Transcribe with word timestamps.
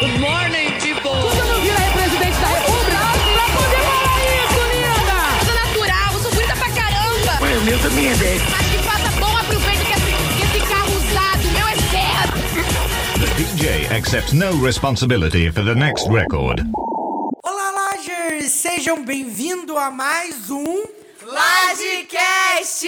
Good 0.00 0.18
morning, 0.18 0.72
people! 0.80 1.12
Você 1.12 1.42
não 1.44 1.60
vira 1.60 1.78
aí 1.78 1.92
presidente 1.92 2.40
da 2.40 2.46
república 2.46 2.96
pra 3.34 3.44
poder 3.52 3.80
falar 3.84 4.18
isso, 4.24 4.60
linda! 4.72 5.18
Eu 5.36 5.44
sou 5.44 5.54
natural, 5.54 6.08
eu 6.14 6.20
sou 6.20 6.32
bonita 6.32 6.56
pra 6.56 6.70
caramba. 6.70 7.32
Ué, 7.44 7.58
o 7.58 7.60
meu 7.60 7.78
também 7.80 8.08
é 8.08 8.14
10. 8.14 8.42
Mas 8.50 8.66
que 8.66 8.78
faça 8.78 9.10
bom 9.20 9.36
aproveito 9.36 9.84
que 9.84 9.92
esse, 9.92 10.12
esse 10.56 10.60
carro 10.70 10.90
usado, 10.96 11.44
meu 11.52 11.68
é 11.68 11.76
zero. 11.92 12.32
The 13.20 13.28
DJ 13.36 13.94
accepts 13.94 14.32
no 14.32 14.64
responsibility 14.64 15.50
for 15.50 15.64
the 15.64 15.74
next 15.74 16.08
record. 16.08 16.64
Olá, 17.44 17.70
Lagers! 17.70 18.52
Sejam 18.52 19.04
bem-vindos 19.04 19.76
a 19.76 19.90
mais 19.90 20.48
um. 20.50 20.82
Lagecast! 21.26 22.86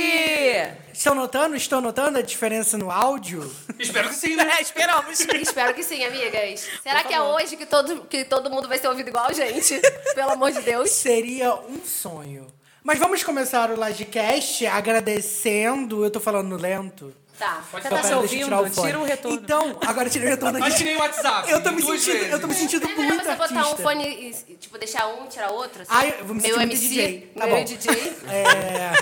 Estão 1.02 1.16
notando? 1.16 1.56
Estão 1.56 1.80
notando 1.80 2.18
a 2.18 2.22
diferença 2.22 2.78
no 2.78 2.88
áudio? 2.88 3.52
Espero 3.76 4.08
que 4.08 4.14
sim, 4.14 4.36
né? 4.36 4.48
É, 4.56 4.62
esperamos. 4.62 5.18
Espero 5.18 5.74
que 5.74 5.82
sim, 5.82 6.04
amigas. 6.04 6.68
Será 6.80 7.02
que 7.02 7.12
é 7.12 7.20
hoje 7.20 7.56
que 7.56 7.66
todo, 7.66 8.02
que 8.02 8.24
todo 8.24 8.48
mundo 8.48 8.68
vai 8.68 8.78
ser 8.78 8.86
ouvido 8.86 9.08
igual 9.08 9.26
a 9.26 9.32
gente? 9.32 9.80
Pelo 10.14 10.30
amor 10.30 10.52
de 10.52 10.62
Deus. 10.62 10.90
Seria 10.90 11.56
um 11.56 11.84
sonho. 11.84 12.46
Mas 12.84 13.00
vamos 13.00 13.24
começar 13.24 13.68
o 13.72 13.76
Lagecast 13.76 14.64
agradecendo. 14.64 16.04
Eu 16.04 16.10
tô 16.12 16.20
falando 16.20 16.56
lento. 16.56 17.12
Tá. 17.42 17.60
Você 17.72 17.88
Só 17.88 17.96
tá 17.96 18.02
se 18.04 18.14
ouvindo? 18.14 18.70
Tira 18.70 19.00
o 19.00 19.02
retorno. 19.02 19.36
Então, 19.36 19.76
agora 19.84 20.08
tirei 20.08 20.28
o 20.28 20.30
retorno 20.30 20.60
Mas 20.60 20.74
aqui. 20.74 20.84
tirei 20.84 20.96
o 20.96 21.00
WhatsApp. 21.00 21.50
Eu 21.50 21.60
tô 21.60 21.72
me 21.72 21.82
duas 21.82 22.00
sentindo, 22.00 22.18
vezes. 22.18 22.32
eu 22.32 22.40
tô 22.40 22.46
me 22.46 22.54
sentindo 22.54 22.86
é 22.86 22.94
muito 22.94 23.24
você 23.24 23.34
botar 23.34 23.42
artista. 23.42 23.74
um 23.74 23.76
fone 23.78 24.04
e, 24.48 24.54
tipo, 24.54 24.78
deixar 24.78 25.08
um, 25.08 25.26
tirar 25.26 25.50
outro? 25.50 25.82
Assim? 25.82 25.90
Ai, 25.92 26.14
eu 26.20 26.24
vou 26.24 26.36
me 26.36 26.40
Meu 26.42 26.60
MC, 26.60 26.88
DJ. 26.88 27.32
Tá 27.36 27.46
meu 27.48 27.56
bom. 27.56 27.64
DJ. 27.64 28.16
É... 28.28 28.92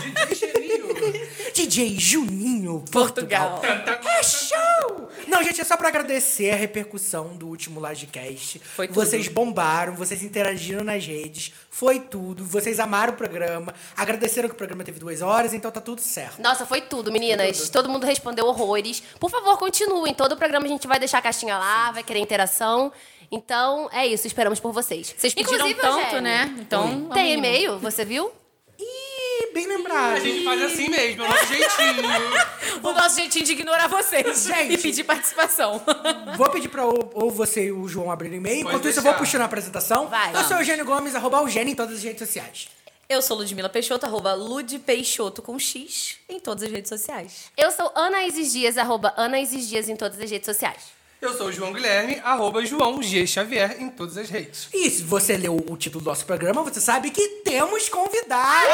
DJ 1.52 1.98
Juninho, 1.98 2.82
Portugal. 2.90 3.60
Portugal. 3.60 4.00
É 4.10 4.22
show! 4.22 5.10
Não, 5.26 5.42
gente, 5.42 5.60
é 5.60 5.64
só 5.64 5.76
pra 5.76 5.88
agradecer 5.88 6.50
a 6.50 6.56
repercussão 6.56 7.36
do 7.36 7.46
último 7.46 7.78
Lagecast. 7.78 8.58
Foi 8.60 8.88
tudo. 8.88 8.94
Vocês 8.96 9.28
bombaram, 9.28 9.94
vocês 9.94 10.22
interagiram 10.22 10.82
nas 10.82 11.04
redes, 11.06 11.52
foi 11.70 12.00
tudo. 12.00 12.44
Vocês 12.44 12.80
amaram 12.80 13.12
o 13.12 13.16
programa, 13.16 13.74
agradeceram 13.96 14.48
que 14.48 14.54
o 14.54 14.58
programa 14.58 14.82
teve 14.82 14.98
duas 14.98 15.20
horas, 15.20 15.52
então 15.52 15.70
tá 15.70 15.80
tudo 15.80 16.00
certo. 16.00 16.40
Nossa, 16.40 16.64
foi 16.64 16.80
tudo, 16.80 17.12
meninas. 17.12 17.68
Todo 17.68 17.88
mundo 17.88 18.06
respondeu 18.06 18.29
horrores. 18.38 19.02
Por 19.18 19.30
favor, 19.30 19.58
continuem. 19.58 20.14
Todo 20.14 20.32
o 20.32 20.36
programa 20.36 20.66
a 20.66 20.68
gente 20.68 20.86
vai 20.86 20.98
deixar 20.98 21.18
a 21.18 21.22
caixinha 21.22 21.56
lá, 21.58 21.90
vai 21.92 22.02
querer 22.02 22.20
interação. 22.20 22.92
Então, 23.32 23.88
é 23.92 24.06
isso. 24.06 24.26
Esperamos 24.26 24.58
por 24.58 24.72
vocês. 24.72 25.14
Vocês 25.16 25.32
pediram 25.34 25.68
Inclusive, 25.68 25.80
tanto, 25.80 25.98
Eugênio, 25.98 26.20
né? 26.22 26.54
Então. 26.58 27.08
Tem 27.12 27.34
e-mail, 27.34 27.78
você 27.78 28.04
viu? 28.04 28.30
Ih, 28.78 29.52
bem 29.52 29.66
lembrado. 29.66 30.16
A 30.16 30.20
gente 30.20 30.44
faz 30.44 30.62
assim 30.62 30.88
mesmo, 30.88 31.22
é 31.22 31.26
o 31.26 31.30
nosso 31.30 31.46
jeitinho. 31.46 32.02
O 32.82 32.92
nosso 32.92 33.16
jeitinho 33.16 33.44
de 33.44 33.52
ignorar 33.52 33.88
vocês 33.88 34.44
Gente. 34.46 34.72
e 34.72 34.78
pedir 34.78 35.04
participação. 35.04 35.82
Vou 36.38 36.48
pedir 36.48 36.68
pra 36.68 36.86
ou, 36.86 37.10
ou 37.12 37.30
você 37.30 37.66
e 37.66 37.72
o 37.72 37.86
João 37.86 38.10
abrirem 38.10 38.38
e-mail. 38.38 38.62
Pode 38.62 38.68
Enquanto 38.76 38.88
isso, 38.88 39.00
eu 39.00 39.02
vou 39.02 39.12
puxando 39.14 39.42
a 39.42 39.44
apresentação. 39.44 40.06
Vai. 40.06 40.34
Eu 40.34 40.44
sou 40.44 40.56
o 40.56 40.60
Eugênio 40.60 40.86
Gomes, 40.86 41.14
arroba 41.14 41.38
Eugênio 41.38 41.72
em 41.72 41.74
todas 41.74 41.96
as 41.96 42.02
redes 42.02 42.20
sociais. 42.26 42.68
Eu 43.10 43.20
sou 43.20 43.36
Ludmila 43.36 43.68
Peixoto, 43.68 44.06
arroba 44.06 44.34
Lud 44.34 44.78
Peixoto 44.78 45.42
com 45.42 45.58
X 45.58 46.18
em 46.28 46.38
todas 46.38 46.62
as 46.62 46.70
redes 46.70 46.88
sociais. 46.88 47.50
Eu 47.56 47.72
sou 47.72 47.90
Ana 47.96 48.22
Isis 48.22 48.52
Dias, 48.52 48.78
arroba 48.78 49.12
Ana 49.16 49.40
Isis 49.40 49.68
Dias 49.68 49.88
em 49.88 49.96
todas 49.96 50.20
as 50.20 50.30
redes 50.30 50.46
sociais. 50.46 50.92
Eu 51.20 51.36
sou 51.36 51.48
o 51.48 51.52
João 51.52 51.72
Guilherme, 51.72 52.20
arroba 52.22 52.64
João 52.64 53.02
G. 53.02 53.26
Xavier 53.26 53.82
em 53.82 53.90
todas 53.90 54.16
as 54.16 54.30
redes. 54.30 54.68
E 54.72 54.88
se 54.88 55.02
você 55.02 55.36
leu 55.36 55.56
o 55.56 55.76
título 55.76 56.04
do 56.04 56.08
nosso 56.08 56.24
programa, 56.24 56.62
você 56.62 56.80
sabe 56.80 57.10
que 57.10 57.26
temos 57.44 57.88
convidado. 57.88 58.68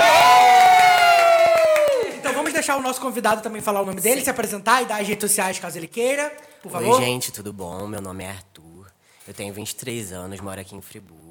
Então 2.19 2.35
vamos 2.35 2.53
deixar 2.53 2.77
o 2.77 2.83
nosso 2.83 3.01
convidado 3.01 3.41
também 3.41 3.63
falar 3.63 3.81
o 3.81 3.87
nome 3.87 4.03
dele, 4.03 4.21
se 4.21 4.29
apresentar 4.29 4.83
e 4.83 4.85
dar 4.85 5.01
as 5.01 5.09
redes 5.09 5.31
sociais 5.31 5.59
caso 5.59 5.79
ele 5.79 5.89
queira. 5.89 6.31
Por 6.63 6.71
favor. 6.71 7.01
Oi, 7.01 7.07
gente, 7.07 7.33
tudo 7.33 7.55
bom? 7.55 7.87
Meu 7.87 8.03
nome 8.03 8.25
é 8.25 8.29
Arthur. 8.29 8.87
Eu 9.27 9.33
tenho 9.33 9.55
23 9.55 10.13
anos, 10.13 10.39
moro 10.43 10.61
aqui 10.61 10.77
em 10.77 10.83
Friburgo. 10.83 11.26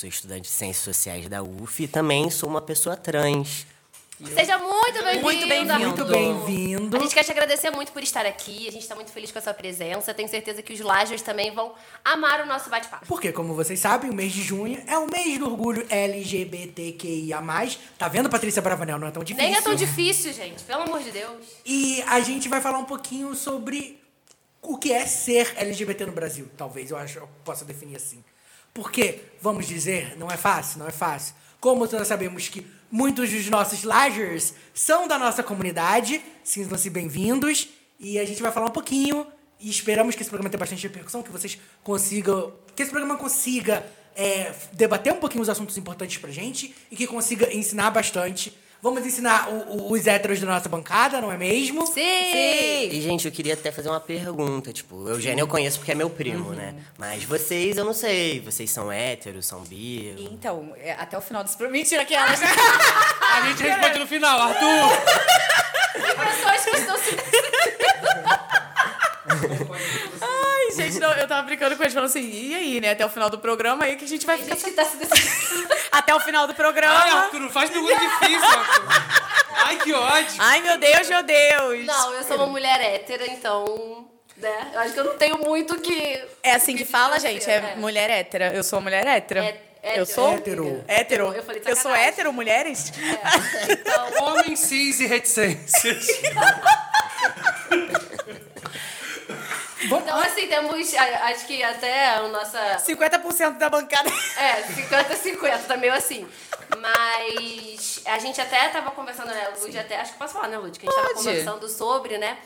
Sou 0.00 0.08
estudante 0.08 0.44
de 0.44 0.48
Ciências 0.48 0.82
Sociais 0.82 1.28
da 1.28 1.42
UF 1.42 1.82
e 1.82 1.86
também 1.86 2.30
sou 2.30 2.48
uma 2.48 2.62
pessoa 2.62 2.96
trans. 2.96 3.66
Seja 4.34 4.56
muito 4.56 5.04
bem-vindo. 5.04 5.22
Muito 5.22 5.46
bem-vindo. 5.46 5.78
Muito 5.78 6.04
bem-vindo. 6.06 6.96
A 6.96 7.00
gente 7.00 7.14
quer 7.14 7.22
te 7.22 7.30
agradecer 7.30 7.68
muito 7.68 7.92
por 7.92 8.02
estar 8.02 8.24
aqui. 8.24 8.66
A 8.66 8.72
gente 8.72 8.80
está 8.80 8.94
muito 8.94 9.12
feliz 9.12 9.30
com 9.30 9.38
a 9.38 9.42
sua 9.42 9.52
presença. 9.52 10.14
Tenho 10.14 10.26
certeza 10.26 10.62
que 10.62 10.72
os 10.72 10.80
Lajers 10.80 11.20
também 11.20 11.54
vão 11.54 11.74
amar 12.02 12.40
o 12.40 12.46
nosso 12.46 12.70
bate-papo. 12.70 13.04
Porque, 13.06 13.30
como 13.30 13.52
vocês 13.52 13.78
sabem, 13.78 14.10
o 14.10 14.14
mês 14.14 14.32
de 14.32 14.42
junho 14.42 14.82
é 14.86 14.96
o 14.96 15.06
mês 15.06 15.38
do 15.38 15.44
orgulho 15.44 15.86
LGBTQIA+. 15.90 17.42
Tá 17.98 18.08
vendo, 18.08 18.30
Patrícia 18.30 18.62
Bravanel? 18.62 18.98
Não 18.98 19.08
é 19.08 19.10
tão 19.10 19.22
difícil. 19.22 19.50
Nem 19.50 19.58
é 19.58 19.60
tão 19.60 19.74
difícil, 19.74 20.32
gente. 20.32 20.64
Pelo 20.64 20.84
amor 20.84 21.02
de 21.02 21.10
Deus. 21.10 21.46
E 21.66 22.02
a 22.06 22.20
gente 22.20 22.48
vai 22.48 22.62
falar 22.62 22.78
um 22.78 22.86
pouquinho 22.86 23.34
sobre 23.34 24.00
o 24.62 24.78
que 24.78 24.94
é 24.94 25.04
ser 25.04 25.52
LGBT 25.58 26.06
no 26.06 26.12
Brasil. 26.12 26.48
Talvez 26.56 26.90
eu 26.90 26.96
acho 26.96 27.18
eu 27.18 27.28
possa 27.44 27.66
definir 27.66 27.96
assim. 27.96 28.24
Porque, 28.72 29.20
vamos 29.40 29.66
dizer, 29.66 30.16
não 30.16 30.30
é 30.30 30.36
fácil, 30.36 30.78
não 30.78 30.86
é 30.86 30.92
fácil. 30.92 31.34
Como 31.60 31.86
nós 31.86 32.08
sabemos 32.08 32.48
que 32.48 32.66
muitos 32.90 33.30
dos 33.30 33.48
nossos 33.50 33.82
Lagers 33.82 34.54
são 34.72 35.06
da 35.06 35.18
nossa 35.18 35.42
comunidade, 35.42 36.22
sintam-se 36.44 36.88
bem-vindos. 36.88 37.68
E 37.98 38.18
a 38.18 38.24
gente 38.24 38.40
vai 38.40 38.50
falar 38.50 38.66
um 38.66 38.72
pouquinho 38.72 39.26
e 39.58 39.68
esperamos 39.68 40.14
que 40.14 40.22
esse 40.22 40.30
programa 40.30 40.48
tenha 40.48 40.58
bastante 40.58 40.82
repercussão, 40.84 41.22
que 41.22 41.30
vocês 41.30 41.58
consigam. 41.82 42.52
Que 42.74 42.82
esse 42.82 42.90
programa 42.90 43.18
consiga 43.18 43.84
é, 44.16 44.54
debater 44.72 45.12
um 45.12 45.18
pouquinho 45.18 45.42
os 45.42 45.48
assuntos 45.48 45.76
importantes 45.76 46.16
pra 46.16 46.30
gente 46.30 46.74
e 46.90 46.96
que 46.96 47.06
consiga 47.06 47.52
ensinar 47.54 47.90
bastante. 47.90 48.56
Vamos 48.82 49.04
ensinar 49.04 49.48
o- 49.50 49.76
o- 49.76 49.92
os 49.92 50.06
héteros 50.06 50.40
da 50.40 50.46
nossa 50.46 50.68
bancada, 50.68 51.20
não 51.20 51.30
é 51.30 51.36
mesmo? 51.36 51.86
Sim! 51.86 52.88
E, 52.90 53.00
gente, 53.02 53.26
eu 53.26 53.32
queria 53.32 53.52
até 53.52 53.70
fazer 53.70 53.90
uma 53.90 54.00
pergunta. 54.00 54.72
Tipo, 54.72 54.96
o 54.96 55.08
Eugênio 55.10 55.42
eu 55.42 55.46
conheço 55.46 55.78
porque 55.78 55.92
é 55.92 55.94
meu 55.94 56.08
primo, 56.08 56.50
né? 56.52 56.74
Mas 56.98 57.22
vocês, 57.24 57.76
eu 57.76 57.84
não 57.84 57.92
sei. 57.92 58.40
Vocês 58.40 58.70
são 58.70 58.90
héteros, 58.90 59.44
são 59.46 59.60
bi? 59.64 60.14
Então, 60.32 60.72
é, 60.78 60.92
até 60.92 61.18
o 61.18 61.20
final 61.20 61.44
desse 61.44 61.56
programa. 61.58 61.78
Mentira 61.78 62.04
que 62.06 62.14
elas. 62.14 62.40
A 63.32 63.48
gente 63.48 63.62
responde 63.62 63.98
no 63.98 64.06
final, 64.06 64.40
Arthur. 64.40 64.88
Pessoas 65.92 66.64
que 66.64 66.76
estão 66.78 66.96
se. 66.98 67.16
Ai, 70.20 70.70
gente, 70.90 71.00
não, 71.00 71.12
eu 71.12 71.26
tava 71.28 71.42
brincando 71.42 71.76
com 71.76 71.82
eles, 71.82 71.94
falando 71.94 72.08
assim, 72.08 72.30
e 72.30 72.54
aí, 72.54 72.80
né? 72.80 72.90
Até 72.90 73.04
o 73.06 73.08
final 73.08 73.30
do 73.30 73.38
programa, 73.38 73.84
aí 73.84 73.96
que 73.96 74.04
a 74.04 74.08
gente 74.08 74.26
vai 74.26 74.36
ficar. 74.38 74.54
Gente 74.54 74.64
que 74.64 74.70
tá 74.72 74.84
se 74.84 74.96
decidindo. 74.96 75.68
Até 75.92 76.14
o 76.14 76.20
final 76.20 76.46
do 76.46 76.50
Ai, 76.52 76.56
programa. 76.56 76.94
Arthur, 76.98 77.40
não 77.40 77.50
faz 77.50 77.70
pergunta 77.70 77.94
difícil, 77.94 78.48
Arthur. 78.48 78.84
Ai, 79.66 79.76
que 79.78 79.92
ódio. 79.92 80.34
Ai, 80.38 80.60
meu 80.62 80.78
Deus, 80.78 81.08
meu 81.08 81.22
Deus. 81.22 81.86
Não, 81.86 82.14
eu 82.14 82.22
sou 82.24 82.36
uma 82.36 82.46
mulher 82.46 82.80
hétera, 82.80 83.26
então. 83.26 84.08
Né? 84.36 84.70
Eu 84.72 84.80
acho 84.80 84.94
que 84.94 85.00
eu 85.00 85.04
não 85.04 85.16
tenho 85.18 85.38
muito 85.38 85.78
que. 85.80 86.24
É 86.42 86.52
assim 86.52 86.74
que 86.76 86.84
fala, 86.84 87.18
gente, 87.20 87.48
é, 87.50 87.56
É. 87.56 87.74
mulher 87.76 88.08
hétera. 88.08 88.52
Eu 88.54 88.62
sou 88.62 88.78
uma 88.78 88.84
mulher 88.84 89.06
hétera. 89.06 89.44
É- 89.44 89.70
eu 89.82 89.88
hétero. 90.02 90.06
sou? 90.06 90.32
Hétero. 90.34 90.84
Hétero. 90.86 91.32
Eu 91.34 91.42
falei 91.42 91.62
Eu 91.66 91.76
sou 91.76 91.94
hétero, 91.94 92.32
mulheres? 92.32 92.92
Então, 93.68 94.08
Homem, 94.24 94.54
cis 94.56 95.00
e 95.00 95.06
reticências. 95.06 96.06
Então, 99.98 100.18
assim, 100.20 100.46
temos. 100.46 100.94
Acho 100.94 101.46
que 101.46 101.62
até 101.62 102.14
a 102.14 102.22
nossa. 102.28 102.76
50% 102.86 103.58
da 103.58 103.68
bancada. 103.68 104.10
É, 104.36 104.62
50-50, 104.62 105.66
tá 105.66 105.76
meio 105.76 105.92
assim. 105.92 106.28
Mas 106.78 108.02
a 108.06 108.18
gente 108.18 108.40
até 108.40 108.68
tava 108.68 108.90
conversando, 108.92 109.28
né, 109.28 109.48
Lud, 109.60 109.78
até. 109.78 110.00
Acho 110.00 110.12
que 110.12 110.18
posso 110.18 110.34
falar, 110.34 110.48
né, 110.48 110.58
Lud? 110.58 110.78
Que 110.78 110.86
a 110.86 110.90
gente 110.90 110.96
tava 110.96 111.14
Pode. 111.14 111.24
conversando 111.24 111.68
sobre, 111.68 112.18
né? 112.18 112.38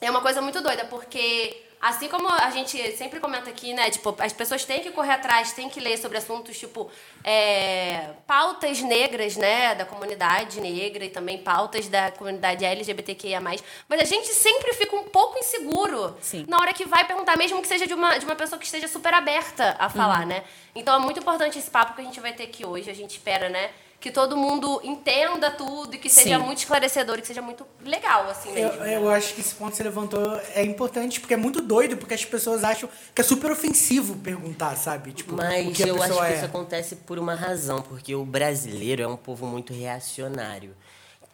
É 0.00 0.10
uma 0.10 0.20
coisa 0.20 0.42
muito 0.42 0.60
doida, 0.60 0.84
porque 0.84 1.65
assim 1.80 2.08
como 2.08 2.28
a 2.28 2.50
gente 2.50 2.96
sempre 2.96 3.20
comenta 3.20 3.50
aqui, 3.50 3.72
né? 3.74 3.90
Tipo, 3.90 4.14
as 4.18 4.32
pessoas 4.32 4.64
têm 4.64 4.80
que 4.80 4.90
correr 4.90 5.12
atrás, 5.12 5.52
têm 5.52 5.68
que 5.68 5.78
ler 5.80 5.96
sobre 5.98 6.18
assuntos, 6.18 6.58
tipo, 6.58 6.90
é, 7.22 8.10
pautas 8.26 8.80
negras, 8.80 9.36
né? 9.36 9.74
Da 9.74 9.84
comunidade 9.84 10.60
negra 10.60 11.04
e 11.04 11.10
também 11.10 11.38
pautas 11.38 11.88
da 11.88 12.10
comunidade 12.10 12.64
LGBTQIA. 12.64 13.40
Mas 13.40 13.62
a 13.90 14.04
gente 14.04 14.28
sempre 14.28 14.72
fica 14.74 14.96
um 14.96 15.04
pouco 15.04 15.38
inseguro 15.38 16.16
Sim. 16.20 16.44
na 16.48 16.58
hora 16.60 16.72
que 16.72 16.84
vai 16.84 17.04
perguntar, 17.06 17.36
mesmo 17.36 17.60
que 17.60 17.68
seja 17.68 17.86
de 17.86 17.94
uma, 17.94 18.18
de 18.18 18.24
uma 18.24 18.34
pessoa 18.36 18.58
que 18.58 18.64
esteja 18.64 18.88
super 18.88 19.12
aberta 19.14 19.76
a 19.78 19.88
falar, 19.88 20.20
Uhum. 20.20 20.26
né? 20.26 20.44
Então 20.74 20.94
é 20.94 20.98
muito 20.98 21.20
importante 21.20 21.58
esse 21.58 21.70
papo 21.70 21.94
que 21.94 22.00
a 22.00 22.04
gente 22.04 22.20
vai 22.20 22.32
ter 22.32 22.44
aqui 22.44 22.64
hoje. 22.64 22.90
A 22.90 22.94
gente 22.94 23.10
espera, 23.12 23.48
né? 23.48 23.70
Que 23.98 24.10
todo 24.10 24.36
mundo 24.36 24.80
entenda 24.84 25.50
tudo 25.50 25.94
e 25.94 25.98
que 25.98 26.08
seja 26.08 26.38
Sim. 26.38 26.44
muito 26.44 26.58
esclarecedor 26.58 27.18
e 27.18 27.22
que 27.22 27.26
seja 27.26 27.42
muito 27.42 27.66
legal, 27.82 28.28
assim 28.30 28.50
Eu, 28.50 28.68
mesmo. 28.68 28.84
eu 28.84 29.10
acho 29.10 29.34
que 29.34 29.40
esse 29.40 29.54
ponto 29.54 29.70
que 29.70 29.78
você 29.78 29.82
levantou 29.82 30.40
é 30.54 30.62
importante, 30.62 31.18
porque 31.18 31.34
é 31.34 31.36
muito 31.36 31.60
doido, 31.60 31.96
porque 31.96 32.14
as 32.14 32.24
pessoas 32.24 32.62
acham 32.62 32.88
que 33.14 33.20
é 33.20 33.24
super 33.24 33.50
ofensivo 33.50 34.14
perguntar, 34.16 34.76
sabe? 34.76 35.12
Tipo, 35.12 35.32
o 35.34 35.36
Mas 35.36 35.80
eu 35.80 35.96
acho 35.96 36.08
pessoa 36.08 36.26
que 36.26 36.32
é. 36.32 36.36
isso 36.36 36.44
acontece 36.44 36.96
por 36.96 37.18
uma 37.18 37.34
razão, 37.34 37.82
porque 37.82 38.14
o 38.14 38.24
brasileiro 38.24 39.02
é 39.02 39.08
um 39.08 39.16
povo 39.16 39.46
muito 39.46 39.72
reacionário. 39.72 40.76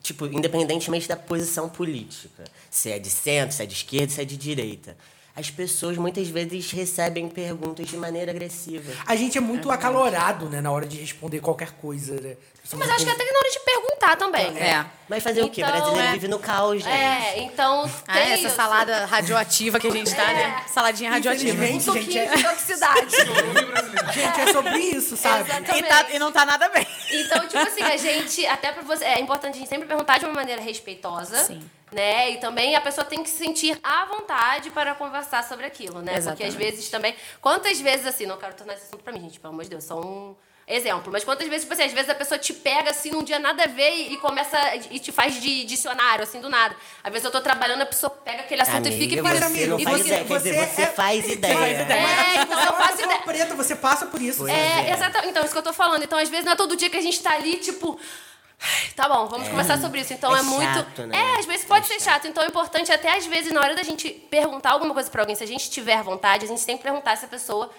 Tipo, 0.03 0.27
independentemente 0.27 1.07
da 1.07 1.17
posição 1.17 1.69
política, 1.69 2.45
se 2.71 2.91
é 2.91 2.99
de 2.99 3.11
centro, 3.11 3.55
se 3.55 3.63
é 3.63 3.67
de 3.67 3.75
esquerda, 3.75 4.13
se 4.13 4.21
é 4.21 4.25
de 4.25 4.37
direita. 4.37 4.97
As 5.35 5.51
pessoas 5.51 5.97
muitas 5.97 6.29
vezes 6.29 6.71
recebem 6.73 7.27
perguntas 7.29 7.87
de 7.87 7.97
maneira 7.97 8.31
agressiva. 8.31 8.93
A 9.07 9.17
gente 9.17 9.39
é 9.39 9.41
muito 9.41 9.71
acalorado, 9.71 10.49
né, 10.51 10.61
na 10.61 10.71
hora 10.71 10.85
de 10.87 10.99
responder 10.99 11.41
qualquer 11.41 11.71
coisa, 11.73 12.21
né? 12.21 12.37
Mas 12.75 12.91
acho 12.91 13.05
que 13.05 13.11
até 13.11 13.25
na 13.25 13.39
hora 13.39 13.51
de 13.51 13.59
perguntar 13.61 14.17
também. 14.17 14.57
É. 14.59 14.87
Mas 15.09 15.23
fazer 15.23 15.43
o 15.43 15.51
quê? 15.51 15.63
O 15.63 15.67
Então, 15.67 15.77
brasileiro 15.79 16.09
é. 16.09 16.13
vive 16.13 16.29
no 16.29 16.39
caos, 16.39 16.83
gente. 16.83 16.89
É, 16.95 17.41
então 17.41 17.91
Ah, 18.09 18.13
tem 18.15 18.33
essa 18.33 18.47
isso. 18.47 18.57
salada 18.57 19.05
radioativa 19.05 19.79
que 19.79 19.89
a 19.89 19.91
gente 19.91 20.15
tá, 20.15 20.25
né? 20.33 20.65
Saladinha 20.69 21.11
radioativa. 21.11 21.53
Infelizmente, 21.65 21.91
Um 21.91 21.95
gente, 21.95 22.05
suquinho 22.05 22.25
é, 22.33 22.37
de 22.37 22.43
toxicidade. 22.45 23.17
gente, 24.15 24.41
é 24.41 24.53
sobre 24.53 24.79
isso, 24.79 25.17
sabe? 25.17 25.51
E, 25.77 25.83
tá- 25.83 26.07
e 26.13 26.19
não 26.19 26.33
tá 26.33 26.47
nada 26.47 26.69
bem. 26.71 26.87
Então, 27.11 27.41
tipo 27.47 27.59
assim, 27.59 27.83
a 27.83 27.97
gente, 27.99 28.47
até 28.47 28.73
pra 28.73 28.83
você, 28.83 29.05
é 29.05 29.21
importante 29.21 29.57
a 29.57 29.59
gente 29.59 29.69
sempre 29.69 29.87
perguntar 29.87 30.19
de 30.19 30.25
uma 30.25 30.35
maneira 30.35 30.63
respeitosa. 30.63 31.37
Sim. 31.45 31.63
Né? 31.91 32.31
E 32.31 32.37
também 32.39 32.75
a 32.75 32.81
pessoa 32.81 33.05
tem 33.05 33.23
que 33.23 33.29
se 33.29 33.37
sentir 33.37 33.79
à 33.83 34.07
vontade 34.07 34.71
para 34.71 34.95
conversar 34.95 35.45
sobre 35.45 35.67
aquilo, 35.67 35.97
né? 36.01 36.13
Porque 36.13 36.19
Exatamente. 36.21 36.49
às 36.49 36.55
vezes 36.55 36.89
também. 36.89 37.15
Quantas 37.41 37.79
vezes, 37.81 38.07
assim, 38.07 38.25
não 38.25 38.39
quero 38.39 38.55
tornar 38.55 38.75
esse 38.75 38.85
assunto 38.87 39.03
pra 39.05 39.13
mim, 39.13 39.21
gente, 39.21 39.39
pelo 39.39 39.53
amor 39.53 39.65
de 39.65 39.69
Deus, 39.71 39.85
só 39.85 40.01
um 40.01 40.35
exemplo. 40.67 41.13
Mas 41.13 41.25
quantas 41.25 41.47
vezes, 41.49 41.63
tipo 41.63 41.75
assim, 41.75 41.85
às 41.85 41.93
vezes 41.93 42.09
a 42.09 42.15
pessoa 42.15 42.39
te 42.39 42.53
pega 42.53 42.91
assim 42.91 43.11
num 43.11 43.23
dia 43.23 43.39
nada 43.39 43.65
a 43.65 43.67
ver 43.67 43.91
e, 43.91 44.13
e 44.15 44.17
começa. 44.19 44.59
e 44.91 44.99
te 44.99 45.11
faz 45.13 45.41
de 45.41 45.65
dicionário, 45.65 46.23
assim, 46.25 46.41
do 46.41 46.49
nada. 46.49 46.75
Às 47.03 47.13
vezes 47.13 47.25
eu 47.25 47.31
tô 47.31 47.41
trabalhando, 47.41 47.83
a 47.83 47.87
pessoa 47.87 48.11
pega 48.11 48.43
aquele 48.43 48.63
assunto 48.63 48.89
e 48.89 48.93
fica 48.93 49.15
e 49.15 49.19
Amiga, 49.19 49.39
você 49.49 49.67
não 49.67 49.79
e 49.79 49.85
faz 49.85 49.97
você- 49.99 50.07
ideia. 50.09 50.25
Quer 50.25 50.37
dizer, 50.39 50.55
você 50.55 50.67
você 50.75 50.83
é- 50.83 50.87
faz 50.87 51.29
ideia. 51.29 51.55
É, 51.55 52.43
então 52.43 52.61
eu 52.65 52.73
faço 52.75 52.97
Você 52.97 53.03
é 53.03 53.05
ideia. 53.05 53.19
uma 53.19 53.25
preta, 53.27 53.55
você 53.55 53.77
passa 53.77 54.07
por 54.07 54.21
isso. 54.23 54.47
É, 54.49 54.91
exatamente. 54.91 55.31
Então, 55.31 55.43
isso 55.45 55.53
que 55.53 55.59
eu 55.59 55.63
tô 55.63 55.73
falando. 55.73 56.03
Então, 56.03 56.19
às 56.19 56.29
vezes, 56.29 56.45
não 56.45 56.53
é 56.53 56.57
todo 56.57 56.77
dia 56.77 56.89
que 56.91 56.97
a 56.97 57.03
gente 57.03 57.21
tá 57.23 57.33
ali, 57.33 57.57
tipo. 57.57 57.99
"Ai, 58.61 58.93
Tá 58.95 59.09
bom, 59.09 59.27
vamos 59.27 59.49
conversar 59.49 59.79
sobre 59.79 60.01
isso. 60.01 60.13
Então 60.13 60.35
É 60.37 60.39
é, 60.39 60.43
muito. 60.43 60.63
chato, 60.75 61.03
né? 61.07 61.17
É, 61.35 61.39
às 61.41 61.47
vezes 61.47 61.65
pode 61.67 61.87
ser 61.87 61.99
chato. 62.01 62.29
Então 62.29 62.43
é 62.45 62.47
importante, 62.47 62.93
até 62.93 63.17
às 63.17 63.27
vezes, 63.27 63.51
na 63.53 63.61
hora 63.61 63.75
da 63.75 63.83
gente 63.83 64.09
perguntar 64.09 64.71
alguma 64.71 64.95
coisa 64.95 65.11
pra 65.11 65.23
alguém, 65.23 65.35
se 65.35 65.43
a 65.43 65.47
gente 65.47 65.69
tiver 65.71 66.01
vontade, 66.03 66.45
a 66.45 66.49
gente 66.49 66.65
tem 66.65 66.77
que 66.77 66.83
perguntar 66.85 67.17
se 67.17 67.25
a 67.25 67.29
pessoa 67.29 67.71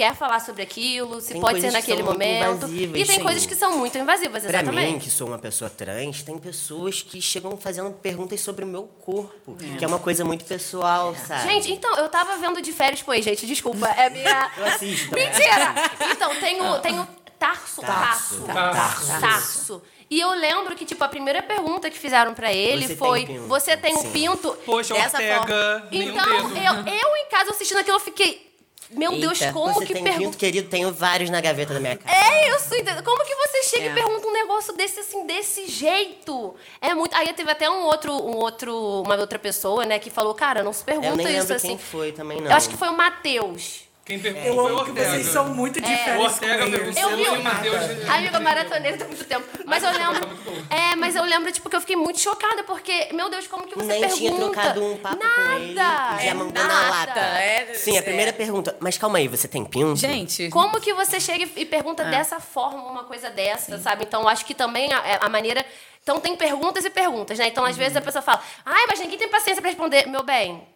quer 0.00 0.14
falar 0.14 0.40
sobre 0.40 0.62
aquilo, 0.62 1.20
se 1.20 1.32
Tem 1.34 1.40
pode 1.42 1.60
ser 1.60 1.70
naquele 1.70 2.02
momento. 2.02 2.64
invasivas, 2.64 3.00
e 3.02 3.04
tem 3.04 3.16
sim. 3.16 3.22
coisas 3.22 3.44
que 3.44 3.54
são 3.54 3.76
muito 3.76 3.98
invasivas, 3.98 4.44
Pra 4.44 4.50
exatamente. 4.60 4.92
mim, 4.94 4.98
que 4.98 5.10
sou 5.10 5.26
uma 5.26 5.38
pessoa 5.38 5.68
trans, 5.68 6.22
tem 6.22 6.38
pessoas 6.38 7.02
que 7.02 7.20
chegam 7.20 7.54
fazendo 7.58 7.90
perguntas 7.90 8.40
sobre 8.40 8.64
o 8.64 8.66
meu 8.66 8.84
corpo, 8.84 9.54
que 9.78 9.84
é 9.84 9.86
uma 9.86 9.98
coisa 9.98 10.24
muito 10.24 10.46
pessoal, 10.46 11.14
sabe? 11.14 11.42
Gente, 11.52 11.70
então, 11.70 11.94
eu 11.98 12.08
tava 12.08 12.38
vendo 12.38 12.62
de 12.62 12.72
férias, 12.72 13.02
pois, 13.02 13.22
gente, 13.22 13.46
desculpa. 13.46 13.88
É 13.88 14.08
minha. 14.08 14.50
Eu 14.56 14.64
assisto 14.64 15.10
também. 15.10 15.26
Mentira! 15.28 15.74
Então, 16.12 16.34
tem 16.40 16.62
o, 16.62 16.78
tem 16.78 16.98
o 16.98 17.06
tarso. 17.38 17.82
Tarso. 17.82 18.40
Tarso. 18.42 18.46
Tarso. 18.46 19.20
Tarso. 19.20 19.82
E 20.08 20.18
eu 20.18 20.30
lembro 20.30 20.74
que, 20.74 20.84
tipo, 20.84 21.04
a 21.04 21.08
primeira 21.08 21.40
pergunta 21.42 21.88
que 21.90 21.98
fizeram 21.98 22.34
pra 22.34 22.52
ele 22.52 22.82
Você 22.82 22.88
tem 22.88 22.96
foi: 22.96 23.26
pinto? 23.26 23.46
Você 23.46 23.76
tem 23.76 23.94
um 23.94 24.00
Sim. 24.00 24.10
pinto? 24.10 24.52
Poxa, 24.66 24.94
dessa 24.94 25.18
Ortega, 25.18 25.46
forma. 25.46 25.88
Então, 25.92 26.48
dedo. 26.48 26.88
eu, 26.88 26.94
eu 26.94 27.16
em 27.16 27.28
casa 27.30 27.50
assistindo 27.52 27.78
aquilo, 27.78 27.96
eu 27.96 28.00
fiquei. 28.00 28.49
Meu 28.92 29.12
Deus, 29.18 29.40
Eita, 29.40 29.52
como 29.52 29.72
você 29.72 29.86
que 29.86 29.92
tem 29.94 30.02
pergunta. 30.04 30.36
querido? 30.36 30.68
Tenho 30.68 30.92
vários 30.92 31.30
na 31.30 31.40
gaveta 31.40 31.72
da 31.74 31.80
minha 31.80 31.96
casa. 31.96 32.14
É 32.14 32.48
isso, 32.56 32.74
entendeu? 32.74 33.02
Como 33.04 33.24
que 33.24 33.34
você 33.34 33.62
chega 33.64 33.84
É. 33.86 33.90
e 33.90 33.94
pergunta 33.94 34.26
um 34.26 34.32
negócio 34.32 34.72
desse 34.76 35.00
assim, 35.00 35.24
desse 35.26 35.66
jeito? 35.68 36.54
É 36.80 36.92
muito. 36.94 37.14
Aí 37.14 37.32
teve 37.32 37.50
até 37.50 37.70
um 37.70 37.82
outro, 37.84 38.12
um 38.12 38.36
outro, 38.36 39.02
uma 39.02 39.14
outra 39.16 39.38
pessoa, 39.38 39.84
né, 39.86 39.98
que 39.98 40.10
falou, 40.10 40.34
cara, 40.34 40.62
não 40.62 40.72
se 40.72 40.82
pergunta 40.82 41.08
Eu 41.08 41.16
nem 41.16 41.26
isso 41.26 41.36
lembro 41.38 41.54
assim. 41.56 41.68
quem 41.68 41.78
foi 41.78 42.12
também, 42.12 42.40
não. 42.40 42.50
Eu 42.50 42.56
acho 42.56 42.68
que 42.68 42.76
foi 42.76 42.88
o 42.88 42.96
Matheus. 42.96 43.82
Quem 44.10 44.18
perguntou 44.18 44.52
Eu 44.52 44.66
amo 44.66 44.84
que 44.84 44.90
vocês 44.90 45.26
são 45.26 45.46
É. 45.46 45.50
muito 45.50 45.78
O 45.78 45.82
diferentes 45.82 46.42
eles. 46.42 46.96
Eu 46.96 47.16
vi 47.16 47.28
o 47.28 47.36
e 47.36 47.42
Matheus... 47.44 48.08
Amiga, 48.08 48.40
maratoneira 48.40 48.98
tem 48.98 49.06
muito 49.06 49.24
tempo. 49.24 49.46
Mas 49.64 49.84
eu 49.84 49.92
lembro. 49.92 50.28
É, 50.68 50.96
mas 50.96 51.14
eu 51.14 51.22
lembro, 51.22 51.52
tipo, 51.52 51.70
que 51.70 51.76
eu 51.76 51.80
fiquei 51.80 51.94
muito 51.94 52.18
chocada, 52.18 52.64
porque, 52.64 53.10
meu 53.12 53.30
Deus, 53.30 53.46
como 53.46 53.68
que 53.68 53.76
você 53.76 53.86
Nem 53.86 54.00
pergunta? 54.00 54.16
tinha 54.18 54.34
trocado 54.36 54.84
um 54.84 54.96
papo 54.96 55.16
nada, 55.22 55.34
com 55.34 55.52
ele. 55.52 55.74
Já 55.74 56.18
é 56.22 56.34
mandou 56.34 56.52
nada. 56.62 56.74
na 56.74 56.90
lata. 56.90 57.20
É, 57.20 57.74
Sim, 57.74 57.96
a 57.96 58.00
é. 58.00 58.02
primeira 58.02 58.32
pergunta. 58.32 58.76
Mas 58.80 58.98
calma 58.98 59.18
aí, 59.18 59.28
você 59.28 59.46
tem 59.46 59.64
pinto? 59.64 59.94
Gente, 59.94 60.48
Como 60.50 60.80
que 60.80 60.92
você 60.92 61.20
chega 61.20 61.48
e 61.54 61.64
pergunta 61.64 62.02
É. 62.02 62.10
dessa 62.10 62.40
forma 62.40 62.82
uma 62.90 63.04
coisa 63.04 63.30
dessa, 63.30 63.78
sabe? 63.78 64.04
Então, 64.04 64.26
acho 64.28 64.44
que 64.44 64.54
também 64.54 64.92
a, 64.92 65.18
a 65.24 65.28
maneira. 65.28 65.64
Então, 66.02 66.18
tem 66.18 66.34
perguntas 66.34 66.84
e 66.84 66.90
perguntas, 66.90 67.38
né? 67.38 67.46
Então, 67.46 67.64
às 67.64 67.76
vezes 67.76 67.96
a 67.96 68.00
pessoa 68.00 68.22
fala, 68.22 68.42
ai, 68.66 68.86
mas 68.88 68.98
ninguém 68.98 69.18
tem 69.18 69.28
paciência 69.28 69.62
pra 69.62 69.70
responder. 69.70 70.08
Meu 70.08 70.24
bem. 70.24 70.66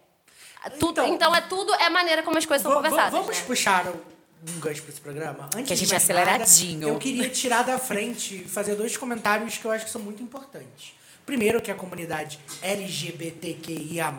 Tudo, 0.70 0.90
Então- 1.02 1.14
então, 1.14 1.34
é 1.34 1.40
tudo, 1.42 1.74
é 1.74 1.84
a 1.86 1.90
maneira 1.90 2.22
como 2.22 2.38
as 2.38 2.46
coisas 2.46 2.62
são 2.62 2.72
conversadas. 2.74 3.12
Vamos 3.12 3.36
né? 3.38 3.44
puxar 3.46 3.86
um 3.86 4.60
gancho 4.60 4.82
para 4.82 4.90
esse 4.92 5.00
programa? 5.00 5.44
Antes 5.54 5.66
Que 5.66 5.72
a 5.72 5.76
de 5.76 5.84
gente 5.84 5.90
é 5.90 5.94
mais 5.98 6.08
nada, 6.08 6.22
aceleradinho. 6.44 6.88
eu 6.88 6.98
queria 6.98 7.28
tirar 7.30 7.62
da 7.62 7.78
frente 7.78 8.42
e 8.42 8.48
fazer 8.48 8.74
dois 8.74 8.96
comentários 8.96 9.56
que 9.58 9.64
eu 9.64 9.70
acho 9.70 9.84
que 9.86 9.90
são 9.90 10.00
muito 10.00 10.22
importantes. 10.22 10.92
Primeiro, 11.26 11.60
que 11.62 11.70
a 11.70 11.74
comunidade 11.74 12.38
LGBTQIA+, 12.60 14.12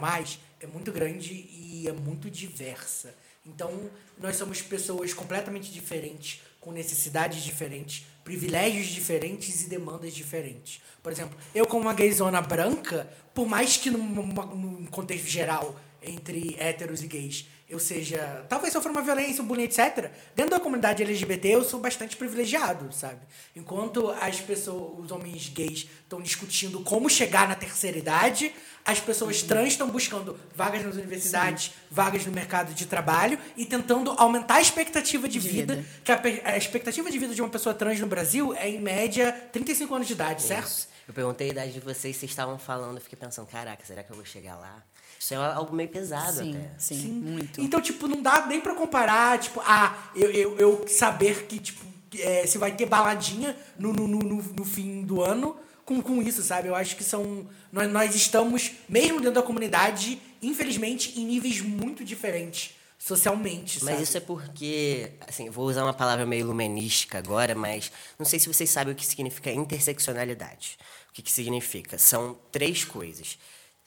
é 0.59 0.67
muito 0.67 0.91
grande 0.91 1.33
e 1.33 1.85
é 1.87 1.91
muito 1.91 2.29
diversa. 2.29 3.13
Então, 3.45 3.71
nós 4.17 4.35
somos 4.35 4.61
pessoas 4.61 5.13
completamente 5.13 5.71
diferentes, 5.71 6.41
com 6.59 6.71
necessidades 6.71 7.43
diferentes, 7.43 8.05
privilégios 8.23 8.87
diferentes 8.87 9.63
e 9.65 9.69
demandas 9.69 10.13
diferentes. 10.15 10.81
Por 11.03 11.11
exemplo, 11.11 11.37
eu 11.53 11.67
como 11.67 11.83
uma 11.83 11.93
gayzona 11.93 12.41
branca, 12.41 13.07
por 13.35 13.47
mais 13.47 13.77
que 13.77 13.91
num, 13.91 13.99
num 14.03 14.85
contexto 14.87 15.27
geral, 15.27 15.75
entre 16.07 16.55
héteros 16.59 17.03
e 17.03 17.07
gays, 17.07 17.47
eu 17.67 17.79
seja, 17.79 18.45
talvez 18.47 18.71
sofra 18.71 18.91
uma 18.91 19.01
violência, 19.01 19.41
um 19.43 19.47
bullying, 19.47 19.63
etc. 19.63 20.11
Dentro 20.35 20.51
da 20.51 20.59
comunidade 20.59 21.01
LGBT, 21.01 21.47
eu 21.55 21.63
sou 21.63 21.79
bastante 21.79 22.15
privilegiado, 22.15 22.93
sabe? 22.93 23.21
Enquanto 23.55 24.11
as 24.21 24.39
pessoas, 24.39 24.99
os 25.03 25.11
homens 25.11 25.49
gays 25.49 25.87
estão 26.03 26.21
discutindo 26.21 26.81
como 26.81 27.09
chegar 27.09 27.47
na 27.47 27.55
terceira 27.55 27.97
idade, 27.97 28.53
as 28.85 28.99
pessoas 28.99 29.41
trans 29.41 29.69
estão 29.69 29.89
buscando 29.89 30.39
vagas 30.53 30.83
nas 30.85 30.93
universidades, 30.95 31.71
vagas 31.89 32.23
no 32.23 32.31
mercado 32.31 32.71
de 32.71 32.85
trabalho 32.85 33.39
e 33.57 33.65
tentando 33.65 34.11
aumentar 34.11 34.57
a 34.57 34.61
expectativa 34.61 35.27
de, 35.27 35.39
De 35.39 35.49
vida, 35.49 35.75
vida. 35.77 35.87
que 36.03 36.11
a, 36.11 36.21
a 36.51 36.57
expectativa 36.57 37.09
de 37.09 37.17
vida 37.17 37.33
de 37.33 37.41
uma 37.41 37.49
pessoa 37.49 37.73
trans 37.73 37.99
no 37.99 38.05
Brasil 38.05 38.53
é 38.53 38.69
em 38.69 38.79
média 38.79 39.31
35 39.51 39.95
anos 39.95 40.07
de 40.07 40.13
idade, 40.13 40.43
certo? 40.43 40.87
Eu 41.07 41.13
perguntei 41.15 41.47
a 41.47 41.51
idade 41.51 41.71
de 41.73 41.79
vocês, 41.79 42.15
vocês 42.15 42.31
estavam 42.31 42.59
falando, 42.59 42.97
eu 42.97 43.01
fiquei 43.01 43.17
pensando, 43.17 43.47
caraca, 43.47 43.83
será 43.85 44.03
que 44.03 44.11
eu 44.11 44.15
vou 44.15 44.25
chegar 44.25 44.55
lá? 44.55 44.83
Isso 45.25 45.33
é 45.33 45.37
algo 45.37 45.75
meio 45.75 45.89
pesado 45.89 46.37
sim, 46.37 46.51
até. 46.55 46.69
sim, 46.77 47.07
muito. 47.11 47.59
Então, 47.59 47.81
tipo, 47.81 48.07
não 48.07 48.21
dá 48.21 48.45
nem 48.45 48.61
pra 48.61 48.75
comparar, 48.75 49.39
tipo, 49.39 49.59
ah, 49.65 49.97
eu, 50.15 50.29
eu, 50.29 50.57
eu 50.59 50.85
saber 50.87 51.47
que, 51.47 51.57
tipo, 51.57 51.83
é, 52.19 52.45
se 52.45 52.59
vai 52.59 52.75
ter 52.75 52.85
baladinha 52.85 53.57
no, 53.79 53.91
no, 53.91 54.07
no, 54.07 54.19
no- 54.19 54.43
no 54.53 54.63
fim 54.63 55.01
do 55.01 55.23
ano 55.23 55.57
com, 55.83 55.99
com 55.99 56.21
isso, 56.21 56.43
sabe? 56.43 56.67
Eu 56.67 56.75
acho 56.75 56.95
que 56.95 57.03
são. 57.03 57.47
Nós, 57.71 57.91
nós 57.91 58.13
estamos, 58.13 58.73
mesmo 58.87 59.17
dentro 59.17 59.33
da 59.33 59.41
comunidade, 59.41 60.21
infelizmente, 60.43 61.19
em 61.19 61.25
níveis 61.25 61.59
muito 61.59 62.05
diferentes 62.05 62.75
socialmente, 62.99 63.83
Mas 63.83 63.93
sabe? 63.95 64.03
isso 64.03 64.17
é 64.17 64.21
porque, 64.21 65.11
assim, 65.27 65.49
vou 65.49 65.65
usar 65.67 65.83
uma 65.83 65.93
palavra 65.93 66.23
meio 66.25 66.45
lumenística 66.45 67.17
agora, 67.17 67.55
mas 67.55 67.91
não 68.17 68.25
sei 68.25 68.39
se 68.39 68.47
vocês 68.47 68.69
sabem 68.69 68.93
o 68.93 68.95
que 68.95 69.05
significa 69.05 69.51
interseccionalidade. 69.51 70.77
O 71.09 71.13
que, 71.13 71.21
que 71.23 71.31
significa? 71.31 71.97
São 71.97 72.37
três 72.51 72.83
coisas: 72.83 73.37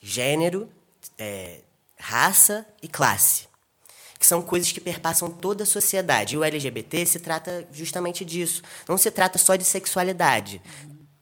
gênero, 0.01 0.69
é, 1.17 1.61
raça 1.97 2.65
e 2.81 2.87
classe. 2.87 3.47
Que 4.17 4.25
são 4.25 4.41
coisas 4.41 4.71
que 4.71 4.81
perpassam 4.81 5.29
toda 5.29 5.63
a 5.63 5.65
sociedade. 5.65 6.35
E 6.35 6.37
o 6.37 6.43
LGBT 6.43 7.05
se 7.05 7.19
trata 7.19 7.67
justamente 7.71 8.25
disso. 8.25 8.61
Não 8.87 8.97
se 8.97 9.09
trata 9.09 9.37
só 9.37 9.55
de 9.55 9.63
sexualidade. 9.63 10.61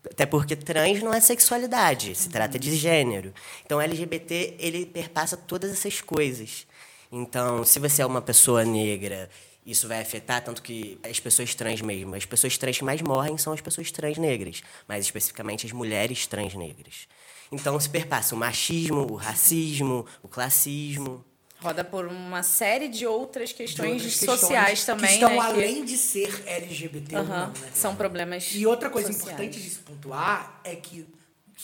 Até 0.10 0.26
porque 0.26 0.56
trans 0.56 1.02
não 1.04 1.14
é 1.14 1.20
sexualidade, 1.20 2.16
se 2.16 2.30
trata 2.30 2.58
de 2.58 2.76
gênero. 2.76 3.34
Então, 3.66 3.80
LGBT, 3.82 4.56
ele 4.58 4.86
perpassa 4.86 5.36
todas 5.36 5.72
essas 5.72 6.02
coisas. 6.02 6.66
Então, 7.12 7.64
se 7.64 7.80
você 7.80 8.02
é 8.02 8.06
uma 8.06 8.22
pessoa 8.22 8.66
negra, 8.66 9.30
isso 9.66 9.88
vai 9.88 10.02
afetar 10.02 10.44
tanto 10.44 10.62
que 10.62 10.98
as 11.04 11.20
pessoas 11.20 11.54
trans 11.54 11.82
mesmo. 11.82 12.16
As 12.16 12.26
pessoas 12.26 12.58
trans 12.58 12.78
que 12.78 12.84
mais 12.84 13.02
morrem 13.02 13.38
são 13.38 13.54
as 13.54 13.62
pessoas 13.62 13.92
trans 13.92 14.18
negras, 14.18 14.64
mais 14.88 15.06
especificamente 15.06 15.66
as 15.66 15.72
mulheres 15.72 16.26
trans 16.26 16.54
negras. 16.54 17.08
Então, 17.52 17.80
se 17.80 17.90
perpassa 17.90 18.36
o 18.36 18.38
machismo, 18.38 19.08
o 19.12 19.16
racismo, 19.16 20.06
o 20.22 20.28
classismo. 20.28 21.24
Roda 21.60 21.84
por 21.84 22.06
uma 22.06 22.44
série 22.44 22.88
de 22.88 23.08
outras 23.08 23.50
De 23.50 23.56
questões 23.56 23.94
outras 23.94 24.14
questões 24.14 24.40
sociais 24.42 24.86
também, 24.86 25.08
Que 25.08 25.14
estão 25.16 25.30
né? 25.30 25.36
que- 25.38 25.42
além 25.42 25.86
de 25.86 25.98
ser 25.98 26.44
LGBT 26.46 27.16
ou 27.16 27.22
Aham, 27.24 27.48
não, 27.54 27.62
né? 27.62 27.72
São 27.74 27.96
problemas 27.96 28.52
E 28.54 28.68
outra 28.68 28.90
coisa 28.92 29.12
sociais. 29.12 29.34
importante 29.34 29.60
de 29.60 29.70
se 29.70 29.80
pontuar 29.80 30.62
é 30.64 30.76
que 30.76 31.08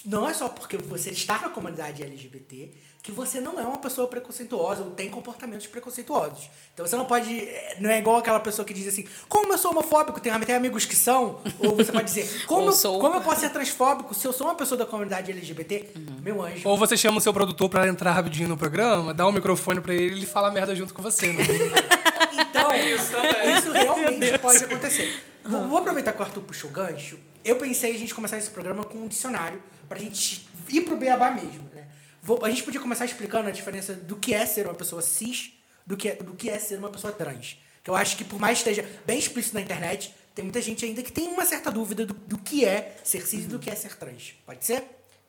não 0.05 0.27
é 0.27 0.33
só 0.33 0.49
porque 0.49 0.75
você 0.77 1.11
está 1.11 1.39
na 1.39 1.49
comunidade 1.49 2.03
LGBT 2.03 2.71
que 3.01 3.11
você 3.11 3.41
não 3.41 3.59
é 3.59 3.63
uma 3.63 3.77
pessoa 3.77 4.07
preconceituosa 4.07 4.81
ou 4.81 4.91
tem 4.91 5.09
comportamentos 5.09 5.67
preconceituosos. 5.67 6.49
Então 6.73 6.87
você 6.87 6.95
não 6.95 7.03
pode. 7.05 7.37
eh, 7.37 7.75
Não 7.79 7.89
é 7.89 7.99
igual 7.99 8.15
aquela 8.17 8.39
pessoa 8.39 8.65
que 8.65 8.73
diz 8.73 8.87
assim, 8.87 9.05
como 9.27 9.51
eu 9.51 9.57
sou 9.57 9.71
homofóbico, 9.71 10.21
tem 10.21 10.31
até 10.31 10.55
amigos 10.55 10.85
que 10.85 10.95
são. 10.95 11.41
Ou 11.59 11.75
você 11.75 11.91
pode 11.91 12.05
dizer, 12.05 12.27
como, 12.47 12.71
sou. 12.71 12.99
como 13.01 13.15
eu 13.17 13.21
posso 13.21 13.41
ser 13.41 13.49
transfóbico 13.49 14.13
se 14.13 14.25
eu 14.25 14.31
sou 14.31 14.47
uma 14.47 14.55
pessoa 14.55 14.77
da 14.77 14.85
comunidade 14.85 15.31
LGBT? 15.31 15.89
Uhum. 15.95 16.21
Meu 16.21 16.41
anjo. 16.41 16.67
Ou 16.67 16.77
você 16.77 16.95
chama 16.95 17.17
o 17.17 17.21
seu 17.21 17.33
produtor 17.33 17.67
pra 17.69 17.87
entrar 17.87 18.13
rapidinho 18.13 18.47
no 18.47 18.55
programa, 18.57 19.13
dá 19.13 19.27
um 19.27 19.31
microfone 19.33 19.81
pra 19.81 19.93
ele 19.93 20.13
e 20.13 20.17
ele 20.19 20.25
fala 20.25 20.49
merda 20.49 20.73
junto 20.75 20.93
com 20.93 21.01
você. 21.01 21.27
Né? 21.33 21.43
Então, 22.33 22.69
isso, 22.75 23.71
realmente 23.71 24.37
pode 24.39 24.63
acontecer. 24.63 25.23
Vou, 25.43 25.67
vou 25.67 25.77
aproveitar 25.77 26.13
que 26.13 26.19
o 26.19 26.23
Arthur 26.25 26.41
puxou 26.43 26.69
o 26.69 26.73
gancho. 26.73 27.19
Eu 27.43 27.57
pensei 27.57 27.93
a 27.95 27.97
gente 27.99 28.13
começar 28.15 28.37
esse 28.37 28.49
programa 28.49 28.83
com 28.83 28.97
um 28.97 29.07
dicionário 29.07 29.61
pra 29.89 29.99
gente 29.99 30.47
ir 30.69 30.81
pro 30.81 30.95
beabá 30.95 31.31
mesmo, 31.31 31.69
né? 31.73 31.87
Vou- 32.21 32.43
a 32.45 32.49
gente 32.49 32.63
podia 32.63 32.79
começar 32.79 33.03
explicando 33.05 33.49
a 33.49 33.51
diferença 33.51 33.93
do 33.93 34.15
que 34.15 34.33
é 34.33 34.45
ser 34.45 34.65
uma 34.65 34.73
pessoa 34.73 35.01
cis 35.01 35.51
do 35.85 35.97
que 35.97 36.07
é, 36.09 36.15
do 36.15 36.33
que 36.33 36.49
é 36.49 36.57
ser 36.57 36.77
uma 36.79 36.89
pessoa 36.89 37.11
trans. 37.11 37.57
Que 37.83 37.89
eu 37.89 37.95
acho 37.95 38.15
que 38.15 38.23
por 38.23 38.39
mais 38.39 38.61
que 38.61 38.69
esteja 38.69 38.89
bem 39.05 39.19
explícito 39.19 39.55
na 39.55 39.61
internet, 39.61 40.15
tem 40.33 40.45
muita 40.45 40.61
gente 40.61 40.85
ainda 40.85 41.03
que 41.03 41.11
tem 41.11 41.27
uma 41.27 41.43
certa 41.45 41.69
dúvida 41.69 42.05
do, 42.05 42.13
do 42.13 42.37
que 42.37 42.63
é 42.63 42.95
ser 43.03 43.27
cis 43.27 43.43
e 43.43 43.47
do 43.47 43.59
que 43.59 43.69
é 43.69 43.75
ser 43.75 43.97
trans. 43.97 44.35
Pode 44.45 44.63
ser? 44.65 44.83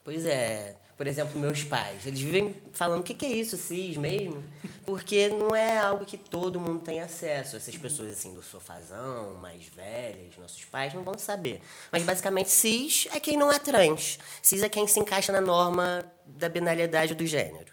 Pois 0.04 0.24
é. 0.24 0.76
Por 0.96 1.08
exemplo, 1.08 1.38
meus 1.40 1.64
pais, 1.64 2.06
eles 2.06 2.20
vivem 2.20 2.54
falando 2.72 3.00
o 3.00 3.02
que, 3.02 3.14
que 3.14 3.26
é 3.26 3.28
isso, 3.28 3.56
cis 3.56 3.96
mesmo? 3.96 4.44
Porque 4.86 5.28
não 5.28 5.54
é 5.54 5.76
algo 5.78 6.04
que 6.04 6.16
todo 6.16 6.60
mundo 6.60 6.80
tem 6.80 7.00
acesso. 7.00 7.56
Essas 7.56 7.76
pessoas 7.76 8.12
assim 8.12 8.32
do 8.32 8.42
sofazão, 8.42 9.34
mais 9.34 9.66
velhas, 9.66 10.36
nossos 10.38 10.64
pais, 10.64 10.94
não 10.94 11.02
vão 11.02 11.18
saber. 11.18 11.60
Mas 11.90 12.04
basicamente, 12.04 12.50
cis 12.50 13.08
é 13.12 13.18
quem 13.18 13.36
não 13.36 13.50
é 13.50 13.58
trans. 13.58 14.20
Cis 14.40 14.62
é 14.62 14.68
quem 14.68 14.86
se 14.86 15.00
encaixa 15.00 15.32
na 15.32 15.40
norma 15.40 16.04
da 16.24 16.48
binariedade 16.48 17.14
do 17.14 17.26
gênero. 17.26 17.72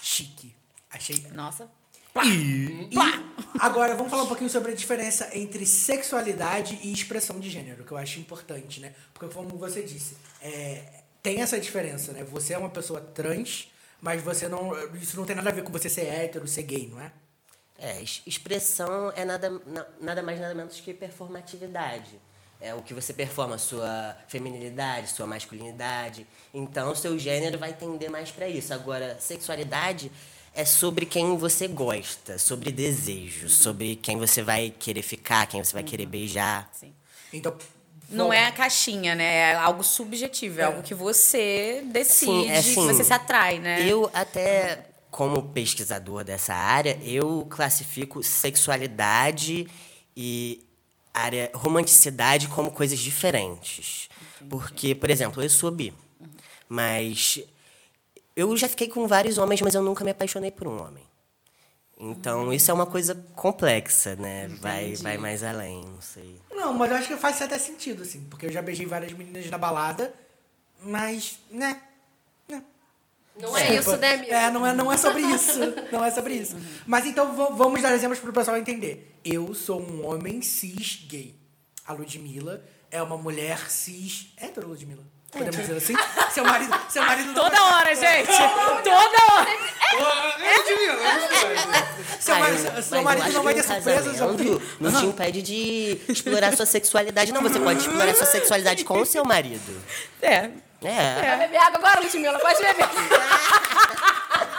Chique. 0.00 0.56
Achei. 0.90 1.26
Nossa. 1.34 1.70
E 2.24 2.88
agora 3.58 3.94
vamos 3.94 4.10
falar 4.10 4.22
um 4.22 4.26
pouquinho 4.26 4.48
sobre 4.48 4.72
a 4.72 4.74
diferença 4.74 5.28
entre 5.34 5.66
sexualidade 5.66 6.78
e 6.82 6.90
expressão 6.90 7.38
de 7.38 7.50
gênero, 7.50 7.84
que 7.84 7.92
eu 7.92 7.98
acho 7.98 8.18
importante, 8.18 8.80
né? 8.80 8.94
Porque 9.12 9.34
como 9.34 9.58
você 9.58 9.82
disse, 9.82 10.16
é, 10.40 10.95
tem 11.26 11.42
essa 11.42 11.58
diferença, 11.58 12.12
né? 12.12 12.22
Você 12.30 12.54
é 12.54 12.58
uma 12.58 12.70
pessoa 12.70 13.00
trans, 13.00 13.68
mas 14.00 14.22
você 14.22 14.46
não. 14.46 14.70
Isso 14.94 15.16
não 15.16 15.24
tem 15.24 15.34
nada 15.34 15.50
a 15.50 15.52
ver 15.52 15.64
com 15.64 15.72
você 15.72 15.88
ser 15.90 16.02
hétero, 16.06 16.46
ser 16.46 16.62
gay, 16.62 16.86
não 16.86 17.00
é? 17.00 17.10
É, 17.76 18.00
es- 18.00 18.22
expressão 18.24 19.12
é 19.16 19.24
nada, 19.24 19.50
na- 19.66 19.86
nada 20.00 20.22
mais 20.22 20.38
nada 20.38 20.54
menos 20.54 20.78
que 20.78 20.94
performatividade. 20.94 22.20
É 22.60 22.72
o 22.74 22.80
que 22.80 22.94
você 22.94 23.12
performa, 23.12 23.58
sua 23.58 24.16
feminilidade, 24.28 25.10
sua 25.10 25.26
masculinidade. 25.26 26.24
Então, 26.54 26.94
seu 26.94 27.18
gênero 27.18 27.58
vai 27.58 27.72
tender 27.72 28.08
mais 28.08 28.30
para 28.30 28.48
isso. 28.48 28.72
Agora, 28.72 29.18
sexualidade 29.20 30.12
é 30.54 30.64
sobre 30.64 31.06
quem 31.06 31.36
você 31.36 31.66
gosta, 31.66 32.38
sobre 32.38 32.70
desejo, 32.70 33.50
sobre 33.50 33.96
quem 33.96 34.16
você 34.16 34.42
vai 34.44 34.70
querer 34.70 35.02
ficar, 35.02 35.46
quem 35.46 35.62
você 35.62 35.72
vai 35.72 35.82
querer 35.82 36.06
beijar. 36.06 36.70
Sim. 36.72 36.94
Então. 37.32 37.58
Não 38.08 38.32
é 38.32 38.46
a 38.46 38.52
caixinha, 38.52 39.14
né? 39.14 39.52
É 39.52 39.54
algo 39.56 39.82
subjetivo, 39.82 40.60
é, 40.60 40.64
algo 40.64 40.82
que 40.82 40.94
você 40.94 41.82
decide, 41.86 42.32
Sim, 42.32 42.50
é 42.50 42.62
que 42.62 42.70
assim, 42.70 42.86
você 42.86 43.04
se 43.04 43.12
atrai, 43.12 43.58
né? 43.58 43.86
Eu 43.88 44.10
até, 44.14 44.86
como 45.10 45.42
pesquisador 45.50 46.22
dessa 46.22 46.54
área, 46.54 46.98
eu 47.02 47.46
classifico 47.50 48.22
sexualidade 48.22 49.66
e 50.16 50.64
área 51.12 51.50
romanticidade 51.54 52.48
como 52.48 52.70
coisas 52.70 52.98
diferentes. 52.98 54.08
Porque, 54.48 54.94
por 54.94 55.10
exemplo, 55.10 55.42
eu 55.42 55.50
sou 55.50 55.70
bi, 55.70 55.92
mas 56.68 57.40
eu 58.36 58.56
já 58.56 58.68
fiquei 58.68 58.88
com 58.88 59.08
vários 59.08 59.38
homens, 59.38 59.60
mas 59.62 59.74
eu 59.74 59.82
nunca 59.82 60.04
me 60.04 60.10
apaixonei 60.10 60.50
por 60.50 60.68
um 60.68 60.80
homem. 60.80 61.02
Então, 61.98 62.52
isso 62.52 62.70
é 62.70 62.74
uma 62.74 62.84
coisa 62.86 63.14
complexa, 63.34 64.16
né? 64.16 64.48
Vai, 64.60 64.94
vai 64.96 65.16
mais 65.16 65.42
além, 65.42 65.82
não 65.82 66.00
sei. 66.02 66.40
Não, 66.50 66.74
mas 66.74 66.90
eu 66.90 66.96
acho 66.98 67.08
que 67.08 67.16
faz 67.16 67.40
até 67.40 67.58
sentido, 67.58 68.02
assim. 68.02 68.20
Porque 68.28 68.46
eu 68.46 68.52
já 68.52 68.60
beijei 68.60 68.84
várias 68.84 69.12
meninas 69.12 69.48
na 69.50 69.56
balada, 69.56 70.12
mas, 70.82 71.38
né? 71.50 71.80
Não 73.38 73.54
é 73.56 73.74
isso, 73.76 73.96
né, 73.98 74.14
amigo? 74.14 74.32
É, 74.32 74.50
não 74.50 74.66
é, 74.66 74.74
não 74.74 74.90
é 74.92 74.96
sobre 74.96 75.20
isso. 75.20 75.58
Não 75.92 76.02
é 76.02 76.10
sobre 76.10 76.34
isso. 76.34 76.56
Mas 76.86 77.04
então 77.04 77.36
va- 77.36 77.50
vamos 77.50 77.82
dar 77.82 77.92
exemplos 77.92 78.18
pro 78.18 78.32
pessoal 78.32 78.56
entender. 78.56 79.14
Eu 79.22 79.52
sou 79.54 79.78
um 79.80 80.06
homem 80.06 80.40
cis 80.40 81.04
gay. 81.06 81.34
A 81.86 81.92
Ludmilla 81.92 82.64
é 82.90 83.02
uma 83.02 83.18
mulher 83.18 83.70
cis. 83.70 84.28
Hétero, 84.38 84.68
Ludmilla? 84.68 85.02
Podemos 85.36 85.56
dizer 85.56 85.76
assim? 85.76 85.94
Seu 86.30 86.44
marido. 86.44 86.74
Seu 86.88 87.02
marido 87.04 87.26
não 87.28 87.34
Toda 87.34 87.56
vai- 87.56 87.72
hora, 87.72 87.94
gente! 87.94 88.26
Toda 88.84 89.34
hora! 89.34 89.50
Seu 92.20 92.34
Ah, 92.34 92.38
marido, 92.40 92.72
eu- 92.76 92.82
seu 92.82 93.02
marido 93.02 93.26
eu 93.28 93.32
não 93.34 93.42
vai 93.42 93.54
ter 93.54 93.62
casamento 93.64 94.36
vir? 94.36 94.60
Não 94.80 94.92
te 94.92 95.06
impede 95.06 95.42
de 95.42 96.00
explorar 96.08 96.56
sua 96.56 96.66
sexualidade. 96.66 97.32
Não, 97.32 97.40
você 97.42 97.58
pode 97.60 97.80
explorar 97.80 98.14
sua 98.14 98.26
sexualidade 98.26 98.84
com 98.84 98.98
o 99.00 99.06
seu 99.06 99.24
marido. 99.24 99.82
É. 100.20 100.50
É. 100.82 101.20
Vai 101.36 101.38
beber 101.38 101.56
água 101.58 101.78
agora, 101.78 102.00
Ludmilla? 102.00 102.38
Pode 102.38 102.62
beber. 102.62 102.86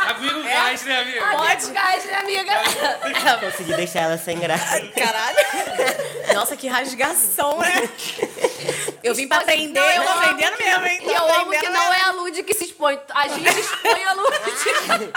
Amigo 0.10 0.44
gás, 0.44 0.82
né, 0.84 1.02
amigo? 1.02 1.26
Pode. 1.32 1.72
Gás, 1.72 2.06
né, 2.06 2.16
amiga? 2.16 3.40
Consegui 3.40 3.74
deixar 3.76 4.00
ela 4.02 4.18
sem 4.18 4.40
graça. 4.40 4.82
Caralho! 4.98 5.38
Nossa, 6.34 6.56
que 6.56 6.68
rasgação, 6.68 7.60
né? 7.60 7.90
Eu 9.08 9.16
vim 9.16 9.28
pra 9.28 9.38
aprender, 9.38 9.80
Não, 9.80 9.90
eu 9.90 10.04
tô 10.04 10.10
aprendendo 10.10 10.58
que- 10.58 10.64
mesmo, 10.64 10.86
hein? 10.86 11.00
E 11.04 11.14
eu 11.14 11.36
amo 11.42 11.52
que 11.52 11.70
não 11.70 11.94
é 11.94 12.02
a 12.02 12.12
Lud 12.12 12.44
que 12.44 12.54
se 12.54 12.66
expõe. 12.66 13.00
A 13.10 13.28
gente 13.28 13.60
expõe 13.60 14.04
a 14.04 14.14
Lud. 14.14 14.34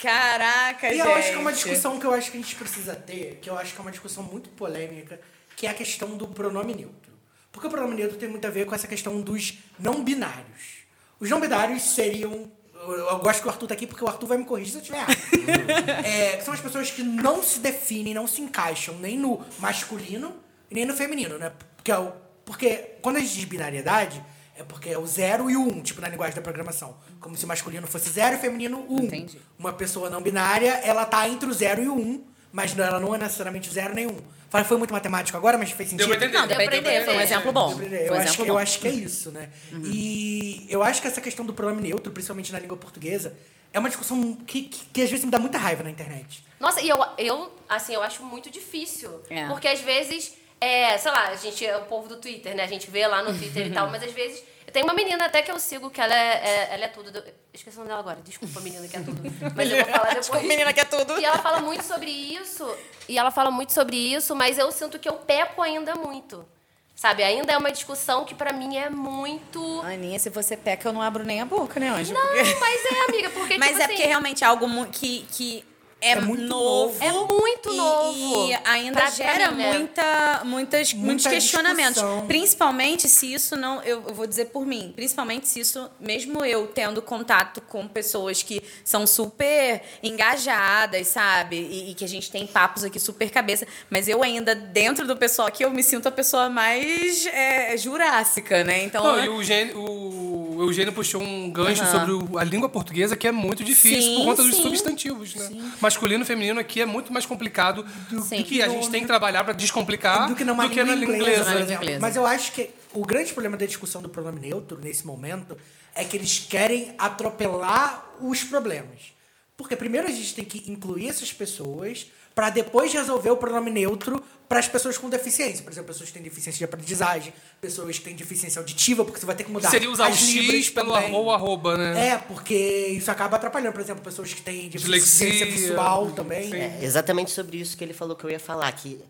Caraca, 0.00 0.88
E 0.92 0.96
gente. 0.96 1.06
eu 1.06 1.14
acho 1.14 1.28
que 1.30 1.34
é 1.34 1.38
uma 1.38 1.52
discussão 1.52 1.98
que 1.98 2.06
eu 2.06 2.12
acho 2.12 2.30
que 2.30 2.36
a 2.38 2.40
gente 2.40 2.54
precisa 2.56 2.94
ter, 2.94 3.38
que 3.40 3.48
eu 3.48 3.56
acho 3.58 3.72
que 3.72 3.78
é 3.78 3.82
uma 3.82 3.90
discussão 3.90 4.22
muito 4.22 4.48
polêmica, 4.50 5.20
que 5.56 5.66
é 5.66 5.70
a 5.70 5.74
questão 5.74 6.16
do 6.16 6.26
pronome 6.26 6.74
neutro. 6.74 7.12
Porque 7.52 7.66
o 7.66 7.70
pronome 7.70 7.94
neutro 7.94 8.16
tem 8.16 8.28
muito 8.28 8.46
a 8.46 8.50
ver 8.50 8.66
com 8.66 8.74
essa 8.74 8.88
questão 8.88 9.20
dos 9.20 9.54
não 9.78 10.02
binários. 10.02 10.82
Os 11.20 11.28
não 11.30 11.38
binários 11.40 11.82
seriam. 11.82 12.50
Eu, 12.74 12.92
eu 12.94 13.18
gosto 13.18 13.42
que 13.42 13.46
o 13.46 13.50
Arthur 13.50 13.68
tá 13.68 13.74
aqui 13.74 13.86
porque 13.86 14.02
o 14.02 14.08
Arthur 14.08 14.26
vai 14.26 14.38
me 14.38 14.44
corrigir 14.44 14.72
se 14.72 14.78
eu 14.78 14.80
estiver 14.82 14.98
errado. 14.98 15.16
É, 16.04 16.40
são 16.40 16.52
as 16.52 16.60
pessoas 16.60 16.90
que 16.90 17.02
não 17.02 17.42
se 17.42 17.60
definem, 17.60 18.12
não 18.14 18.26
se 18.26 18.40
encaixam 18.40 18.96
nem 18.96 19.16
no 19.16 19.44
masculino 19.58 20.34
e 20.70 20.74
nem 20.74 20.84
no 20.84 20.94
feminino, 20.96 21.38
né? 21.38 21.52
Porque, 21.76 21.92
é 21.92 21.98
o- 21.98 22.12
porque 22.44 22.96
quando 23.00 23.16
a 23.16 23.20
gente 23.20 23.34
diz 23.34 23.44
binariedade, 23.44 24.22
é 24.56 24.62
porque 24.62 24.90
é 24.90 24.98
o 24.98 25.06
zero 25.06 25.50
e 25.50 25.56
o 25.56 25.62
um, 25.62 25.80
tipo 25.80 26.00
na 26.00 26.08
linguagem 26.08 26.34
da 26.36 26.42
programação. 26.42 26.96
Como 27.20 27.36
se 27.36 27.44
o 27.44 27.48
masculino 27.48 27.86
fosse 27.86 28.10
zero 28.10 28.36
e 28.36 28.38
o 28.38 28.40
feminino 28.40 28.84
um. 28.88 29.04
Entendi. 29.04 29.38
Uma 29.58 29.72
pessoa 29.72 30.10
não 30.10 30.20
binária, 30.22 30.72
ela 30.84 31.04
tá 31.06 31.28
entre 31.28 31.48
o 31.48 31.52
zero 31.52 31.82
e 31.82 31.88
o 31.88 31.94
um, 31.94 32.24
mas 32.52 32.76
ela 32.78 33.00
não 33.00 33.14
é 33.14 33.18
necessariamente 33.18 33.68
o 33.68 33.72
zero 33.72 33.94
nem 33.94 34.06
um. 34.06 34.16
Falei, 34.50 34.66
Foi 34.66 34.76
muito 34.76 34.92
matemático 34.92 35.36
agora, 35.38 35.56
mas 35.56 35.70
fez 35.70 35.88
sentido. 35.88 36.06
Deu 36.06 36.16
pra 36.18 36.26
entender. 36.26 36.38
Não, 36.38 36.46
deu 36.46 36.56
pra 36.56 36.64
entender, 36.66 37.04
foi 37.06 37.16
um 37.16 37.20
exemplo 37.22 37.52
bom. 37.52 37.72
Eu, 37.72 38.12
um 38.12 38.16
acho, 38.16 38.22
exemplo 38.22 38.44
que- 38.44 38.50
eu 38.50 38.54
bom. 38.54 38.60
acho 38.60 38.78
que 38.80 38.88
é 38.88 38.90
isso, 38.90 39.30
né? 39.30 39.48
E 39.84 40.66
eu 40.68 40.82
acho 40.82 41.00
que 41.00 41.08
essa 41.08 41.22
questão 41.22 41.46
do 41.46 41.54
pronome 41.54 41.80
neutro, 41.80 42.12
principalmente 42.12 42.52
na 42.52 42.58
língua 42.58 42.76
portuguesa, 42.76 43.34
é 43.72 43.78
uma 43.78 43.88
discussão 43.88 44.34
que, 44.46 44.64
que, 44.64 44.84
que 44.92 45.02
às 45.02 45.08
vezes 45.10 45.24
me 45.24 45.30
dá 45.30 45.38
muita 45.38 45.56
raiva 45.56 45.82
na 45.82 45.88
internet. 45.90 46.44
Nossa, 46.60 46.82
e 46.82 46.88
eu, 46.90 46.96
eu, 47.16 47.50
assim, 47.66 47.94
eu 47.94 48.02
acho 48.02 48.22
muito 48.22 48.50
difícil. 48.50 49.22
É. 49.30 49.46
Porque 49.48 49.66
às 49.66 49.80
vezes, 49.80 50.34
é, 50.64 50.96
sei 50.98 51.10
lá, 51.10 51.28
a 51.28 51.36
gente 51.36 51.64
é 51.66 51.76
o 51.76 51.82
povo 51.84 52.08
do 52.08 52.16
Twitter, 52.16 52.54
né? 52.54 52.62
A 52.64 52.66
gente 52.68 52.90
vê 52.90 53.06
lá 53.06 53.22
no 53.22 53.36
Twitter 53.36 53.66
e 53.66 53.70
tal, 53.70 53.90
mas 53.90 54.02
às 54.02 54.12
vezes. 54.12 54.42
Tem 54.72 54.82
uma 54.84 54.94
menina 54.94 55.26
até 55.26 55.42
que 55.42 55.50
eu 55.50 55.58
sigo 55.60 55.90
que 55.90 56.00
ela 56.00 56.14
é, 56.14 56.40
é- 56.48 56.68
ela 56.74 56.84
é 56.84 56.88
tudo. 56.88 57.10
do- 57.10 57.22
Esqueci 57.52 57.76
o 57.76 57.80
nome 57.80 57.88
dela 57.88 58.00
agora. 58.00 58.20
Desculpa, 58.22 58.58
menina 58.60 58.88
que 58.88 58.96
é 58.96 59.00
tudo. 59.00 59.20
Mas 59.54 59.70
eu 59.70 59.76
vou 59.76 59.84
falar 59.84 59.98
depois. 60.14 60.20
Desculpa, 60.20 60.46
menina 60.46 60.72
que 60.72 60.80
é 60.80 60.84
tudo. 60.86 61.20
E 61.20 61.24
ela 61.26 61.36
fala 61.38 61.60
muito 61.60 61.82
sobre 61.84 62.10
isso. 62.10 62.74
E 63.06 63.18
ela 63.18 63.30
fala 63.30 63.50
muito 63.50 63.72
sobre 63.74 63.96
isso, 63.96 64.34
mas 64.34 64.56
eu 64.56 64.72
sinto 64.72 64.98
que 64.98 65.06
eu 65.08 65.14
peco 65.14 65.60
ainda 65.60 65.94
muito. 65.94 66.48
Sabe? 66.94 67.22
Ainda 67.22 67.52
é 67.52 67.58
uma 67.58 67.70
discussão 67.72 68.24
que 68.24 68.34
pra 68.34 68.52
mim 68.52 68.76
é 68.78 68.88
muito. 68.88 69.82
Aninha, 69.82 70.18
se 70.18 70.30
você 70.30 70.56
peca, 70.56 70.88
eu 70.88 70.92
não 70.92 71.02
abro 71.02 71.22
nem 71.24 71.40
a 71.42 71.44
boca, 71.44 71.78
né, 71.80 71.88
Anjo? 71.90 72.14
Não, 72.14 72.26
Porque- 72.28 72.54
mas 72.60 72.84
é, 72.84 73.04
amiga, 73.10 73.30
porque 73.30 73.58
Mas 73.60 73.68
tipo 73.70 73.80
é 73.80 73.84
assim, 73.84 73.94
porque 73.94 74.06
realmente 74.08 74.44
é 74.44 74.46
algo 74.46 74.86
que, 74.86 75.26
que 75.32 75.64
é, 76.02 76.10
É 76.12 76.20
muito 76.20 76.42
novo. 76.44 76.96
É 77.02 77.12
muito 77.12 77.72
e- 77.72 77.76
novo. 77.76 78.48
E 78.50 78.58
ainda 78.64 79.08
gera 79.10 79.50
mim, 79.52 79.56
né? 79.62 79.72
muita, 79.78 80.42
muitas, 80.44 80.92
muitos 80.92 81.24
Muita 81.24 81.30
questionamentos. 81.30 81.94
discussão. 81.94 82.26
Principalmente 82.26 83.08
se 83.08 83.32
isso 83.32 83.56
não. 83.56 83.82
Eu, 83.82 84.02
eu 84.08 84.14
vou 84.14 84.26
dizer 84.26 84.46
por 84.46 84.66
mim. 84.66 84.92
Principalmente 84.94 85.48
se 85.48 85.60
isso, 85.60 85.88
mesmo 86.00 86.44
eu 86.44 86.66
tendo 86.66 87.00
contato 87.00 87.60
com 87.62 87.86
pessoas 87.88 88.42
que 88.42 88.62
são 88.84 89.06
super 89.06 89.82
engajadas, 90.02 91.08
sabe? 91.08 91.56
E, 91.56 91.90
e 91.90 91.94
que 91.94 92.04
a 92.04 92.08
gente 92.08 92.30
tem 92.30 92.46
papos 92.46 92.84
aqui 92.84 92.98
super 92.98 93.30
cabeça. 93.30 93.66
Mas 93.90 94.08
eu 94.08 94.22
ainda, 94.22 94.54
dentro 94.54 95.06
do 95.06 95.16
pessoal 95.16 95.48
aqui, 95.48 95.64
eu 95.64 95.70
me 95.70 95.82
sinto 95.82 96.08
a 96.08 96.12
pessoa 96.12 96.48
mais 96.48 97.26
é, 97.26 97.76
jurássica, 97.76 98.64
né? 98.64 98.84
Então. 98.84 99.02
Não, 99.04 99.24
e 99.24 99.28
o 99.28 99.36
Eugênio, 99.36 99.78
o 99.78 100.56
Eugênio 100.62 100.92
puxou 100.92 101.22
um 101.22 101.50
gancho 101.50 101.84
sobre 101.86 102.12
o- 102.12 102.38
a 102.38 102.44
língua 102.44 102.68
portuguesa 102.68 103.16
que 103.16 103.26
é 103.26 103.32
muito 103.32 103.64
difícil 103.64 104.00
Sim, 104.02 104.16
por 104.18 104.24
conta 104.26 104.42
dos 104.42 104.54
sim. 104.54 104.62
substantivos, 104.62 105.34
né? 105.34 105.50
Masculino 105.92 106.22
e 106.22 106.26
feminino 106.26 106.58
aqui 106.58 106.80
é 106.80 106.86
muito 106.86 107.12
mais 107.12 107.26
complicado 107.26 107.84
do, 108.10 108.22
Sim. 108.22 108.42
que 108.42 108.62
a 108.62 108.68
gente 108.68 108.90
tem 108.90 109.02
que 109.02 109.06
trabalhar 109.06 109.44
para 109.44 109.52
descomplicar 109.52 110.28
do 110.28 110.34
que 110.34 110.44
numa 110.44 110.66
língua, 110.66 110.84
na 110.84 110.94
língua 110.94 111.16
inglesa. 111.16 111.54
Né? 111.54 111.74
inglesa. 111.74 112.00
Mas 112.00 112.16
eu 112.16 112.26
acho 112.26 112.52
que 112.52 112.70
o 112.92 113.04
grande 113.04 113.32
problema 113.32 113.56
da 113.56 113.66
discussão 113.66 114.00
do 114.00 114.08
pronome 114.08 114.40
neutro, 114.40 114.78
nesse 114.80 115.06
momento, 115.06 115.56
é 115.94 116.04
que 116.04 116.16
eles 116.16 116.38
querem 116.38 116.94
atropelar 116.98 118.04
os 118.20 118.42
problemas. 118.42 119.12
Porque 119.56 119.76
primeiro 119.76 120.08
a 120.08 120.10
gente 120.10 120.34
tem 120.34 120.44
que 120.44 120.70
incluir 120.70 121.08
essas 121.08 121.32
pessoas 121.32 122.06
para 122.34 122.50
depois 122.50 122.92
resolver 122.92 123.30
o 123.30 123.36
pronome 123.36 123.70
neutro 123.70 124.22
para 124.48 124.58
as 124.58 124.68
pessoas 124.68 124.98
com 124.98 125.08
deficiência. 125.08 125.62
Por 125.62 125.72
exemplo, 125.72 125.88
pessoas 125.88 126.08
que 126.10 126.14
têm 126.14 126.22
deficiência 126.22 126.58
de 126.58 126.64
aprendizagem, 126.64 127.32
pessoas 127.60 127.98
que 127.98 128.04
têm 128.04 128.14
deficiência 128.14 128.58
auditiva, 128.60 129.02
porque 129.04 129.18
você 129.18 129.24
vai 129.24 129.34
ter 129.34 129.44
que 129.44 129.50
mudar. 129.50 129.70
Seria 129.70 129.90
usar 129.90 130.08
as 130.08 130.20
o 130.20 130.24
X 130.26 130.68
pelo 130.70 130.92
ou 131.14 131.30
arroba, 131.30 131.76
né? 131.76 132.08
É, 132.08 132.18
porque 132.18 132.54
isso 132.88 133.10
acaba 133.10 133.36
atrapalhando. 133.36 133.72
Por 133.72 133.80
exemplo, 133.80 134.02
pessoas 134.02 134.32
que 134.34 134.42
têm 134.42 134.68
deficiência 134.68 135.46
visual 135.46 136.10
também. 136.10 136.52
É 136.54 136.78
exatamente 136.82 137.30
sobre 137.30 137.56
isso 137.58 137.76
que 137.76 137.82
ele 137.84 137.94
falou 137.94 138.14
que 138.14 138.24
eu 138.24 138.30
ia 138.30 138.40
falar, 138.40 138.70
que 138.72 139.00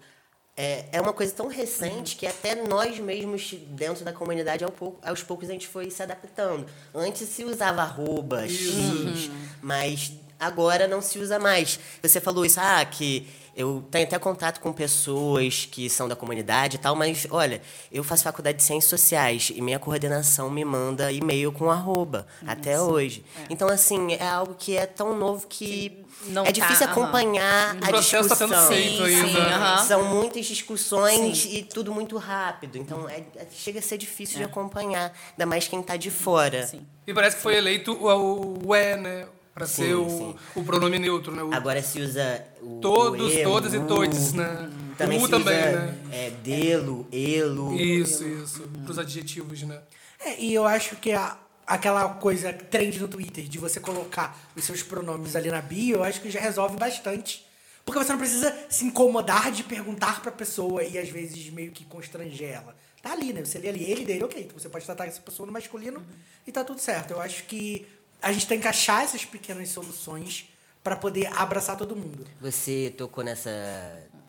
é, 0.56 0.84
é 0.92 1.00
uma 1.00 1.12
coisa 1.14 1.32
tão 1.32 1.48
recente 1.48 2.14
que 2.14 2.26
até 2.26 2.54
nós 2.54 2.98
mesmos, 3.00 3.54
dentro 3.68 4.04
da 4.04 4.12
comunidade, 4.12 4.62
ao 4.62 4.70
pouco- 4.70 5.00
aos 5.04 5.22
poucos 5.22 5.48
a 5.48 5.52
gente 5.52 5.66
foi 5.66 5.90
se 5.90 6.02
adaptando. 6.02 6.66
Antes 6.94 7.26
se 7.28 7.42
usava 7.42 7.82
arroba, 7.82 8.46
X, 8.46 9.30
mas 9.62 10.12
agora 10.42 10.86
não 10.88 11.00
se 11.00 11.18
usa 11.18 11.38
mais. 11.38 11.78
Você 12.02 12.20
falou 12.20 12.44
isso, 12.44 12.58
ah, 12.60 12.84
que 12.84 13.26
eu 13.54 13.84
tenho 13.90 14.06
até 14.06 14.18
contato 14.18 14.60
com 14.60 14.72
pessoas 14.72 15.68
que 15.70 15.88
são 15.90 16.08
da 16.08 16.16
comunidade 16.16 16.76
e 16.76 16.78
tal, 16.78 16.96
mas 16.96 17.26
olha, 17.30 17.60
eu 17.92 18.02
faço 18.02 18.24
faculdade 18.24 18.56
de 18.58 18.64
Ciências 18.64 18.88
Sociais 18.88 19.52
e 19.54 19.60
minha 19.60 19.78
coordenação 19.78 20.48
me 20.50 20.64
manda 20.64 21.12
e-mail 21.12 21.52
com 21.52 21.70
arroba 21.70 22.26
até 22.46 22.80
hoje. 22.80 23.22
Então, 23.50 23.68
assim, 23.68 24.14
é 24.14 24.26
algo 24.26 24.54
que 24.58 24.74
é 24.76 24.86
tão 24.86 25.14
novo 25.18 25.46
que 25.46 26.02
Não 26.28 26.46
é 26.46 26.50
difícil 26.52 26.86
tá, 26.86 26.92
acompanhar 26.92 27.74
O 27.74 27.84
a 27.84 27.88
processo 27.88 28.28
tá 28.30 28.34
discussão. 28.36 28.68
sendo 28.68 28.74
feito 28.74 28.96
Sim, 28.96 29.14
ainda. 29.16 29.28
sim, 29.28 29.36
aham. 29.52 29.84
São 29.86 30.04
muitas 30.04 30.46
discussões 30.46 31.44
e 31.44 31.62
tudo 31.62 31.92
muito 31.92 32.16
rápido. 32.16 32.78
Então, 32.78 33.06
é- 33.08 33.22
é- 33.36 33.46
chega 33.54 33.80
a 33.80 33.82
ser 33.82 33.98
difícil 33.98 34.38
de 34.38 34.44
acompanhar, 34.44 35.12
ainda 35.32 35.44
mais 35.44 35.68
quem 35.68 35.80
está 35.80 35.96
de 35.98 36.10
fora. 36.10 36.66
Sim. 36.66 36.86
E 37.06 37.12
parece 37.12 37.36
que 37.36 37.42
foi 37.42 37.56
eleito 37.56 37.92
o, 37.92 38.66
o 38.66 38.74
é, 38.74 38.96
né? 38.96 39.26
Pra 39.54 39.66
Sim, 39.66 39.82
ser 39.84 39.94
o, 39.94 40.08
sim. 40.08 40.36
o 40.56 40.64
pronome 40.64 40.98
neutro, 40.98 41.34
né? 41.34 41.42
O, 41.42 41.52
Agora 41.52 41.82
se 41.82 42.00
usa 42.00 42.42
o 42.62 42.80
todos, 42.80 43.34
o 43.34 43.42
todas 43.42 43.74
e 43.74 43.80
todes, 43.80 44.32
né? 44.32 44.70
Também 44.96 45.18
o 45.18 45.24
se 45.26 45.30
também, 45.30 45.58
usa 45.58 45.72
né? 45.72 45.98
é, 46.10 46.30
delo, 46.30 47.06
elo. 47.12 47.74
Isso, 47.78 48.26
isso. 48.26 48.62
Pros 48.84 48.98
adjetivos, 48.98 49.62
né? 49.62 49.78
É, 50.24 50.40
e 50.40 50.54
eu 50.54 50.64
acho 50.64 50.96
que 50.96 51.12
a- 51.12 51.36
aquela 51.66 52.14
coisa 52.14 52.50
trend 52.52 52.98
no 52.98 53.08
Twitter 53.08 53.44
de 53.44 53.58
você 53.58 53.78
colocar 53.78 54.38
os 54.56 54.64
seus 54.64 54.82
pronomes 54.82 55.36
ali 55.36 55.50
na 55.50 55.60
bio, 55.60 55.96
eu 55.96 56.04
acho 56.04 56.20
que 56.22 56.30
já 56.30 56.40
resolve 56.40 56.76
bastante. 56.78 57.44
Porque 57.84 57.98
você 58.02 58.12
não 58.12 58.18
precisa 58.18 58.56
se 58.70 58.84
incomodar 58.86 59.50
de 59.52 59.64
perguntar 59.64 60.22
pra 60.22 60.30
pessoa 60.32 60.82
e 60.84 60.96
às 60.96 61.08
vezes 61.10 61.50
meio 61.50 61.72
que 61.72 61.84
constranger 61.84 62.48
ela. 62.54 62.74
Tá 63.02 63.12
ali, 63.12 63.32
né? 63.32 63.44
Você 63.44 63.58
lê 63.58 63.68
ali 63.68 63.84
ele 63.90 64.04
dele, 64.04 64.22
ok. 64.24 64.40
Então 64.44 64.58
você 64.58 64.68
pode 64.68 64.86
tratar 64.86 65.06
essa 65.06 65.20
pessoa 65.20 65.46
no 65.46 65.52
masculino 65.52 66.00
e 66.46 66.52
tá 66.52 66.62
tudo 66.64 66.80
certo. 66.80 67.10
Eu 67.10 67.20
acho 67.20 67.42
que 67.44 67.84
a 68.22 68.32
gente 68.32 68.46
tem 68.46 68.60
que 68.60 68.68
achar 68.68 69.04
essas 69.04 69.24
pequenas 69.24 69.68
soluções 69.68 70.48
pra 70.82 70.96
poder 70.96 71.26
abraçar 71.36 71.76
todo 71.76 71.94
mundo. 71.94 72.26
Você 72.40 72.92
tocou 72.96 73.22
nessa, 73.22 73.50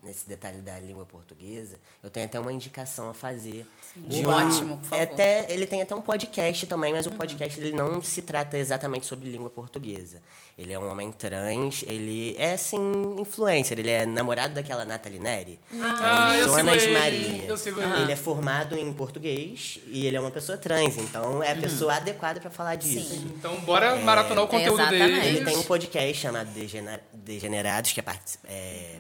nesse 0.04 0.28
detalhe 0.28 0.60
da 0.62 0.78
língua 0.80 1.06
portuguesa. 1.06 1.78
Eu 2.04 2.10
tenho 2.10 2.26
até 2.26 2.40
uma 2.40 2.52
indicação 2.52 3.10
a 3.10 3.14
fazer. 3.14 3.66
de 3.96 4.26
um- 4.26 4.30
Ótimo, 4.30 4.78
por 4.78 4.86
favor. 4.86 5.00
é 5.02 5.04
até, 5.04 5.46
ele 5.52 5.68
tem 5.68 5.82
até 5.84 5.94
um 5.94 6.02
podcast 6.02 6.66
também, 6.66 6.92
mas 6.92 7.06
o 7.06 7.12
podcast 7.12 7.60
ele 7.60 7.74
não 7.74 8.02
se 8.02 8.24
trata 8.24 8.58
exatamente 8.58 9.06
sobre 9.06 9.30
língua 9.30 9.52
portuguesa. 9.52 10.20
Ele 10.58 10.74
é 10.74 10.80
um 10.80 10.90
homem 10.90 11.12
trans, 11.12 11.84
ele 11.88 12.36
é, 12.40 12.54
assim, 12.54 12.80
influencer. 13.20 13.78
Ele 13.80 13.90
é 13.92 14.06
namorado 14.06 14.54
daquela 14.56 14.84
Nathalie 14.84 15.20
Neri. 15.20 15.60
Ah, 15.80 16.36
é 16.36 16.40
eu 16.42 16.44
sigo 16.46 16.58
Jonas 16.58 16.84
ele, 16.84 16.94
Maria. 17.00 17.46
eu 17.46 17.58
sigo 17.58 17.82
ele. 17.82 18.02
Ele 18.02 18.12
é 18.12 18.16
formado 18.16 18.78
em 18.78 18.92
português 18.94 19.80
e 19.88 20.06
ele 20.08 20.18
é 20.18 20.20
uma 20.20 20.32
pessoa 20.32 20.58
trans. 20.58 20.98
Então, 20.98 21.44
é 21.44 21.52
a 21.52 21.56
pessoa 21.56 21.96
adequada 21.96 22.40
para 22.40 22.50
falar 22.50 22.76
disso. 22.76 23.14
Então, 23.38 23.56
bora 23.62 23.96
maratonar 23.98 24.44
o 24.44 24.48
conteúdo 24.48 24.82
exatamente. 24.82 25.22
dele. 25.22 25.38
Ele 25.38 25.46
tem 25.46 25.58
um 25.58 25.64
podcast 25.64 26.14
chamado 26.20 26.50
Degenerados, 27.14 27.92
que 27.92 28.00
é, 28.00 28.04
é, 28.46 29.00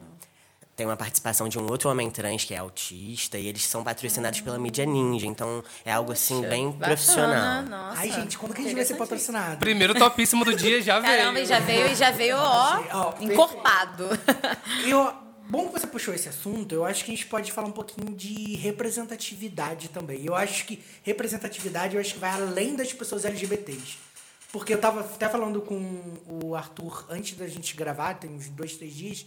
tem 0.75 0.85
uma 0.85 0.97
participação 0.97 1.47
de 1.47 1.59
um 1.59 1.69
outro 1.69 1.89
homem 1.89 2.09
trans 2.09 2.43
que 2.43 2.53
é 2.53 2.57
autista, 2.57 3.37
e 3.37 3.47
eles 3.47 3.63
são 3.63 3.83
patrocinados 3.83 4.41
pela 4.41 4.57
mídia 4.57 4.85
ninja. 4.85 5.27
Então 5.27 5.63
é 5.85 5.91
algo 5.91 6.11
assim 6.11 6.41
bem 6.41 6.71
Bacana, 6.71 6.85
profissional. 6.87 7.61
Nossa. 7.63 7.99
Ai, 7.99 8.11
gente, 8.11 8.37
quando 8.37 8.53
que 8.53 8.61
a 8.61 8.63
gente 8.63 8.75
vai 8.75 8.85
ser 8.85 8.95
patrocinado? 8.95 9.57
Primeiro 9.57 9.93
topíssimo 9.93 10.43
do 10.43 10.55
dia 10.55 10.81
já 10.81 10.99
veio. 10.99 11.17
Caramba, 11.17 11.39
e 11.39 11.45
já 11.45 11.59
veio, 11.59 11.87
e 11.87 11.95
já 11.95 12.11
veio, 12.11 12.37
ó, 12.37 12.83
Ó, 12.91 13.13
encorpado. 13.19 14.09
Eu, 14.85 15.13
bom 15.47 15.67
que 15.67 15.73
você 15.79 15.85
puxou 15.85 16.13
esse 16.13 16.27
assunto, 16.27 16.73
eu 16.73 16.85
acho 16.85 17.05
que 17.05 17.11
a 17.11 17.15
gente 17.15 17.27
pode 17.27 17.51
falar 17.51 17.67
um 17.67 17.71
pouquinho 17.71 18.15
de 18.15 18.55
representatividade 18.55 19.89
também. 19.89 20.25
Eu 20.25 20.35
acho 20.35 20.65
que 20.65 20.83
representatividade, 21.03 21.95
eu 21.95 22.01
acho 22.01 22.13
que 22.13 22.19
vai 22.19 22.31
além 22.31 22.75
das 22.75 22.91
pessoas 22.91 23.25
LGBTs. 23.25 23.97
Porque 24.51 24.73
eu 24.73 24.79
tava 24.79 25.01
até 25.01 25.27
falando 25.27 25.61
com 25.61 25.99
o 26.27 26.55
Arthur 26.55 27.05
antes 27.09 27.35
da 27.35 27.47
gente 27.47 27.75
gravar, 27.75 28.15
tem 28.15 28.29
uns 28.29 28.49
dois, 28.49 28.75
três 28.75 28.93
dias, 28.93 29.25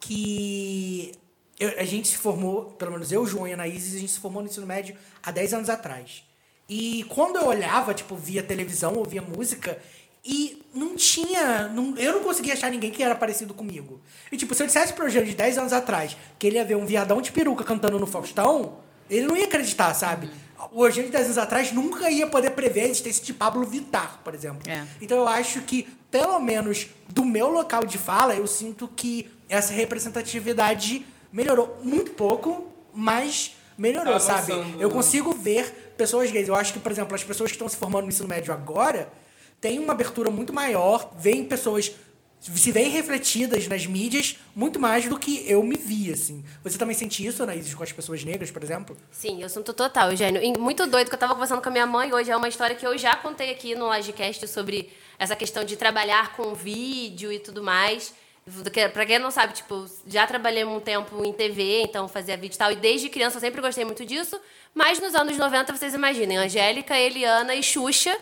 que 0.00 1.12
eu- 1.58 1.78
a 1.78 1.84
gente 1.84 2.08
se 2.08 2.16
formou, 2.16 2.64
pelo 2.78 2.92
menos 2.92 3.10
eu, 3.12 3.26
João 3.26 3.46
e 3.46 3.52
a 3.52 3.54
Anaíses, 3.54 3.94
a 3.94 3.98
gente 3.98 4.12
se 4.12 4.20
formou 4.20 4.42
no 4.42 4.48
ensino 4.48 4.66
médio 4.66 4.96
há 5.22 5.30
10 5.30 5.52
anos 5.54 5.68
atrás. 5.70 6.22
E 6.68 7.04
quando 7.08 7.36
eu 7.36 7.46
olhava, 7.46 7.94
tipo, 7.94 8.16
via 8.16 8.42
televisão, 8.42 8.94
ouvia 8.94 9.22
música, 9.22 9.78
e 10.24 10.60
não 10.74 10.96
tinha. 10.96 11.68
não- 11.68 11.96
eu 11.96 12.14
não 12.14 12.22
conseguia 12.24 12.52
achar 12.54 12.68
ninguém 12.70 12.90
que 12.90 13.00
era 13.02 13.14
parecido 13.14 13.54
comigo. 13.54 14.00
E, 14.30 14.36
tipo, 14.36 14.54
se 14.56 14.62
eu 14.62 14.66
dissesse 14.66 14.92
pro 14.92 15.04
Eugênio 15.06 15.28
de 15.28 15.36
10 15.36 15.56
anos 15.56 15.72
atrás 15.72 16.16
que 16.38 16.46
ele 16.48 16.56
ia 16.56 16.64
ver 16.64 16.74
um 16.76 16.84
viadão 16.84 17.22
de 17.22 17.30
peruca 17.30 17.62
cantando 17.62 17.96
no 17.98 18.06
Faustão, 18.08 18.78
ele 19.08 19.24
não 19.26 19.36
ia 19.36 19.44
acreditar, 19.44 19.94
sabe? 19.94 20.28
O 20.72 20.84
Eugênio 20.84 21.10
de 21.10 21.12
10 21.12 21.26
anos 21.26 21.38
atrás 21.38 21.70
nunca 21.70 22.10
ia 22.10 22.26
poder 22.26 22.50
prever 22.50 22.80
a 22.80 22.84
existência 22.86 23.22
de 23.24 23.32
Pablo 23.32 23.64
Vittar, 23.64 24.20
por 24.24 24.34
exemplo. 24.34 24.68
É. 24.68 24.84
Então 25.00 25.16
eu 25.18 25.28
acho 25.28 25.60
que, 25.60 25.84
pelo 26.10 26.40
menos 26.40 26.88
do 27.08 27.24
meu 27.24 27.48
local 27.48 27.84
de 27.86 27.96
fala, 27.96 28.34
eu 28.34 28.48
sinto 28.48 28.88
que 28.88 29.30
essa 29.48 29.72
representatividade 29.72 31.04
melhorou 31.32 31.78
muito 31.82 32.12
pouco, 32.12 32.72
mas 32.92 33.54
melhorou, 33.76 34.14
Tá 34.14 34.20
sabe? 34.20 34.52
Eu 34.78 34.90
consigo 34.90 35.32
ver 35.32 35.92
pessoas 35.96 36.30
gays. 36.30 36.48
Eu 36.48 36.54
acho 36.54 36.72
que, 36.72 36.78
por 36.78 36.90
exemplo, 36.92 37.14
as 37.14 37.24
pessoas 37.24 37.50
que 37.50 37.56
estão 37.56 37.68
se 37.68 37.76
formando 37.76 38.04
no 38.04 38.08
ensino 38.08 38.28
médio 38.28 38.52
agora 38.52 39.12
têm 39.60 39.78
uma 39.78 39.92
abertura 39.92 40.30
muito 40.30 40.52
maior, 40.52 41.12
veem 41.18 41.44
pessoas 41.44 41.92
se 42.38 42.70
veem 42.70 42.90
refletidas 42.90 43.66
nas 43.66 43.86
mídias 43.86 44.36
muito 44.54 44.78
mais 44.78 45.08
do 45.08 45.18
que 45.18 45.44
eu 45.50 45.62
me 45.62 45.76
vi, 45.76 46.12
assim. 46.12 46.44
Você 46.62 46.78
também 46.78 46.94
sente 46.94 47.26
isso, 47.26 47.42
Anaíses, 47.42 47.74
com 47.74 47.82
as 47.82 47.90
pessoas 47.90 48.22
negras, 48.24 48.50
por 48.50 48.62
exemplo? 48.62 48.96
Sim, 49.10 49.42
eu 49.42 49.48
sinto 49.48 49.72
total, 49.72 50.10
Eugênio. 50.10 50.42
E 50.42 50.56
muito 50.56 50.86
doido 50.86 51.08
que 51.08 51.14
eu 51.14 51.18
tava 51.18 51.32
conversando 51.32 51.60
com 51.62 51.68
a 51.68 51.72
minha 51.72 51.86
mãe 51.86 52.12
hoje. 52.12 52.30
É 52.30 52.36
uma 52.36 52.48
história 52.48 52.76
que 52.76 52.86
eu 52.86 52.96
já 52.96 53.16
contei 53.16 53.50
aqui 53.50 53.74
no 53.74 53.90
Agicast 53.90 54.46
sobre 54.46 54.92
essa 55.18 55.34
questão 55.34 55.64
de 55.64 55.76
trabalhar 55.76 56.36
com 56.36 56.54
vídeo 56.54 57.32
e 57.32 57.40
tudo 57.40 57.62
mais. 57.64 58.14
Pra 58.92 59.04
quem 59.04 59.18
não 59.18 59.30
sabe, 59.32 59.54
tipo, 59.54 59.86
já 60.06 60.24
trabalhei 60.26 60.64
um 60.64 60.78
tempo 60.78 61.24
em 61.24 61.32
TV, 61.32 61.82
então 61.82 62.06
fazia 62.06 62.36
vídeo 62.36 62.54
e 62.54 62.58
tal. 62.58 62.70
E 62.70 62.76
desde 62.76 63.08
criança 63.08 63.38
eu 63.38 63.40
sempre 63.40 63.60
gostei 63.60 63.84
muito 63.84 64.04
disso. 64.06 64.40
Mas 64.72 65.00
nos 65.00 65.14
anos 65.16 65.36
90, 65.36 65.74
vocês 65.76 65.94
imaginem, 65.94 66.36
Angélica, 66.36 66.96
Eliana 66.96 67.54
e 67.56 67.62
Xuxa. 67.62 68.16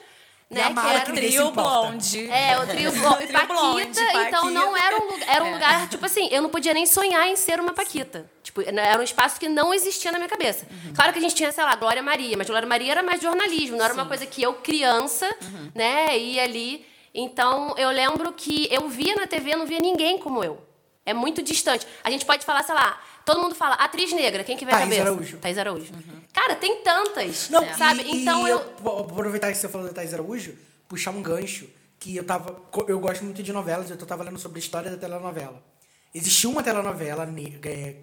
E 0.50 0.54
Né, 0.54 0.62
a 0.62 0.66
que 0.68 0.72
mala 0.74 0.92
eram- 0.92 1.04
que 1.06 1.12
ninguém 1.12 1.30
se 1.30 1.36
Trio 1.38 1.50
blonde. 1.50 2.30
é, 2.30 2.58
o 2.58 2.66
trio 2.66 2.92
Blo- 2.92 3.22
e 3.22 3.26
Paquita, 3.26 3.46
Blonde, 3.46 4.00
então 4.28 4.50
não 4.50 4.72
Paquita. 4.72 4.86
era 4.86 4.96
um 5.02 5.06
lugar, 5.10 5.28
era 5.28 5.44
um 5.44 5.52
lugar, 5.52 5.88
tipo 5.88 6.04
assim, 6.06 6.28
eu 6.30 6.42
não 6.42 6.50
podia 6.50 6.72
nem 6.74 6.84
sonhar 6.86 7.26
em 7.28 7.34
ser 7.36 7.58
uma 7.60 7.72
Paquita. 7.72 8.30
Tipo, 8.42 8.60
era 8.62 9.00
um 9.00 9.02
espaço 9.02 9.40
que 9.40 9.48
não 9.48 9.72
existia 9.74 10.12
na 10.12 10.18
minha 10.18 10.28
cabeça. 10.28 10.66
Claro 10.94 11.12
que 11.12 11.18
a 11.18 11.22
gente 11.22 11.34
tinha, 11.34 11.50
sei 11.50 11.64
lá, 11.64 11.74
Glória 11.76 12.02
Maria, 12.02 12.36
mas 12.36 12.46
Glória 12.46 12.68
Maria 12.68 12.92
era 12.92 13.02
mais 13.02 13.20
jornalismo, 13.22 13.76
não 13.78 13.84
era 13.84 13.94
uma 13.94 14.04
coisa 14.06 14.26
que 14.26 14.42
eu, 14.42 14.52
criança, 14.54 15.28
né, 15.74 16.16
ia 16.16 16.44
ali. 16.44 16.86
Então, 17.14 17.74
eu 17.78 17.90
lembro 17.90 18.32
que 18.32 18.66
eu 18.70 18.88
via 18.88 19.14
na 19.14 19.26
TV, 19.26 19.54
não 19.54 19.66
via 19.66 19.78
ninguém 19.78 20.18
como 20.18 20.42
eu. 20.42 20.58
É 21.06 21.14
muito 21.14 21.42
distante. 21.42 21.86
A 22.02 22.10
gente 22.10 22.24
pode 22.24 22.44
falar, 22.44 22.62
sei 22.64 22.74
lá, 22.74 23.00
todo 23.24 23.40
mundo 23.40 23.54
fala 23.54 23.74
atriz 23.74 24.12
negra, 24.12 24.42
quem 24.42 24.56
que 24.56 24.64
vem 24.64 24.74
Thaís 24.74 24.84
cabeça? 24.84 25.02
Araújo. 25.02 25.38
Thaís 25.38 25.58
Araújo. 25.58 25.92
Cara, 26.32 26.56
tem 26.56 26.82
tantas, 26.82 27.48
Não, 27.50 27.62
sabe? 27.74 28.02
e, 28.02 28.22
então 28.22 28.48
e 28.48 28.50
eu... 28.50 28.74
vou 28.80 29.00
aproveitar 29.00 29.52
que 29.52 29.58
você 29.58 29.68
falou 29.68 29.86
da 29.86 29.92
Thais 29.92 30.12
Araújo, 30.12 30.54
puxar 30.88 31.12
um 31.12 31.22
gancho, 31.22 31.68
que 32.00 32.16
eu 32.16 32.24
tava. 32.24 32.60
Eu 32.88 32.98
gosto 32.98 33.24
muito 33.24 33.42
de 33.42 33.52
novelas, 33.52 33.88
eu 33.90 33.96
tava 33.96 34.24
lendo 34.24 34.38
sobre 34.38 34.58
a 34.58 34.60
história 34.60 34.90
da 34.90 34.96
telenovela. 34.96 35.62
Existiu 36.14 36.50
uma 36.50 36.62
telenovela 36.62 37.28
é, 37.64 37.96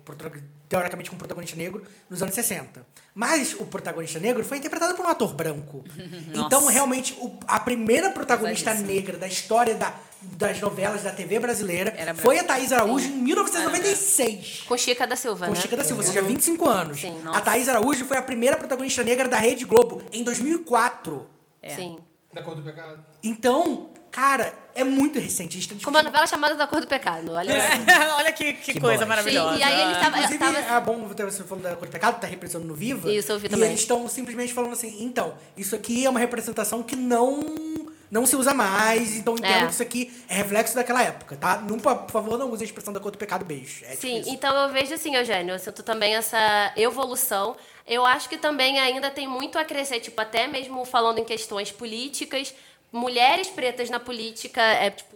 teoricamente 0.67 1.10
com 1.10 1.15
um 1.15 1.19
protagonista 1.19 1.56
negro 1.56 1.82
nos 2.10 2.21
anos 2.21 2.36
60. 2.36 2.86
Mas 3.15 3.54
o 3.54 3.65
protagonista 3.65 4.19
negro 4.19 4.43
foi 4.43 4.58
interpretado 4.58 4.95
por 4.95 5.06
um 5.06 5.10
ator 5.10 5.34
branco. 5.34 5.82
então, 6.36 6.65
realmente, 6.65 7.13
o- 7.21 7.39
a 7.47 7.58
primeira 7.60 8.10
protagonista 8.12 8.74
negra 8.74 9.17
da 9.17 9.28
história 9.28 9.76
da- 9.76 9.95
das 10.21 10.60
novelas 10.60 11.04
da 11.04 11.12
TV 11.12 11.39
brasileira 11.39 11.93
Era 11.97 12.13
foi 12.13 12.38
a. 12.38 12.43
Thaís 12.43 12.71
Araújo 12.74 13.08
em 13.08 13.12
1996. 13.15 14.63
Com 14.67 14.78
Chica 14.78 15.08
da 15.08 15.15
Silva, 15.15 15.47
Com 15.47 15.54
né? 15.54 15.60
Da 15.78 15.84
Silva, 15.84 16.02
ou 16.02 16.08
seja, 16.08 16.21
25 16.21 16.67
anos. 16.67 17.00
Sim, 17.00 17.17
a. 17.26 17.41
Thaís 17.41 17.69
Araújo 17.69 18.06
foi 18.06 18.17
a 18.17 18.21
primeira 18.21 18.58
protagonista 18.58 19.04
negra 19.04 19.28
da 19.30 19.38
Rede 19.38 19.65
Globo 19.65 20.02
em 20.12 20.24
2004. 20.24 21.28
Sim. 21.76 21.97
Da 22.34 22.41
cor 22.43 22.56
do 22.56 22.62
pecado. 22.62 23.04
Então, 23.24 23.89
cara, 24.12 24.54
é 24.76 24.84
muito 24.84 25.19
recente. 25.19 25.58
A 25.58 25.62
gente 25.62 25.74
tá 25.74 25.84
Com 25.84 25.89
uma 25.89 26.04
novela 26.04 26.28
chamada 26.28 26.56
Da 26.56 26.67
Cor 26.67 26.82
do 26.82 26.88
Pecado, 26.88 27.32
olha 27.32 27.54
só. 27.60 28.15
Olha 28.17 28.32
que, 28.32 28.54
que, 28.54 28.74
Que 28.74 28.80
coisa 28.80 29.06
bosta. 29.06 29.06
maravilhosa. 29.06 29.54
Sim, 29.56 29.60
e 29.60 29.63
aí 29.63 29.82
ele 29.82 29.93
tava- 29.95 30.17
Inclusive, 30.17 30.38
tava- 30.39 30.58
é 30.60 30.80
bom, 30.82 31.08
você 31.08 31.43
falou 31.43 31.63
da 31.63 31.76
Cor 31.76 31.88
do 31.88 31.91
Pecado, 31.91 32.19
tá 32.19 32.28
representando 32.28 32.67
no 32.67 32.76
Viva. 32.76 33.12
Isso, 33.12 33.32
eu 33.32 33.39
vi 33.39 33.47
E 33.47 33.50
também. 33.50 33.69
eles 33.69 33.80
estão 33.82 34.08
simplesmente 34.08 34.54
falando 34.54 34.74
assim, 34.74 35.04
então, 35.04 35.34
isso 35.58 35.76
aqui 35.76 36.06
é 36.06 36.10
uma 36.10 36.19
representação 36.19 36.84
que 36.84 36.95
não 36.95 37.39
não 38.10 38.26
se 38.26 38.36
usa 38.36 38.54
mais, 38.54 39.15
então 39.15 39.36
entendo 39.36 39.63
É. 39.63 39.65
que 39.67 39.71
isso 39.71 39.82
aqui 39.82 40.13
é 40.28 40.36
reflexo 40.36 40.76
daquela 40.76 41.02
época, 41.02 41.38
tá? 41.38 41.56
Nunca, 41.60 41.95
por 41.95 42.12
favor, 42.12 42.38
não 42.38 42.52
use 42.52 42.62
a 42.62 42.65
expressão 42.65 42.91
da 42.91 43.00
Cor 43.00 43.10
do 43.10 43.17
Pecado, 43.17 43.45
beijo. 43.45 43.86
É 43.86 43.91
tipo 43.91 44.02
Sim, 44.02 44.19
isso. 44.19 44.30
então 44.32 44.54
eu 44.54 44.69
vejo 44.69 44.93
assim, 44.93 45.15
Eugênio, 45.15 45.56
eu 45.56 45.60
sinto 45.60 45.82
também 45.82 46.13
essa 46.15 46.74
evolução. 46.76 47.56
Eu 47.88 48.06
acho 48.06 48.28
que 48.28 48.38
também 48.38 48.78
ainda 48.80 49.10
tem 49.10 49.28
muito 49.30 49.58
a 49.58 49.63
crescer, 49.63 50.02
tipo, 50.02 50.19
até 50.19 50.45
mesmo 50.45 50.84
falando 50.84 51.19
em 51.19 51.24
questões 51.24 51.71
políticas, 51.71 52.54
mulheres 52.92 53.48
pretas 53.48 53.90
na 53.90 54.00
política, 54.00 54.62
é 54.62 54.90
tipo, 54.90 55.16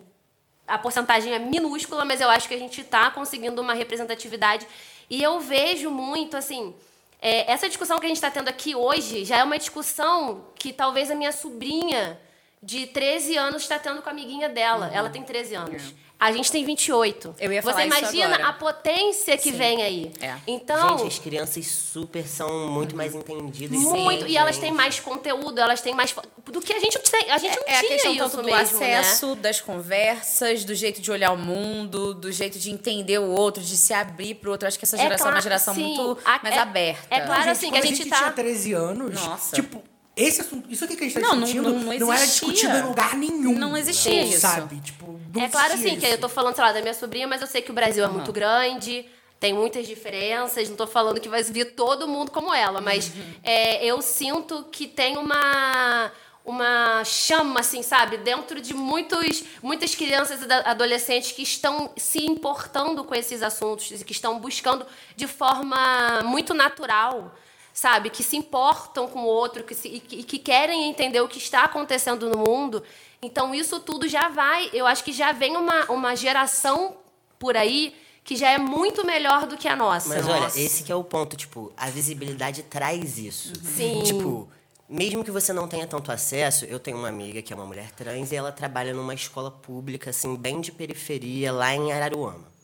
a 0.67 0.77
porcentagem 0.77 1.33
é 1.33 1.39
minúscula, 1.39 2.05
mas 2.05 2.21
eu 2.21 2.29
acho 2.29 2.47
que 2.47 2.53
a 2.53 2.59
gente 2.59 2.81
está 2.81 3.11
conseguindo 3.11 3.61
uma 3.61 3.73
representatividade. 3.73 4.67
E 5.09 5.21
eu 5.21 5.39
vejo 5.39 5.91
muito, 5.91 6.35
assim, 6.35 6.73
é, 7.21 7.51
essa 7.51 7.67
discussão 7.67 7.99
que 7.99 8.05
a 8.05 8.09
gente 8.09 8.17
está 8.17 8.31
tendo 8.31 8.47
aqui 8.47 8.75
hoje 8.75 9.25
já 9.25 9.37
é 9.37 9.43
uma 9.43 9.57
discussão 9.57 10.47
que 10.55 10.73
talvez 10.73 11.11
a 11.11 11.15
minha 11.15 11.31
sobrinha 11.31 12.19
de 12.61 12.87
13 12.87 13.37
anos 13.37 13.61
está 13.61 13.77
tendo 13.77 14.01
com 14.01 14.09
a 14.09 14.11
amiguinha 14.11 14.49
dela. 14.49 14.89
Ela 14.93 15.09
tem 15.09 15.23
13 15.23 15.55
anos. 15.55 15.93
A 16.17 16.31
gente 16.31 16.49
tem 16.49 16.63
28. 16.65 17.27
Uhum. 17.27 17.33
Eu 17.39 17.51
ia 17.51 17.61
Você 17.61 17.69
falar 17.71 17.85
isso 17.87 17.97
imagina 17.99 18.35
agora. 18.35 18.47
a 18.49 18.53
potência 18.53 19.37
que 19.37 19.51
vem 19.51 19.83
aí. 19.83 20.11
É. 20.21 20.35
Então, 20.47 20.97
Gente, 20.99 21.07
as 21.07 21.19
crianças 21.19 21.65
super 21.67 22.25
são 22.25 22.67
muito 22.69 22.95
mais 22.95 23.13
entendidas. 23.13 23.77
muito. 23.77 24.23
Sim, 24.25 24.31
E 24.31 24.37
elas 24.37 24.57
têm 24.57 24.71
mais 24.71 24.97
conteúdo, 24.99 25.59
elas 25.59 25.81
têm 25.81 25.93
mais. 25.93 26.15
Do 26.45 26.61
que 26.61 26.71
a 26.71 26.79
gente 26.79 26.97
tem. 26.99 27.29
A 27.31 27.37
gente 27.37 27.57
não 27.57 27.63
É 27.67 27.75
a 27.75 27.79
tinha 27.79 27.91
questão 27.91 28.11
isso 28.13 28.23
tanto 28.23 28.37
do 28.37 28.43
mesmo, 28.43 28.79
né? 28.79 28.97
acesso, 28.97 29.35
das 29.35 29.59
conversas, 29.59 30.63
do 30.63 30.73
jeito 30.73 31.01
de 31.01 31.11
olhar 31.11 31.31
o 31.31 31.37
mundo, 31.37 32.13
do 32.13 32.31
jeito 32.31 32.57
de 32.57 32.71
entender 32.71 33.19
o 33.19 33.29
outro, 33.29 33.61
de 33.61 33.75
se 33.75 33.93
abrir 33.93 34.35
pro 34.35 34.51
outro. 34.51 34.67
Acho 34.67 34.79
que 34.79 34.85
essa 34.85 34.97
geração 34.97 35.27
é, 35.27 35.29
uma 35.29 35.31
claro, 35.33 35.43
geração 35.43 35.73
sim. 35.75 35.83
muito 35.83 36.17
A- 36.23 36.39
mais 36.41 36.55
é- 36.55 36.59
aberta. 36.59 37.07
é 37.13 37.21
claro, 37.21 37.49
assim, 37.49 37.71
que 37.71 37.77
a 37.77 37.81
gente 37.81 37.95
gente 37.97 38.09
tá- 38.09 38.17
tinha 38.17 38.31
13 38.31 38.73
anos, 38.73 39.13
Nossa. 39.21 39.55
tipo, 39.55 39.83
esse 40.15 40.41
assunto, 40.41 40.71
isso 40.71 40.83
aqui 40.85 40.95
que 40.95 41.03
a 41.03 41.07
gente 41.07 41.13
tá 41.15 41.19
Não, 41.21 41.35
não- 41.35 41.43
discutindo, 41.43 41.63
não- 41.63 41.79
não 41.79 41.99
não 41.99 42.13
era 42.13 42.23
existia. 42.23 42.47
discutido 42.47 42.77
em 42.77 42.81
lugar 42.83 43.15
nenhum. 43.17 43.57
Não 43.57 43.75
existia 43.75 44.23
isso. 44.23 44.39
Sabe? 44.41 44.79
Tipo, 44.81 45.19
não 45.33 45.43
É 45.43 45.49
claro, 45.49 45.73
assim, 45.73 45.97
que 45.97 46.05
isso. 46.05 46.15
eu 46.15 46.17
tô 46.19 46.29
falando, 46.29 46.55
sei 46.55 46.63
lá, 46.63 46.71
da 46.71 46.81
minha 46.81 46.93
sobrinha, 46.93 47.27
mas 47.27 47.41
eu 47.41 47.47
sei 47.47 47.61
que 47.61 47.71
o 47.71 47.73
Brasil 47.73 48.03
é 48.03 48.07
muito 48.07 48.31
grande, 48.31 49.05
tem 49.39 49.53
muitas 49.53 49.85
diferenças, 49.85 50.69
não 50.69 50.77
tô 50.77 50.87
falando 50.87 51.19
que 51.19 51.27
vai 51.27 51.43
vir 51.43 51.73
todo 51.75 52.07
mundo 52.07 52.31
como 52.31 52.53
ela, 52.53 52.79
mas 52.79 53.11
é, 53.43 53.85
eu 53.85 54.01
sinto 54.01 54.65
que 54.71 54.87
tem 54.87 55.17
uma 55.17 56.11
uma 56.47 57.03
chama, 57.03 57.61
assim, 57.61 57.81
sabe, 57.81 58.17
dentro 58.17 58.61
de 58.61 58.71
muitos, 58.71 59.43
muitas 59.63 59.95
crianças 59.95 60.43
e 60.43 60.53
adolescentes 60.53 61.31
que 61.31 61.41
estão 61.41 61.91
se 61.97 62.23
importando 62.23 63.03
com 63.03 63.15
esses 63.15 63.41
assuntos, 63.41 63.89
e 63.89 64.05
que 64.05 64.11
estão 64.11 64.37
buscando 64.39 64.85
de 65.15 65.25
forma 65.25 66.21
muito 66.23 66.53
natural, 66.53 67.35
sabe, 67.75 68.09
que 68.09 68.23
se 68.23 68.37
importam 68.37 69.05
com 69.05 69.19
o 69.19 69.25
outro, 69.25 69.61
que 69.65 69.75
se- 69.75 69.89
e 69.89 69.99
que, 69.99 70.15
e 70.15 70.23
que 70.23 70.39
querem 70.39 70.89
entender 70.89 71.19
o 71.19 71.27
que 71.27 71.37
está 71.37 71.65
acontecendo 71.65 72.29
no 72.29 72.37
mundo. 72.37 72.81
Então, 73.21 73.53
isso 73.53 73.81
tudo 73.81 74.07
já 74.07 74.29
vai, 74.29 74.69
eu 74.73 74.87
acho 74.87 75.03
que 75.03 75.11
já 75.11 75.33
vem 75.33 75.57
uma, 75.57 75.83
uma 75.91 76.15
geração 76.15 76.95
por 77.37 77.57
aí 77.57 77.93
que 78.23 78.35
já 78.37 78.49
é 78.49 78.57
muito 78.57 79.05
melhor 79.05 79.45
do 79.45 79.57
que 79.57 79.67
a 79.67 79.75
nossa. 79.75 80.07
Mas 80.09 80.25
olha, 80.27 80.47
esse 80.55 80.83
que 80.83 80.91
é 80.91 80.95
o 80.95 81.03
ponto, 81.03 81.35
tipo, 81.35 81.71
a 81.75 81.89
visibilidade 81.89 82.63
traz 82.63 83.17
isso. 83.19 83.51
Sim. 83.63 84.01
Tipo, 84.03 84.47
mesmo 84.87 85.23
que 85.23 85.29
você 85.29 85.51
não 85.51 85.67
tenha 85.67 85.85
tanto 85.85 86.11
acesso, 86.13 86.63
eu 86.65 86.79
tenho 86.79 86.97
uma 86.97 87.09
amiga 87.09 87.41
que 87.41 87.51
é 87.51 87.55
uma 87.55 87.65
mulher 87.65 87.91
trans 87.91 88.31
e 88.31 88.35
ela 88.37 88.51
trabalha 88.53 88.93
numa 88.93 89.13
escola 89.13 89.51
pública, 89.51 90.11
assim, 90.11 90.35
bem 90.37 90.61
de 90.61 90.71
periferia, 90.71 91.51
lá 91.51 91.75
em 91.75 91.91
Araruama. 91.91 92.54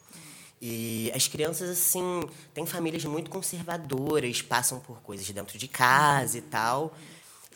E 0.61 1.11
as 1.15 1.27
crianças, 1.27 1.69
assim, 1.69 2.21
têm 2.53 2.65
famílias 2.65 3.03
muito 3.03 3.31
conservadoras, 3.31 4.41
passam 4.41 4.79
por 4.79 5.01
coisas 5.01 5.27
dentro 5.29 5.57
de 5.57 5.67
casa 5.67 6.37
e 6.37 6.41
tal. 6.41 6.95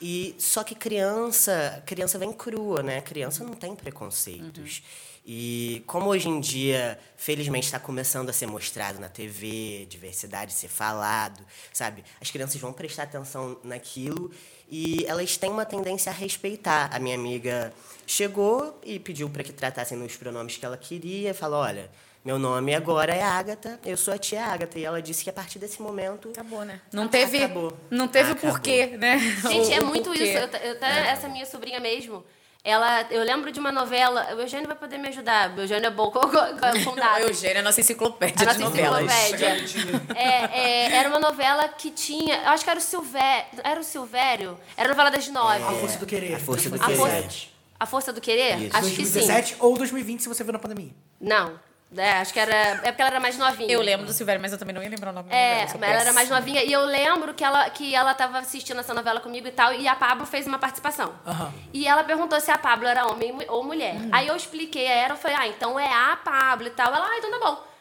E 0.02 0.36
só 0.40 0.64
que 0.64 0.76
criança, 0.76 1.84
criança 1.86 2.18
vem 2.18 2.34
crua, 2.34 2.82
né? 2.82 3.00
Criança 3.02 3.44
não 3.44 3.54
tem 3.54 3.76
preconceitos. 3.76 4.82
E 5.26 5.84
como 5.88 6.10
hoje 6.10 6.30
em 6.30 6.40
dia, 6.40 7.00
felizmente, 7.16 7.66
está 7.66 7.80
começando 7.80 8.30
a 8.30 8.34
ser 8.34 8.46
mostrado 8.46 9.00
na 9.00 9.10
TV, 9.10 9.88
diversidade 9.90 10.54
ser 10.54 10.68
falado, 10.68 11.44
sabe? 11.74 12.04
As 12.22 12.30
crianças 12.30 12.62
vão 12.62 12.72
prestar 12.72 13.04
atenção 13.04 13.58
naquilo 13.64 14.32
e 14.70 15.04
elas 15.08 15.36
têm 15.38 15.50
uma 15.50 15.66
tendência 15.66 16.12
a 16.12 16.14
respeitar. 16.14 16.90
A 16.94 17.00
minha 17.00 17.16
amiga 17.16 17.74
chegou 18.06 18.80
e 18.84 19.00
pediu 19.00 19.28
para 19.30 19.44
que 19.44 19.52
tratassem 19.52 19.98
nos 19.98 20.16
pronomes 20.16 20.58
que 20.58 20.66
ela 20.66 20.78
queria, 20.78 21.34
falou, 21.34 21.60
olha, 21.60 21.90
meu 22.26 22.40
nome 22.40 22.74
agora 22.74 23.14
é 23.14 23.22
Ágata, 23.22 23.80
eu 23.86 23.96
sou 23.96 24.12
a 24.14 24.18
tia 24.18 24.44
Ágata. 24.44 24.80
E 24.80 24.84
ela 24.84 25.00
disse 25.02 25.24
que 25.24 25.30
a 25.30 25.34
partir 25.34 25.60
desse 25.60 25.80
momento 25.82 26.30
Acabou, 26.32 26.66
né? 26.66 26.82
Não 26.92 27.08
teve, 27.08 27.38
Acabou. 27.44 27.78
não 27.92 28.08
teve 28.08 28.32
o 28.32 28.36
porquê, 28.36 28.88
né? 28.98 29.20
Gente, 29.48 29.70
O- 29.70 29.74
é 29.74 29.80
o 29.80 29.86
muito 29.86 30.12
isso. 30.14 30.24
Eu, 30.38 30.48
eu 30.48 30.72
até, 30.74 31.08
essa 31.10 31.28
minha 31.28 31.46
sobrinha 31.46 31.80
mesmo, 31.80 32.26
ela, 32.64 33.04
eu 33.12 33.24
lembro 33.24 33.52
de 33.52 33.60
uma 33.60 33.72
novela, 33.72 34.34
o 34.36 34.42
Eugênio 34.42 34.66
vai 34.66 34.76
poder 34.76 34.98
me 34.98 35.08
ajudar, 35.10 35.56
o 35.56 35.62
Eugênio 35.62 35.86
é 35.86 35.92
bom 35.92 36.12
A 36.16 36.56
dados. 36.56 37.28
Eugênia 37.28 37.58
é 37.58 37.60
a 37.60 37.64
nossa 37.64 37.80
enciclopédia 37.80 38.50
A 38.50 38.54
de 38.54 38.60
nossa 38.60 38.76
novelas. 38.76 39.04
enciclopédia. 39.04 40.02
É, 40.16 40.60
é, 40.90 40.96
era 40.96 41.10
uma 41.10 41.20
novela 41.20 41.68
que 41.70 41.92
tinha. 41.92 42.38
Eu 42.38 42.50
acho 42.50 42.64
que 42.64 42.70
era 42.72 42.80
o 42.80 42.82
Silvério. 42.82 43.46
Era 43.64 43.80
o 43.80 43.84
Silvério? 43.84 44.58
Era 44.76 44.88
a 44.88 44.92
novela 44.94 45.12
das 45.12 45.28
nove. 45.28 45.62
A 45.64 45.72
Força 45.74 46.00
do 46.00 46.08
Querer. 46.08 46.34
A 46.34 46.40
Força 46.40 46.70
do 46.72 46.76
A 46.76 46.80
Querer. 46.86 46.98
força, 46.98 47.48
a 47.80 47.86
força 47.86 48.12
do 48.12 48.20
querer? 48.20 48.58
Isso. 48.64 48.76
Acho 48.78 48.90
que 48.90 48.96
sim. 49.06 49.12
2017 49.14 49.56
ou 49.60 49.78
2020, 49.78 50.22
se 50.24 50.28
você 50.28 50.44
viu 50.44 50.54
na 50.54 50.58
pandemia. 50.60 50.92
Não. 51.22 51.60
É, 51.98 52.14
acho 52.14 52.34
que 52.34 52.40
era. 52.40 52.56
É 52.56 52.92
porque 52.92 53.02
ela 53.02 53.12
era 53.12 53.20
mais 53.20 53.38
novinha. 53.38 53.72
Eu 53.72 53.82
lembro 53.82 54.06
do 54.06 54.14
Silvério, 54.14 54.42
mas 54.42 54.52
eu 54.52 54.58
também 54.58 54.74
não 54.74 54.84
ia 54.84 54.90
lembrar 54.90 55.12
o 55.12 55.14
nome 55.14 55.30
É, 55.32 55.66
mas 55.80 55.90
ela 55.90 56.02
era 56.02 56.14
mais 56.14 56.30
novinha. 56.30 56.64
E 56.64 56.72
eu 56.72 56.86
lembro 56.86 57.34
que 57.34 57.44
ela, 57.44 57.70
que 57.70 57.96
ela 57.96 58.14
tava 58.14 58.40
assistindo 58.40 58.80
essa 58.80 58.94
novela 58.94 59.20
comigo 59.20 59.48
e 59.48 59.52
tal, 59.52 59.74
e 59.74 59.88
a 59.88 59.96
Pablo 59.96 60.26
fez 60.26 60.48
uma 60.48 60.60
participação. 60.60 61.14
Aham. 61.26 61.54
E 61.74 61.88
ela 61.88 62.04
perguntou 62.04 62.40
se 62.40 62.52
a 62.52 62.58
Pablo 62.58 62.88
era 62.88 63.06
homem 63.08 63.38
ou 63.48 63.64
mulher. 63.64 63.96
Aí 64.12 64.28
eu 64.28 64.36
expliquei 64.36 64.88
a 64.88 64.96
ela, 64.96 65.14
eu 65.14 65.18
falei, 65.18 65.38
ah, 65.40 65.48
então 65.48 65.80
é 65.80 65.92
a 65.92 66.16
Pablo 66.18 66.68
e 66.68 66.72
tal. 66.72 66.94
Ela, 66.94 67.06
ah, 67.06 67.18
então 67.18 67.32
tá 67.32 67.40
bom. 67.40 67.75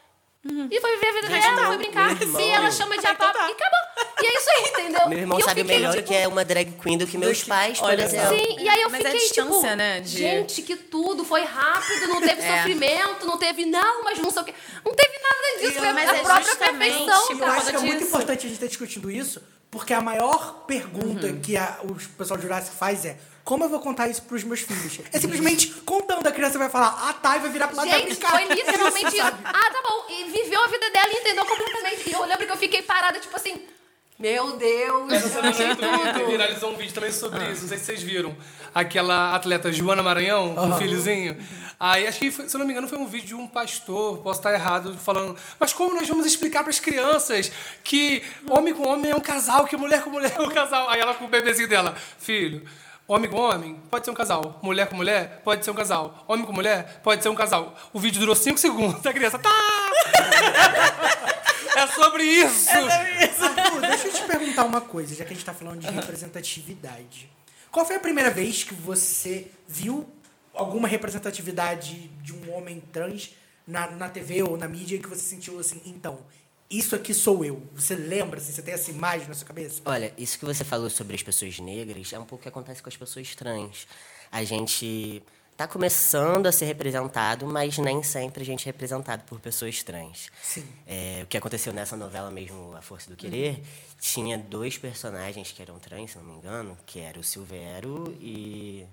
E 0.70 0.80
foi 0.80 0.90
viver 0.96 1.08
a 1.08 1.12
vida 1.12 1.28
dela, 1.28 1.66
foi 1.68 1.76
brincar. 1.78 2.20
irmão- 2.20 2.40
E 2.40 2.48
ela 2.50 2.70
chama 2.70 2.98
de 2.98 3.06
a 3.06 3.14
Pablo 3.14 3.40
e 3.48 3.52
acabou. 3.52 4.04
E 4.22 4.26
é 4.26 4.36
isso 4.38 4.50
aí, 4.50 4.68
entendeu? 4.68 5.08
Meu 5.08 5.18
irmão 5.18 5.38
E 5.38 5.40
eu 5.40 5.44
sabe 5.46 5.60
fiquei, 5.62 5.76
melhor 5.76 5.92
o 5.92 5.96
tipo, 5.96 6.08
que 6.08 6.14
é 6.14 6.28
uma 6.28 6.44
drag 6.44 6.72
queen 6.82 6.98
do 6.98 7.06
que 7.06 7.16
meus 7.16 7.42
pais, 7.44 7.78
por 7.78 7.88
Olha 7.88 8.02
exemplo. 8.04 8.36
Sim, 8.36 8.56
e 8.60 8.68
aí 8.68 8.82
eu 8.82 8.90
Mas 8.90 9.04
é 9.04 9.10
fiquei 9.10 9.28
tipo, 9.30 9.62
né, 9.76 10.00
de- 10.00 10.08
gente, 10.18 10.62
que 10.62 10.76
tudo 10.76 11.24
foi 11.24 11.42
rápido, 11.44 12.08
não 12.08 12.20
teve 12.20 12.40
É. 12.44 12.56
sofrimento, 12.58 13.26
não 13.26 13.38
teve 13.38 13.64
não, 13.64 14.04
mas 14.04 14.18
não 14.18 14.30
sei 14.30 14.42
o 14.42 14.44
quê. 14.44 14.54
Não 14.84 14.94
teve 14.94 15.12
nada 15.18 15.60
disso, 15.60 15.78
foi 15.80 15.92
mas 15.92 16.08
a 16.10 16.16
é 16.16 16.22
própria 16.22 16.56
perfeição, 16.56 17.26
por 17.26 17.38
Eu 17.38 17.46
acho 17.46 17.70
que 17.70 17.76
é 17.76 17.80
muito 17.80 18.04
importante 18.04 18.38
a 18.38 18.42
gente 18.42 18.52
estar 18.52 18.66
discutindo 18.66 19.10
isso, 19.10 19.42
porque 19.70 19.92
a 19.94 20.00
maior 20.02 20.64
pergunta 20.66 21.26
Uhum. 21.26 21.40
que 21.40 21.56
a- 21.56 21.78
o 21.82 21.94
pessoal 22.18 22.36
do 22.36 22.42
Jurassic 22.42 22.76
faz 22.76 23.04
é 23.06 23.16
como 23.44 23.64
eu 23.64 23.68
vou 23.68 23.78
contar 23.80 24.08
isso 24.08 24.22
pros 24.22 24.42
meus 24.42 24.60
filhos? 24.60 25.00
É 25.12 25.20
simplesmente 25.20 25.68
contando, 25.84 26.26
a 26.26 26.32
criança 26.32 26.58
vai 26.58 26.70
falar, 26.70 27.08
ah 27.08 27.12
tá, 27.12 27.36
e 27.36 27.40
vai 27.40 27.50
virar 27.50 27.68
pro 27.68 27.76
lado 27.76 27.86
e 27.88 27.90
vai 27.90 28.00
Gente, 28.00 28.16
foi 28.16 28.44
literalmente 28.54 29.16
isso. 29.16 29.26
Ah, 29.44 29.70
tá 29.72 29.82
bom. 29.86 30.06
E 30.08 30.24
viveu 30.30 30.62
a 30.62 30.66
vida 30.66 30.90
dela 30.90 31.08
e 31.12 31.16
entendeu 31.18 31.44
completamente. 31.44 32.08
E 32.08 32.12
eu 32.12 32.24
lembro 32.24 32.46
que 32.46 32.52
eu 32.52 32.56
fiquei 32.56 32.82
parada, 32.82 33.18
tipo 33.20 33.36
assim, 33.36 33.60
meu 34.18 34.56
Deus, 34.56 35.12
Essa 35.12 35.38
eu 35.40 35.52
semana 35.52 36.12
tudo. 36.14 36.26
viralizou 36.30 36.72
um 36.72 36.76
vídeo 36.76 36.94
também 36.94 37.12
sobre 37.12 37.50
isso. 37.50 37.62
Não 37.62 37.68
sei 37.68 37.78
se 37.78 37.84
vocês 37.84 38.02
viram. 38.02 38.34
Aquela 38.74 39.34
atleta 39.34 39.70
Joana 39.72 40.02
Maranhão, 40.02 40.54
com 40.54 40.70
o 40.70 40.76
filhozinho. 40.78 41.36
Aí 41.78 42.06
acho 42.06 42.18
que, 42.20 42.30
foi- 42.30 42.48
se 42.48 42.56
eu 42.56 42.60
não 42.60 42.66
me 42.66 42.72
engano, 42.72 42.88
foi 42.88 42.96
um 42.98 43.06
vídeo 43.06 43.26
de 43.28 43.34
um 43.34 43.46
pastor, 43.46 44.18
posso 44.18 44.38
estar 44.40 44.54
errado, 44.54 44.96
falando. 44.96 45.36
Mas 45.60 45.72
como 45.72 45.94
nós 45.94 46.08
vamos 46.08 46.24
explicar 46.24 46.62
para 46.62 46.70
as 46.70 46.78
crianças 46.80 47.50
que 47.82 48.22
homem 48.48 48.72
com 48.72 48.86
homem 48.88 49.10
é 49.10 49.14
um 49.16 49.20
casal, 49.20 49.66
que 49.66 49.76
mulher 49.76 50.02
com 50.02 50.10
mulher 50.10 50.32
é 50.38 50.40
um 50.40 50.48
casal? 50.48 50.88
Aí 50.88 51.00
ela 51.00 51.14
com 51.14 51.24
o 51.26 51.28
bebezinho 51.28 51.68
dela, 51.68 51.94
filho. 52.18 52.64
Homem 53.06 53.30
com 53.30 53.36
homem 53.36 53.74
pode 53.90 54.06
ser 54.06 54.10
um 54.10 54.14
casal. 54.14 54.58
Mulher 54.62 54.88
com 54.88 54.96
mulher 54.96 55.42
pode 55.44 55.62
ser 55.62 55.70
um 55.70 55.74
casal. 55.74 56.24
Homem 56.26 56.46
com 56.46 56.52
mulher 56.52 57.00
pode 57.02 57.22
ser 57.22 57.28
um 57.28 57.34
casal. 57.34 57.76
O 57.92 58.00
vídeo 58.00 58.18
durou 58.18 58.34
5 58.34 58.58
segundos. 58.58 58.94
A 59.04 59.12
criança 59.12 59.38
tá. 59.38 59.50
é 61.76 61.86
sobre 61.88 62.22
isso. 62.22 62.70
Arthur, 62.70 63.80
deixa 63.82 64.08
eu 64.08 64.12
te 64.12 64.22
perguntar 64.22 64.64
uma 64.64 64.80
coisa, 64.80 65.14
já 65.14 65.24
que 65.24 65.32
a 65.32 65.36
gente 65.36 65.44
tá 65.44 65.52
falando 65.52 65.80
de 65.80 65.86
representatividade. 65.86 67.30
Qual 67.70 67.84
foi 67.84 67.96
a 67.96 68.00
primeira 68.00 68.30
vez 68.30 68.64
que 68.64 68.72
você 68.72 69.50
viu 69.68 70.08
alguma 70.54 70.88
representatividade 70.88 72.08
de 72.22 72.32
um 72.32 72.54
homem 72.54 72.80
trans 72.92 73.34
na, 73.66 73.90
na 73.90 74.08
TV 74.08 74.42
ou 74.42 74.56
na 74.56 74.68
mídia 74.68 74.98
que 74.98 75.08
você 75.08 75.22
sentiu 75.22 75.58
assim, 75.58 75.80
então, 75.84 76.18
isso 76.78 76.94
aqui 76.94 77.12
sou 77.12 77.44
eu. 77.44 77.62
Você 77.74 77.94
lembra, 77.94 78.38
assim, 78.38 78.52
você 78.52 78.62
tem 78.62 78.74
essa 78.74 78.90
imagem 78.90 79.28
na 79.28 79.34
sua 79.34 79.46
cabeça? 79.46 79.80
Olha, 79.84 80.12
isso 80.16 80.38
que 80.38 80.44
você 80.44 80.64
falou 80.64 80.90
sobre 80.90 81.14
as 81.14 81.22
pessoas 81.22 81.58
negras 81.58 82.12
é 82.12 82.18
um 82.18 82.24
pouco 82.24 82.36
o 82.36 82.42
que 82.42 82.48
acontece 82.48 82.82
com 82.82 82.88
as 82.88 82.96
pessoas 82.96 83.34
trans. 83.34 83.86
A 84.30 84.42
gente 84.44 85.22
tá 85.56 85.68
começando 85.68 86.46
a 86.46 86.52
ser 86.52 86.64
representado, 86.64 87.46
mas 87.46 87.78
nem 87.78 88.02
sempre 88.02 88.42
a 88.42 88.46
gente 88.46 88.62
é 88.62 88.66
representado 88.66 89.22
por 89.24 89.38
pessoas 89.40 89.82
trans. 89.82 90.30
Sim. 90.42 90.64
É, 90.86 91.20
o 91.22 91.26
que 91.26 91.36
aconteceu 91.36 91.72
nessa 91.72 91.96
novela 91.96 92.30
mesmo, 92.30 92.74
A 92.76 92.82
Força 92.82 93.08
do 93.08 93.16
Querer, 93.16 93.62
tinha 94.00 94.36
dois 94.36 94.76
personagens 94.76 95.52
que 95.52 95.62
eram 95.62 95.78
trans, 95.78 96.10
se 96.10 96.18
não 96.18 96.24
me 96.24 96.34
engano, 96.34 96.76
que 96.84 96.98
era 96.98 97.18
o 97.18 97.22
Silvério 97.22 98.16
e 98.20 98.84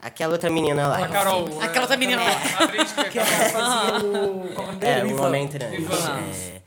aquela 0.00 0.32
outra 0.32 0.50
menina 0.50 0.88
lá. 0.88 1.04
A 1.04 1.08
Carol. 1.08 1.60
Aquela 1.60 1.82
outra 1.82 1.96
menina 1.96 2.22
lá. 2.22 2.30
A 2.30 2.64
atriz 2.64 2.92
que 2.92 3.00
é 3.00 3.04
Que 3.10 3.18
ela 3.18 3.26
fazia 3.50 4.06
o... 4.06 4.54
qual 4.54 4.68
é 4.68 4.72
o 4.72 4.84
É, 4.84 5.04
um 5.04 5.22
homem 5.22 5.48
trans. 5.48 5.74
Ivan. 5.74 6.20
É. 6.20 6.63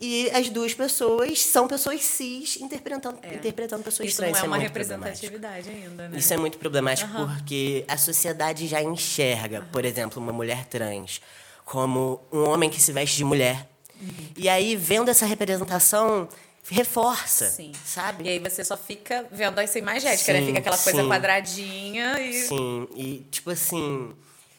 E 0.00 0.30
as 0.30 0.48
duas 0.50 0.74
pessoas 0.74 1.40
são 1.40 1.66
pessoas 1.66 2.02
cis 2.02 2.56
interpretando, 2.60 3.18
interpretando 3.32 3.82
pessoas 3.82 4.10
Isso 4.10 4.18
trans. 4.18 4.32
não 4.32 4.38
é 4.38 4.42
uma 4.42 4.56
problemático. 4.58 5.26
representatividade 5.26 5.68
ainda, 5.70 6.08
né? 6.08 6.18
Isso 6.18 6.32
é 6.32 6.36
muito 6.36 6.58
problemático 6.58 7.10
porque 7.12 7.84
a 7.88 7.96
sociedade 7.96 8.66
já 8.66 8.82
enxerga, 8.82 9.66
por 9.72 9.84
exemplo, 9.84 10.22
uma 10.22 10.32
mulher 10.32 10.66
trans 10.66 11.20
como 11.64 12.20
um 12.32 12.44
homem 12.44 12.70
que 12.70 12.80
se 12.80 12.92
veste 12.92 13.16
de 13.16 13.24
mulher. 13.24 13.68
Uhum. 14.00 14.10
E 14.36 14.48
aí, 14.48 14.76
vendo 14.76 15.10
essa 15.10 15.24
representação, 15.26 16.28
reforça, 16.68 17.48
Sim. 17.48 17.72
sabe? 17.84 18.24
E 18.24 18.28
aí 18.28 18.38
você 18.38 18.64
só 18.64 18.76
fica 18.76 19.26
vendo 19.30 19.58
essa 19.60 19.78
imagética, 19.78 20.32
né? 20.32 20.40
Sim, 20.40 20.46
Fica 20.46 20.58
aquela 20.58 20.78
coisa 20.78 21.02
sim. 21.02 21.08
quadradinha 21.08 22.20
e... 22.20 22.32
Sim, 22.42 22.88
e 22.94 23.26
tipo 23.30 23.50
assim, 23.50 24.12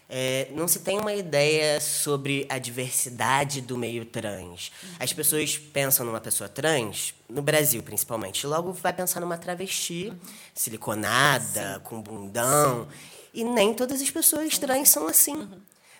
é, 0.09 0.47
não 0.51 0.67
se 0.67 0.79
tem 0.79 0.97
uma 0.97 1.13
ideia 1.13 1.81
sobre 1.81 2.45
a 2.49 2.57
diversidade 2.57 3.59
do 3.61 3.77
meio 3.77 4.05
trans. 4.05 4.71
As 4.99 5.11
pessoas 5.11 5.57
pensam 5.57 6.05
numa 6.05 6.21
pessoa 6.21 6.47
trans, 6.47 7.13
no 7.29 7.41
Brasil 7.41 7.83
principalmente, 7.83 8.47
logo 8.47 8.71
vai 8.71 8.93
pensar 8.93 9.19
numa 9.19 9.37
travesti, 9.37 10.13
siliconada, 10.53 11.81
com 11.83 12.01
bundão. 12.01 12.87
E 13.33 13.43
nem 13.43 13.73
todas 13.73 14.01
as 14.01 14.09
pessoas 14.09 14.57
trans 14.57 14.89
são 14.89 15.07
assim. 15.07 15.47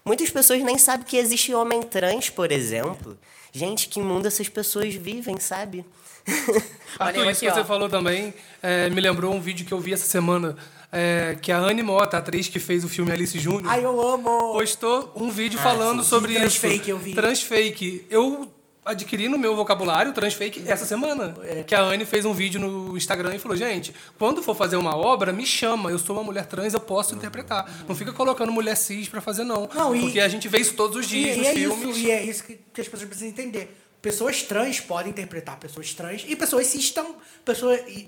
Muitas 0.06 0.30
pessoas 0.30 0.64
nem 0.64 0.78
sabem 0.78 1.06
que 1.06 1.18
existe 1.18 1.54
homem 1.54 1.84
trans, 1.84 2.30
por 2.30 2.50
exemplo. 2.52 3.18
Gente, 3.52 3.90
que 3.90 4.00
mundo 4.00 4.26
essas 4.26 4.48
pessoas 4.48 4.96
vivem, 4.96 5.38
sabe? 5.38 5.86
Arthur, 6.98 7.22
Olha 7.22 7.32
isso 7.32 7.42
que 7.42 7.52
você 7.52 7.64
falou 7.64 7.90
também 7.90 8.34
é, 8.62 8.90
me 8.90 9.02
lembrou 9.02 9.34
um 9.34 9.40
vídeo 9.40 9.66
que 9.66 9.74
eu 9.74 9.80
vi 9.80 9.94
essa 9.94 10.06
semana, 10.06 10.58
é, 10.92 11.38
que 11.42 11.52
a 11.52 11.58
Anne 11.58 11.84
Mota, 11.84 12.18
a 12.18 12.20
atriz 12.20 12.48
que 12.48 12.60
fez 12.60 12.84
o 12.84 12.88
filme 12.90 13.12
Alice 13.12 13.38
Júnior, 13.38 13.72
Ai, 13.72 13.84
eu 13.84 14.00
amo! 14.02 14.54
postou 14.54 15.12
um 15.16 15.30
vídeo 15.30 15.60
falando 15.60 16.04
sobre 16.04 16.34
Sim, 16.38 16.46
isso. 16.46 16.60
transfake, 16.62 16.90
eu 16.90 16.98
vi. 16.98 17.14
Transfake. 17.14 18.06
Eu 18.10 18.52
adquiri 18.86 19.28
no 19.28 19.38
meu 19.38 19.54
vocabulário 19.54 20.14
transfake 20.14 20.64
essa 20.66 20.86
semana. 20.86 21.36
É. 21.44 21.62
Que 21.64 21.76
a 21.76 21.82
Anne 21.82 22.06
fez 22.06 22.24
um 22.24 22.34
vídeo 22.34 22.58
no 22.60 22.96
Instagram 22.96 23.36
e 23.36 23.40
falou: 23.40 23.58
gente, 23.58 23.94
quando 24.18 24.42
for 24.42 24.56
fazer 24.56 24.78
uma 24.78 24.96
obra, 24.96 25.34
me 25.34 25.46
chama. 25.46 25.92
Eu 25.92 26.00
sou 26.00 26.16
uma 26.16 26.24
mulher 26.24 26.46
trans, 26.46 26.74
eu 26.74 26.80
posso 26.80 27.14
interpretar. 27.14 27.70
Não 27.88 27.94
fica 27.94 28.14
colocando 28.14 28.50
mulher 28.52 28.78
cis 28.78 29.10
pra 29.10 29.20
fazer, 29.20 29.44
não. 29.44 29.68
Não, 29.76 29.94
e- 29.96 30.00
Porque 30.00 30.20
a 30.22 30.30
gente 30.30 30.48
vê 30.48 30.60
isso 30.60 30.74
todos 30.74 30.96
os 30.96 31.06
E, 31.06 31.10
dias 31.10 31.36
e 31.36 31.40
nos 31.40 31.48
é 31.48 31.54
filmes. 31.54 31.98
isso, 31.98 32.08
e 32.08 32.12
é 32.12 32.24
isso 32.24 32.44
que, 32.46 32.60
que 32.74 32.80
as 32.82 32.88
pessoas 32.88 33.10
precisam 33.10 33.28
entender. 33.30 33.78
Pessoas 34.02 34.42
trans 34.44 34.80
podem 34.80 35.10
interpretar 35.10 35.58
pessoas 35.60 35.92
trans 35.94 36.24
e 36.26 36.34
pessoas 36.36 36.68
cis 36.68 36.82
estão. 36.86 37.16
Pessoas. 37.44 37.82
E, 37.90 38.08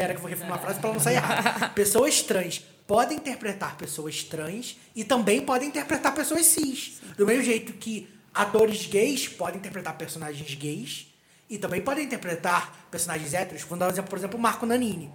espera 0.00 0.14
que 0.14 0.18
eu 0.18 0.22
vou 0.22 0.30
reformular 0.30 0.58
a 0.58 0.62
frase 0.62 0.80
para 0.80 0.92
não 0.92 1.00
sair 1.00 1.16
errado. 1.16 1.72
Pessoas 1.74 2.22
trans 2.22 2.62
podem 2.86 3.18
interpretar 3.18 3.76
pessoas 3.76 4.24
trans 4.24 4.76
e 4.96 5.04
também 5.04 5.42
podem 5.42 5.68
interpretar 5.68 6.12
pessoas 6.12 6.46
cis. 6.46 7.00
Do 7.16 7.24
mesmo 7.26 7.44
jeito 7.44 7.72
que 7.74 8.08
atores 8.34 8.86
gays 8.86 9.28
podem 9.28 9.58
interpretar 9.58 9.96
personagens 9.96 10.52
gays 10.54 11.06
e 11.48 11.56
também 11.58 11.80
podem 11.80 12.04
interpretar 12.04 12.88
personagens 12.90 13.32
héteros. 13.32 13.62
Vou 13.62 13.78
dar 13.78 13.86
um 13.86 13.90
exemplo, 13.90 14.10
por 14.10 14.18
exemplo, 14.18 14.38
o 14.38 14.42
Marco 14.42 14.66
Nanini. 14.66 15.12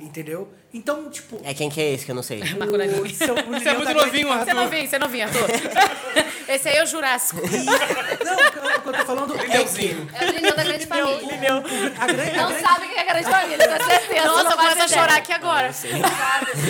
Entendeu? 0.00 0.52
Então, 0.72 1.08
tipo. 1.08 1.40
É 1.44 1.54
quem 1.54 1.70
que 1.70 1.80
é 1.80 1.92
esse 1.94 2.04
que 2.04 2.10
eu 2.10 2.14
não 2.16 2.22
sei? 2.22 2.40
Marco 2.58 2.76
Nanini. 2.76 2.98
o 2.98 3.04
o 3.04 3.08
Você 3.08 3.68
é 3.68 3.74
muito 3.74 3.94
novinho, 3.94 4.28
Casa- 4.28 4.44
Você 4.44 4.54
não 4.54 4.68
vinha, 4.68 4.88
você 4.88 4.98
não 4.98 5.08
vinha, 5.08 5.26
Arthur. 5.26 5.48
Esse 6.46 6.68
aí 6.68 6.76
é 6.76 6.82
o 6.82 6.86
Jurássico. 6.86 7.40
Não, 7.40 8.53
o 8.78 8.82
que 8.82 8.88
eu 8.88 8.92
tô 8.92 9.04
falando 9.06 9.36
é 9.38 9.44
que. 9.46 9.90
É 10.14 10.24
o 10.24 10.32
Lineu 10.32 10.56
da 10.56 10.64
grande 10.64 10.86
família. 10.86 11.52
a 11.98 12.06
grande, 12.06 12.30
a 12.30 12.42
Não 12.42 12.48
grande 12.48 12.62
sabe 12.62 12.86
o 12.86 12.88
que 12.88 12.94
é 12.94 13.04
grande 13.04 13.30
família, 13.30 13.78
com 13.78 13.84
certeza. 13.84 14.26
Nossa, 14.26 14.42
não 14.42 14.50
eu 14.50 14.56
começo 14.56 14.82
a 14.82 14.88
chorar 14.88 15.16
aqui 15.16 15.32
agora. 15.32 15.70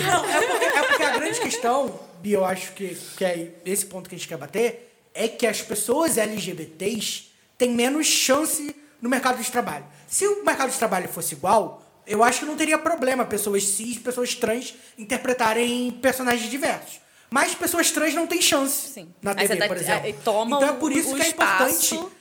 Não, 0.05 0.25
é 0.25 0.47
porque, 0.47 0.65
é 0.65 0.83
porque 0.83 1.03
a 1.03 1.17
grande 1.17 1.39
questão, 1.39 1.99
e 2.23 2.33
eu 2.33 2.45
acho 2.45 2.71
que, 2.73 2.95
que 3.17 3.25
é 3.25 3.51
esse 3.65 3.85
ponto 3.85 4.09
que 4.09 4.15
a 4.15 4.17
gente 4.17 4.27
quer 4.27 4.37
bater, 4.37 4.93
é 5.13 5.27
que 5.27 5.47
as 5.47 5.61
pessoas 5.61 6.17
LGBTs 6.17 7.31
têm 7.57 7.71
menos 7.71 8.05
chance 8.07 8.75
no 9.01 9.09
mercado 9.09 9.41
de 9.41 9.51
trabalho. 9.51 9.85
Se 10.07 10.27
o 10.27 10.43
mercado 10.43 10.71
de 10.71 10.77
trabalho 10.77 11.07
fosse 11.07 11.33
igual, 11.35 11.81
eu 12.05 12.23
acho 12.23 12.41
que 12.41 12.45
não 12.45 12.55
teria 12.55 12.77
problema 12.77 13.25
pessoas 13.25 13.63
cis, 13.63 13.97
pessoas 13.97 14.35
trans 14.35 14.75
interpretarem 14.97 15.91
personagens 15.91 16.49
diversos. 16.49 17.04
Mas 17.29 17.53
pessoas 17.55 17.91
trans 17.91 18.13
não 18.13 18.27
têm 18.27 18.41
chance 18.41 18.89
Sim. 18.89 19.09
na 19.21 19.33
TV, 19.35 19.47
você 19.47 19.55
dá- 19.55 19.67
por 19.67 19.77
exemplo. 19.77 20.13
toma 20.23 20.57
então 20.57 20.69
é 20.69 20.73
por 20.73 20.91
isso 20.91 21.11
o 21.11 21.15
que 21.15 21.21
é 21.23 21.27
espaço. 21.27 21.95
importante, 21.95 22.11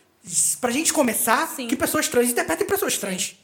pra 0.60 0.70
gente 0.70 0.92
começar, 0.92 1.46
Sim. 1.48 1.68
que 1.68 1.76
pessoas 1.76 2.08
trans 2.08 2.30
interpretem 2.30 2.66
pessoas 2.66 2.96
trans. 2.98 3.36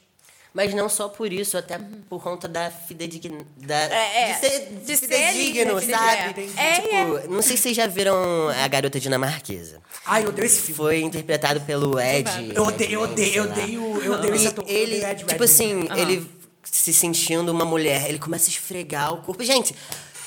Mas 0.53 0.73
não 0.73 0.89
só 0.89 1.07
por 1.07 1.31
isso, 1.31 1.57
até 1.57 1.79
por 2.09 2.21
conta 2.21 2.45
da 2.45 2.69
fidedigna... 2.69 3.37
Da, 3.55 3.73
É, 3.85 4.31
é. 4.31 4.33
de 4.33 4.39
ser, 4.41 4.59
De 4.65 4.75
de 4.85 4.97
ser 4.97 5.07
fidedigno, 5.07 5.79
fidedigno, 5.79 5.97
sabe? 5.97 6.51
é. 6.57 6.73
Tipo, 6.81 7.33
não 7.33 7.41
sei 7.41 7.55
se 7.55 7.63
vocês 7.63 7.77
já 7.77 7.87
viram 7.87 8.49
A 8.49 8.67
Garota 8.67 8.99
Dinamarquesa. 8.99 9.79
Ai, 10.05 10.25
eu 10.25 10.27
odeio 10.29 10.45
esse 10.45 10.59
filme. 10.59 10.75
Foi 10.75 10.99
interpretado 11.01 11.61
pelo 11.61 11.97
Ed. 11.97 12.29
Eu 12.53 12.63
odeio, 12.63 12.91
eu 12.95 13.01
odeio, 13.03 13.33
eu 13.35 13.43
odeio, 13.45 14.01
eu 14.03 14.11
odeio 14.13 14.35
esse 14.35 14.47
ator. 14.47 14.65
ele, 14.67 14.97
Ed 14.97 15.19
tipo 15.23 15.31
Redmayne. 15.31 15.45
assim, 15.45 15.87
ele 16.01 16.29
se 16.63 16.93
sentindo 16.93 17.49
uma 17.49 17.63
mulher, 17.63 18.09
ele 18.09 18.19
começa 18.19 18.47
a 18.47 18.49
esfregar 18.49 19.13
o 19.13 19.21
corpo. 19.21 19.41
Gente, 19.45 19.73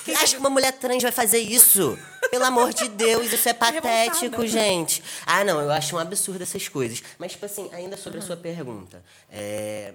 quem 0.05 0.15
acha 0.15 0.35
que 0.35 0.41
uma 0.41 0.51
mulher 0.51 0.73
trans 0.73 1.03
vai 1.03 1.13
fazer 1.13 1.39
isso? 1.39 1.99
Pelo 2.31 2.45
amor 2.45 2.73
de 2.73 2.89
Deus, 2.89 3.33
isso 3.33 3.49
é 3.49 3.53
patético, 3.53 4.47
gente. 4.47 5.03
Ah, 5.27 5.45
não, 5.45 5.61
eu 5.61 5.71
acho 5.71 5.95
um 5.97 5.99
absurdo 5.99 6.43
essas 6.43 6.69
coisas. 6.69 7.03
Mas, 7.19 7.33
tipo 7.33 7.47
assim, 7.47 7.69
ainda 7.73 7.97
sobre 7.97 8.19
a 8.19 8.23
sua 8.23 8.37
pergunta. 8.37 9.03
é, 9.31 9.95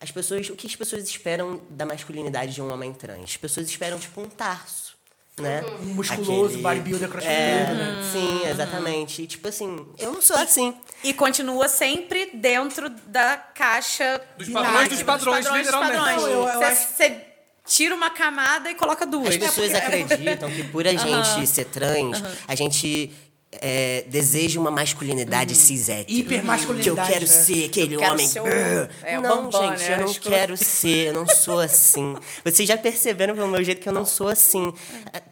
As 0.00 0.10
pessoas, 0.12 0.48
o 0.48 0.54
que 0.54 0.66
as 0.66 0.76
pessoas 0.76 1.02
esperam 1.08 1.60
da 1.70 1.84
masculinidade 1.84 2.54
de 2.54 2.62
um 2.62 2.72
homem 2.72 2.92
trans? 2.92 3.24
As 3.24 3.36
pessoas 3.36 3.68
esperam, 3.68 3.98
tipo, 3.98 4.20
um 4.20 4.28
tarso. 4.28 4.96
Né? 5.40 5.62
Um 5.82 5.94
musculoso, 5.94 6.58
bodybuilder, 6.58 7.08
crossfiteiro, 7.08 7.70
é, 7.70 7.74
né? 7.74 8.10
Sim, 8.12 8.44
exatamente. 8.48 9.22
E, 9.22 9.26
tipo 9.28 9.46
assim, 9.46 9.86
eu 9.96 10.12
não 10.12 10.20
sou 10.20 10.34
assim. 10.36 10.74
E 11.04 11.14
continua 11.14 11.68
sempre 11.68 12.30
dentro 12.34 12.88
da 12.90 13.36
caixa 13.36 14.20
Dos 14.36 14.48
padrões 14.48 14.88
dos 14.88 15.02
padrões, 15.04 15.44
dos 15.46 15.54
literalmente. 15.56 15.96
padrões. 15.96 16.22
Não, 16.22 16.28
eu- 16.28 16.48
eu 16.48 16.52
Você- 16.58 16.64
acho- 16.64 16.88
Você 16.96 17.24
tira 17.68 17.94
uma 17.94 18.10
camada 18.10 18.70
e 18.70 18.74
coloca 18.74 19.06
duas. 19.06 19.28
As 19.28 19.36
pessoas 19.36 19.74
acreditam 19.74 20.50
que 20.50 20.64
por 20.64 20.86
a 20.86 20.92
gente 20.92 21.46
ser 21.46 21.66
trans, 21.66 22.22
a 22.46 22.54
gente 22.54 23.12
é, 23.52 24.04
deseja 24.08 24.60
uma 24.60 24.70
masculinidade 24.70 25.54
cis 25.54 25.88
hétero. 25.88 26.18
Hipermasculinidade, 26.18 26.82
Que 26.82 26.90
eu 26.90 26.96
quero 26.96 27.20
né? 27.20 27.26
ser 27.26 27.64
aquele 27.66 27.94
Eu 27.94 28.00
quero 28.00 28.12
homem. 28.12 28.26
ser 28.26 28.42
brrr. 28.42 28.90
é, 29.02 29.20
não, 29.20 29.50
bambam, 29.50 29.52
gente, 29.76 29.88
né? 29.88 29.94
eu 29.94 29.98
não 29.98 30.04
Acho 30.10 30.20
que 30.20 30.28
quero 30.28 30.56
ser, 30.56 31.06
eu 31.08 31.12
não 31.14 31.26
sou 31.26 31.58
assim. 31.60 32.16
Vocês 32.44 32.68
já 32.68 32.76
perceberam 32.76 33.34
pelo 33.34 33.48
meu 33.48 33.62
jeito 33.62 33.80
que 33.80 33.88
eu 33.88 33.92
não 33.92 34.04
sou 34.04 34.28
assim. 34.28 34.72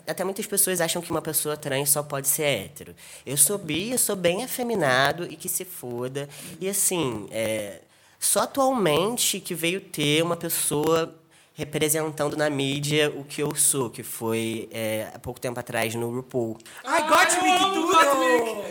Até 0.07 0.25
muitas 0.25 0.47
pessoas 0.47 0.81
acham 0.81 1.03
que 1.03 1.11
uma 1.11 1.23
pessoa 1.23 1.57
trans 1.57 1.91
só 1.91 2.03
pode 2.03 2.29
ser 2.29 2.45
hétero. 2.45 2.95
Eu 3.25 3.37
sou 3.37 3.59
bi, 3.59 3.91
eu 3.91 3.99
sou 3.99 4.17
bem 4.17 4.45
afeminado 4.45 5.25
e 5.31 5.37
que 5.37 5.49
se 5.49 5.65
foda. 5.65 6.29
E 6.61 6.69
assim, 6.69 7.27
é, 7.31 7.81
só 8.19 8.41
atualmente 8.41 9.41
que 9.41 9.55
veio 9.55 9.81
ter 9.81 10.23
uma 10.23 10.37
pessoa 10.37 11.15
representando 11.57 12.37
na 12.37 12.51
mídia 12.51 13.11
o 13.17 13.25
que 13.25 13.43
eu 13.43 13.55
sou, 13.55 13.89
que 13.89 14.03
foi 14.03 14.69
é, 14.71 15.09
há 15.15 15.19
pouco 15.19 15.41
tempo 15.41 15.59
atrás 15.59 15.95
no 15.95 16.11
RuPaul. 16.15 16.59
Ai, 16.85 17.09
Gottmik, 17.09 17.59
tudo! 17.75 18.63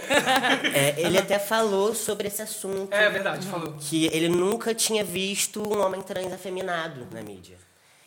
É, 0.74 0.94
ele 1.02 1.18
até 1.18 1.40
falou 1.40 1.96
sobre 1.96 2.28
esse 2.28 2.42
assunto. 2.44 2.94
É 2.94 3.10
verdade, 3.10 3.48
falou. 3.48 3.74
Que 3.80 4.06
ele 4.08 4.30
nunca 4.30 4.74
tinha 4.76 5.04
visto 5.04 5.62
um 5.62 5.82
homem 5.82 6.02
trans 6.02 6.32
afeminado 6.32 7.08
na 7.12 7.22
mídia. 7.24 7.58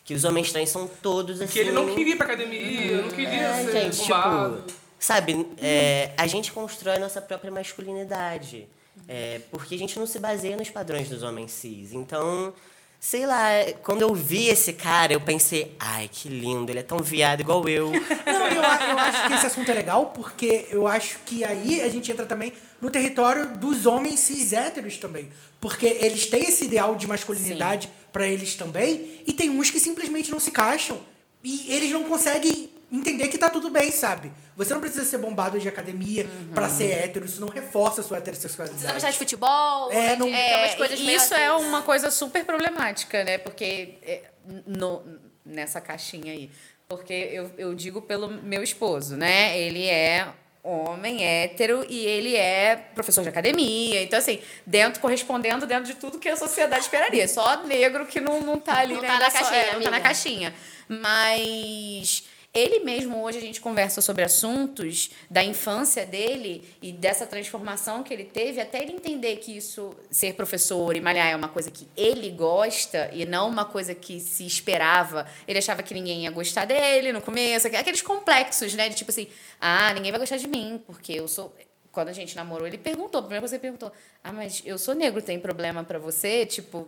Que 0.05 0.13
os 0.13 0.23
homens 0.23 0.51
trans 0.51 0.69
são 0.69 0.87
todos 0.87 1.41
assim. 1.41 1.51
Que 1.51 1.59
ele 1.59 1.71
não 1.71 1.93
queria 1.93 2.13
ir 2.13 2.17
pra 2.17 2.25
academia, 2.25 3.01
não 3.01 3.09
queria 3.09 3.29
É, 3.29 3.63
ser 3.65 3.71
gente, 3.91 4.01
bombado. 4.07 4.63
tipo, 4.65 4.79
sabe, 4.97 5.45
é, 5.61 6.11
a 6.17 6.25
gente 6.25 6.51
constrói 6.53 6.95
a 6.95 6.99
nossa 6.99 7.21
própria 7.21 7.51
masculinidade. 7.51 8.67
É, 9.07 9.41
porque 9.51 9.75
a 9.75 9.77
gente 9.77 9.99
não 9.99 10.05
se 10.05 10.19
baseia 10.19 10.55
nos 10.57 10.69
padrões 10.69 11.09
dos 11.09 11.21
homens 11.23 11.51
cis. 11.51 11.93
Então, 11.93 12.53
sei 12.99 13.25
lá, 13.25 13.49
quando 13.81 14.01
eu 14.01 14.13
vi 14.13 14.47
esse 14.47 14.73
cara, 14.73 15.13
eu 15.13 15.21
pensei, 15.21 15.73
ai, 15.79 16.09
que 16.11 16.27
lindo, 16.27 16.71
ele 16.71 16.79
é 16.79 16.83
tão 16.83 16.99
viado 16.99 17.39
igual 17.39 17.67
eu. 17.69 17.91
Não, 18.25 18.47
eu, 18.47 18.55
eu 18.55 18.63
acho 18.99 19.27
que 19.27 19.33
esse 19.33 19.45
assunto 19.45 19.71
é 19.71 19.73
legal, 19.73 20.07
porque 20.07 20.67
eu 20.69 20.85
acho 20.85 21.19
que 21.25 21.43
aí 21.43 21.81
a 21.81 21.87
gente 21.87 22.11
entra 22.11 22.25
também 22.25 22.51
no 22.81 22.91
território 22.91 23.57
dos 23.57 23.85
homens 23.85 24.19
cis 24.19 24.51
héteros 24.51 24.97
também. 24.97 25.29
Porque 25.61 25.85
eles 25.85 26.25
têm 26.25 26.43
esse 26.43 26.65
ideal 26.65 26.95
de 26.95 27.07
masculinidade 27.07 27.89
pra 28.11 28.27
eles 28.27 28.55
também, 28.55 29.21
e 29.25 29.31
tem 29.31 29.49
uns 29.49 29.69
que 29.69 29.79
simplesmente 29.79 30.29
não 30.29 30.39
se 30.39 30.49
encaixam. 30.49 30.99
E 31.41 31.71
eles 31.71 31.91
não 31.91 32.03
conseguem 32.03 32.69
entender 32.91 33.27
que 33.27 33.37
tá 33.37 33.49
tudo 33.49 33.69
bem, 33.69 33.91
sabe? 33.91 34.31
Você 34.55 34.73
não 34.73 34.81
precisa 34.81 35.05
ser 35.05 35.17
bombado 35.19 35.59
de 35.59 35.67
academia 35.67 36.27
pra 36.53 36.67
ser 36.69 36.91
hétero, 36.91 37.25
isso 37.25 37.39
não 37.39 37.47
reforça 37.49 38.01
a 38.01 38.03
sua 38.03 38.19
Precisa 38.19 38.47
heterossexualidade. 38.47 38.93
gostar 38.93 39.11
de 39.11 39.17
futebol. 39.17 39.91
É, 39.91 40.15
não- 40.15 40.27
É, 40.27 40.57
umas 40.57 40.75
coisas 40.75 40.99
e 40.99 41.03
meio 41.03 41.17
isso 41.17 41.33
assim. 41.33 41.43
é 41.43 41.51
uma 41.51 41.81
coisa 41.81 42.09
super 42.11 42.43
problemática, 42.45 43.23
né? 43.23 43.37
Porque 43.37 43.95
é, 44.03 44.23
no- 44.65 45.03
nessa 45.45 45.79
caixinha 45.79 46.33
aí. 46.33 46.49
Porque 46.87 47.13
eu, 47.13 47.51
eu 47.57 47.75
digo 47.75 48.01
pelo 48.01 48.27
meu 48.27 48.63
esposo, 48.63 49.15
né? 49.15 49.57
Ele 49.57 49.85
é 49.85 50.27
homem 50.63 51.23
hétero 51.23 51.85
e 51.87 52.05
ele 52.05 52.35
é 52.35 52.75
professor 52.95 53.21
de 53.21 53.29
academia. 53.29 54.01
Então, 54.03 54.17
assim, 54.19 54.41
dentro, 54.65 54.99
correspondendo 54.99 55.65
dentro 55.67 55.85
de 55.85 55.93
tudo 55.93 56.19
que 56.19 56.27
a 56.27 56.35
sociedade 56.35 56.83
esperaria. 56.83 57.27
Só 57.27 57.63
negro 57.63 58.05
que 58.07 58.19
não, 58.19 58.41
não 58.41 58.57
tá 58.59 58.79
ali, 58.79 58.95
Não 58.95 59.01
né? 59.01 59.07
tá 59.07 59.13
na 59.13 59.19
nessa- 59.19 59.39
caixinha, 59.39 59.61
é, 59.61 59.73
não 59.75 59.81
tá 59.83 59.91
na 59.91 60.01
caixinha. 60.01 60.53
Mas 60.89 62.23
ele 62.53 62.79
mesmo, 62.79 63.21
hoje 63.21 63.37
a 63.37 63.41
gente 63.41 63.61
conversa 63.61 64.01
sobre 64.01 64.23
assuntos 64.23 65.11
da 65.29 65.43
infância 65.43 66.03
dele 66.03 66.67
e 66.81 66.91
dessa 66.91 67.27
transformação 67.27 68.01
que 68.01 68.11
ele 68.11 68.23
teve, 68.23 68.59
até 68.59 68.81
ele 68.81 68.93
entender 68.93 69.35
que 69.35 69.55
isso, 69.55 69.95
ser 70.09 70.33
professor 70.33 70.95
e 70.95 71.01
malhar 71.01 71.27
é 71.27 71.35
uma 71.35 71.47
coisa 71.47 71.69
que 71.69 71.87
ele 71.95 72.31
gosta 72.31 73.09
e 73.13 73.23
não 73.23 73.47
uma 73.47 73.65
coisa 73.65 73.93
que 73.93 74.19
se 74.19 74.45
esperava. 74.47 75.27
Ele 75.47 75.59
achava 75.59 75.83
que 75.83 75.93
ninguém 75.93 76.23
ia 76.23 76.31
gostar 76.31 76.65
dele 76.65 77.13
no 77.13 77.21
começo, 77.21 77.67
aqueles 77.67 78.01
complexos, 78.01 78.73
né? 78.73 78.89
De 78.89 78.95
tipo 78.95 79.11
assim, 79.11 79.27
ah, 79.61 79.93
ninguém 79.93 80.11
vai 80.11 80.19
gostar 80.19 80.37
de 80.37 80.47
mim, 80.47 80.81
porque 80.87 81.13
eu 81.13 81.27
sou. 81.27 81.55
Quando 81.91 82.09
a 82.09 82.13
gente 82.13 82.35
namorou, 82.35 82.67
ele 82.67 82.77
perguntou, 82.77 83.23
que 83.23 83.33
ele 83.33 83.59
perguntou, 83.59 83.91
ah, 84.23 84.31
mas 84.31 84.61
eu 84.63 84.77
sou 84.77 84.93
negro, 84.93 85.21
tem 85.21 85.39
problema 85.39 85.83
pra 85.83 85.97
você? 85.97 86.45
Tipo, 86.45 86.87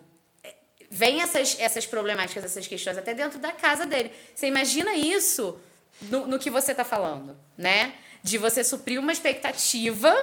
vem 0.92 1.22
essas, 1.22 1.58
essas 1.58 1.86
problemáticas, 1.86 2.44
essas 2.44 2.68
questões 2.68 2.98
até 2.98 3.14
dentro 3.14 3.40
da 3.40 3.54
casa 3.54 3.86
dele. 3.86 4.12
Você 4.36 4.48
imagina 4.48 4.94
isso 4.94 5.58
no, 6.02 6.28
no 6.28 6.38
que 6.38 6.50
você 6.50 6.72
está 6.72 6.84
falando, 6.84 7.38
né? 7.58 7.94
De 8.22 8.38
você 8.38 8.62
suprir 8.62 9.00
uma 9.00 9.14
expectativa 9.14 10.14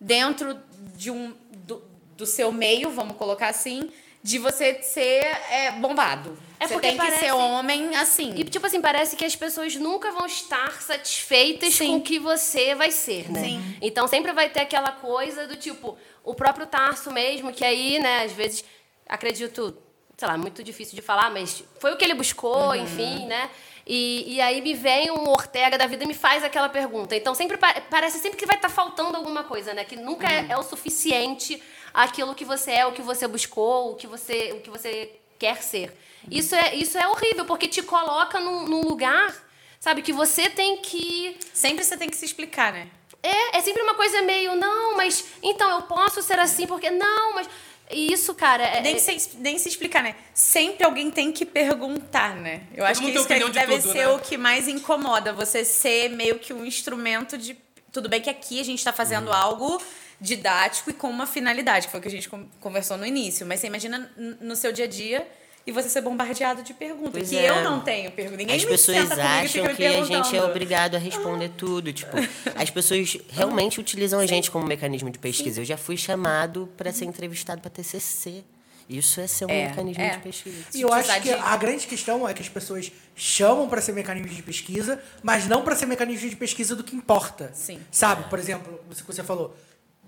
dentro 0.00 0.56
de 0.94 1.10
um 1.10 1.34
do, 1.50 1.82
do 2.16 2.24
seu 2.24 2.52
meio, 2.52 2.90
vamos 2.90 3.16
colocar 3.16 3.48
assim, 3.48 3.90
de 4.22 4.38
você 4.38 4.80
ser 4.82 5.24
é, 5.50 5.72
bombado. 5.72 6.38
É 6.60 6.68
você 6.68 6.78
tem 6.78 6.92
que 6.92 6.98
parece- 6.98 7.18
ser 7.18 7.32
homem 7.32 7.96
assim. 7.96 8.32
E, 8.36 8.44
tipo 8.44 8.64
assim, 8.64 8.80
parece 8.80 9.16
que 9.16 9.24
as 9.24 9.34
pessoas 9.34 9.74
nunca 9.74 10.12
vão 10.12 10.26
estar 10.26 10.80
satisfeitas 10.80 11.76
com 11.76 11.96
o 11.96 12.00
que 12.00 12.20
você 12.20 12.76
vai 12.76 12.92
ser, 12.92 13.28
né? 13.30 13.42
Sim. 13.42 13.76
Então 13.82 14.06
sempre 14.06 14.30
vai 14.32 14.48
ter 14.48 14.60
aquela 14.60 14.92
coisa 14.92 15.48
do 15.48 15.56
tipo, 15.56 15.98
o 16.22 16.32
próprio 16.32 16.66
Tarso 16.66 17.10
mesmo, 17.10 17.52
que 17.52 17.64
aí, 17.64 17.98
né, 17.98 18.22
às 18.22 18.30
vezes, 18.30 18.64
acredito, 19.08 19.76
sei 20.22 20.28
lá, 20.28 20.38
muito 20.38 20.62
difícil 20.62 20.94
de 20.94 21.02
falar, 21.02 21.32
mas 21.32 21.64
foi 21.80 21.92
o 21.92 21.96
que 21.96 22.04
ele 22.04 22.14
buscou, 22.14 22.68
Uhum. 22.68 22.76
enfim, 22.76 23.26
né? 23.26 23.50
E, 23.84 24.36
e 24.36 24.40
aí 24.40 24.60
me 24.62 24.72
vem 24.72 25.10
um 25.10 25.28
Ortega 25.28 25.76
da 25.76 25.88
vida 25.88 26.04
e 26.04 26.06
me 26.06 26.14
faz 26.14 26.44
aquela 26.44 26.68
pergunta. 26.68 27.16
Então 27.16 27.34
sempre 27.34 27.56
pa- 27.56 27.82
parece 27.90 28.20
sempre 28.20 28.38
que 28.38 28.46
vai 28.46 28.54
estar 28.54 28.68
faltando 28.68 29.16
alguma 29.16 29.42
coisa, 29.42 29.74
né? 29.74 29.82
Que 29.84 29.96
nunca 29.96 30.28
é, 30.28 30.42
Uhum. 30.42 30.46
é 30.52 30.56
o 30.58 30.62
suficiente 30.62 31.60
aquilo 31.92 32.36
que 32.36 32.44
você 32.44 32.70
é, 32.70 32.86
o 32.86 32.92
que 32.92 33.02
você 33.02 33.26
buscou, 33.26 33.90
o 33.90 33.94
que 33.96 34.06
você, 34.06 34.52
o 34.56 34.60
que 34.60 34.70
você 34.70 35.10
quer 35.40 35.60
ser. 35.60 35.88
Uhum. 36.22 36.28
Isso 36.30 36.54
é, 36.54 36.76
isso 36.76 36.96
é 36.96 37.08
horrível, 37.08 37.44
porque 37.44 37.66
te 37.66 37.82
coloca 37.82 38.38
num, 38.38 38.62
num 38.68 38.82
lugar, 38.82 39.34
sabe, 39.80 40.02
que 40.02 40.12
você 40.12 40.48
tem 40.48 40.76
que. 40.76 41.36
Sempre 41.52 41.82
você 41.82 41.96
tem 41.96 42.08
que 42.08 42.16
se 42.16 42.24
explicar, 42.24 42.72
né? 42.72 42.86
É, 43.24 43.56
é 43.58 43.60
sempre 43.60 43.82
uma 43.82 43.94
coisa 43.94 44.22
meio, 44.22 44.54
não, 44.54 44.96
mas 44.96 45.24
então 45.42 45.68
eu 45.70 45.82
posso 45.82 46.22
ser 46.22 46.38
assim, 46.38 46.68
porque. 46.68 46.88
Não, 46.88 47.34
mas. 47.34 47.48
E 47.90 48.12
isso, 48.12 48.34
cara. 48.34 48.62
É, 48.64 48.80
Nem, 48.80 48.98
se, 48.98 49.36
nem 49.38 49.58
se 49.58 49.68
explicar, 49.68 50.02
né? 50.02 50.14
Sempre 50.32 50.84
alguém 50.84 51.10
tem 51.10 51.30
que 51.32 51.44
perguntar, 51.44 52.34
né? 52.36 52.62
Eu 52.74 52.84
acho 52.84 53.00
que 53.02 53.10
isso 53.10 53.26
que 53.26 53.34
de 53.38 53.50
deve 53.50 53.78
tudo, 53.78 53.92
ser 53.92 54.06
né? 54.06 54.08
o 54.08 54.18
que 54.18 54.36
mais 54.38 54.66
incomoda. 54.68 55.32
Você 55.32 55.64
ser 55.64 56.08
meio 56.10 56.38
que 56.38 56.52
um 56.52 56.64
instrumento 56.64 57.36
de. 57.36 57.56
Tudo 57.92 58.08
bem 58.08 58.20
que 58.22 58.30
aqui 58.30 58.58
a 58.60 58.64
gente 58.64 58.82
tá 58.82 58.92
fazendo 58.92 59.26
Uhum. 59.28 59.34
algo 59.34 59.82
didático 60.18 60.88
e 60.90 60.94
com 60.94 61.10
uma 61.10 61.26
finalidade, 61.26 61.86
que 61.86 61.90
foi 61.90 62.00
o 62.00 62.02
que 62.02 62.08
a 62.08 62.12
gente 62.12 62.28
con- 62.28 62.46
conversou 62.60 62.96
no 62.96 63.04
início. 63.04 63.44
Mas 63.46 63.60
você 63.60 63.66
imagina 63.66 64.10
no 64.40 64.56
seu 64.56 64.72
dia 64.72 64.84
a 64.86 64.88
dia 64.88 65.28
e 65.66 65.72
você 65.72 65.88
ser 65.88 66.00
bombardeado 66.00 66.62
de 66.62 66.74
perguntas. 66.74 67.12
Pois 67.12 67.28
que 67.30 67.38
é. 67.38 67.48
eu 67.50 67.62
não 67.62 67.80
tenho 67.80 68.10
pergunta. 68.10 68.36
Ninguém 68.36 68.56
As 68.56 68.64
me 68.64 68.70
pessoas 68.70 69.10
acham 69.12 69.74
que 69.74 69.84
a 69.84 70.04
gente 70.04 70.36
é 70.36 70.42
obrigado 70.42 70.94
a 70.94 70.98
responder 70.98 71.50
tudo. 71.56 71.92
Tipo, 71.92 72.16
as 72.54 72.70
pessoas 72.70 73.16
realmente 73.28 73.80
utilizam 73.80 74.18
a 74.18 74.26
gente 74.26 74.50
como 74.50 74.66
mecanismo 74.66 75.10
de 75.10 75.18
pesquisa. 75.18 75.60
Eu 75.60 75.64
já 75.64 75.76
fui 75.76 75.96
chamado 75.96 76.68
para 76.76 76.92
ser 76.92 77.04
entrevistado 77.04 77.60
para 77.60 77.70
TCC. 77.70 78.44
Isso 78.88 79.20
é 79.20 79.26
ser 79.26 79.46
um 79.46 79.50
É, 79.50 79.68
mecanismo 79.68 80.02
é. 80.02 80.10
de 80.10 80.18
pesquisa. 80.18 80.64
E 80.74 80.82
eu 80.82 80.92
acho 80.92 81.20
que 81.20 81.30
a 81.30 81.56
grande 81.56 81.86
questão 81.86 82.28
é 82.28 82.34
que 82.34 82.42
as 82.42 82.48
pessoas 82.48 82.90
chamam 83.14 83.68
para 83.68 83.80
ser 83.80 83.92
mecanismo 83.92 84.28
de 84.28 84.42
pesquisa, 84.42 85.00
mas 85.22 85.46
não 85.46 85.62
para 85.62 85.76
ser 85.76 85.86
mecanismo 85.86 86.28
de 86.28 86.36
pesquisa 86.36 86.74
do 86.74 86.82
que 86.82 86.94
importa. 86.94 87.50
Sim. 87.54 87.80
Sabe, 87.90 88.28
por 88.28 88.38
exemplo, 88.38 88.80
que 88.94 89.02
você 89.04 89.22
falou, 89.22 89.56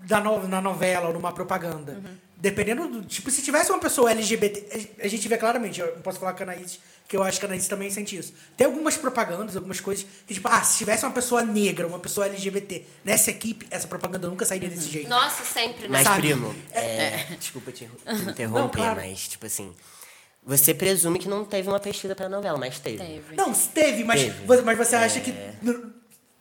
da 0.05 0.19
no- 0.21 0.47
na 0.47 0.61
novela 0.61 1.07
ou 1.07 1.13
numa 1.13 1.31
propaganda. 1.31 1.93
Uhum. 1.93 2.15
Dependendo 2.37 2.87
do. 2.87 3.01
Tipo, 3.03 3.31
se 3.31 3.41
tivesse 3.41 3.71
uma 3.71 3.79
pessoa 3.79 4.11
LGBT. 4.11 4.91
A 5.01 5.07
gente 5.07 5.27
vê 5.27 5.37
claramente, 5.37 5.79
eu 5.79 5.95
não 5.95 6.01
posso 6.01 6.19
falar 6.19 6.33
canaíses, 6.33 6.79
que 7.07 7.15
eu 7.17 7.23
acho 7.23 7.39
que 7.39 7.45
canaíses 7.45 7.67
também 7.67 7.89
sente 7.89 8.15
isso. 8.17 8.33
Tem 8.57 8.67
algumas 8.67 8.97
propagandas, 8.97 9.55
algumas 9.55 9.79
coisas 9.79 10.05
que, 10.27 10.33
tipo, 10.33 10.47
ah, 10.47 10.61
se 10.61 10.77
tivesse 10.77 11.05
uma 11.05 11.11
pessoa 11.13 11.41
negra, 11.43 11.87
uma 11.87 11.97
pessoa 11.97 12.27
LGBT 12.27 12.85
nessa 13.03 13.31
equipe, 13.31 13.65
essa 13.71 13.87
propaganda 13.87 14.27
nunca 14.27 14.45
sairia 14.45 14.69
desse 14.69 14.89
jeito. 14.89 15.09
Nossa, 15.09 15.43
sempre, 15.43 15.83
né? 15.83 15.89
Mas, 15.89 16.03
Sabe? 16.03 16.21
primo, 16.21 16.53
é, 16.71 17.25
desculpa 17.39 17.71
te 17.71 17.85
te 17.85 18.29
interromper, 18.29 18.59
Não, 18.59 18.69
claro. 18.69 18.95
mas, 19.01 19.27
tipo 19.29 19.45
assim, 19.45 19.73
você 20.43 20.73
presume 20.73 21.17
que 21.17 21.27
não 21.29 21.45
teve 21.45 21.67
uma 21.69 21.79
pesquisa 21.79 22.13
pra 22.15 22.29
novela, 22.29 22.57
mas 22.59 22.77
teve. 22.79 22.97
Teve. 22.97 23.35
Não, 23.35 23.51
teve, 23.53 24.03
mas, 24.03 24.21
Teve. 24.21 24.45
você- 24.45 24.61
mas 24.61 24.77
você 24.77 24.95
acha 24.95 25.19
que 25.19 25.31
n- 25.63 25.93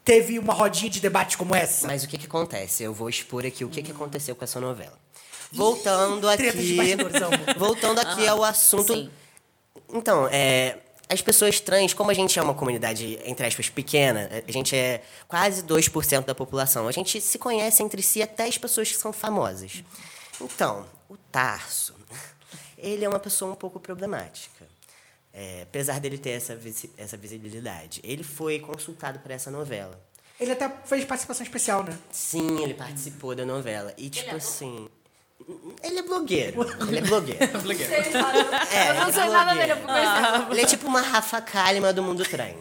teve 0.05 0.38
uma 0.38 0.53
rodinha 0.53 0.90
de 0.90 1.01
debate 1.01 1.37
como 1.37 1.55
essa? 1.55 1.87
Mas 1.87 2.05
o 2.05 2.09
que 2.09 2.19
que 2.19 2.27
acontece? 2.27 2.83
Eu 2.83 2.93
vou 2.93 3.09
expor 3.09 3.47
aqui 3.47 3.64
o 3.64 3.69
que 3.69 3.83
que 3.83 3.90
aconteceu 3.90 4.37
com 4.37 4.45
essa 4.45 4.61
novela. 4.61 4.99
Voltando 5.51 6.29
aqui. 6.29 6.77
Voltando 7.57 8.01
aqui 8.01 8.27
ao 8.27 8.45
assunto. 8.45 8.93
Sim. 8.93 9.11
Então, 9.93 10.29
é, 10.31 10.79
as 11.09 11.23
pessoas 11.23 11.61
trans, 11.61 11.95
como 11.95 12.11
a 12.11 12.14
gente 12.14 12.38
é 12.38 12.43
uma 12.43 12.55
comunidade, 12.55 13.19
entre 13.25 13.47
aspas, 13.47 13.69
pequena, 13.69 14.29
a 14.47 14.53
gente 14.53 14.75
é 14.75 15.03
quase 15.29 15.62
2% 15.62 16.25
da 16.25 16.35
população, 16.35 16.88
a 16.88 16.93
gente 16.93 17.21
se 17.21 17.38
conhece 17.38 17.83
entre 17.83 18.03
si 18.03 18.23
até 18.23 18.47
as 18.47 18.59
pessoas 18.59 18.90
que 18.90 18.99
são 18.99 19.12
famosas. 19.12 19.85
Então, 20.40 20.87
o 21.09 21.17
Tarso, 21.17 21.95
ele 22.77 23.05
é 23.05 23.09
uma 23.09 23.21
pessoa 23.21 23.53
um 23.53 23.55
pouco 23.55 23.79
problemática. 23.79 24.67
É, 25.37 25.62
apesar 25.62 25.99
dele 25.99 26.16
ter 26.16 26.31
essa, 26.31 26.55
visi- 26.55 26.92
essa 26.97 27.16
visibilidade. 27.16 28.01
Ele 28.05 28.23
foi 28.23 28.61
consultado 28.61 29.18
por 29.18 29.33
essa 29.33 29.51
novela. 29.51 30.01
Ele 30.38 30.53
até 30.53 30.68
fez 30.85 31.05
participação 31.05 31.42
especial, 31.44 31.83
né? 31.83 31.99
Sim, 32.12 32.62
ele 32.62 32.75
participou 32.75 33.35
da 33.35 33.44
novela. 33.44 33.92
E, 33.99 34.09
tipo 34.09 34.35
assim. 34.37 34.88
Ele 35.83 35.99
é 35.99 36.03
blogueiro. 36.03 36.62
Ele 36.88 36.99
é 36.99 37.03
blogueiro. 37.03 37.38
É, 38.73 38.90
Eu 38.90 38.94
não 38.94 39.03
ele 39.03 39.11
é 39.11 39.12
sei 39.12 39.29
nada 39.31 39.55
dele, 39.55 39.73
eu 39.73 39.77
conhecer. 39.77 40.51
Ele 40.51 40.61
é 40.61 40.64
tipo 40.66 40.87
uma 40.87 41.01
Rafa 41.01 41.40
Kalimann 41.40 41.92
do 41.92 42.03
mundo 42.03 42.25
trans. 42.25 42.57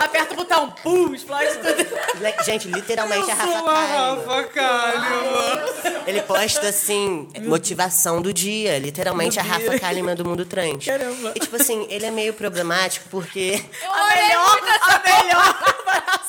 Aperta 0.00 0.34
o 0.34 0.36
botão, 0.36 0.70
pum, 0.82 1.14
explode 1.14 1.50
tudo. 1.58 2.44
Gente, 2.44 2.68
literalmente 2.68 3.30
a 3.30 3.34
Rafa 3.34 3.58
Sou 3.58 3.68
a 3.68 3.72
Kalimann. 3.74 4.26
Rafa 4.26 4.42
Kalimann. 4.44 6.02
Ele 6.06 6.22
posta 6.22 6.68
assim, 6.68 7.28
motivação 7.42 8.20
do 8.20 8.32
dia. 8.32 8.78
Literalmente 8.78 9.38
a 9.38 9.42
Rafa 9.42 9.78
Kalimann 9.78 10.14
do 10.14 10.24
mundo 10.24 10.44
trans. 10.44 10.84
Caramba. 10.84 11.32
E 11.34 11.40
tipo 11.40 11.56
assim, 11.56 11.86
ele 11.88 12.06
é 12.06 12.10
meio 12.10 12.34
problemático 12.34 13.08
porque. 13.10 13.64
A 13.88 14.14
melhor, 14.14 14.60
a 14.82 15.22
melhor 15.22 15.71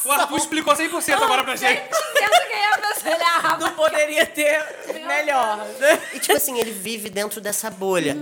O 0.05 0.11
Arthur 0.11 0.37
explicou 0.37 0.73
100% 0.73 1.13
agora 1.21 1.43
pra 1.43 1.55
gente. 1.55 1.81
Pensa 1.81 2.45
quem 2.47 2.57
é 2.57 2.73
a 2.73 2.77
pessoa, 2.77 3.13
ele 3.13 3.23
é 3.23 3.57
não 3.59 3.71
poderia 3.71 4.25
ter 4.25 4.65
melhor. 5.07 5.65
E 6.13 6.19
tipo 6.19 6.35
assim, 6.35 6.59
ele 6.59 6.71
vive 6.71 7.09
dentro 7.09 7.39
dessa 7.39 7.69
bolha. 7.69 8.17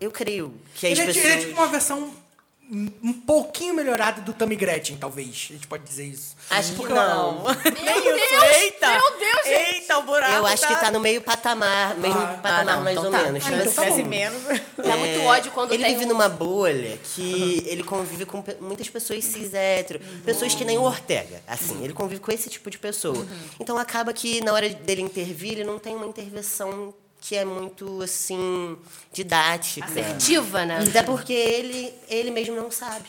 Eu 0.00 0.10
creio 0.10 0.54
que 0.74 0.86
as 0.86 0.92
Ele 0.92 1.02
é, 1.02 1.06
pessoas. 1.06 1.24
ele 1.24 1.34
é 1.34 1.46
tipo 1.46 1.52
uma 1.60 1.66
versão 1.68 2.10
um 2.72 3.12
pouquinho 3.12 3.74
melhorada 3.74 4.20
do 4.20 4.32
Tammy 4.32 4.54
Gretchen, 4.54 4.96
talvez. 4.96 5.48
A 5.50 5.52
gente 5.54 5.66
pode 5.66 5.82
dizer 5.82 6.04
isso. 6.04 6.36
Acho 6.48 6.74
que 6.74 6.88
não. 6.88 7.44
Nem 7.44 8.02
Deus, 8.02 8.20
eita! 8.60 8.88
meu 8.90 9.18
Deus, 9.18 9.44
gente. 9.44 9.74
Eita, 9.74 9.98
o 9.98 10.02
buraco 10.02 10.32
Eu 10.34 10.46
acho 10.46 10.66
que 10.68 10.76
tá 10.76 10.90
no 10.90 11.00
meio 11.00 11.20
patamar, 11.20 11.96
mesmo 11.96 12.20
Ah, 12.20 12.38
patamar 12.40 12.60
ah, 12.68 12.76
não, 12.76 12.84
mais 12.84 12.96
então 12.96 13.10
ou 13.10 13.18
tá. 13.18 13.24
menos. 13.24 13.44
Ah, 13.46 13.50
então 13.52 13.72
tá 13.72 13.88
assim, 13.88 14.02
bom. 14.04 14.08
menos. 14.08 14.42
Dá 14.76 14.96
muito 14.96 15.22
ódio 15.24 15.50
quando 15.52 15.72
ele 15.72 15.82
tem 15.84 15.94
vive 15.94 16.04
um- 16.06 16.08
numa 16.10 16.28
bolha 16.28 16.96
que 17.14 17.64
ele 17.66 17.82
convive 17.82 18.24
com 18.24 18.42
muitas 18.60 18.88
pessoas 18.88 19.24
cis 19.24 19.52
hétero, 19.52 20.00
pessoas 20.24 20.54
que 20.54 20.64
nem 20.64 20.78
o 20.78 20.82
Ortega, 20.82 21.42
assim, 21.48 21.82
ele 21.82 21.92
convive 21.92 22.20
com 22.20 22.30
esse 22.30 22.48
tipo 22.48 22.70
de 22.70 22.78
pessoa. 22.78 23.26
Então 23.58 23.76
acaba 23.78 24.12
que 24.12 24.40
na 24.44 24.52
hora 24.52 24.68
dele 24.68 25.02
intervir, 25.02 25.52
ele 25.54 25.64
não 25.64 25.78
tem 25.78 25.94
uma 25.96 26.06
intervenção 26.06 26.94
que 27.20 27.36
é 27.36 27.44
muito 27.44 28.02
assim 28.02 28.78
didática. 29.12 29.86
Assertiva, 29.86 30.64
né? 30.64 30.84
Até 30.88 31.02
porque 31.02 31.32
ele 31.32 31.94
ele 32.08 32.30
mesmo 32.30 32.56
não 32.56 32.70
sabe. 32.70 33.08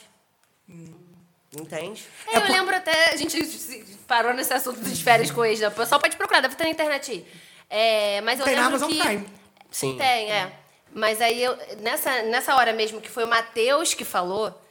Entende? 1.54 2.06
É, 2.28 2.38
eu 2.38 2.43
lembro 2.43 2.74
até, 2.74 3.12
a 3.12 3.17
gente 3.17 3.38
parou 4.08 4.34
nesse 4.34 4.54
assunto 4.54 4.80
de 4.82 5.04
férias 5.04 5.30
com 5.32 5.43
ex, 5.43 5.60
né? 5.60 5.67
O 5.67 5.71
pessoal 5.71 6.00
pode 6.00 6.15
procurar, 6.15 6.39
deve 6.39 6.56
ter 6.56 6.63
na 6.63 6.69
internet 6.69 7.12
aí. 7.12 7.28
É, 7.69 8.21
mas 8.21 8.39
eu 8.39 8.45
Tem 8.45 8.56
na 8.56 8.62
lembro 8.62 8.78
Amazon 8.78 8.89
que... 8.89 9.02
Prime. 9.02 9.26
Sim. 9.69 9.97
Tem, 9.97 10.32
é. 10.32 10.52
Mas 10.93 11.21
aí, 11.21 11.41
eu, 11.41 11.58
nessa, 11.80 12.21
nessa 12.24 12.56
hora 12.56 12.74
mesmo, 12.74 13.02
que 13.02 13.10
foi 13.10 13.24
o 13.24 13.28
Matheus 13.28 13.93
que 13.93 14.06
falou, 14.06 14.62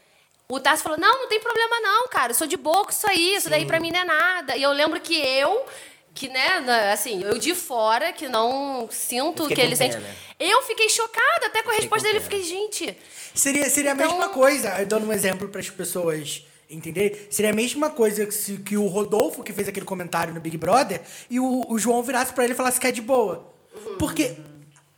o 0.49 0.59
Tarso 0.59 0.83
falou, 0.83 0.99
não, 0.99 1.23
não 1.23 1.29
tem 1.29 1.41
problema 1.41 1.81
não, 1.81 2.09
cara, 2.09 2.33
eu 2.33 2.35
sou 2.35 2.47
de 2.47 2.57
boa 2.57 2.85
com 2.85 2.91
isso 2.91 3.09
aí, 3.09 3.35
isso 3.37 3.49
daí 3.49 3.65
pra 3.65 3.81
mim 3.81 3.91
não 3.91 4.01
é 4.01 4.05
nada. 4.05 4.57
E 4.57 4.63
eu 4.63 4.73
lembro 4.73 5.01
que 5.01 5.15
eu, 5.15 5.65
que, 6.15 6.29
né, 6.29 6.93
assim, 6.93 7.23
eu 7.23 7.39
de 7.39 7.55
fora, 7.55 8.13
que 8.13 8.29
não 8.29 8.89
sinto 8.91 9.45
o 9.45 9.49
que 9.49 9.61
ele 9.61 9.77
sente... 9.77 9.97
Eu 10.39 10.63
fiquei 10.63 10.89
chocada 10.89 11.47
até 11.47 11.63
com 11.63 11.69
a 11.71 11.75
Fiquei 11.75 11.81
resposta 11.89 12.09
com 12.09 12.13
dele, 12.13 12.19
eu 12.19 12.23
fiquei, 12.23 12.43
gente... 12.43 12.97
Seria, 13.35 13.69
seria 13.71 13.93
a 13.93 13.95
Então- 13.95 14.07
mesma 14.09 14.29
coisa, 14.31 14.85
dando 14.87 15.07
um 15.07 15.13
exemplo 15.13 15.49
para 15.49 15.61
as 15.61 15.69
pessoas 15.71 16.45
entenderem, 16.69 17.19
seria 17.31 17.51
a 17.51 17.55
mesma 17.55 17.91
coisa 17.91 18.25
que, 18.27 18.33
se, 18.33 18.57
que 18.59 18.77
o 18.77 18.87
Rodolfo, 18.87 19.43
que 19.43 19.53
fez 19.53 19.69
aquele 19.69 19.85
comentário 19.87 20.33
no 20.33 20.41
Big 20.41 20.57
Brother, 20.57 21.01
e 21.29 21.39
o, 21.39 21.65
o 21.69 21.79
João 21.79 22.03
virasse 22.03 22.33
para 22.33 22.45
ele 22.45 22.55
e 22.55 22.57
falasse 22.57 22.81
que 22.81 22.87
é 22.87 22.93
de 22.93 23.03
boa. 23.03 23.53
Porque 23.99 24.37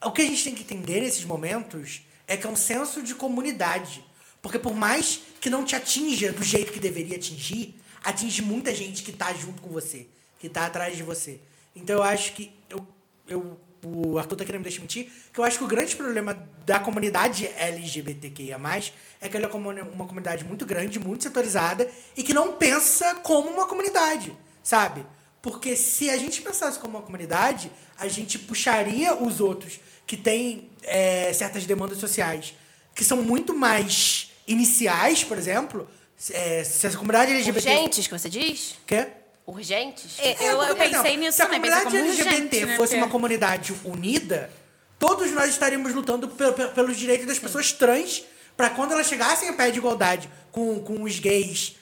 o 0.05 0.11
que 0.12 0.22
a 0.22 0.25
gente 0.25 0.44
tem 0.44 0.55
que 0.55 0.62
entender 0.62 1.01
nesses 1.01 1.25
momentos 1.25 2.03
é 2.27 2.37
que 2.37 2.46
é 2.46 2.51
um 2.51 2.57
senso 2.57 3.03
de 3.03 3.14
comunidade. 3.14 4.05
Porque 4.40 4.59
por 4.59 4.75
mais 4.75 5.20
que 5.40 5.48
não 5.51 5.64
te 5.64 5.75
atinja 5.77 6.33
do 6.33 6.42
jeito 6.42 6.72
que 6.72 6.81
deveria 6.81 7.16
atingir, 7.16 7.75
atinge 8.05 8.42
muita 8.42 8.75
gente 8.75 9.03
que 9.03 9.12
tá 9.12 9.33
junto 9.33 9.61
com 9.62 9.70
você, 9.70 10.07
que 10.43 10.49
tá 10.49 10.67
atrás 10.67 10.97
de 10.97 11.05
você. 11.05 11.39
Então 11.75 11.95
eu 11.99 12.03
acho 12.03 12.33
que 12.33 12.53
eu, 12.69 12.85
eu 13.29 13.61
o 13.85 14.19
Arthur 14.19 14.37
tá 14.37 14.45
querendo 14.45 14.61
me 14.61 14.65
deixar 14.65 14.81
mentir, 14.81 15.09
que 15.33 15.39
eu 15.39 15.45
acho 15.45 15.59
que 15.59 15.65
o 15.65 15.69
grande 15.69 15.95
problema 15.97 16.35
da 16.67 16.79
comunidade 16.81 17.47
LGBTQIA+, 17.57 18.59
é 19.21 19.29
que 19.29 19.37
ela 19.37 19.47
é 19.47 19.83
uma 19.83 20.07
comunidade 20.07 20.45
muito 20.45 20.67
grande, 20.67 20.99
muito 20.99 21.23
setorizada, 21.23 21.88
e 22.17 22.23
que 22.25 22.35
não 22.35 22.55
pensa 22.55 23.17
como 23.17 23.49
uma 23.51 23.67
comunidade, 23.67 24.37
sabe? 24.63 25.05
Porque 25.40 25.77
se 25.77 26.11
a 26.11 26.17
gente 26.17 26.43
pensasse 26.43 26.79
como 26.79 26.97
uma 26.99 27.05
comunidade, 27.05 27.71
a 27.97 28.07
gente 28.09 28.38
puxaria 28.38 29.15
os 29.15 29.40
outros 29.40 29.79
que 30.07 30.17
têm 30.17 30.71
é, 30.83 31.33
certas 31.33 31.65
demandas 31.67 31.99
sociais, 31.99 32.55
que 32.95 33.05
são 33.05 33.23
muito 33.23 33.53
mais 33.55 34.31
iniciais, 34.47 35.25
por 35.25 35.38
exemplo, 35.38 35.88
se- 36.17 36.35
é, 36.35 36.63
se 36.65 36.87
essa 36.87 36.97
comunidade 36.97 37.33
LGBT... 37.33 37.69
Urgentes, 37.71 38.07
que 38.07 38.17
você 38.19 38.29
diz? 38.29 38.77
Quê? 38.87 39.09
Urgentes? 39.47 40.19
É, 40.19 40.37
eu, 40.51 40.63
eu 40.63 40.77
pensei 40.77 41.17
nisso 41.17 41.37
se 41.37 41.43
a 41.43 41.47
também, 41.47 41.61
comunidade 41.61 41.85
como 41.85 41.97
LGBT 42.05 42.35
urgente, 42.35 42.67
né? 42.67 42.77
fosse 42.77 42.88
Porque- 42.90 43.03
uma 43.05 43.11
comunidade 43.11 43.75
unida, 43.85 44.51
todos 44.99 45.31
nós 45.33 45.51
estaríamos 45.51 45.93
lutando 45.95 46.29
pe- 46.29 46.53
pe- 46.53 46.69
pelos 46.69 46.97
direitos 46.97 47.27
das 47.27 47.38
pessoas 47.38 47.73
trans 47.73 48.25
para 48.57 48.71
quando 48.71 48.93
elas 48.93 49.07
chegassem 49.07 49.49
a 49.49 49.53
pé 49.53 49.71
de 49.71 49.79
igualdade 49.79 50.31
com, 50.51 50.81
com 50.81 51.03
os 51.03 51.19
gays, 51.19 51.77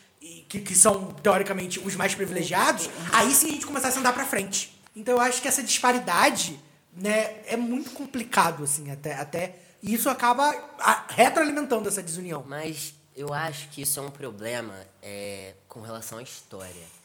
que, 0.48 0.60
que 0.60 0.74
são, 0.74 1.12
teoricamente, 1.22 1.78
os 1.80 1.94
mais 1.96 2.14
privilegiados, 2.14 2.88
aí 3.12 3.32
sim 3.34 3.48
a 3.48 3.52
gente 3.52 3.66
começasse 3.66 3.96
a 3.96 4.00
andar 4.00 4.12
para 4.12 4.24
frente. 4.24 4.76
Então 4.96 5.14
eu 5.14 5.20
acho 5.20 5.40
que 5.42 5.48
essa 5.48 5.62
disparidade 5.62 6.58
né, 6.96 7.36
é 7.46 7.56
muito 7.56 7.90
complicado, 7.92 8.64
assim, 8.64 8.90
até, 8.90 9.14
até 9.14 9.54
e 9.82 9.94
isso 9.94 10.10
acaba 10.10 10.48
a- 10.78 11.04
retroalimentando 11.08 11.88
essa 11.88 12.02
desunião. 12.02 12.44
Mas 12.46 12.92
eu 13.16 13.32
acho 13.32 13.68
que 13.68 13.82
isso 13.82 13.98
é 14.00 14.02
um 14.02 14.10
problema 14.10 14.74
é, 15.02 15.54
com 15.68 15.80
relação 15.80 16.18
à 16.18 16.22
história. 16.22 16.99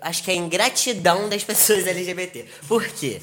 Acho 0.00 0.22
que 0.22 0.30
é 0.30 0.34
a 0.34 0.36
ingratidão 0.36 1.28
das 1.28 1.44
pessoas 1.44 1.86
LGBT. 1.86 2.46
Por 2.66 2.86
quê? 2.86 3.20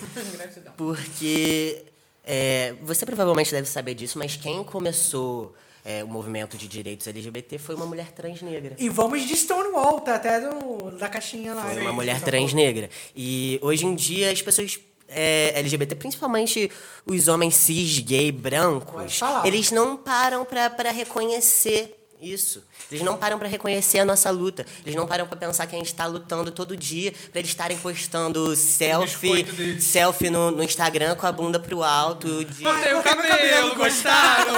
Porque 0.78 1.84
é, 2.24 2.76
você 2.82 3.06
provavelmente 3.06 3.52
deve 3.52 3.68
saber 3.68 3.94
disso, 3.94 4.18
mas 4.18 4.38
quem 4.38 4.64
começou 4.64 5.54
é, 5.84 6.04
o 6.04 6.08
movimento 6.08 6.58
de 6.58 6.68
direitos 6.68 7.06
LGBT 7.06 7.58
foi 7.58 7.76
uma 7.76 7.86
mulher 7.86 8.12
trans 8.12 8.42
negra. 8.42 8.76
E 8.80 8.88
vamos 8.88 9.28
de 9.28 9.36
Stonewall, 9.36 10.00
tá 10.00 10.16
até 10.16 10.40
no, 10.40 10.92
da 10.92 11.10
caixinha 11.10 11.54
lá. 11.54 11.64
Foi 11.64 11.76
né? 11.76 11.82
uma 11.82 11.94
mulher 11.94 12.16
Essa 12.16 12.26
trans 12.26 12.54
negra. 12.54 12.90
E 13.16 13.60
hoje 13.62 13.86
em 13.86 13.94
dia 13.94 14.32
as 14.32 14.42
pessoas 14.42 14.80
é, 15.10 15.52
LGBT, 15.60 15.96
principalmente 15.96 16.72
os 17.06 17.28
homens 17.28 17.56
cis, 17.56 18.00
gay, 18.00 18.32
brancos, 18.32 19.20
eles 19.44 19.72
não 19.72 19.98
param 19.98 20.46
pra 20.46 20.92
reconhecer 20.92 22.03
isso. 22.24 22.64
Eles 22.92 23.04
não 23.04 23.18
param 23.18 23.38
pra 23.38 23.48
reconhecer 23.48 24.00
a 24.00 24.06
nossa 24.06 24.30
luta. 24.32 24.66
Eles 24.86 24.96
não 24.96 25.06
param 25.08 25.28
pra 25.28 25.36
pensar 25.36 25.68
que 25.68 25.76
a 25.76 25.78
gente 25.80 25.94
tá 25.94 26.06
lutando 26.06 26.52
todo 26.52 26.76
dia 26.78 27.12
pra 27.32 27.40
eles 27.40 27.52
estarem 27.52 27.78
postando 27.78 28.56
selfie, 28.56 29.80
selfie 29.82 30.30
no, 30.30 30.52
no 30.52 30.64
Instagram 30.64 31.16
com 31.16 31.26
a 31.28 31.32
bunda 31.32 31.60
pro 31.60 31.84
alto. 31.84 32.44
De... 32.46 32.64
Cortei 32.64 32.94
o 32.94 33.04
cabelo, 33.04 33.28
cabelo, 33.30 33.76
gostaram? 33.76 34.54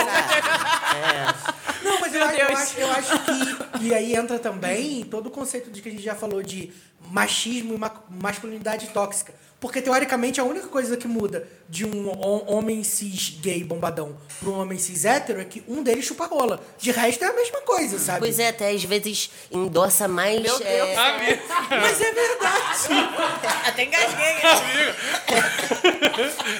Não, 1.83 1.99
mas 1.99 2.13
eu, 2.15 2.23
acho- 2.23 2.37
eu 2.39 2.47
Deus. 2.47 2.59
acho, 2.59 2.79
eu 2.79 2.91
acho 2.91 3.19
que. 3.19 3.85
E 3.85 3.93
aí 3.93 4.15
entra 4.15 4.39
também 4.39 5.03
todo 5.03 5.27
o 5.27 5.31
conceito 5.31 5.69
de 5.69 5.81
que 5.81 5.89
a 5.89 5.91
gente 5.91 6.03
já 6.03 6.15
falou 6.15 6.41
de 6.41 6.71
machismo 7.11 7.73
e 7.73 7.77
ma- 7.77 8.03
masculinidade 8.09 8.87
tóxica. 8.87 9.33
Porque, 9.57 9.81
teoricamente, 9.81 10.39
a 10.39 10.43
única 10.43 10.67
coisa 10.67 10.95
que 10.97 11.07
muda 11.07 11.47
de 11.67 11.85
um 11.85 12.09
ho- 12.09 12.43
homem 12.45 12.83
cis 12.83 13.29
gay 13.41 13.63
bombadão 13.63 14.15
para 14.39 14.49
um 14.49 14.59
homem 14.59 14.77
cis 14.77 15.05
hétero 15.05 15.39
é 15.41 15.45
que 15.45 15.63
um 15.67 15.81
deles 15.81 16.05
chupa 16.05 16.25
rola. 16.27 16.61
De 16.77 16.91
resto 16.91 17.23
é 17.23 17.27
a 17.29 17.33
mesma 17.33 17.61
coisa, 17.61 17.97
sabe? 17.97 18.19
Pois 18.19 18.37
é, 18.37 18.49
até 18.49 18.69
às 18.69 18.83
vezes 18.83 19.31
endossa 19.49 20.07
mais. 20.07 20.39
Meu 20.41 20.55
é, 20.57 20.59
Deus. 20.85 20.97
Amigo, 20.97 21.41
Mas 21.81 22.01
é 22.01 22.11
verdade. 22.11 23.65
Até 23.67 23.83
engasguei. 23.85 24.35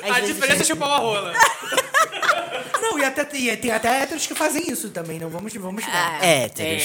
às 0.04 0.10
a 0.10 0.14
vezes- 0.20 0.36
diferença 0.36 0.62
é 0.62 0.66
chupar 0.66 0.88
uma 0.90 0.98
rola. 0.98 1.34
Não, 2.82 3.00
e, 3.00 3.04
até, 3.04 3.28
e 3.38 3.58
tem 3.58 3.72
até 3.72 4.02
héteros 4.04 4.28
que 4.28 4.36
fazem 4.36 4.70
isso 4.72 4.90
também, 4.90 5.20
não 5.20 5.30
vamos, 5.30 5.54
vamos 5.56 5.84
dar. 5.86 6.24
Héteros. 6.24 6.84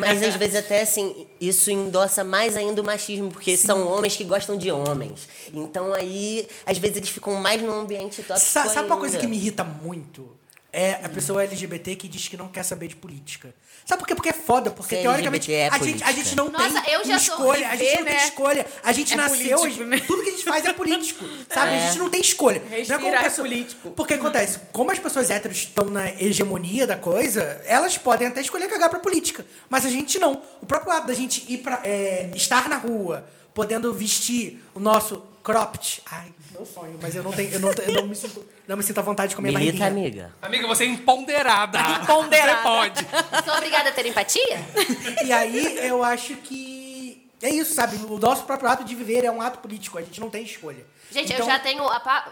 Mas 0.00 0.22
às 0.22 0.34
vezes 0.36 0.56
até 0.56 0.80
assim, 0.82 1.26
isso 1.40 1.70
endossa 1.70 2.24
mais 2.24 2.56
ainda 2.56 2.77
o 2.80 2.84
machismo, 2.84 3.30
porque 3.30 3.56
são 3.56 3.86
homens 3.88 4.16
que 4.16 4.24
gostam 4.24 4.56
de 4.56 4.70
homens. 4.70 5.28
Então 5.52 5.92
aí, 5.94 6.46
às 6.66 6.78
vezes 6.78 6.96
eles 6.98 7.08
ficam 7.08 7.34
mais 7.34 7.60
num 7.62 7.72
ambiente 7.80 8.22
tóxico. 8.22 8.50
Sa- 8.50 8.66
sabe 8.68 8.86
uma 8.86 8.96
coisa 8.96 9.16
ainda. 9.16 9.26
que 9.26 9.30
me 9.30 9.36
irrita 9.36 9.64
muito? 9.64 10.28
É 10.70 11.00
a 11.02 11.08
pessoa 11.08 11.42
LGBT 11.42 11.96
que 11.96 12.06
diz 12.06 12.28
que 12.28 12.36
não 12.36 12.46
quer 12.48 12.62
saber 12.62 12.88
de 12.88 12.96
política. 12.96 13.54
Sabe 13.86 14.00
por 14.00 14.06
quê? 14.06 14.14
Porque 14.14 14.28
é 14.28 14.34
foda, 14.34 14.70
porque 14.70 14.96
Ser 14.96 15.00
teoricamente 15.02 15.50
é 15.52 15.68
a, 15.68 15.70
gente, 15.70 15.76
a 15.76 15.78
política. 15.78 16.12
gente 16.12 16.36
não 16.36 16.50
Nossa, 16.50 16.82
tem 16.82 16.92
eu 16.92 17.04
já 17.06 17.18
sou 17.18 17.34
escolha, 17.36 17.68
a 17.70 17.76
gente 17.76 17.96
não 17.96 18.04
né? 18.04 18.10
tem 18.10 18.24
escolha. 18.28 18.66
A 18.82 18.92
gente 18.92 19.12
É 19.14 19.16
nasceu, 19.16 19.58
político, 19.60 19.84
né? 19.84 20.00
tudo 20.06 20.22
que 20.22 20.28
a 20.28 20.32
gente 20.32 20.44
faz 20.44 20.64
é 20.66 20.72
político, 20.74 21.24
sabe? 21.48 21.74
A 21.74 21.80
gente 21.86 21.98
não 21.98 22.10
tem 22.10 22.20
escolha. 22.20 22.60
não 22.60 22.68
Respirar 22.68 23.00
como 23.00 23.14
é 23.14 23.22
pessoa- 23.22 23.48
político. 23.48 23.90
Porque 23.92 24.12
acontece, 24.14 24.58
como 24.70 24.90
as 24.90 24.98
pessoas 24.98 25.30
héteros 25.30 25.56
estão 25.56 25.86
na 25.86 26.10
hegemonia 26.20 26.86
da 26.86 26.96
coisa, 26.96 27.40
elas 27.64 27.96
podem 27.96 28.28
até 28.28 28.42
escolher 28.42 28.68
cagar 28.68 28.90
pra 28.90 29.00
política, 29.00 29.46
mas 29.70 29.86
a 29.86 29.88
gente 29.90 30.18
não. 30.18 30.42
O 30.60 30.66
próprio 30.66 30.92
ato 30.92 31.06
da 31.06 31.14
gente 31.14 31.50
ir 31.50 31.58
pra, 31.58 31.80
é, 31.82 32.30
estar 32.34 32.68
na 32.68 32.76
rua, 32.76 33.26
podendo 33.58 33.92
vestir 33.92 34.62
o 34.72 34.78
nosso 34.78 35.20
cropped, 35.42 36.00
ai, 36.12 36.32
meu 36.52 36.64
sonho, 36.64 36.96
mas 37.02 37.16
eu 37.16 37.24
não 37.24 37.32
tenho, 37.32 37.54
eu 37.54 37.58
não, 37.58 37.72
eu 37.72 37.94
não 38.02 38.06
me 38.06 38.14
sinto, 38.14 38.46
não 38.68 38.76
me 38.76 38.84
sinto 38.84 38.98
à 38.98 39.02
vontade 39.02 39.34
com 39.34 39.40
a 39.40 39.42
minha 39.42 39.58
Milita, 39.58 39.78
barriguinha. 39.80 40.06
amiga. 40.06 40.32
Amiga, 40.40 40.68
você 40.68 40.84
é 40.84 40.86
empoderada. 40.86 41.76
Empoderada. 42.00 42.58
Você 42.58 42.62
pode. 42.62 43.44
Sou 43.44 43.54
obrigada 43.54 43.88
a 43.88 43.92
ter 43.92 44.06
empatia? 44.06 44.64
E 45.26 45.32
aí 45.32 45.88
eu 45.88 46.04
acho 46.04 46.36
que 46.36 47.28
é 47.42 47.48
isso, 47.50 47.74
sabe? 47.74 47.96
O 48.08 48.16
nosso 48.16 48.44
próprio 48.44 48.70
ato 48.70 48.84
de 48.84 48.94
viver 48.94 49.24
é 49.24 49.30
um 49.30 49.42
ato 49.42 49.58
político, 49.58 49.98
a 49.98 50.02
gente 50.02 50.20
não 50.20 50.30
tem 50.30 50.44
escolha. 50.44 50.86
Gente, 51.10 51.32
Então, 51.32 51.44
eu 51.44 51.50
já 51.52 51.58
tenho 51.58 51.82
a 51.84 51.98
pa... 51.98 52.28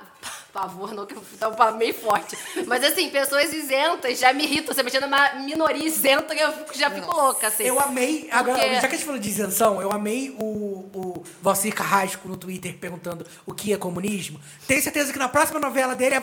pavor, 0.53 0.93
não 0.95 1.05
que 1.07 1.15
tá 1.37 1.71
meio 1.73 1.93
forte. 1.95 2.37
Mas 2.67 2.83
assim, 2.85 3.11
pessoas 3.11 3.53
isentas 3.53 4.19
já 4.19 4.33
me 4.33 4.45
irritam. 4.45 4.75
Você 4.75 4.83
mexendo 4.83 5.03
numa 5.05 5.35
minoria 5.35 5.85
isenta, 5.87 6.35
eu 6.35 6.53
fico- 6.53 6.75
já 6.79 6.91
fico 6.91 7.11
louca, 7.15 7.49
assim. 7.49 7.65
Eu 7.65 7.79
amei, 7.81 8.29
agora, 8.33 8.59
Porque- 8.59 8.75
já 8.75 8.81
que 8.81 8.87
a 8.87 8.91
gente 8.97 9.05
falou 9.05 9.21
de 9.21 9.29
isenção, 9.29 9.81
eu 9.83 9.93
amei 9.93 10.31
o, 10.39 10.45
o 10.45 11.25
Valcir 11.43 11.75
Carrasco 11.75 12.27
no 12.29 12.37
Twitter 12.37 12.77
perguntando 12.79 13.27
o 13.45 13.53
que 13.55 13.73
é 13.73 13.77
comunismo. 13.77 14.41
Tenho 14.67 14.83
certeza 14.83 15.13
que 15.13 15.19
na 15.19 15.29
próxima 15.29 15.61
novela 15.61 15.95
dele, 15.95 16.17
a, 16.17 16.21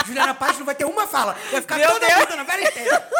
a 0.00 0.04
Juliana 0.04 0.34
Paz 0.34 0.58
não 0.58 0.66
vai 0.66 0.74
ter 0.74 0.84
uma 0.84 1.06
fala. 1.06 1.36
Vai 1.50 1.60
ficar 1.60 1.80
toda 1.80 2.06
puta 2.06 2.34
a 2.34 2.36
novela 2.36 2.62
inteira. 2.62 3.10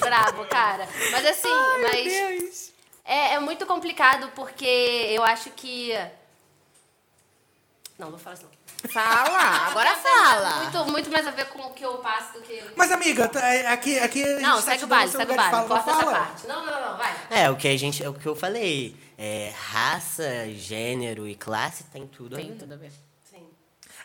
Bravo, 0.00 0.44
cara. 0.46 0.88
Mas 1.12 1.26
assim, 1.26 1.48
mas. 1.82 2.72
É, 3.06 3.34
é 3.34 3.38
muito 3.40 3.66
complicado 3.66 4.30
porque 4.34 4.64
eu 4.64 5.22
acho 5.22 5.50
que. 5.50 5.92
Não, 7.98 8.06
não 8.06 8.10
vou 8.12 8.18
falar 8.18 8.34
isso 8.34 8.44
não. 8.44 8.53
Fala, 8.88 9.68
agora 9.70 9.90
Tem 9.94 10.02
fala. 10.02 10.56
Muito, 10.62 10.84
muito 10.92 11.10
mais 11.10 11.26
a 11.26 11.30
ver 11.30 11.46
com 11.46 11.60
o 11.62 11.70
que 11.72 11.84
eu 11.84 11.94
passo 11.98 12.34
do 12.34 12.40
que. 12.42 12.62
Mas, 12.76 12.92
amiga, 12.92 13.28
tá- 13.28 13.40
é, 13.48 13.66
aqui, 13.68 13.98
aqui 13.98 14.22
a 14.22 14.26
gente 14.26 14.42
Não, 14.42 14.56
tá 14.56 14.62
segue 14.62 14.78
te 14.78 14.84
o 14.84 14.86
dando 14.88 14.98
baile, 14.98 15.10
seu 15.10 15.20
segue 15.20 15.32
o 15.32 15.34
lugar 15.34 15.46
de 15.46 15.50
baile. 15.52 15.68
fala, 15.68 15.82
Corta 15.84 15.90
essa 15.90 16.00
fala. 16.12 16.26
parte. 16.26 16.46
Não, 16.46 16.66
não, 16.66 16.90
não, 16.90 16.96
vai. 16.98 17.16
É, 17.30 17.50
o 17.50 17.56
que 17.56 17.68
a 17.68 17.76
gente, 17.78 18.02
é 18.04 18.08
o 18.08 18.14
que 18.14 18.26
eu 18.26 18.36
falei. 18.36 18.94
É, 19.16 19.52
raça, 19.56 20.24
gênero 20.54 21.26
e 21.26 21.34
classe 21.34 21.84
tem 21.84 22.06
tudo 22.06 22.36
aí. 22.36 22.46
Tem 22.46 22.56
tudo 22.58 22.74
a 22.74 22.76
ver. 22.76 22.92
Sim. 23.30 23.46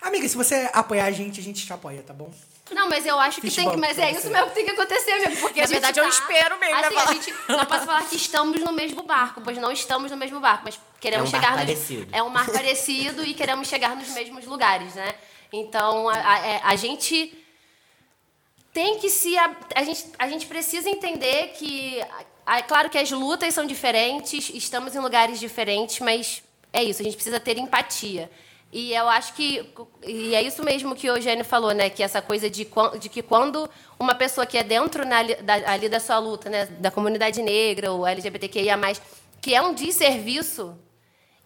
Amiga, 0.02 0.28
se 0.30 0.38
você 0.38 0.70
apoiar 0.74 1.06
a 1.06 1.12
gente, 1.12 1.40
a 1.40 1.44
gente 1.44 1.66
te 1.66 1.74
apoia, 1.74 2.02
tá 2.04 2.14
bom? 2.14 2.32
Não, 2.72 2.88
mas 2.90 3.06
eu 3.06 3.20
acho 3.20 3.42
que 3.42 3.48
Fiz 3.48 3.56
tem 3.56 3.70
que. 3.70 3.78
Mas 3.78 3.98
é 3.98 4.12
isso 4.12 4.30
mesmo 4.30 4.48
que 4.50 4.56
tem 4.56 4.66
que 4.66 4.72
acontecer, 4.72 5.12
amigo. 5.12 5.42
Porque 5.42 5.60
Na 5.60 5.66
a 5.66 5.68
gente 5.68 5.74
verdade, 5.82 6.00
eu 6.00 6.04
tá- 6.04 6.10
espero 6.10 6.60
mesmo, 6.60 6.76
né, 6.82 6.88
Assim, 6.88 6.98
a 6.98 7.14
gente 7.14 7.34
não 7.48 7.66
posso 7.66 7.86
falar 7.86 8.08
que 8.08 8.16
estamos 8.16 8.62
no 8.62 8.72
mesmo 8.72 9.04
barco, 9.04 9.42
pois 9.42 9.58
não 9.58 9.72
estamos 9.72 10.12
no 10.12 10.18
mesmo 10.18 10.40
barco, 10.40 10.64
mas 10.66 10.80
queremos 11.00 11.34
É 11.34 11.38
um 11.38 11.42
chegar 11.42 11.52
nos- 11.58 11.60
parecido. 11.66 12.08
É 12.12 12.24
um 12.24 12.30
mar 12.30 12.46
parecido 12.52 13.26
e 13.26 13.34
queremos 13.34 13.68
chegar 13.68 13.96
nos 13.96 14.10
mesmos 14.10 14.46
lugares, 14.46 14.94
né? 14.96 15.16
Então 15.52 16.08
a, 16.10 16.14
a- 16.14 16.40
é- 16.48 16.62
a 16.64 16.76
gente 16.76 17.34
tem 18.74 19.00
que 19.00 19.10
se. 19.10 19.38
A, 19.38 19.56
a 19.76 19.84
gente, 19.84 20.06
a 20.18 20.28
gente 20.28 20.46
precisa 20.46 20.90
entender 20.90 21.54
que. 21.58 22.02
É 22.46 22.62
claro 22.64 22.90
que 22.90 22.98
as 22.98 23.12
lutas 23.12 23.54
são 23.54 23.66
diferentes, 23.68 24.50
estamos 24.54 24.96
em 24.96 25.00
lugares 25.00 25.40
diferentes, 25.40 26.00
mas 26.00 26.42
é 26.74 26.84
isso, 26.84 27.00
a 27.00 27.06
gente 27.06 27.14
precisa 27.16 27.40
ter 27.40 27.58
empatia. 27.60 28.30
E 28.72 28.94
eu 28.94 29.10
acho 29.10 29.34
que. 29.34 29.68
E 30.06 30.36
é 30.36 30.42
isso 30.44 30.64
mesmo 30.64 30.96
que 30.96 31.10
o 31.10 31.16
Eugênio 31.16 31.44
falou, 31.44 31.74
né? 31.74 31.90
Que 31.90 32.04
essa 32.04 32.22
coisa 32.22 32.50
de, 32.50 32.68
de 33.00 33.10
que 33.10 33.24
quando 33.24 33.68
uma 34.00 34.14
pessoa 34.14 34.46
que 34.46 34.58
é 34.58 34.64
dentro 34.64 35.06
na 35.06 35.24
da, 35.24 35.72
ali 35.72 35.90
da 35.90 36.00
sua 36.00 36.20
luta, 36.20 36.50
né? 36.50 36.66
Da 36.66 36.92
comunidade 36.92 37.42
negra 37.42 37.92
ou 37.92 38.06
LGBTQIA, 38.06 38.78
que 39.42 39.56
é 39.56 39.62
um 39.62 39.74
desserviço, 39.74 40.78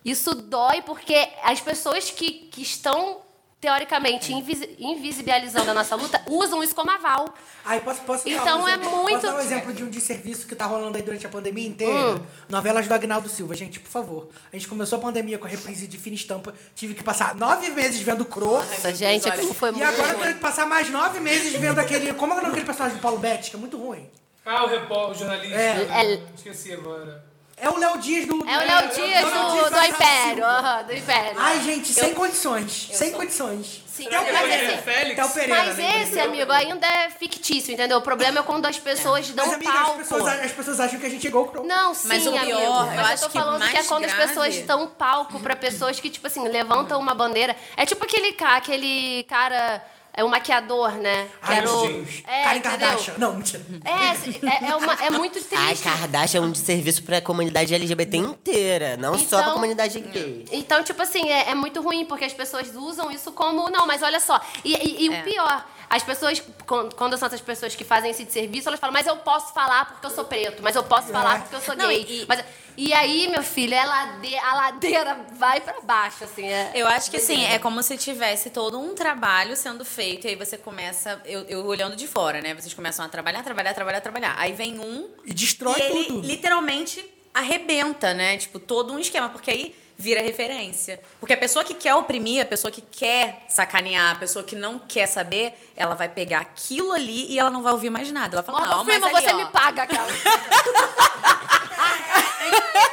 isso 0.04 0.36
dói 0.36 0.82
porque 0.82 1.30
as 1.44 1.62
pessoas 1.62 2.12
que, 2.12 2.32
que 2.52 2.62
estão, 2.62 3.22
teoricamente, 3.64 4.34
invisi- 4.34 4.76
invisibilizando 4.78 5.72
a 5.72 5.74
nossa 5.74 5.96
luta 5.96 6.22
usam 6.28 6.62
isso 6.62 6.76
como 6.76 6.92
aval. 6.92 7.34
Aí 7.64 7.80
posso, 7.80 8.02
posso 8.02 8.26
dar 8.26 8.32
Então 8.32 8.62
um 8.62 8.68
é 8.68 8.74
exemplo, 8.74 8.92
muito- 8.98 9.22
Posso 9.22 9.26
dar 9.28 9.36
um 9.36 9.40
exemplo 9.40 9.74
de 9.74 9.84
um 9.86 9.90
desserviço 9.90 10.46
que 10.46 10.54
tá 10.54 10.66
rolando 10.66 10.98
aí 10.98 11.02
durante 11.04 11.26
a 11.26 11.30
pandemia 11.30 11.66
inteira? 11.66 12.22
Novelas 12.50 12.86
do 12.90 12.94
Agnaldo 12.94 13.30
Silva. 13.30 13.56
Gente, 13.56 13.80
por 13.80 13.90
favor. 13.90 14.28
A 14.52 14.56
gente 14.58 14.68
começou 14.68 15.00
a 15.00 15.02
pandemia 15.02 15.38
com 15.40 15.46
a 15.46 15.50
reprise 15.50 15.88
de 15.88 15.98
Fina 15.98 16.18
Estampa. 16.18 16.54
Tive 16.76 16.94
que 16.94 17.02
passar 17.02 17.36
nove 17.36 17.70
meses 17.70 18.02
vendo 18.02 18.26
Cro. 18.26 18.52
Nossa, 18.58 18.94
gente, 18.94 19.30
aquilo 19.30 19.54
foi 19.54 19.70
E 19.70 19.72
muito 19.72 19.86
agora 19.88 20.12
eu 20.12 20.20
tenho 20.20 20.34
que 20.34 20.42
passar 20.42 20.66
mais 20.66 20.90
nove 20.90 21.22
meses 21.22 21.54
vendo 21.54 21.80
aquele. 21.80 22.14
Como 22.14 22.34
é 22.34 22.36
o 22.36 22.38
nome 22.40 22.50
daquele 22.50 22.66
personagem 22.66 22.98
do 22.98 23.02
Paulo 23.02 23.18
Betti, 23.20 23.50
que 23.50 23.56
é 23.56 23.60
muito 23.60 23.78
ruim? 23.78 24.10
Ah, 24.46 24.66
o 24.66 24.68
repórter, 24.68 25.12
o 25.12 25.14
jornalista. 25.20 25.56
É. 25.58 26.22
Esqueci 26.36 26.74
agora. 26.74 27.24
É 27.64 27.70
o 27.70 27.78
Léo 27.78 27.98
Dias 27.98 28.28
do. 28.28 28.46
É 28.46 28.58
o 28.58 28.68
Léo 28.68 28.90
Dias 28.90 29.24
do, 29.24 29.64
do 29.64 29.70
da 29.70 29.88
Império. 29.88 30.44
do 30.86 30.94
Império. 30.94 31.40
Ai, 31.40 31.62
gente, 31.62 31.94
sem 31.94 32.14
condições. 32.14 32.90
Sem 32.92 33.12
condições. 33.12 33.82
Sim, 33.88 34.06
Será 34.06 34.24
que 34.24 34.32
mas 34.32 34.52
assim, 34.52 34.82
Félix? 34.82 35.16
Théo 35.16 35.30
Pereira. 35.30 35.64
Mas 35.66 35.78
né? 35.78 36.02
esse, 36.02 36.20
amigo, 36.20 36.52
ainda 36.52 36.88
é 36.88 37.10
fictício, 37.12 37.72
entendeu? 37.72 38.00
O 38.00 38.02
problema 38.02 38.40
é 38.40 38.44
quando 38.44 38.66
as 38.66 38.80
pessoas 38.80 39.30
dão 39.30 39.46
Mas, 39.46 39.56
amiga, 39.56 39.72
as 39.72 39.80
palco. 39.80 39.98
pessoas, 40.00 40.28
as 40.28 40.52
pessoas 40.52 40.80
acham 40.80 41.00
que 41.00 41.06
a 41.06 41.10
gente 41.10 41.26
é 41.26 41.30
igual 41.30 41.46
o. 41.56 41.64
Não, 41.64 41.94
sim, 41.94 42.08
Mas 42.08 42.26
o 42.26 42.30
amigo. 42.30 42.46
pior, 42.46 42.60
eu 42.60 42.86
mas 42.86 42.98
acho 42.98 43.14
eu 43.14 43.20
tô 43.20 43.30
que 43.30 43.34
falando 43.40 43.62
que, 43.62 43.70
é 43.70 43.74
mais 43.74 43.88
quando 43.88 44.06
as 44.06 44.14
pessoas 44.14 44.58
dão 44.62 44.88
palco 44.88 45.40
pra 45.40 45.56
pessoas 45.56 46.00
que, 46.00 46.10
tipo 46.10 46.26
assim, 46.28 46.46
levantam 46.48 47.00
uma 47.00 47.14
bandeira. 47.14 47.56
É 47.78 47.86
tipo 47.86 48.04
aquele, 48.04 48.36
aquele 48.42 49.24
cara 49.24 49.82
é 50.14 50.24
o 50.24 50.30
maquiador, 50.30 50.92
né? 50.94 51.26
Que 51.44 51.52
Ai, 51.52 51.58
era 51.58 51.72
o. 51.72 51.88
Deus. 51.88 52.10
É, 52.28 52.44
Karen? 52.44 52.60
Kardashian. 52.62 53.14
Não, 53.18 53.34
mentira. 53.34 53.66
É, 53.84 54.66
é, 54.68 54.70
é, 54.72 54.76
uma- 54.76 54.94
é 54.94 55.10
muito 55.10 55.40
Ai, 55.56 55.68
triste. 55.74 55.84
Kardashian 55.84 56.40
é 56.40 56.42
um 56.42 56.52
desserviço 56.52 57.04
pra 57.04 57.20
comunidade 57.22 57.74
LGBT 57.74 58.18
inteira, 58.18 58.98
não 58.98 59.18
só 59.18 59.38
pra 59.38 59.40
Então- 59.42 59.54
comunidade 59.54 60.00
gay. 60.00 60.46
Então, 60.52 60.84
tipo 60.84 61.02
assim, 61.02 61.30
é, 61.30 61.50
é 61.50 61.56
muito 61.56 61.82
ruim, 61.82 62.06
porque 62.06 62.26
as 62.26 62.34
pessoas 62.34 62.74
usam 62.76 63.10
isso 63.12 63.32
como. 63.32 63.70
Não, 63.70 63.88
mas 63.88 64.02
olha 64.04 64.20
só. 64.20 64.40
E, 64.64 64.74
e- 64.74 65.08
e 65.08 65.14
É. 65.14 65.20
o 65.20 65.24
pior, 65.24 65.66
as 65.90 66.04
pessoas, 66.04 66.42
quan- 66.66 66.90
quando 66.90 67.18
são 67.18 67.28
essas 67.28 67.42
pessoas 67.42 67.76
que 67.76 67.84
fazem 67.84 68.12
esse 68.12 68.26
serviço, 68.32 68.68
elas 68.68 68.80
falam, 68.80 68.94
mas 68.94 69.08
eu 69.08 69.18
posso 69.18 69.54
falar 69.54 69.86
porque 69.86 70.06
eu 70.06 70.10
sou 70.12 70.26
preto, 70.26 70.62
mas 70.64 70.76
eu 70.76 70.84
posso 70.84 71.08
falar 71.10 71.42
porque 71.42 71.56
eu 71.56 71.62
sou 71.62 71.76
Não, 71.76 71.88
gay. 71.88 72.06
e- 72.08 72.26
Mas- 72.28 72.44
e 72.76 72.92
aí, 72.94 73.28
meu 73.28 73.44
filho, 73.44 73.74
é 73.74 73.86
lade, 73.86 74.36
a 74.36 74.54
ladeira 74.56 75.26
vai 75.34 75.62
pra 75.62 75.80
baixo, 75.82 76.24
assim. 76.24 76.48
É, 76.48 76.72
Eu 76.74 76.88
acho 76.88 77.12
que 77.12 77.18
assim, 77.18 77.44
é 77.46 77.60
como 77.60 77.84
se 77.84 77.98
tivesse 77.98 78.50
todo 78.50 78.80
um 78.80 78.96
trabalho 78.96 79.56
sendo 79.56 79.86
feito, 79.86 80.26
e 80.26 80.30
aí 80.32 80.36
você 80.36 80.58
começa, 80.58 81.22
eu, 81.26 81.42
eu 81.44 81.66
olhando 81.66 81.96
de 81.96 82.08
fora, 82.08 82.42
né? 82.42 82.54
Vocês 82.56 82.74
começam 82.74 83.06
a 83.06 83.10
trabalhar, 83.10 83.44
trabalhar, 83.44 83.74
trabalhar, 83.74 84.02
trabalhar. 84.02 84.36
Aí 84.38 84.54
vem 84.54 84.80
um 84.80 85.10
E 85.26 85.34
destrói 85.34 85.80
e 85.80 85.82
ele 85.84 86.06
tudo. 86.06 86.28
literalmente 86.28 87.06
arrebenta, 87.34 88.14
né? 88.14 88.38
Tipo, 88.38 88.60
todo 88.60 88.94
um 88.94 89.00
esquema, 89.00 89.30
porque 89.30 89.52
aí 89.52 89.76
vira 89.98 90.22
referência. 90.22 91.00
Porque 91.20 91.34
a 91.34 91.38
pessoa 91.38 91.64
que 91.64 91.74
quer 91.74 91.94
oprimir, 91.96 92.42
a 92.42 92.46
pessoa 92.46 92.72
que 92.72 92.82
quer 92.82 93.46
sacanear, 93.50 94.12
a 94.14 94.16
pessoa 94.20 94.44
que 94.44 94.56
não 94.56 94.80
quer 94.80 95.08
saber, 95.08 95.54
ela 95.76 95.96
vai 95.96 96.10
pegar 96.10 96.40
aquilo 96.40 96.92
ali 96.92 97.32
e 97.32 97.40
ela 97.40 97.50
não 97.50 97.62
vai 97.62 97.72
ouvir 97.74 97.90
mais 97.90 98.12
nada. 98.12 98.36
Ela 98.36 98.44
fala, 98.44 98.60
Morgan 98.60 98.76
não, 98.78 98.86
mas 98.86 99.04
ali, 99.04 99.14
você 99.26 99.34
ó, 99.34 99.38
me 99.38 99.46
paga, 99.52 99.86
cara. 99.88 100.08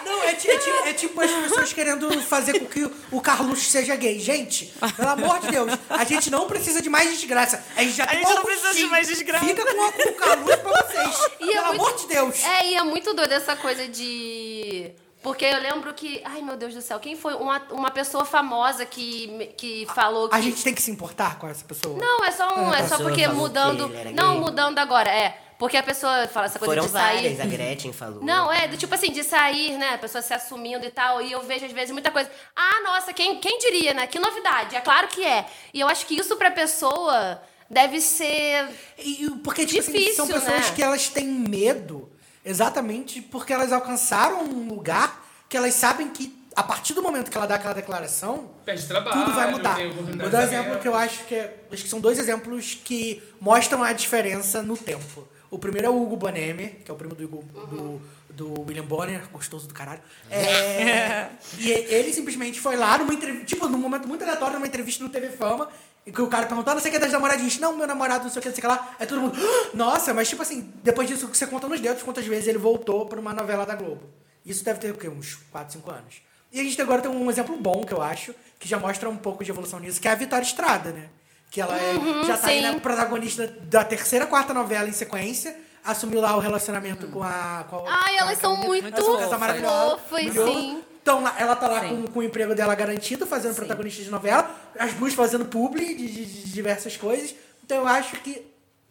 Não, 0.05 0.22
é, 0.24 0.30
é 0.32 0.88
é 0.90 0.92
tipo 0.92 1.20
as 1.20 1.30
pessoas 1.30 1.72
querendo 1.72 2.11
fazer 2.22 2.59
com 2.61 2.66
que 2.66 2.90
o 3.11 3.20
Carluxo 3.20 3.64
seja 3.70 3.94
gay. 3.96 4.18
Gente, 4.18 4.72
pelo 4.96 5.09
amor 5.09 5.40
de 5.40 5.48
Deus, 5.48 5.72
a 5.88 6.05
gente 6.05 6.30
não 6.30 6.46
precisa 6.46 6.80
de 6.80 6.88
mais 6.88 7.11
desgraça. 7.11 7.62
A 7.76 7.82
gente 7.82 7.94
já 7.96 8.07
tem 8.07 8.18
gente 8.18 8.34
não 8.34 8.42
precisa 8.44 8.74
de 8.74 8.86
mais 8.86 9.09
desgraça. 9.09 9.44
Fica 9.44 9.62
com, 9.74 9.84
a- 9.84 9.92
com 9.92 10.09
o 10.09 10.14
Carluxo 10.14 10.59
pra 10.59 10.82
vocês. 10.82 11.16
E 11.40 11.46
pelo 11.46 11.51
é 11.51 11.55
muito- 11.62 11.80
amor 11.80 11.96
de 11.96 12.07
Deus. 12.07 12.44
É, 12.44 12.66
e 12.70 12.74
é 12.76 12.82
muito 12.82 13.12
doido 13.14 13.32
essa 13.32 13.57
coisa 13.57 13.86
de. 13.88 14.90
Porque 15.23 15.45
eu 15.45 15.61
lembro 15.61 15.93
que. 15.93 16.23
Ai, 16.25 16.41
meu 16.41 16.57
Deus 16.57 16.75
do 16.75 16.81
céu, 16.81 16.99
quem 16.99 17.14
foi 17.14 17.35
uma, 17.35 17.62
uma 17.71 17.91
pessoa 17.91 18.25
famosa 18.25 18.87
que, 18.87 19.53
que 19.57 19.87
falou 19.95 20.29
que. 20.29 20.35
A 20.35 20.41
gente 20.41 20.62
tem 20.62 20.75
que 20.75 20.81
se 20.81 20.91
importar 20.91 21.39
com 21.39 21.47
essa 21.47 21.64
pessoa. 21.64 21.99
Não, 21.99 22.25
é 22.25 22.31
só 22.31 22.59
um. 22.59 22.73
É 22.73 22.89
só 22.89 22.97
porque 22.97 23.27
mudando. 23.29 23.89
Não, 24.14 24.33
gay. 24.33 24.41
mudando 24.41 24.79
agora, 24.79 25.11
é. 25.11 25.39
Porque 25.59 25.77
a 25.77 25.83
pessoa 25.83 26.27
fala 26.27 26.47
essa 26.47 26.59
coisa 26.59 26.75
Foram 26.75 26.87
de 26.87 26.91
sair. 26.91 27.16
várias, 27.16 27.41
a 27.41 27.45
Gretchen 27.45 27.93
falou. 27.93 28.25
Não, 28.25 28.51
é, 28.51 28.66
do 28.66 28.79
tipo 28.79 28.95
assim, 28.95 29.12
de 29.12 29.23
sair, 29.23 29.77
né? 29.77 29.91
A 29.93 29.99
pessoa 29.99 30.23
se 30.23 30.33
assumindo 30.33 30.87
e 30.87 30.91
tal. 30.91 31.21
E 31.21 31.33
eu 31.33 31.43
vejo, 31.43 31.66
às 31.66 31.73
vezes, 31.73 31.91
muita 31.91 32.11
coisa. 32.11 32.31
Ah, 32.57 32.81
nossa, 32.83 33.12
quem, 33.12 33.39
quem 33.41 33.59
diria, 33.59 33.93
né? 33.93 34.07
Que 34.07 34.18
novidade. 34.18 34.75
É 34.75 34.81
claro 34.81 35.09
que 35.09 35.23
é. 35.23 35.45
E 35.75 35.81
eu 35.81 35.87
acho 35.87 36.07
que 36.07 36.18
isso 36.18 36.35
pra 36.37 36.51
pessoa 36.51 37.43
deve 37.68 38.01
ser. 38.01 38.71
E, 38.99 39.31
porque, 39.45 39.66
tipo 39.66 39.81
assim, 39.81 40.12
são 40.14 40.25
Difícil, 40.25 40.27
pessoas 40.27 40.71
né? 40.71 40.73
que 40.75 40.83
elas 40.83 41.11
têm 41.11 41.27
medo 41.27 42.11
exatamente 42.45 43.20
porque 43.22 43.53
elas 43.53 43.72
alcançaram 43.72 44.43
um 44.45 44.68
lugar 44.68 45.26
que 45.49 45.57
elas 45.57 45.74
sabem 45.74 46.09
que 46.11 46.38
a 46.57 46.62
partir 46.62 46.95
do 46.95 47.03
momento 47.03 47.30
que 47.30 47.36
ela 47.36 47.47
dá 47.47 47.55
aquela 47.55 47.72
declaração, 47.74 48.51
trabalho, 48.88 49.20
tudo 49.24 49.34
vai 49.34 49.51
mudar. 49.51 49.78
Vou 50.20 50.30
dar 50.30 50.41
um 50.41 50.43
exemplo 50.43 50.59
abertas. 50.72 50.82
que 50.82 50.88
eu 50.88 50.95
acho 50.95 51.24
que 51.24 51.34
é, 51.34 51.64
acho 51.72 51.82
que 51.84 51.88
são 51.88 52.01
dois 52.01 52.18
exemplos 52.18 52.74
que 52.84 53.22
mostram 53.41 53.82
a 53.82 53.93
diferença 53.93 54.61
no 54.62 54.76
tempo. 54.76 55.26
O 55.49 55.59
primeiro 55.59 55.86
é 55.86 55.91
o 55.91 56.01
Hugo 56.03 56.16
Boneme, 56.16 56.68
que 56.84 56.91
é 56.91 56.95
o 56.95 56.97
primo 56.97 57.14
do, 57.14 57.24
Hugo- 57.24 57.43
do, 57.66 58.03
do 58.30 58.61
William 58.62 58.84
Bonner, 58.84 59.28
gostoso 59.32 59.66
do 59.68 59.74
caralho. 59.74 60.01
É, 60.30 61.28
e 61.59 61.70
ele 61.70 62.12
simplesmente 62.12 62.61
foi 62.61 62.76
lá 62.76 62.99
numa 62.99 63.12
entrevista, 63.14 63.47
tipo, 63.47 63.68
num 63.68 63.78
momento 63.78 64.07
muito 64.07 64.22
aleatório, 64.22 64.55
numa 64.55 64.66
entrevista 64.66 65.03
no 65.03 65.11
TV 65.11 65.30
Fama, 65.30 65.68
em 66.07 66.12
que 66.12 66.22
o 66.22 66.26
cara 66.28 66.46
perguntou, 66.46 66.70
"Ah, 66.70 66.74
não 66.74 66.80
sei 66.82 66.90
o 66.90 66.92
que 66.92 66.96
é 66.96 67.01
das 67.01 67.12
namoradinhas. 67.12 67.59
Não, 67.59 67.76
meu 67.76 67.86
namorado, 67.86 68.24
não 68.24 68.30
sei 68.30 68.38
o 68.40 68.42
que, 68.42 68.48
não 68.48 68.55
sei 68.55 68.64
o 68.64 68.68
que 68.68 68.74
lá. 68.74 68.94
Aí 68.98 69.07
todo 69.07 69.20
mundo, 69.20 69.36
"Ah, 69.38 69.70
nossa, 69.74 70.14
mas 70.14 70.28
tipo 70.28 70.42
assim, 70.42 70.72
depois 70.82 71.09
disso 71.09 71.28
você 71.28 71.46
conta 71.46 71.68
nos 71.68 71.80
dedos 71.80 72.03
quantas 72.03 72.24
vezes 72.26 72.48
ele 72.48 72.59
voltou 72.59 73.07
pra 73.07 73.20
uma 73.20 73.32
novela 73.34 73.64
da 73.66 73.74
Globo. 73.74 74.03
Isso 74.44 74.64
deve 74.64 74.78
ter 74.80 74.90
o 74.90 74.94
quê? 74.96 75.09
Uns 75.09 75.34
4, 75.53 75.72
5 75.74 75.90
anos. 75.90 76.22
E 76.53 76.59
a 76.61 76.64
gente 76.64 76.80
agora 76.80 77.01
tem 77.03 77.11
um 77.11 77.30
exemplo 77.30 77.57
bom, 77.57 77.82
que 77.84 77.92
eu 77.92 78.03
acho, 78.03 78.34
que 78.59 78.66
já 78.68 78.78
mostra 78.78 79.09
um 79.09 79.16
pouco 79.16 79.44
de 79.44 79.51
evolução 79.51 79.78
nisso, 79.78 80.01
que 80.01 80.09
é 80.09 80.11
a 80.11 80.14
Vitória 80.16 80.44
Estrada, 80.44 80.90
né? 80.90 81.09
Que 81.51 81.61
ela 81.61 81.76
é- 81.76 82.24
já 82.26 82.36
tá 82.38 82.48
aí 82.48 82.61
sim. 82.61 82.62
na 82.70 82.80
protagonista 82.80 83.46
da 83.46 83.84
terceira, 83.84 84.26
quarta 84.26 84.53
novela 84.55 84.88
em 84.88 84.92
sequência. 84.92 85.57
Assumiu 85.84 86.20
lá 86.20 86.36
o 86.36 86.40
relacionamento 86.40 87.07
com 87.09 87.22
a. 87.22 87.64
Com 87.70 87.86
a 87.86 88.05
Ai, 88.05 88.16
elas 88.18 88.38
com 88.38 88.46
a 88.53 88.57
são 88.57 88.57
muito 88.57 89.38
maravilhosa, 89.38 89.98
fofas, 89.98 90.32
sim. 90.32 90.82
Então 91.03 91.26
ela 91.38 91.57
tá 91.57 91.66
lá 91.66 91.80
com, 91.80 92.07
com 92.07 92.18
o 92.20 92.22
emprego 92.22 92.55
dela 92.55 92.74
garantido, 92.74 93.26
fazendo 93.26 93.55
protagonista 93.55 94.03
de 94.03 94.11
novela, 94.11 94.55
as 94.78 94.92
duas 94.94 95.14
fazendo 95.14 95.44
publi 95.46 95.94
de, 95.94 96.07
de- 96.09 96.26
de 96.26 96.53
diversas 96.53 96.96
coisas. 96.96 97.34
Então 97.64 97.78
eu 97.78 97.86
acho 97.86 98.16
que 98.20 98.46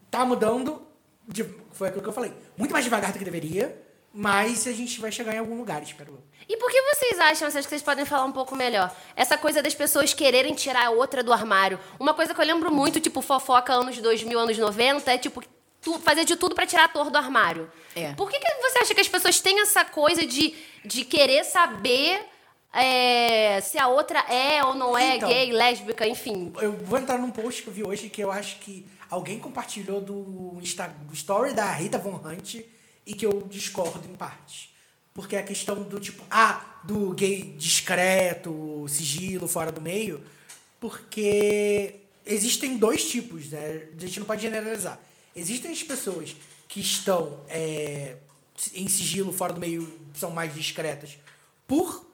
tá 0.10 0.26
mudando. 0.26 0.82
de- 1.28 1.46
foi 1.74 1.88
aquilo 1.90 2.02
que 2.04 2.10
eu 2.10 2.14
falei. 2.14 2.34
Muito 2.58 2.72
mais 2.72 2.84
devagar 2.84 3.12
do 3.14 3.20
que 3.20 3.24
deveria, 3.24 3.80
mas 4.12 4.66
a 4.68 4.72
gente 4.72 5.00
vai 5.00 5.12
chegar 5.12 5.36
em 5.36 5.38
algum 5.38 5.56
lugar, 5.58 5.82
espero 5.84 6.14
eu. 6.14 6.24
E 6.50 6.58
por 6.58 6.72
que 6.72 6.82
vocês 6.82 7.20
acham, 7.20 7.48
acho 7.48 7.58
que 7.60 7.64
vocês 7.70 7.84
podem 7.84 8.04
falar 8.06 8.26
um 8.26 8.32
pouco 8.32 8.56
melhor, 8.56 8.92
essa 9.16 9.38
coisa 9.38 9.62
das 9.62 9.76
pessoas 9.76 10.14
quererem 10.14 10.56
tirar 10.56 10.88
a 10.88 10.90
outra 10.90 11.22
do 11.24 11.32
armário? 11.32 11.80
Uma 12.00 12.14
coisa 12.16 12.34
que 12.34 12.42
eu 12.42 12.46
lembro 12.46 12.74
muito, 12.74 13.00
tipo, 13.00 13.22
fofoca 13.22 13.72
anos 13.72 13.98
2000, 14.00 14.40
anos 14.40 14.58
90, 14.58 15.12
é 15.14 15.18
tipo, 15.20 15.44
tu, 15.82 16.00
fazer 16.00 16.26
de 16.26 16.36
tudo 16.36 16.56
pra 16.56 16.66
tirar 16.66 16.86
ator 16.86 17.10
do 17.10 17.18
armário. 17.18 17.70
É. 17.96 18.14
Por 18.14 18.30
que, 18.30 18.40
que 18.40 18.54
você 18.62 18.80
acha 18.80 18.94
que 18.94 19.02
as 19.02 19.08
pessoas 19.08 19.40
têm 19.40 19.62
essa 19.62 19.86
coisa 19.86 20.26
de, 20.26 20.54
de 20.86 21.06
querer 21.06 21.44
saber 21.44 22.22
é, 22.74 23.60
se 23.62 23.78
a 23.78 23.88
outra 23.88 24.20
é 24.32 24.64
ou 24.64 24.76
não 24.76 24.98
é 24.98 25.18
Então. 25.18 25.30
gay, 25.30 25.52
lésbica, 25.52 26.08
enfim? 26.08 26.54
Eu 26.62 26.74
vou 26.74 27.00
entrar 27.00 27.18
num 27.18 27.32
post 27.32 27.64
que 27.64 27.70
eu 27.70 27.74
vi 27.74 27.84
hoje 27.84 28.10
que 28.10 28.22
eu 28.22 28.32
acho 28.32 28.60
que 28.60 28.86
alguém 29.10 29.40
compartilhou 29.40 30.00
do, 30.00 30.58
Insta, 30.62 30.88
do 30.88 31.14
story 31.14 31.54
da 31.54 31.72
Rita 31.72 31.98
Von 31.98 32.22
Hunt 32.24 32.56
e 33.06 33.14
que 33.14 33.26
eu 33.26 33.44
discordo 33.50 34.08
em 34.08 34.16
parte. 34.16 34.70
Porque 35.14 35.36
a 35.36 35.44
questão 35.44 35.82
do 35.82 36.00
tipo, 36.00 36.24
ah, 36.30 36.80
do 36.84 37.12
gay 37.14 37.56
discreto, 37.58 38.86
sigilo, 38.88 39.48
fora 39.48 39.72
do 39.72 39.82
meio, 39.82 40.24
porque 40.80 41.96
existem 42.26 42.78
dois 42.78 43.04
tipos, 43.10 43.50
né? 43.50 43.90
A 43.98 44.00
gente 44.00 44.20
não 44.20 44.28
pode 44.28 44.42
generalizar. 44.42 45.00
Existem 45.36 45.72
as 45.72 45.84
pessoas 45.84 46.36
que 46.68 46.80
estão 46.80 47.44
é, 47.48 48.18
em 48.74 48.88
sigilo, 48.88 49.32
fora 49.32 49.54
do 49.54 49.60
meio, 49.60 49.92
são 50.14 50.32
mais 50.32 50.54
discretas, 50.54 51.18
por 51.68 52.06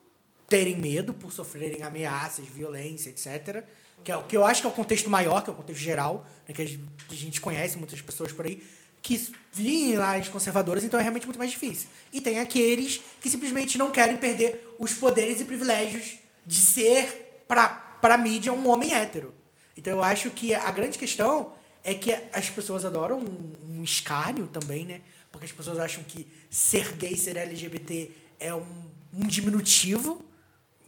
terem 0.47 0.77
medo, 0.77 1.13
por 1.13 1.31
sofrerem 1.31 1.81
ameaças, 1.83 2.45
violência, 2.45 3.09
etc. 3.09 3.63
Que 4.03 4.11
é 4.11 4.21
que 4.21 4.37
eu 4.37 4.45
acho 4.45 4.61
que 4.61 4.67
é 4.67 4.69
o 4.69 4.73
contexto 4.73 5.09
maior, 5.09 5.41
que 5.43 5.49
é 5.49 5.53
o 5.53 5.55
contexto 5.55 5.81
geral, 5.81 6.25
né, 6.47 6.53
que 6.53 6.61
a 6.61 6.65
gente- 6.65 7.39
a 7.39 7.41
conhece 7.41 7.77
muitas 7.77 7.99
pessoas 8.01 8.31
por 8.31 8.45
aí, 8.45 8.63
que 9.01 9.31
vêm 9.51 9.95
lá 9.97 10.15
as 10.15 10.27
conservadoras, 10.29 10.83
então 10.83 10.99
é 10.99 11.03
realmente 11.03 11.25
muito 11.25 11.37
mais 11.37 11.51
difícil. 11.51 11.87
E 12.11 12.21
tem 12.21 12.39
aqueles 12.39 13.01
que 13.21 13.29
simplesmente 13.29 13.77
não 13.77 13.91
querem 13.91 14.17
perder 14.17 14.75
os 14.79 14.93
poderes 14.93 15.41
e 15.41 15.45
privilégios 15.45 16.15
de 16.45 16.59
ser, 16.59 17.43
pra, 17.47 17.67
pra 17.69 18.17
mídia, 18.17 18.51
um 18.53 18.67
homem 18.67 18.93
hétero. 18.93 19.33
Então 19.77 19.93
eu 19.93 20.03
acho 20.03 20.29
que 20.31 20.53
a 20.53 20.71
grande 20.71 20.97
questão 20.97 21.53
é 21.85 21.93
que 21.93 22.11
as 22.33 22.49
pessoas 22.49 22.83
adoram 22.83 23.19
um, 23.19 23.53
um 23.77 23.83
escárnio 23.83 24.47
também, 24.47 24.85
né? 24.85 25.01
Porque 25.31 25.45
as 25.45 25.51
pessoas 25.51 25.77
acham 25.77 26.03
que 26.03 26.27
ser 26.49 26.93
gay, 26.93 27.15
ser 27.15 27.37
LGBT 27.37 28.11
é 28.39 28.53
um, 28.53 28.65
um 29.13 29.27
diminutivo. 29.27 30.25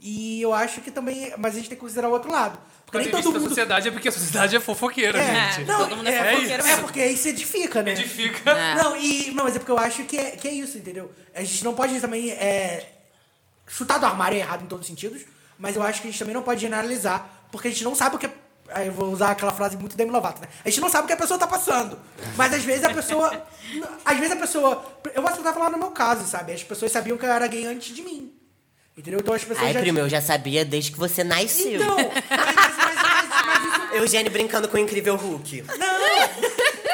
E 0.02 0.42
eu 0.42 0.54
acho 0.54 0.82
que 0.82 0.90
também. 0.90 1.34
Mas 1.38 1.54
a 1.54 1.58
gente 1.58 1.70
tem 1.70 1.78
que 1.78 1.82
considerar 1.82 2.10
o 2.10 2.12
outro 2.12 2.32
lado. 2.32 2.60
Porque 2.86 3.00
nem 3.00 3.10
todo 3.12 3.32
mundo. 3.32 3.50
sociedade 3.50 3.88
é 3.88 3.92
porque 3.92 4.08
a 4.08 4.12
sociedade 4.12 4.56
é 4.56 4.60
fofoqueira, 4.60 5.20
É, 5.20 5.52
gente. 5.52 5.68
não, 5.68 5.80
todo 5.80 5.98
mundo 5.98 6.08
é 6.08 6.14
é, 6.14 6.32
fofoqueiro 6.32 6.64
é 6.64 6.66
mesmo. 6.66 6.82
porque 6.84 7.02
aí 7.02 7.18
se 7.18 7.30
edifica, 7.30 7.84
né? 7.84 7.92
Edifica. 7.92 8.50
É. 8.52 8.76
Não, 8.76 8.96
e, 8.96 9.32
não, 9.32 9.44
mas 9.44 9.56
é 9.56 9.60
porque 9.60 9.72
eu 9.72 9.78
acho 9.78 10.04
que 10.06 10.18
é, 10.18 10.32
que 10.32 10.48
é 10.48 10.54
isso, 10.54 10.78
entendeu? 10.78 11.12
A 11.36 11.44
gente 11.44 11.64
não 11.64 11.74
pode 11.76 12.00
também 12.00 12.32
é, 12.32 12.90
chutar 13.68 13.98
do 14.00 14.06
armário 14.06 14.38
é 14.38 14.40
errado 14.40 14.64
em 14.64 14.68
todos 14.68 14.86
os 14.86 14.88
sentidos, 14.88 15.22
mas 15.60 15.76
eu 15.76 15.84
acho 15.84 16.02
que 16.02 16.08
a 16.08 16.12
gente 16.12 16.20
também 16.20 16.34
não 16.34 16.44
pode 16.44 16.62
generalizar, 16.62 17.48
porque 17.52 17.68
a 17.68 17.72
gente 17.72 17.84
não 17.84 17.94
sabe 17.94 18.16
o 18.16 18.20
que. 18.20 18.30
Aí 18.70 18.88
eu 18.88 18.94
vou 18.94 19.12
usar 19.12 19.32
aquela 19.32 19.52
frase 19.52 19.78
muito 19.78 19.96
Demi 19.96 20.12
Lovato, 20.12 20.42
né? 20.42 20.48
A 20.64 20.70
gente 20.70 20.82
não 20.82 20.90
sabe 20.90 21.06
o 21.06 21.08
que 21.08 21.14
a 21.14 21.18
pessoa 21.18 21.40
tá 21.40 21.48
passando. 21.48 21.98
Mas 22.36 22.54
às 22.54 22.64
vezes 22.64 22.84
a 22.84 22.94
pessoa. 22.94 23.48
às 24.04 24.18
vezes 24.18 24.32
a 24.34 24.36
pessoa. 24.36 24.86
Eu 25.14 25.22
vou 25.22 25.32
tentar 25.32 25.54
falar 25.54 25.70
no 25.70 25.78
meu 25.78 25.92
caso, 25.92 26.26
sabe? 26.26 26.54
As 26.54 26.64
pessoas 26.64 26.92
sabiam 26.92 27.18
que 27.18 27.26
eu 27.26 27.32
era 27.32 27.48
gay 27.48 27.66
antes 27.66 27.96
de 27.96 28.02
mim. 28.02 28.34
Entendeu? 28.98 29.20
Então 29.20 29.34
as 29.34 29.44
pessoas 29.44 29.68
Ai, 29.68 29.74
já. 29.74 29.80
primo, 29.80 30.00
eu 30.00 30.10
já 30.10 30.22
sabia 30.22 30.66
desde 30.66 30.92
que 30.92 30.98
você 30.98 31.24
nasceu. 31.24 31.82
Então, 31.82 31.96
mas, 31.96 32.24
mas, 32.30 32.76
mas, 32.78 33.02
mas, 33.02 33.46
mas 33.46 33.64
isso. 33.64 33.94
Eugênio 33.94 34.32
brincando 34.32 34.68
com 34.68 34.76
o 34.76 34.80
incrível 34.80 35.16
Hulk. 35.16 35.64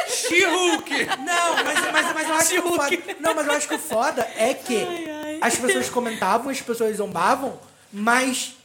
She-Hulk! 0.10 1.06
Não, 1.26 1.64
mas, 1.64 1.92
mas, 1.92 2.14
mas 2.14 2.28
eu 2.28 2.36
acho 2.36 2.50
que 2.50 2.60
o 2.60 2.76
foda, 2.76 3.16
não, 3.20 3.36
mas 3.36 3.48
eu 3.48 3.54
acho 3.54 3.68
que 3.68 3.76
o 3.76 3.80
foda 3.80 4.30
é 4.36 4.54
que 4.54 4.86
as 5.42 5.56
pessoas 5.56 5.90
comentavam, 5.90 6.50
as 6.50 6.62
pessoas 6.62 6.98
zombavam, 6.98 7.58
mas 7.92 8.56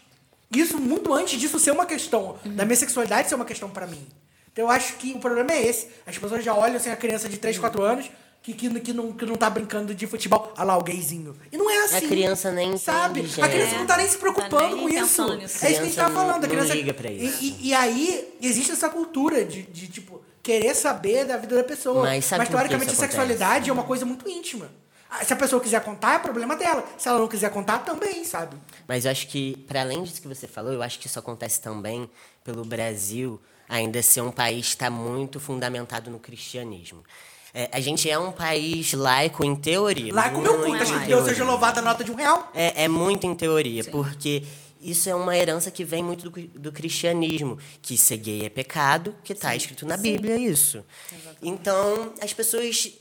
isso 0.55 0.79
muito 0.79 1.13
antes 1.13 1.39
disso 1.39 1.59
ser 1.59 1.71
uma 1.73 1.85
questão, 1.87 2.37
da 2.45 2.65
minha 2.65 2.77
sexualidade 2.77 3.29
ser 3.29 3.35
uma 3.35 3.45
questão 3.45 3.69
pra 3.69 3.87
mim. 3.87 4.07
Então 4.53 4.65
eu 4.65 4.71
acho 4.71 4.95
que 4.95 5.13
o 5.13 5.19
problema 5.19 5.53
é 5.53 5.67
esse. 5.67 5.89
As 6.07 6.17
pessoas 6.19 6.45
já 6.45 6.55
olham 6.55 6.77
assim 6.77 6.91
a 6.91 6.97
criança 6.97 7.29
de 7.29 7.37
3, 7.39 7.59
4 7.59 7.83
anos, 7.83 8.11
que, 8.43 8.53
que, 8.55 8.81
que, 8.81 8.93
não, 8.93 9.13
que 9.13 9.27
não 9.27 9.37
tá 9.37 9.49
brincando 9.51 9.95
de 9.95 10.07
futebol. 10.07 10.53
Olha 10.57 10.65
lá, 10.65 10.79
o 10.79 10.83
gayzinho. 10.83 11.37
E 11.53 11.57
não 11.59 11.71
é 11.71 11.85
assim. 11.85 12.09
criança 12.09 12.51
nem 12.51 12.77
Sabe? 12.77 13.21
entende, 13.21 13.41
A 13.43 13.49
criança 13.49 13.71
gente. 13.71 13.79
não 13.81 13.87
tá 13.87 13.97
nem 13.99 14.09
se 14.09 14.17
preocupando 14.19 14.57
Tá 14.57 14.69
nem 14.69 14.79
com 14.79 14.89
isso. 14.89 15.23
É 15.33 15.45
isso 15.45 15.59
que 15.59 15.67
a 15.67 15.85
gente 15.85 15.95
tá 15.97 16.11
falando. 16.11 16.37
A 16.37 16.39
não 16.41 16.49
criança... 16.49 16.75
liga 16.75 16.95
pra 16.95 17.11
isso. 17.11 17.45
E, 17.45 17.49
e- 17.49 17.69
e 17.69 17.75
aí, 17.75 18.35
existe 18.41 18.73
essa 18.73 18.89
cultura 18.89 19.45
de, 19.45 19.63
de, 19.63 19.87
tipo, 19.89 20.23
querer 20.43 20.75
saber 20.75 21.25
da 21.27 21.37
vida 21.37 21.55
da 21.57 21.65
pessoa. 21.65 22.03
Mas 22.05 22.27
que 22.27 22.47
teoricamente, 22.51 22.93
a 22.93 22.97
sexualidade 22.97 23.69
é 23.69 23.73
uma 23.73 23.85
coisa 23.85 24.07
muito 24.07 24.29
íntima. 24.29 24.71
Ah, 25.11 25.25
Se 25.25 25.33
a 25.33 25.37
pessoa 25.37 25.63
quiser 25.63 25.83
contar, 25.83 26.15
é 26.15 26.19
problema 26.19 26.57
dela. 26.57 26.85
Se 26.99 27.09
ela 27.09 27.19
não 27.19 27.29
quiser 27.29 27.51
contar, 27.51 27.79
também, 27.79 28.25
sabe? 28.25 28.57
Mas 28.87 29.05
eu 29.05 29.11
acho 29.11 29.27
que, 29.29 29.57
para 29.67 29.81
além 29.81 30.03
disso 30.03 30.21
que 30.21 30.29
você 30.29 30.47
falou, 30.47 30.73
eu 30.73 30.83
acho 30.83 30.99
que 30.99 31.07
isso 31.07 31.19
acontece 31.19 31.61
também 31.61 32.11
pelo 32.45 32.65
Brasil 32.65 33.41
ainda 33.69 34.03
ser 34.03 34.23
um 34.23 34.31
país 34.31 34.69
que 34.69 34.75
está 34.75 34.91
muito 34.91 35.39
fundamentado 35.39 36.11
no 36.11 36.19
cristianismo. 36.19 37.05
É, 37.53 37.69
a 37.73 37.81
gente 37.81 38.09
é 38.09 38.19
um 38.19 38.33
país 38.33 38.93
laico 38.93 39.45
em 39.45 39.55
teoria. 39.55 40.13
Lá 40.13 40.31
com 40.31 40.39
o 40.39 40.43
meu 40.43 40.55
cu, 40.55 40.59
muito 40.61 40.81
em 40.81 40.83
escrito 40.83 41.07
Deus 41.07 41.25
seja 41.25 41.45
louvado 41.45 41.79
a 41.79 41.83
nota 41.83 42.05
de 42.05 42.11
um 42.11 42.15
real. 42.15 42.51
É, 42.55 42.85
é 42.85 42.89
muito 42.89 43.27
em 43.27 43.35
teoria, 43.35 43.85
porque 43.85 44.45
isso 44.81 45.09
é 45.09 45.15
uma 45.15 45.37
herança 45.37 45.71
que 45.71 45.85
vem 45.85 46.03
muito 46.03 46.31
do, 46.31 46.41
do 46.59 46.73
cristianismo, 46.73 47.59
que 47.81 47.97
ser 47.97 48.19
gay 48.19 48.45
é 48.45 48.49
pecado, 48.49 49.15
que 49.25 49.33
está 49.33 49.57
escrito 49.57 49.87
na 49.87 49.97
Bíblia 49.97 50.37
isso. 50.37 50.85
Então, 51.43 52.13
as 52.21 52.33
pessoas, 52.33 52.93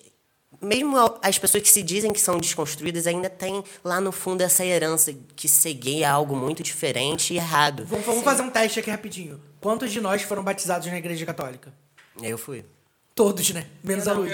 mesmo 0.61 0.97
as 1.21 1.37
pessoas 1.37 1.63
que 1.63 1.69
se 1.69 1.83
dizem 1.83 2.11
que 2.11 2.19
são 2.19 2.39
desconstruídas, 2.39 3.07
ainda 3.07 3.29
têm 3.29 3.63
lá 3.83 4.01
no 4.01 4.11
fundo 4.11 4.41
essa 4.41 4.65
herança 4.65 5.13
que 5.35 5.47
ser 5.47 5.73
gay 5.73 6.03
é 6.03 6.07
algo 6.07 6.35
muito 6.35 6.63
diferente 6.63 7.33
e 7.33 7.37
errado. 7.37 7.85
Vamos, 7.85 8.05
vamos 8.05 8.23
fazer 8.23 8.41
um 8.41 8.49
teste 8.49 8.79
aqui 8.79 8.89
rapidinho. 8.89 9.41
Quantos 9.61 9.91
de 9.91 10.01
nós 10.01 10.21
foram 10.21 10.43
batizados 10.43 10.87
na 10.87 10.97
igreja 10.97 11.25
católica? 11.25 11.73
Eu 12.21 12.37
fui. 12.37 12.65
Todos, 13.13 13.49
né? 13.51 13.67
Menos 13.83 14.07
a 14.07 14.13
Lud. 14.13 14.31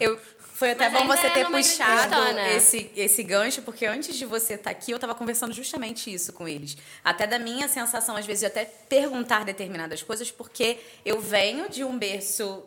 Eu, 0.00 0.18
foi 0.54 0.70
até 0.70 0.88
Mas 0.88 1.02
bom 1.02 1.08
você 1.08 1.26
é 1.26 1.30
ter 1.30 1.46
puxado 1.46 2.32
né? 2.32 2.56
esse, 2.56 2.90
esse 2.94 3.22
gancho, 3.24 3.60
porque 3.62 3.86
antes 3.86 4.16
de 4.16 4.24
você 4.24 4.54
estar 4.54 4.70
aqui, 4.70 4.92
eu 4.92 4.96
estava 4.96 5.14
conversando 5.14 5.52
justamente 5.52 6.12
isso 6.12 6.32
com 6.32 6.46
eles. 6.46 6.76
Até 7.04 7.26
da 7.26 7.40
minha 7.40 7.66
sensação, 7.66 8.16
às 8.16 8.24
vezes, 8.24 8.40
de 8.40 8.46
até 8.46 8.64
perguntar 8.64 9.44
determinadas 9.44 10.02
coisas, 10.02 10.30
porque 10.30 10.78
eu 11.04 11.20
venho 11.20 11.68
de 11.68 11.82
um 11.82 11.98
berço 11.98 12.64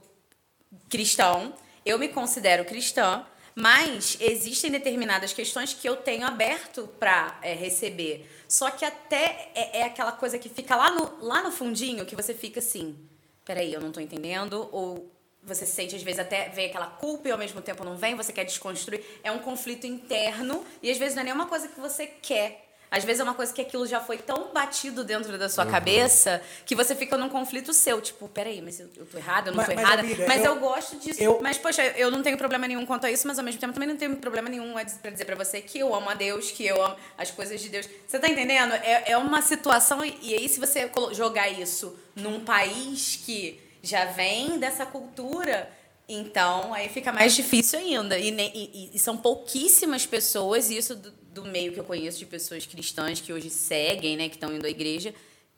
cristão, 0.90 1.54
eu 1.88 1.98
me 1.98 2.10
considero 2.10 2.66
cristã, 2.66 3.26
mas 3.56 4.18
existem 4.20 4.70
determinadas 4.70 5.34
questões 5.34 5.74
que 5.74 5.88
eu 5.88 5.96
tenho 5.96 6.28
aberto 6.28 6.88
para 7.00 7.40
receber. 7.42 8.30
Só 8.48 8.70
que 8.70 8.86
até 8.86 9.52
é, 9.56 9.80
é 9.80 9.84
aquela 9.84 10.12
coisa 10.12 10.38
que 10.38 10.48
fica 10.48 10.76
lá 10.76 10.92
no, 10.92 11.26
lá 11.26 11.42
no 11.42 11.52
fundinho, 11.52 12.06
que 12.06 12.16
você 12.16 12.34
fica 12.34 12.60
assim, 12.60 12.96
peraí, 13.44 13.74
eu 13.74 13.82
não 13.82 13.92
tô 13.92 14.00
entendendo, 14.00 14.70
ou 14.72 15.12
você 15.42 15.66
se 15.66 15.72
sente, 15.72 15.96
às 15.96 16.04
vezes, 16.04 16.20
até 16.20 16.50
vem 16.50 16.68
aquela 16.68 16.88
culpa 16.88 17.30
e 17.30 17.32
ao 17.32 17.38
mesmo 17.38 17.62
tempo 17.62 17.84
não 17.84 17.96
vem, 17.96 18.16
você 18.16 18.34
quer 18.34 18.44
desconstruir. 18.44 19.02
É 19.24 19.32
um 19.32 19.40
conflito 19.40 19.88
interno 19.88 20.64
e 20.84 20.92
às 20.92 20.98
vezes 20.98 21.16
não 21.16 21.22
é 21.22 21.26
nenhuma 21.26 21.48
coisa 21.48 21.68
que 21.68 21.80
você 21.80 22.06
quer. 22.06 22.67
Às 22.90 23.04
vezes 23.04 23.20
é 23.20 23.24
uma 23.24 23.34
coisa 23.34 23.54
que 23.54 23.60
aquilo 23.62 23.86
já 23.86 24.00
foi 24.00 24.18
tão 24.18 24.54
batido 24.54 25.04
dentro 25.04 25.38
da 25.38 25.50
sua 25.50 25.66
Uhum. 25.66 25.72
cabeça 25.72 26.42
que 26.66 26.74
você 26.74 26.96
fica 26.96 27.18
num 27.18 27.28
conflito 27.28 27.74
seu. 27.74 28.00
Tipo, 28.00 28.28
peraí, 28.30 28.62
mas 28.62 28.80
eu, 28.80 28.88
eu 28.96 29.06
tô 29.06 29.18
errada, 29.18 29.50
eu 29.50 29.54
não 29.54 29.58
Mas- 29.58 29.68
tô 29.68 29.76
mas, 29.76 29.84
errada. 29.84 30.02
amiga, 30.04 30.26
mas 30.28 30.44
eu- 30.46 30.54
eu, 30.54 30.60
gosto 30.60 30.96
disso. 30.98 31.22
eu- 31.22 31.40
Mas, 31.42 31.58
poxa, 31.58 31.82
eu 31.98 32.10
não 32.10 32.24
tenho 32.24 32.38
problema 32.38 32.66
nenhum 32.68 32.86
quanto 32.86 33.06
a 33.06 33.12
isso, 33.12 33.28
mas 33.28 33.38
ao 33.38 33.44
mesmo 33.44 33.60
tempo 33.60 33.74
também 33.74 33.90
não 33.90 33.98
tenho 33.98 34.16
problema 34.18 34.48
nenhum 34.48 34.74
pra 35.02 35.12
dizer 35.12 35.26
pra 35.26 35.36
você 35.36 35.60
que 35.62 35.80
eu 35.80 35.94
amo 35.94 36.10
a 36.10 36.14
Deus, 36.14 36.50
que 36.52 36.66
eu 36.66 36.82
amo 36.82 36.96
as 37.18 37.30
coisas 37.30 37.60
de 37.60 37.68
Deus. 37.70 37.90
Você 38.08 38.20
tá 38.20 38.28
entendendo? 38.30 38.74
É, 38.76 39.12
é 39.12 39.18
uma 39.18 39.42
situação, 39.42 40.04
e, 40.06 40.18
e 40.22 40.34
aí 40.36 40.48
se 40.48 40.60
você 40.60 40.90
jogar 41.12 41.50
isso 41.50 41.98
num 42.16 42.40
país 42.46 43.20
que 43.26 43.60
já 43.84 44.06
vem 44.06 44.58
dessa 44.60 44.86
cultura, 44.86 45.70
então 46.08 46.74
aí 46.74 46.90
fica 46.90 47.12
mais 47.12 47.36
difícil 47.36 47.80
ainda. 47.80 48.18
E, 48.18 48.30
e- 48.30 48.92
e- 48.94 49.00
são 49.00 49.18
pouquíssimas 49.18 50.06
pessoas, 50.06 50.70
e 50.70 50.78
isso 50.78 50.96
do, 50.96 51.12
do 51.34 51.44
meio 51.46 51.74
que 51.74 51.80
eu 51.80 51.84
conheço 51.84 52.18
de 52.20 52.26
pessoas 52.26 52.66
cristãs 52.66 53.20
que 53.20 53.32
hoje 53.34 53.50
seguem, 53.50 54.16
né, 54.18 54.30
que 54.30 54.36
estão 54.36 54.56
indo 54.56 54.66
à 54.66 54.70
igreja, 54.70 55.14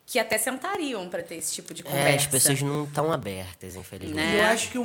que 0.06 0.18
até 0.18 0.38
sentariam 0.40 1.08
pra 1.08 1.22
ter 1.22 1.36
esse 1.36 1.54
tipo 1.54 1.72
de 1.74 1.84
conversa. 1.84 2.10
É, 2.10 2.16
as 2.16 2.26
pessoas 2.26 2.62
não 2.64 2.86
estão 2.86 3.12
abertas, 3.12 3.76
infelizmente. 3.76 4.16
Né? 4.16 4.36
E 4.36 4.40
eu 4.40 4.46
acho 4.46 4.72
que 4.72 4.78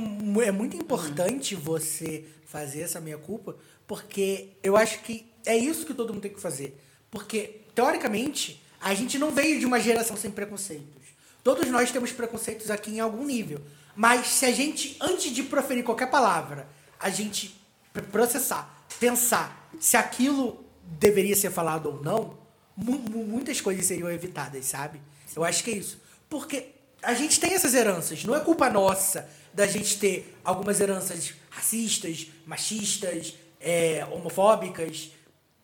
é 0.47 0.53
muito 0.53 0.77
importante 0.77 1.55
você 1.55 2.25
fazer 2.45 2.83
essa 2.83 3.01
minha 3.01 3.17
culpa, 3.17 3.57
porque 3.87 4.49
eu 4.63 4.77
acho 4.77 5.01
que 5.01 5.27
é 5.47 5.57
isso 5.57 5.87
que 5.87 5.95
todo 5.95 6.13
mundo 6.13 6.23
tem 6.23 6.33
que 6.33 6.41
fazer. 6.41 6.79
Porque, 7.11 7.61
teoricamente, 7.75 8.63
a 8.81 8.93
gente 8.95 9.19
não 9.19 9.31
veio 9.31 9.59
de 9.59 9.65
uma 9.65 9.81
geração 9.81 10.15
sem 10.17 10.31
preconceitos. 10.31 11.03
Todos 11.43 11.69
nós 11.71 11.91
temos 11.91 12.13
preconceitos 12.13 12.71
aqui 12.71 12.91
em 12.91 13.01
algum 13.01 13.25
nível. 13.25 13.61
Mas 13.97 14.27
se 14.29 14.45
a 14.47 14.53
gente, 14.53 14.97
antes 15.01 15.33
de 15.33 15.43
proferir 15.43 15.85
qualquer 15.85 16.11
palavra, 16.11 16.69
a 16.99 17.11
gente 17.11 17.55
pr- 17.93 18.03
processar, 18.03 18.85
pensar 18.99 19.69
se 19.79 19.97
aquilo 19.97 20.65
deveria 20.83 21.35
ser 21.37 21.51
falado 21.51 21.87
ou 21.87 22.03
não, 22.03 22.37
mu- 22.77 22.99
mu- 22.99 23.25
muitas 23.25 23.61
coisas 23.61 23.85
seriam 23.87 24.11
evitadas, 24.11 24.65
sabe? 24.67 25.01
Eu 25.35 25.45
acho 25.45 25.63
que 25.65 25.71
é 25.71 25.75
isso. 25.75 26.01
Porque 26.29 26.67
a 27.03 27.15
gente 27.15 27.39
tem 27.39 27.55
essas 27.55 27.75
heranças. 27.75 28.25
Não 28.25 28.35
é 28.35 28.41
culpa 28.41 28.69
nossa 28.71 29.29
da 29.53 29.67
gente 29.67 29.99
ter 29.99 30.37
algumas 30.45 30.81
heranças 30.81 31.33
racistas, 31.51 32.27
machistas, 32.47 33.35
é, 33.61 34.05
homofóbicas. 34.11 35.11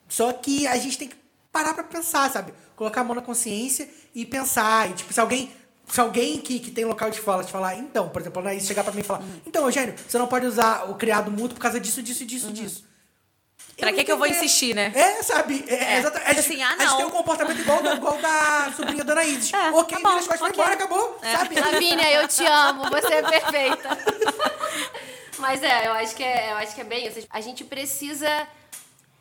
Só 0.08 0.32
que 0.32 0.66
a 0.66 0.76
gente 0.76 0.96
tem 0.98 1.08
que 1.08 1.16
parar 1.52 1.74
pra 1.74 1.82
pensar, 1.84 2.30
sabe? 2.30 2.52
Colocar 2.76 3.00
a 3.00 3.04
mão 3.04 3.14
na 3.16 3.22
consciência 3.22 3.88
e 4.14 4.24
pensar. 4.24 4.90
E, 4.90 4.94
tipo, 4.94 5.12
se 5.12 5.20
alguém. 5.20 5.52
Se 5.90 6.00
alguém 6.00 6.38
que, 6.40 6.60
que 6.60 6.70
tem 6.70 6.84
local 6.84 7.10
de 7.10 7.18
fala 7.20 7.42
te 7.42 7.50
falar, 7.50 7.74
então, 7.76 8.08
por 8.08 8.20
exemplo, 8.22 8.38
a 8.40 8.42
Anaís 8.44 8.64
chegar 8.66 8.84
pra 8.84 8.92
mim 8.92 9.00
e 9.00 9.04
falar, 9.04 9.22
então, 9.46 9.64
Eugênio, 9.64 9.94
você 10.06 10.16
não 10.18 10.26
pode 10.28 10.46
usar 10.46 10.88
o 10.88 10.94
criado 10.94 11.30
mútuo 11.30 11.54
por 11.56 11.60
causa 11.60 11.80
disso, 11.80 12.00
disso, 12.02 12.24
disso, 12.24 12.52
disso. 12.52 12.84
Pra 13.76 13.90
não 13.90 13.96
que 13.98 14.04
que 14.04 14.12
eu 14.12 14.18
vou 14.18 14.26
insistir, 14.26 14.74
né? 14.74 14.92
É, 14.94 15.22
sabe? 15.22 15.64
É, 15.66 15.74
É. 15.94 15.98
exatamente. 15.98 16.30
A 16.30 16.34
gente, 16.34 16.40
Assim, 16.52 16.62
ah, 16.62 16.76
a 16.78 16.84
gente 16.84 16.96
tem 16.98 17.06
um 17.06 17.10
comportamento 17.10 17.58
igual, 17.60 17.82
da- 17.82 17.94
igual 17.94 18.18
da 18.18 18.72
sobrinha 18.76 19.02
da 19.02 19.12
Anaís. 19.14 19.52
É, 19.52 19.70
ok, 19.70 19.98
tá 19.98 20.02
bom, 20.10 20.16
as 20.18 20.26
costas, 20.28 20.50
embora, 20.52 20.74
acabou, 20.74 21.18
sabe? 21.22 21.58
Lavínia, 21.58 22.12
eu 22.12 22.28
te 22.28 22.44
amo, 22.44 22.90
você 22.90 23.14
é 23.14 23.22
perfeita. 23.22 23.98
Mas 25.38 25.62
é, 25.62 25.86
eu 25.88 25.92
acho 25.92 26.14
que 26.14 26.22
é, 26.22 26.52
eu 26.52 26.56
acho 26.58 26.74
que 26.74 26.80
é 26.82 26.84
bem 26.84 27.06
isso. 27.06 27.26
A 27.30 27.40
gente 27.40 27.64
precisa. 27.64 28.46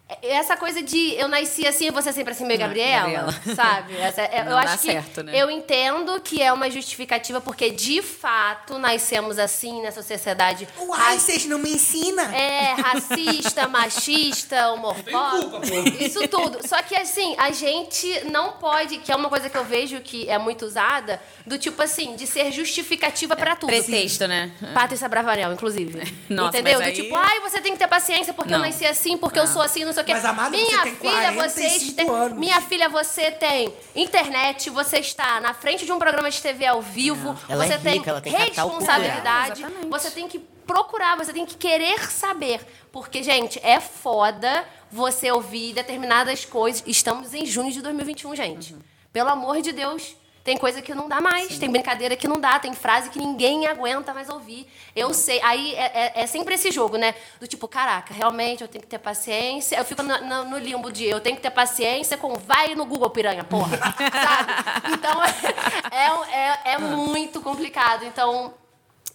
É- 0.09 0.29
Essa 0.39 0.55
coisa 0.57 0.81
de 0.81 1.13
eu 1.15 1.27
nasci 1.27 1.67
assim 1.67 1.87
e 1.87 1.91
você 1.91 2.11
sempre 2.13 2.31
assim, 2.33 2.45
meio 2.45 2.59
Não, 2.59 2.67
Gabriela, 2.67 3.09
Gabriela. 3.31 3.33
sabe? 3.55 3.95
Essa- 3.97 4.21
é- 4.21 4.43
Não 4.43 4.51
eu 4.51 4.57
dá 4.57 4.71
acho 4.73 4.79
que 4.79 4.91
certo, 4.91 5.23
né? 5.23 5.31
eu 5.35 5.49
entendo 5.51 6.19
que 6.21 6.41
é 6.41 6.51
uma 6.51 6.69
justificativa 6.69 7.39
porque 7.41 7.69
de 7.69 8.01
fato 8.01 8.77
nascemos 8.79 9.37
assim 9.39 9.81
nessa 9.81 10.01
sociedade 10.01 10.67
Uai, 10.79 11.17
vocês 11.19 11.45
não 11.45 11.57
me 11.59 11.71
ensinam? 11.71 12.23
é, 12.33 12.73
racista, 12.73 13.67
machista, 13.69 14.69
homofóbico, 14.71 15.61
isso 15.99 16.27
tudo. 16.27 16.67
Só 16.67 16.81
que 16.81 16.95
assim, 16.95 17.35
a 17.37 17.51
gente 17.51 18.25
não 18.31 18.53
pode, 18.53 18.97
que 18.99 19.11
é 19.11 19.15
uma 19.15 19.29
coisa 19.29 19.49
que 19.49 19.57
eu 19.57 19.63
vejo 19.65 19.99
que 20.01 20.29
é 20.29 20.37
muito 20.37 20.65
usada, 20.65 21.21
do 21.45 21.57
tipo 21.57 21.81
assim, 21.81 22.15
de 22.15 22.25
ser 22.27 22.51
justificativa 22.51 23.35
pra 23.35 23.55
tudo. 23.55 23.69
Pretexto, 23.69 24.27
né? 24.27 24.51
Patrícia 24.73 25.07
Bravanel, 25.09 25.51
inclusive. 25.53 25.99
Nossa, 26.29 26.49
Entendeu? 26.57 26.79
mas 26.79 26.87
Do 26.87 26.89
aí- 26.99 27.03
tipo, 27.03 27.15
ai, 27.15 27.39
você 27.41 27.59
tem 27.61 27.73
que 27.73 27.79
ter 27.79 27.87
paciência 27.87 28.33
porque 28.33 28.53
eu 28.53 28.57
Não. 28.59 28.65
nasci 28.65 28.85
assim, 28.85 29.17
porque 29.17 29.39
eu 29.39 29.47
sou 29.47 29.61
assim, 29.61 29.83
não 29.85 29.93
sei 29.93 29.98
o 30.01 30.05
quê. 30.05 30.13
Mas, 30.13 30.25
amada, 30.25 30.55
você 30.55 30.63
minha 30.63 30.83
tem 30.83 30.95
filha, 30.95 31.31
vocês 31.31 31.93
45 31.93 31.95
têm. 31.95 32.09
anos. 32.09 32.37
Minha 32.37 32.61
filha, 32.61 32.89
você 32.89 33.31
tem 33.31 33.73
internet, 33.95 34.69
você 34.69 34.97
está 34.99 35.39
na 35.39 35.53
frente 35.53 35.85
de 35.85 35.91
um 35.91 35.99
programa 35.99 36.29
de 36.29 36.41
TV 36.41 36.65
ao 36.65 36.81
vivo, 36.81 37.37
Ela 37.47 37.65
é 37.65 37.67
você 37.67 37.77
tem 37.79 37.97
rica, 37.99 38.21
tem 38.21 38.33
responsabilidade, 38.33 39.65
você 39.89 40.11
tem 40.11 40.27
que 40.27 40.39
procurar, 40.39 41.17
você 41.17 41.33
tem 41.33 41.45
que 41.45 41.55
querer 41.55 41.99
saber. 42.11 42.61
Porque, 42.91 43.23
gente, 43.23 43.59
é 43.63 43.79
foda 43.79 44.65
você 44.91 45.31
ouvir 45.31 45.73
determinadas 45.73 46.45
coisas. 46.45 46.83
Estamos 46.85 47.33
em 47.33 47.45
junho 47.45 47.71
de 47.71 47.81
2021, 47.81 48.35
gente. 48.35 48.75
Pelo 49.11 49.29
amor 49.29 49.61
de 49.61 49.71
Deus. 49.71 50.15
Tem 50.49 50.57
coisa 50.57 50.81
que 50.81 50.95
não 50.95 51.07
dá 51.07 51.21
mais, 51.21 51.59
tem 51.59 51.69
brincadeira 51.69 52.15
que 52.15 52.27
não 52.27 52.39
dá, 52.39 52.57
tem 52.57 52.73
frase 52.73 53.11
que 53.11 53.19
ninguém 53.19 53.67
aguenta 53.67 54.15
mais 54.15 54.29
ouvir. 54.29 54.67
Eu 54.95 55.13
sei. 55.13 55.39
Aí 55.43 55.75
é, 55.75 55.91
é- 55.93 56.11
é 56.23 56.25
sempre 56.25 56.55
esse 56.55 56.71
jogo, 56.71 56.97
né? 56.97 57.13
Do 57.39 57.45
tipo, 57.45 57.67
caraca, 57.67 58.15
realmente 58.15 58.63
eu 58.63 58.67
tenho 58.67 58.81
que 58.81 58.87
ter 58.87 58.97
paciência. 58.97 59.75
Eu 59.77 59.85
fico 59.85 60.01
no, 60.01 60.17
no- 60.25 60.45
no 60.45 60.57
limbo 60.57 60.91
de 60.91 61.05
eu 61.05 61.19
tenho 61.21 61.35
que 61.35 61.41
ter 61.43 61.51
paciência 61.51 62.17
com 62.17 62.33
vai 62.33 62.73
no 62.73 62.83
Google 62.83 63.11
Piranha, 63.11 63.43
porra. 63.43 63.77
Sabe? 64.11 64.53
Então 64.91 65.21
é, 65.93 66.35
é, 66.71 66.73
é 66.73 66.77
muito 66.79 67.41
complicado. 67.41 68.03
Então, 68.05 68.51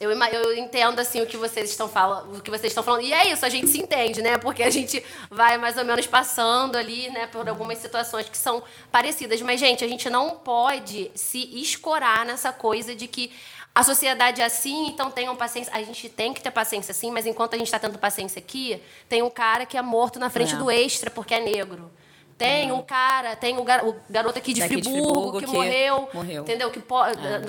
eu, 0.00 0.10
eu 0.10 0.56
entendo 0.56 0.98
assim 0.98 1.20
o 1.20 1.26
que 1.26 1.36
vocês 1.36 1.70
estão 1.70 1.88
falando, 1.88 2.36
o 2.36 2.40
que 2.40 2.50
vocês 2.50 2.70
estão 2.70 2.82
falando. 2.82 3.02
E 3.02 3.12
é 3.12 3.30
isso, 3.32 3.44
a 3.44 3.48
gente 3.48 3.68
se 3.68 3.78
entende, 3.80 4.20
né? 4.22 4.36
Porque 4.38 4.62
a 4.62 4.70
gente 4.70 5.02
vai 5.30 5.56
mais 5.58 5.76
ou 5.76 5.84
menos 5.84 6.06
passando 6.06 6.76
ali, 6.76 7.08
né, 7.10 7.26
por 7.26 7.48
algumas 7.48 7.78
situações 7.78 8.28
que 8.28 8.36
são 8.36 8.62
parecidas. 8.90 9.40
Mas 9.42 9.60
gente, 9.60 9.84
a 9.84 9.88
gente 9.88 10.10
não 10.10 10.30
pode 10.30 11.10
se 11.14 11.38
escorar 11.60 12.24
nessa 12.26 12.52
coisa 12.52 12.94
de 12.94 13.06
que 13.06 13.30
a 13.74 13.82
sociedade 13.82 14.40
é 14.40 14.44
assim, 14.44 14.86
então 14.88 15.10
tenham 15.10 15.34
paciência. 15.34 15.72
A 15.74 15.82
gente 15.82 16.08
tem 16.08 16.32
que 16.32 16.40
ter 16.40 16.50
paciência 16.50 16.94
sim, 16.94 17.10
mas 17.10 17.26
enquanto 17.26 17.54
a 17.54 17.58
gente 17.58 17.66
está 17.66 17.78
tendo 17.78 17.98
paciência 17.98 18.38
aqui, 18.38 18.80
tem 19.08 19.20
um 19.22 19.30
cara 19.30 19.66
que 19.66 19.76
é 19.76 19.82
morto 19.82 20.18
na 20.18 20.30
frente 20.30 20.54
É. 20.54 20.56
do 20.56 20.70
extra 20.70 21.10
porque 21.10 21.34
é 21.34 21.40
negro. 21.40 21.90
Tem 22.36 22.72
um 22.72 22.82
cara, 22.82 23.36
tem 23.36 23.56
o, 23.56 23.62
gar- 23.62 23.84
o 23.86 23.94
garoto 24.10 24.38
aqui 24.38 24.52
de 24.52 24.60
Daqui 24.60 24.76
de 24.76 24.82
Friburgo, 24.82 25.12
Friburgo 25.12 25.38
que, 25.38 25.46
que 25.46 25.52
morreu, 25.52 26.08
morreu. 26.12 26.42
entendeu? 26.42 26.70
Que 26.70 26.80
po- 26.80 26.98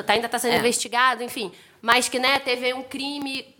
tá- 0.04 0.14
ainda 0.14 0.28
está 0.28 0.38
sendo 0.38 0.54
É. 0.54 0.58
investigado, 0.60 1.24
enfim. 1.24 1.52
Mas 1.82 2.08
que, 2.08 2.20
né, 2.20 2.38
teve 2.40 2.72
um 2.74 2.84
crime 2.84 3.55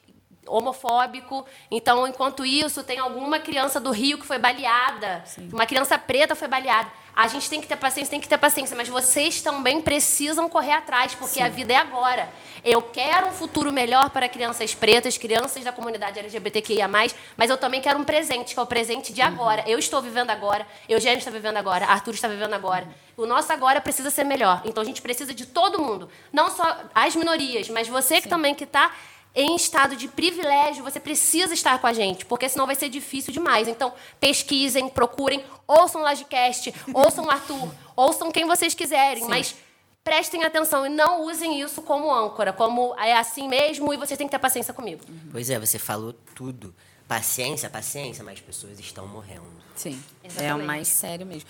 homofóbico. 0.48 1.46
Então, 1.70 2.08
enquanto 2.08 2.46
isso, 2.46 2.84
tem 2.84 3.00
alguma 3.00 3.40
criança 3.40 3.80
do 3.80 3.92
Rio 3.92 4.18
que 4.18 4.26
foi 4.26 4.38
baleada, 4.38 5.24
uma 5.52 5.66
criança 5.66 5.98
preta 5.98 6.36
foi 6.36 6.48
baleada. 6.48 6.90
A 7.16 7.28
gente 7.28 7.50
tem 7.50 7.62
que 7.62 7.68
ter 7.68 7.78
paciência, 7.78 8.12
tem 8.12 8.20
que 8.20 8.28
ter 8.28 8.38
paciência, 8.38 8.76
mas 8.76 8.90
vocês 8.90 9.42
também 9.42 9.82
precisam 9.82 10.50
correr 10.50 10.74
atrás, 10.74 11.16
porque 11.16 11.42
a 11.42 11.48
vida 11.48 11.72
é 11.72 11.78
agora. 11.78 12.28
Eu 12.62 12.82
quero 12.82 13.28
um 13.28 13.32
futuro 13.32 13.72
melhor 13.72 14.10
para 14.10 14.28
crianças 14.28 14.76
pretas, 14.76 15.18
crianças 15.18 15.64
da 15.64 15.72
comunidade 15.72 16.20
LGBTQIA+, 16.20 16.90
mas 16.90 17.50
eu 17.50 17.56
também 17.56 17.80
quero 17.80 17.98
um 17.98 18.04
presente, 18.04 18.54
que 18.54 18.60
é 18.60 18.64
o 18.64 18.66
presente 18.66 19.14
de 19.14 19.22
agora. 19.22 19.64
Eu 19.66 19.80
estou 19.80 20.02
vivendo 20.02 20.30
agora, 20.30 20.68
Eugênio 20.90 21.20
está 21.20 21.32
vivendo 21.32 21.56
agora, 21.56 21.86
Arthur 21.86 22.16
está 22.16 22.28
vivendo 22.28 22.54
agora. 22.54 22.86
O 23.16 23.26
nosso 23.26 23.54
agora 23.54 23.80
precisa 23.80 24.10
ser 24.10 24.26
melhor. 24.26 24.62
Então 24.66 24.84
a 24.84 24.86
gente 24.86 25.02
precisa 25.02 25.34
de 25.34 25.46
todo 25.46 25.80
mundo, 25.80 26.10
não 26.34 26.50
só 26.52 26.82
as 26.94 27.16
minorias, 27.16 27.70
mas 27.70 27.88
você 27.88 28.20
que 28.20 28.28
também 28.28 28.54
que 28.54 28.66
está 28.66 28.92
em 29.36 29.56
estado 29.56 29.96
de 29.96 30.08
privilégio, 30.08 30.84
você 30.84 31.00
precisa 31.00 31.54
estar 31.54 31.80
com 31.80 31.88
a 31.88 31.94
gente, 31.94 32.26
porque 32.26 32.48
senão 32.48 32.66
vai 32.66 32.76
ser 32.76 32.88
difícil 32.88 33.34
demais. 33.34 33.68
Então, 33.68 33.94
pesquisem, 34.20 34.88
procurem, 34.88 35.44
ouçam 35.68 36.02
o 36.02 36.04
Lagecast, 36.04 36.74
ouçam 36.94 37.26
o 37.26 37.30
Arthur, 37.30 37.70
ouçam 37.96 38.32
quem 38.32 38.46
vocês 38.46 38.74
quiserem, 38.74 39.28
mas 39.28 39.56
prestem 40.04 40.44
atenção 40.44 40.86
e 40.86 40.90
não 40.90 41.24
usem 41.24 41.62
isso 41.62 41.82
como 41.82 42.14
âncora, 42.14 42.54
como 42.54 42.96
é 42.98 43.18
assim 43.18 43.48
mesmo 43.48 43.94
e 43.94 43.98
vocês 43.98 44.18
têm 44.18 44.28
que 44.28 44.32
ter 44.32 44.40
paciência 44.40 44.74
comigo. 44.74 45.04
Pois 45.32 45.50
é, 45.50 45.60
você 45.60 45.78
falou 45.78 46.14
tudo. 46.14 46.74
Paciência, 47.08 47.70
paciência, 47.70 48.24
mas 48.24 48.40
pessoas 48.40 48.80
estão 48.80 49.08
morrendo. 49.08 49.46
Sim, 49.76 50.02
é 50.24 50.28
Exatamente. 50.28 50.64
o 50.64 50.66
mais 50.66 50.88
sério 50.88 51.26
mesmo. 51.26 51.48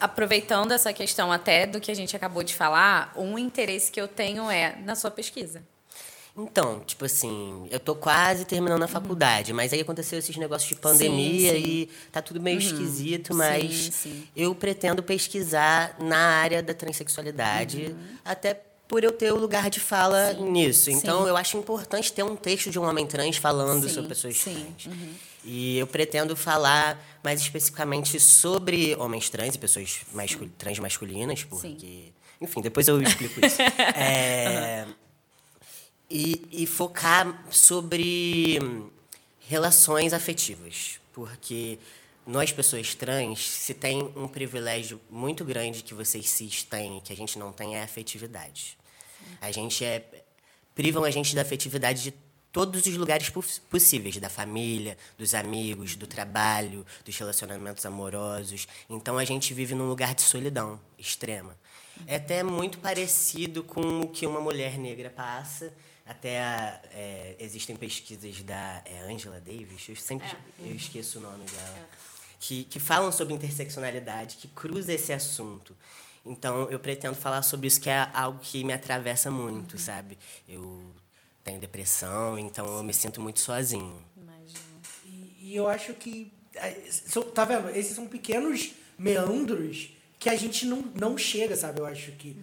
Aproveitando 0.00 0.72
essa 0.72 0.90
questão 0.92 1.30
até 1.30 1.66
do 1.66 1.80
que 1.80 1.90
a 1.90 1.94
gente 1.94 2.16
acabou 2.16 2.42
de 2.42 2.54
falar, 2.54 3.12
um 3.14 3.38
interesse 3.38 3.92
que 3.92 4.00
eu 4.00 4.08
tenho 4.08 4.50
é 4.50 4.76
na 4.76 4.94
sua 4.94 5.10
pesquisa. 5.10 5.62
Então, 6.38 6.80
tipo 6.80 7.04
assim, 7.04 7.66
eu 7.70 7.80
tô 7.80 7.94
quase 7.94 8.44
terminando 8.44 8.82
a 8.82 8.88
faculdade, 8.88 9.52
mas 9.54 9.72
aí 9.72 9.80
aconteceu 9.80 10.18
esses 10.18 10.36
negócios 10.36 10.68
de 10.68 10.76
pandemia 10.76 11.52
Sim, 11.54 11.62
sim. 11.62 11.68
e 11.68 11.90
tá 12.12 12.20
tudo 12.20 12.40
meio 12.40 12.58
esquisito, 12.58 13.32
Sim, 13.32 13.38
mas 13.38 13.72
sim. 13.94 14.24
eu 14.36 14.54
pretendo 14.54 15.02
pesquisar 15.02 15.96
na 15.98 16.18
área 16.18 16.62
da 16.62 16.74
transexualidade, 16.74 17.86
Uhum. 17.86 17.96
até 18.24 18.60
por 18.86 19.02
eu 19.02 19.10
ter 19.12 19.32
o 19.32 19.36
lugar 19.36 19.68
de 19.70 19.80
fala 19.80 20.34
nisso. 20.34 20.90
Então, 20.90 21.26
eu 21.26 21.36
acho 21.36 21.56
importante 21.56 22.12
ter 22.12 22.22
um 22.22 22.36
texto 22.36 22.70
de 22.70 22.78
um 22.78 22.84
homem 22.84 23.06
trans 23.06 23.36
falando 23.36 23.88
sobre 23.88 24.08
pessoas 24.10 24.36
sim, 24.36 24.66
trans. 24.82 24.94
E 25.42 25.78
eu 25.78 25.86
pretendo 25.86 26.36
falar 26.36 27.02
mais 27.24 27.40
especificamente 27.40 28.20
sobre 28.20 28.94
homens 28.96 29.30
trans 29.30 29.54
e 29.54 29.58
pessoas 29.58 30.00
mascul 30.12 30.48
trans 30.58 30.78
masculinas, 30.78 31.42
porque. 31.44 32.12
Enfim, 32.40 32.60
depois 32.60 32.86
eu 32.86 33.00
explico 33.00 33.44
isso. 33.44 33.56
É, 33.96 34.84
e, 36.10 36.46
e 36.50 36.66
focar 36.66 37.44
sobre 37.50 38.58
relações 39.40 40.12
afetivas. 40.12 41.00
Porque 41.12 41.78
nós, 42.26 42.52
pessoas 42.52 42.94
trans, 42.94 43.48
se 43.48 43.72
tem 43.72 44.02
um 44.16 44.28
privilégio 44.28 45.00
muito 45.10 45.44
grande 45.44 45.82
que 45.82 45.94
vocês 45.94 46.28
cis 46.28 46.62
têm, 46.62 47.00
que 47.00 47.12
a 47.12 47.16
gente 47.16 47.38
não 47.38 47.52
tem, 47.52 47.76
é 47.76 47.80
a 47.80 47.84
afetividade. 47.84 48.76
A 49.40 49.50
gente 49.50 49.84
é. 49.84 50.24
privam 50.74 51.04
a 51.04 51.10
gente 51.10 51.34
da 51.34 51.42
afetividade 51.42 52.02
de 52.02 52.14
todos 52.52 52.86
os 52.86 52.96
lugares 52.96 53.28
poss- 53.28 53.60
possíveis, 53.70 54.16
da 54.16 54.30
família, 54.30 54.96
dos 55.18 55.34
amigos, 55.34 55.94
do 55.94 56.06
trabalho, 56.06 56.86
dos 57.04 57.16
relacionamentos 57.16 57.84
amorosos. 57.84 58.66
Então 58.88 59.18
a 59.18 59.24
gente 59.24 59.52
vive 59.52 59.74
num 59.74 59.88
lugar 59.88 60.14
de 60.14 60.22
solidão 60.22 60.80
extrema. 60.98 61.56
É 62.06 62.16
até 62.16 62.42
muito 62.42 62.78
parecido 62.78 63.62
com 63.62 64.00
o 64.00 64.08
que 64.08 64.26
uma 64.26 64.40
mulher 64.40 64.78
negra 64.78 65.10
passa. 65.10 65.72
Até 66.06 66.40
a- 66.40 66.80
é, 66.92 67.36
existem 67.40 67.74
pesquisas 67.74 68.40
da 68.42 68.80
é 68.84 69.00
Angela 69.00 69.40
Davis, 69.40 69.88
eu 69.88 69.96
sempre 69.96 70.28
eu 70.60 70.74
esqueço 70.74 71.18
o 71.18 71.22
nome 71.22 71.44
dela, 71.44 71.88
que, 72.38 72.64
que 72.64 72.78
falam 72.78 73.10
sobre 73.10 73.34
interseccionalidade, 73.34 74.36
que 74.36 74.46
cruza 74.48 74.92
esse 74.92 75.12
assunto. 75.12 75.76
Então, 76.24 76.70
eu 76.70 76.78
pretendo 76.78 77.14
falar 77.16 77.42
sobre 77.42 77.66
isso, 77.66 77.80
que 77.80 77.90
é 77.90 78.08
algo 78.12 78.38
que 78.40 78.62
me 78.62 78.72
atravessa 78.72 79.30
muito, 79.30 79.78
sabe? 79.78 80.16
Eu 80.48 80.92
tenho 81.42 81.58
depressão, 81.60 82.38
então 82.38 82.66
eu 82.76 82.82
me 82.84 82.92
sinto 82.94 83.20
muito 83.20 83.40
sozinho. 83.40 84.00
E, 85.04 85.36
e 85.50 85.56
eu 85.56 85.68
acho 85.68 85.92
que. 85.94 86.32
é, 86.54 86.70
Tá 87.34 87.44
vendo? 87.44 87.68
Esses 87.70 87.94
são 87.94 88.06
pequenos 88.06 88.72
meandros 88.98 89.90
que 90.18 90.28
a 90.28 90.36
gente 90.36 90.66
não, 90.66 90.82
não 90.94 91.16
chega, 91.18 91.56
sabe? 91.56 91.80
Eu 91.80 91.86
acho 91.86 92.12
que. 92.12 92.36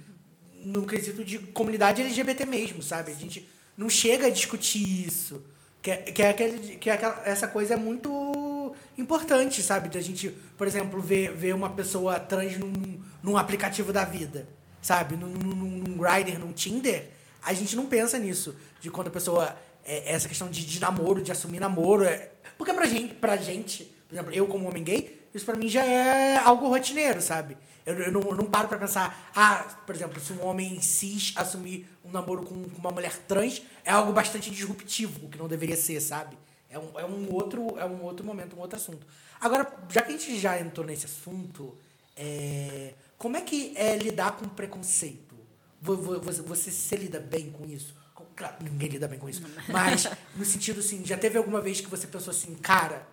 No 0.65 0.85
quesito 0.87 1.25
de 1.25 1.39
comunidade 1.39 2.01
LGBT 2.01 2.45
mesmo, 2.45 2.81
sabe? 2.81 3.11
A 3.11 3.15
gente 3.15 3.45
não 3.77 3.89
chega 3.89 4.27
a 4.27 4.29
discutir 4.29 5.07
isso. 5.07 5.41
Que 5.81 5.91
é, 5.91 5.97
que 5.97 6.21
é, 6.21 6.29
aquele, 6.29 6.77
que 6.77 6.89
é 6.89 6.93
aquela, 6.93 7.21
essa 7.25 7.47
coisa 7.47 7.75
muito 7.75 8.73
importante, 8.97 9.61
sabe? 9.61 9.89
Da 9.89 9.99
gente, 9.99 10.29
por 10.57 10.65
exemplo, 10.65 11.01
ver, 11.01 11.33
ver 11.33 11.53
uma 11.53 11.69
pessoa 11.69 12.19
trans 12.19 12.57
num, 12.57 13.01
num 13.21 13.37
aplicativo 13.37 13.91
da 13.91 14.05
vida, 14.05 14.47
sabe? 14.81 15.17
Num, 15.17 15.27
num, 15.27 15.55
num 15.55 15.97
Grindr, 15.97 16.39
num 16.39 16.53
Tinder. 16.53 17.09
A 17.43 17.53
gente 17.53 17.75
não 17.75 17.85
pensa 17.85 18.17
nisso. 18.17 18.55
De 18.79 18.89
quando 18.89 19.07
a 19.07 19.11
pessoa. 19.11 19.57
É, 19.85 20.13
essa 20.13 20.29
questão 20.29 20.49
de, 20.49 20.65
de 20.65 20.79
namoro, 20.79 21.21
de 21.21 21.33
assumir 21.33 21.59
namoro. 21.59 22.05
É, 22.05 22.29
porque 22.57 22.73
pra 22.73 22.85
gente, 22.85 23.13
pra 23.15 23.35
gente, 23.35 23.83
por 24.07 24.15
exemplo, 24.15 24.33
eu 24.33 24.47
como 24.47 24.69
homem 24.69 24.83
gay, 24.83 25.19
isso 25.33 25.45
pra 25.45 25.57
mim 25.57 25.67
já 25.67 25.83
é 25.83 26.37
algo 26.37 26.69
rotineiro, 26.69 27.21
sabe? 27.21 27.57
Eu, 27.85 27.95
eu 27.95 28.11
não, 28.11 28.21
eu 28.21 28.35
não 28.35 28.45
paro 28.45 28.67
pra 28.67 28.77
pensar, 28.77 29.31
ah, 29.35 29.63
por 29.85 29.93
exemplo, 29.93 30.19
se 30.21 30.31
um 30.33 30.45
homem 30.45 30.79
cis 30.81 31.33
assumir 31.35 31.87
um 32.05 32.11
namoro 32.11 32.43
com, 32.43 32.63
com 32.69 32.77
uma 32.79 32.91
mulher 32.91 33.15
trans, 33.27 33.61
é 33.83 33.91
algo 33.91 34.13
bastante 34.13 34.49
disruptivo, 34.49 35.25
o 35.25 35.29
que 35.29 35.37
não 35.37 35.47
deveria 35.47 35.75
ser, 35.75 35.99
sabe? 35.99 36.37
É 36.69 36.79
um, 36.79 36.99
é 36.99 37.05
um 37.05 37.31
outro 37.33 37.77
é 37.77 37.85
um 37.85 38.01
outro 38.03 38.25
momento, 38.25 38.55
um 38.55 38.59
outro 38.59 38.77
assunto. 38.77 39.05
Agora, 39.39 39.71
já 39.89 40.01
que 40.01 40.13
a 40.13 40.17
gente 40.17 40.39
já 40.39 40.59
entrou 40.59 40.85
nesse 40.85 41.05
assunto, 41.05 41.77
é, 42.15 42.93
como 43.17 43.35
é 43.37 43.41
que 43.41 43.73
é 43.75 43.95
lidar 43.97 44.37
com 44.37 44.47
preconceito? 44.47 45.35
Vo- 45.81 45.97
vo- 45.97 46.19
Você, 46.21 46.41
você 46.41 46.71
se 46.71 46.95
lida 46.95 47.19
bem 47.19 47.51
com 47.51 47.65
isso? 47.65 47.93
Claro, 48.35 48.55
ninguém 48.61 48.89
lida 48.89 49.07
bem 49.07 49.19
com 49.19 49.29
isso. 49.29 49.43
Mas, 49.67 50.07
no 50.35 50.45
sentido 50.45 50.79
assim, 50.79 51.05
já 51.05 51.17
teve 51.17 51.37
alguma 51.37 51.59
vez 51.61 51.81
que 51.81 51.87
você 51.87 52.07
pensou 52.07 52.31
assim, 52.31 52.55
cara, 52.55 53.05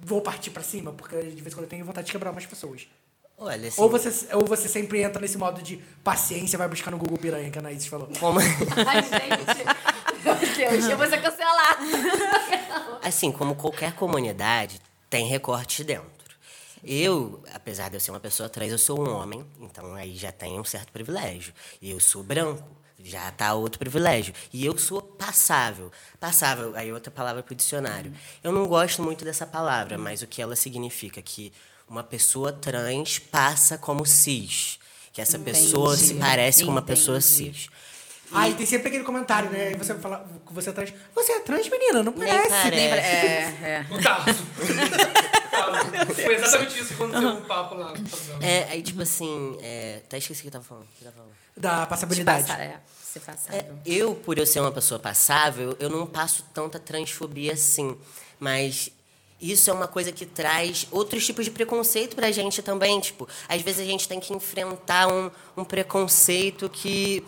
vou 0.00 0.20
partir 0.20 0.50
pra 0.50 0.62
cima? 0.62 0.92
Porque 0.92 1.16
de 1.20 1.40
vez 1.42 1.46
em 1.48 1.56
quando 1.56 1.64
eu 1.64 1.68
tenho 1.70 1.84
vontade 1.84 2.06
de 2.06 2.12
quebrar 2.12 2.30
umas 2.30 2.46
pessoas. 2.46 2.86
Olha, 3.40 3.68
assim, 3.68 3.80
Ou 3.80 3.88
você, 3.88 4.34
ou 4.34 4.44
você 4.44 4.68
sempre 4.68 5.00
entra 5.00 5.20
nesse 5.20 5.38
modo 5.38 5.62
de 5.62 5.76
paciência, 6.02 6.58
vai 6.58 6.66
buscar 6.68 6.90
no 6.90 6.98
Google 6.98 7.18
Piranha, 7.18 7.50
que 7.50 7.58
a 7.58 7.60
Anaís 7.60 7.86
falou. 7.86 8.08
como... 8.18 8.40
Ai, 8.84 9.02
gente. 9.02 10.24
Meu 10.24 10.34
Deus, 10.70 10.88
eu 10.88 10.96
vou 10.96 11.06
ser 11.06 11.22
cancelada. 11.22 11.78
Assim, 13.02 13.30
como 13.30 13.54
qualquer 13.54 13.92
comunidade, 13.94 14.80
tem 15.08 15.26
recortes 15.28 15.86
dentro. 15.86 16.18
Eu, 16.84 17.42
apesar 17.54 17.88
de 17.88 17.96
eu 17.96 18.00
ser 18.00 18.10
uma 18.10 18.20
pessoa 18.20 18.48
trans, 18.48 18.72
eu 18.72 18.78
sou 18.78 19.00
um 19.00 19.10
homem, 19.14 19.44
então 19.60 19.94
aí 19.94 20.16
já 20.16 20.32
tem 20.32 20.58
um 20.58 20.64
certo 20.64 20.92
privilégio. 20.92 21.52
Eu 21.80 22.00
sou 22.00 22.22
branco, 22.22 22.68
já 22.98 23.30
tá 23.30 23.54
outro 23.54 23.78
privilégio. 23.78 24.34
E 24.52 24.64
eu 24.66 24.76
sou 24.76 25.00
passável. 25.00 25.90
Passável, 26.18 26.72
aí 26.76 26.92
outra 26.92 27.10
palavra 27.10 27.42
pro 27.42 27.54
dicionário. 27.54 28.12
Eu 28.42 28.52
não 28.52 28.66
gosto 28.66 29.02
muito 29.02 29.24
dessa 29.24 29.46
palavra, 29.46 29.96
mas 29.96 30.22
o 30.22 30.26
que 30.26 30.42
ela 30.42 30.56
significa? 30.56 31.22
Que 31.22 31.52
uma 31.88 32.02
pessoa 32.02 32.52
trans 32.52 33.18
passa 33.18 33.78
como 33.78 34.04
cis. 34.04 34.78
Que 35.12 35.20
essa 35.20 35.38
pessoa 35.38 35.96
se 35.96 36.14
parece 36.14 36.64
com 36.64 36.70
uma 36.70 36.82
pessoa 36.82 37.18
Entendi. 37.18 37.54
cis. 37.54 37.68
Aí 38.30 38.54
tem 38.54 38.66
sempre 38.66 38.88
aquele 38.88 39.04
comentário, 39.04 39.50
né? 39.50 39.68
Aí 39.68 39.74
você 39.74 39.94
vai 39.94 40.02
falar 40.02 40.24
que 40.46 40.52
você 40.52 40.68
é 40.70 40.72
trans. 40.72 40.92
Você 41.14 41.32
é 41.32 41.40
trans, 41.40 41.68
menina? 41.68 42.02
Não 42.02 42.12
Nem 42.12 42.28
parece. 42.28 42.48
parece. 42.50 42.84
É, 42.84 43.56
é. 43.62 43.86
No 43.88 43.98
caso. 44.02 44.26
Foi 46.14 46.34
exatamente 46.34 46.78
isso 46.78 46.88
que 46.88 46.94
aconteceu 46.94 47.36
com 47.36 47.42
o 47.42 47.46
papo 47.46 47.74
lá. 47.74 47.94
É, 48.40 48.64
aí 48.64 48.82
tipo 48.82 49.00
assim, 49.02 49.56
é, 49.62 50.02
até 50.04 50.18
esqueci 50.18 50.40
o 50.40 50.42
que 50.42 50.48
eu 50.48 50.52
tava 50.52 50.64
falando. 50.64 50.86
que 50.98 51.04
eu 51.04 51.10
tava 51.10 51.16
falando. 51.16 51.32
Da 51.56 51.86
passabilidade. 51.86 52.46
Passar, 52.46 52.60
é. 52.60 52.80
Se 53.02 53.20
passar. 53.20 53.54
É, 53.54 53.66
eu, 53.86 54.14
por 54.14 54.38
eu 54.38 54.46
ser 54.46 54.60
uma 54.60 54.70
pessoa 54.70 55.00
passável, 55.00 55.74
eu 55.80 55.88
não 55.88 56.06
passo 56.06 56.44
tanta 56.52 56.78
transfobia 56.78 57.54
assim. 57.54 57.96
Mas 58.38 58.90
isso 59.40 59.70
é 59.70 59.72
uma 59.72 59.86
coisa 59.86 60.10
que 60.10 60.26
traz 60.26 60.86
outros 60.90 61.24
tipos 61.24 61.44
de 61.44 61.50
preconceito 61.50 62.16
pra 62.16 62.30
gente 62.30 62.60
também. 62.62 62.98
Tipo, 63.00 63.28
às 63.48 63.62
vezes 63.62 63.80
a 63.80 63.84
gente 63.84 64.08
tem 64.08 64.18
que 64.18 64.32
enfrentar 64.32 65.06
um, 65.06 65.30
um 65.56 65.64
preconceito 65.64 66.68
que 66.68 67.24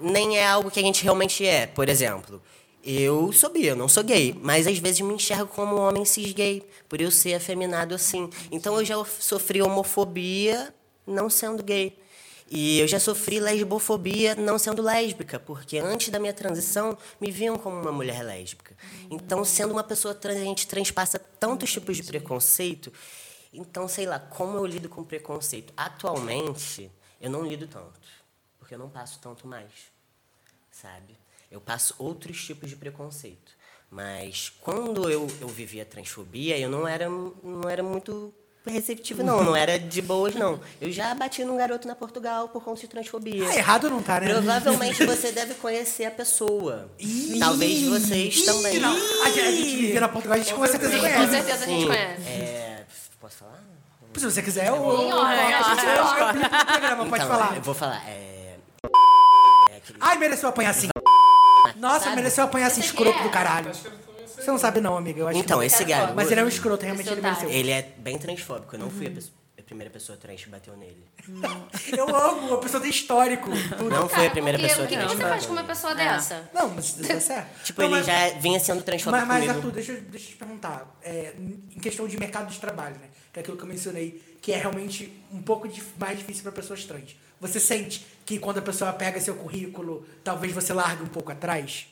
nem 0.00 0.38
é 0.38 0.46
algo 0.46 0.70
que 0.70 0.78
a 0.78 0.82
gente 0.82 1.02
realmente 1.02 1.44
é. 1.44 1.66
Por 1.66 1.88
exemplo, 1.88 2.40
eu 2.84 3.32
sou 3.32 3.50
bi, 3.50 3.66
eu 3.66 3.76
não 3.76 3.88
sou 3.88 4.02
gay, 4.02 4.36
mas 4.40 4.66
às 4.66 4.78
vezes 4.78 5.00
me 5.00 5.14
enxergo 5.14 5.46
como 5.46 5.76
um 5.76 5.80
homem 5.80 6.04
cis 6.04 6.32
gay, 6.32 6.66
por 6.88 7.00
eu 7.00 7.10
ser 7.10 7.34
afeminado 7.34 7.94
assim. 7.94 8.28
Então 8.50 8.76
eu 8.76 8.84
já 8.84 9.04
sofri 9.04 9.62
homofobia 9.62 10.74
não 11.06 11.28
sendo 11.28 11.62
gay. 11.62 11.96
E 12.54 12.80
eu 12.80 12.86
já 12.86 13.00
sofri 13.00 13.40
lesbofobia 13.40 14.34
não 14.34 14.58
sendo 14.58 14.82
lésbica, 14.82 15.40
porque 15.40 15.78
antes 15.78 16.10
da 16.10 16.18
minha 16.18 16.34
transição 16.34 16.98
me 17.18 17.30
viam 17.30 17.56
como 17.56 17.80
uma 17.80 17.90
mulher 17.90 18.22
lésbica. 18.22 18.71
Então, 19.10 19.44
sendo 19.44 19.72
uma 19.72 19.84
pessoa 19.84 20.14
trans, 20.14 20.36
a 20.36 20.44
gente 20.44 20.66
transpassa 20.66 21.18
tantos 21.18 21.70
tipos 21.70 21.96
de 21.96 22.02
preconceito. 22.02 22.92
Então, 23.52 23.86
sei 23.86 24.06
lá, 24.06 24.18
como 24.18 24.56
eu 24.56 24.64
lido 24.64 24.88
com 24.88 25.04
preconceito? 25.04 25.72
Atualmente, 25.76 26.90
eu 27.20 27.30
não 27.30 27.46
lido 27.46 27.66
tanto, 27.66 28.00
porque 28.58 28.74
eu 28.74 28.78
não 28.78 28.88
passo 28.88 29.18
tanto 29.20 29.46
mais, 29.46 29.70
sabe? 30.70 31.16
Eu 31.50 31.60
passo 31.60 31.94
outros 31.98 32.42
tipos 32.44 32.70
de 32.70 32.76
preconceito. 32.76 33.52
Mas 33.90 34.48
quando 34.48 35.10
eu, 35.10 35.26
eu 35.38 35.48
vivia 35.48 35.84
transfobia, 35.84 36.58
eu 36.58 36.70
não 36.70 36.88
era, 36.88 37.10
não 37.10 37.68
era 37.68 37.82
muito 37.82 38.32
receptivo, 38.70 39.22
não. 39.22 39.42
Não 39.42 39.56
era 39.56 39.78
de 39.78 40.00
boas, 40.00 40.34
não. 40.34 40.60
Eu 40.80 40.92
já 40.92 41.14
bati 41.14 41.44
num 41.44 41.56
garoto 41.56 41.88
na 41.88 41.94
Portugal 41.94 42.48
por 42.48 42.62
conta 42.62 42.80
de 42.80 42.88
transfobia. 42.88 43.48
Ah, 43.48 43.56
errado 43.56 43.90
não 43.90 44.02
tá, 44.02 44.20
né? 44.20 44.32
Provavelmente 44.32 45.04
você 45.06 45.32
deve 45.32 45.54
conhecer 45.54 46.04
a 46.04 46.10
pessoa. 46.10 46.88
Talvez 47.38 47.82
vocês 47.88 48.42
também. 48.44 48.78
Não, 48.78 48.92
a 48.92 49.28
gente, 49.30 49.40
a 49.40 49.50
gente 49.50 49.76
vive 49.76 50.00
na 50.00 50.08
Portugal, 50.08 50.36
a 50.36 50.40
gente 50.40 50.54
com 50.54 50.66
certeza 50.66 50.92
Com 50.94 51.00
conhece. 51.00 51.30
certeza 51.32 51.64
a 51.64 51.66
gente 51.66 51.80
Sim. 51.80 51.86
conhece. 51.86 52.28
É, 52.28 52.84
posso 53.20 53.36
falar? 53.36 53.62
Se 54.14 54.24
você 54.26 54.42
quiser, 54.42 54.68
eu... 54.68 54.74
Sim, 54.76 55.12
ó, 55.12 55.24
a 55.24 55.34
é, 55.34 55.64
gente- 55.64 55.86
é, 55.86 55.92
eu- 55.92 55.96
eu 55.96 56.26
aplico 56.26 56.48
no 56.54 56.66
programa, 56.66 57.06
pode 57.06 57.24
Então, 57.24 57.36
falar. 57.38 57.56
Eu 57.56 57.62
vou 57.62 57.74
falar. 57.74 58.02
É, 58.08 58.56
Ai, 60.00 60.18
mereceu 60.18 60.48
apanhar 60.48 60.70
assim. 60.70 60.88
Nossa, 61.76 62.04
Sabe? 62.04 62.16
mereceu 62.16 62.44
apanhar 62.44 62.66
assim, 62.66 62.80
escroto 62.80 63.18
do 63.22 63.28
é. 63.28 63.30
caralho. 63.30 63.70
Você 64.44 64.50
não 64.50 64.58
sabe 64.58 64.80
não, 64.80 64.96
amiga. 64.96 65.20
Eu 65.20 65.28
acho 65.28 65.38
Então, 65.38 65.60
que... 65.60 65.66
esse 65.66 65.84
garoto. 65.84 66.14
Mas 66.14 66.30
ele 66.30 66.40
é 66.40 66.44
um 66.44 66.48
escroto, 66.48 66.84
realmente 66.84 67.08
ele 67.10 67.20
mereceu. 67.20 67.48
Ele 67.50 67.70
é 67.70 67.82
bem 67.98 68.18
transfóbico. 68.18 68.74
Eu 68.74 68.80
não 68.80 68.90
fui 68.90 69.06
a, 69.06 69.10
pesso- 69.10 69.32
a 69.58 69.62
primeira 69.62 69.90
pessoa 69.90 70.18
trans 70.18 70.42
que 70.44 70.50
bateu 70.50 70.76
nele. 70.76 71.04
Eu 71.96 72.14
amo, 72.14 72.54
a 72.54 72.58
pessoa 72.58 72.80
tem 72.80 72.90
histórico. 72.90 73.50
Tudo. 73.78 73.90
Não 73.90 74.08
foi 74.08 74.26
a 74.26 74.30
primeira 74.30 74.58
Porque 74.58 74.68
pessoa 74.70 74.86
O 74.86 74.88
que, 74.88 74.96
trans 74.96 75.10
que 75.12 75.16
você 75.16 75.22
faz 75.22 75.46
com 75.46 75.52
uma 75.52 75.64
pessoa 75.64 75.94
dessa? 75.94 76.50
Não, 76.52 76.68
mas 76.70 76.84
isso 76.86 77.02
tá 77.08 77.20
certo. 77.20 77.48
Tipo, 77.64 77.82
Não, 77.82 77.88
ele 77.88 77.96
mas- 77.96 78.06
já 78.06 78.28
vinha 78.40 78.60
sendo 78.60 78.82
transfóbico 78.82 79.26
Mas, 79.26 79.28
mas 79.28 79.40
comigo. 79.44 79.58
Arthur, 79.58 79.72
deixa, 79.72 79.92
eu- 79.92 80.00
deixa 80.02 80.26
eu 80.26 80.30
te 80.32 80.36
perguntar. 80.36 80.98
É, 81.02 81.34
em 81.38 81.80
questão 81.80 82.06
de 82.08 82.18
mercado 82.18 82.50
de 82.50 82.58
trabalho, 82.58 82.96
né? 82.96 83.08
Que 83.32 83.38
é 83.38 83.42
aquilo 83.42 83.56
que 83.56 83.62
eu 83.62 83.68
mencionei, 83.68 84.20
que 84.42 84.52
é 84.52 84.56
realmente 84.58 85.10
um 85.32 85.40
pouco 85.40 85.66
dif- 85.68 85.94
mais 85.98 86.18
difícil 86.18 86.42
para 86.42 86.52
pessoas 86.52 86.84
trans. 86.84 87.16
Você 87.40 87.58
sente 87.58 88.06
que 88.26 88.38
quando 88.38 88.58
a 88.58 88.62
pessoa 88.62 88.92
pega 88.92 89.18
seu 89.20 89.34
currículo, 89.34 90.06
talvez 90.22 90.52
você 90.52 90.72
largue 90.72 91.02
um 91.02 91.06
pouco 91.08 91.32
atrás? 91.32 91.86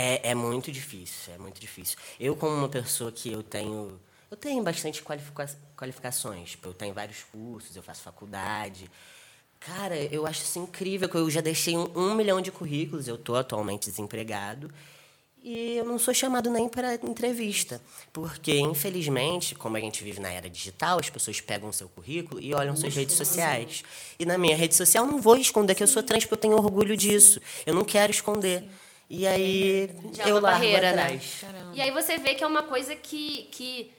É, 0.00 0.30
é 0.30 0.34
muito 0.34 0.70
difícil, 0.70 1.34
é 1.34 1.38
muito 1.38 1.60
difícil. 1.60 1.96
Eu, 2.20 2.36
como 2.36 2.54
uma 2.54 2.68
pessoa 2.68 3.10
que 3.10 3.32
eu 3.32 3.42
tenho... 3.42 3.98
Eu 4.30 4.36
tenho 4.36 4.62
bastante 4.62 5.02
qualifica- 5.02 5.58
qualificações. 5.76 6.50
Tipo, 6.50 6.68
eu 6.68 6.74
tenho 6.74 6.94
vários 6.94 7.24
cursos, 7.24 7.74
eu 7.74 7.82
faço 7.82 8.02
faculdade. 8.02 8.88
Cara, 9.58 9.96
eu 9.96 10.24
acho 10.24 10.42
isso 10.42 10.58
incrível, 10.60 11.08
que 11.08 11.16
eu 11.16 11.28
já 11.28 11.40
deixei 11.40 11.76
um, 11.76 11.90
um 11.96 12.14
milhão 12.14 12.40
de 12.40 12.52
currículos, 12.52 13.08
eu 13.08 13.16
estou 13.16 13.34
atualmente 13.34 13.90
desempregado. 13.90 14.70
E 15.42 15.76
eu 15.78 15.84
não 15.84 15.98
sou 15.98 16.14
chamado 16.14 16.48
nem 16.50 16.68
para 16.68 16.94
entrevista. 16.96 17.80
Porque, 18.12 18.56
infelizmente, 18.58 19.54
como 19.56 19.76
a 19.76 19.80
gente 19.80 20.04
vive 20.04 20.20
na 20.20 20.30
era 20.30 20.48
digital, 20.48 21.00
as 21.00 21.10
pessoas 21.10 21.40
pegam 21.40 21.70
o 21.70 21.72
seu 21.72 21.88
currículo 21.88 22.40
e 22.40 22.54
olham 22.54 22.76
suas 22.76 22.94
redes 22.94 23.16
sociais. 23.16 23.82
E 24.18 24.24
na 24.26 24.38
minha 24.38 24.56
rede 24.56 24.76
social 24.76 25.06
não 25.06 25.20
vou 25.20 25.36
esconder 25.36 25.74
que 25.74 25.82
eu 25.82 25.88
sou 25.88 26.02
trans, 26.04 26.24
porque 26.24 26.34
eu 26.34 26.38
tenho 26.38 26.54
orgulho 26.56 26.96
disso. 26.96 27.40
Eu 27.66 27.74
não 27.74 27.84
quero 27.84 28.12
esconder. 28.12 28.64
E 29.10 29.26
aí 29.26 29.90
Já 30.12 30.24
é 30.24 30.30
eu 30.30 30.34
uma 30.36 30.40
largo 30.40 30.58
barreira, 30.58 30.92
né? 30.92 31.02
atrás. 31.04 31.44
E 31.74 31.80
aí 31.80 31.90
você 31.90 32.18
vê 32.18 32.34
que 32.34 32.44
é 32.44 32.46
uma 32.46 32.62
coisa 32.62 32.94
que, 32.94 33.48
que, 33.50 33.90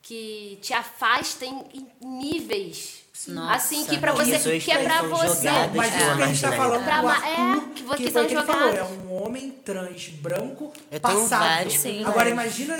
que 0.00 0.58
te 0.62 0.72
afasta 0.72 1.44
em, 1.44 1.64
em 1.74 1.86
níveis. 2.00 3.02
Nossa. 3.28 3.54
Assim, 3.54 3.84
que 3.84 3.98
pra 3.98 4.12
As 4.12 4.18
você. 4.18 4.32
pessoas 4.32 4.64
Que 4.64 4.70
é 4.72 4.82
pra 4.82 5.02
você. 5.02 5.46
jogadas 5.48 5.76
Mas 5.76 5.94
isso 5.94 6.16
que 6.16 6.22
a 6.22 6.26
gente 6.26 6.40
tá 6.40 6.52
falando 6.52 6.84
Pra 6.84 7.00
do 7.00 7.08
Arthur, 7.08 7.28
é, 7.28 7.74
que 7.74 7.82
você 7.82 7.96
que 7.96 8.10
são 8.10 8.12
foi 8.12 8.24
o 8.24 8.26
que 8.28 8.34
ele 8.34 8.42
falou, 8.44 8.68
é 8.74 8.82
um 8.84 9.22
homem 9.22 9.50
trans, 9.64 10.08
branco, 10.08 10.72
Eu 10.90 10.98
tenho 11.00 11.20
passado. 11.20 11.40
vários, 11.40 11.74
sim. 11.74 12.00
Agora 12.00 12.14
Vários. 12.14 12.32
imagina 12.32 12.76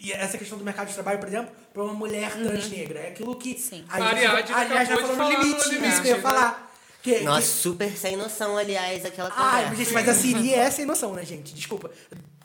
e 0.00 0.12
essa 0.12 0.38
questão 0.38 0.56
do 0.56 0.64
mercado 0.64 0.88
de 0.88 0.94
trabalho, 0.94 1.18
por 1.18 1.28
exemplo, 1.28 1.52
para 1.72 1.82
uma 1.82 1.92
mulher 1.92 2.30
trans 2.32 2.70
negra. 2.70 3.00
É 3.00 3.08
aquilo 3.08 3.34
que 3.36 3.58
Sim. 3.58 3.84
a 3.88 4.14
gente, 4.14 4.52
aliás, 4.52 4.88
já 4.88 4.94
no 4.96 5.28
limite, 5.30 5.68
limite, 5.68 5.88
isso 5.92 6.02
que 6.02 6.08
eu 6.08 6.12
ia 6.12 6.16
né? 6.16 6.22
falar. 6.22 6.67
Que, 7.08 7.20
Nossa, 7.24 7.40
que- 7.40 7.46
super 7.46 7.96
sem 7.96 8.16
noção, 8.16 8.58
aliás, 8.58 9.04
aquela 9.04 9.32
Ai, 9.34 9.62
conversa. 9.64 9.76
gente, 9.76 9.92
mas 9.94 10.08
a 10.08 10.14
Siri 10.14 10.52
é 10.54 10.70
sem 10.70 10.84
noção, 10.84 11.14
né, 11.14 11.24
gente? 11.24 11.54
Desculpa. 11.54 11.90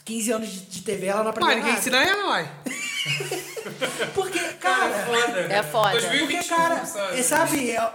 15 0.06 0.32
anos 0.32 0.50
de, 0.70 0.82
TV, 0.82 1.08
ela 1.08 1.24
não 1.24 1.30
aprendeu 1.32 1.48
Mas 1.48 1.58
ninguém 1.58 1.74
nada. 1.74 1.80
ensina 1.82 2.04
ela, 2.04 2.30
uai. 2.30 2.52
Porque, 4.14 4.40
cara... 4.60 4.90
Foda. 5.06 5.40
É 5.50 5.64
foda. 5.64 5.92
2021, 5.92 6.28
Porque, 6.38 6.50
cara, 6.50 6.86
sabe? 6.86 7.24
sabe, 7.24 7.70
eu, 7.72 7.90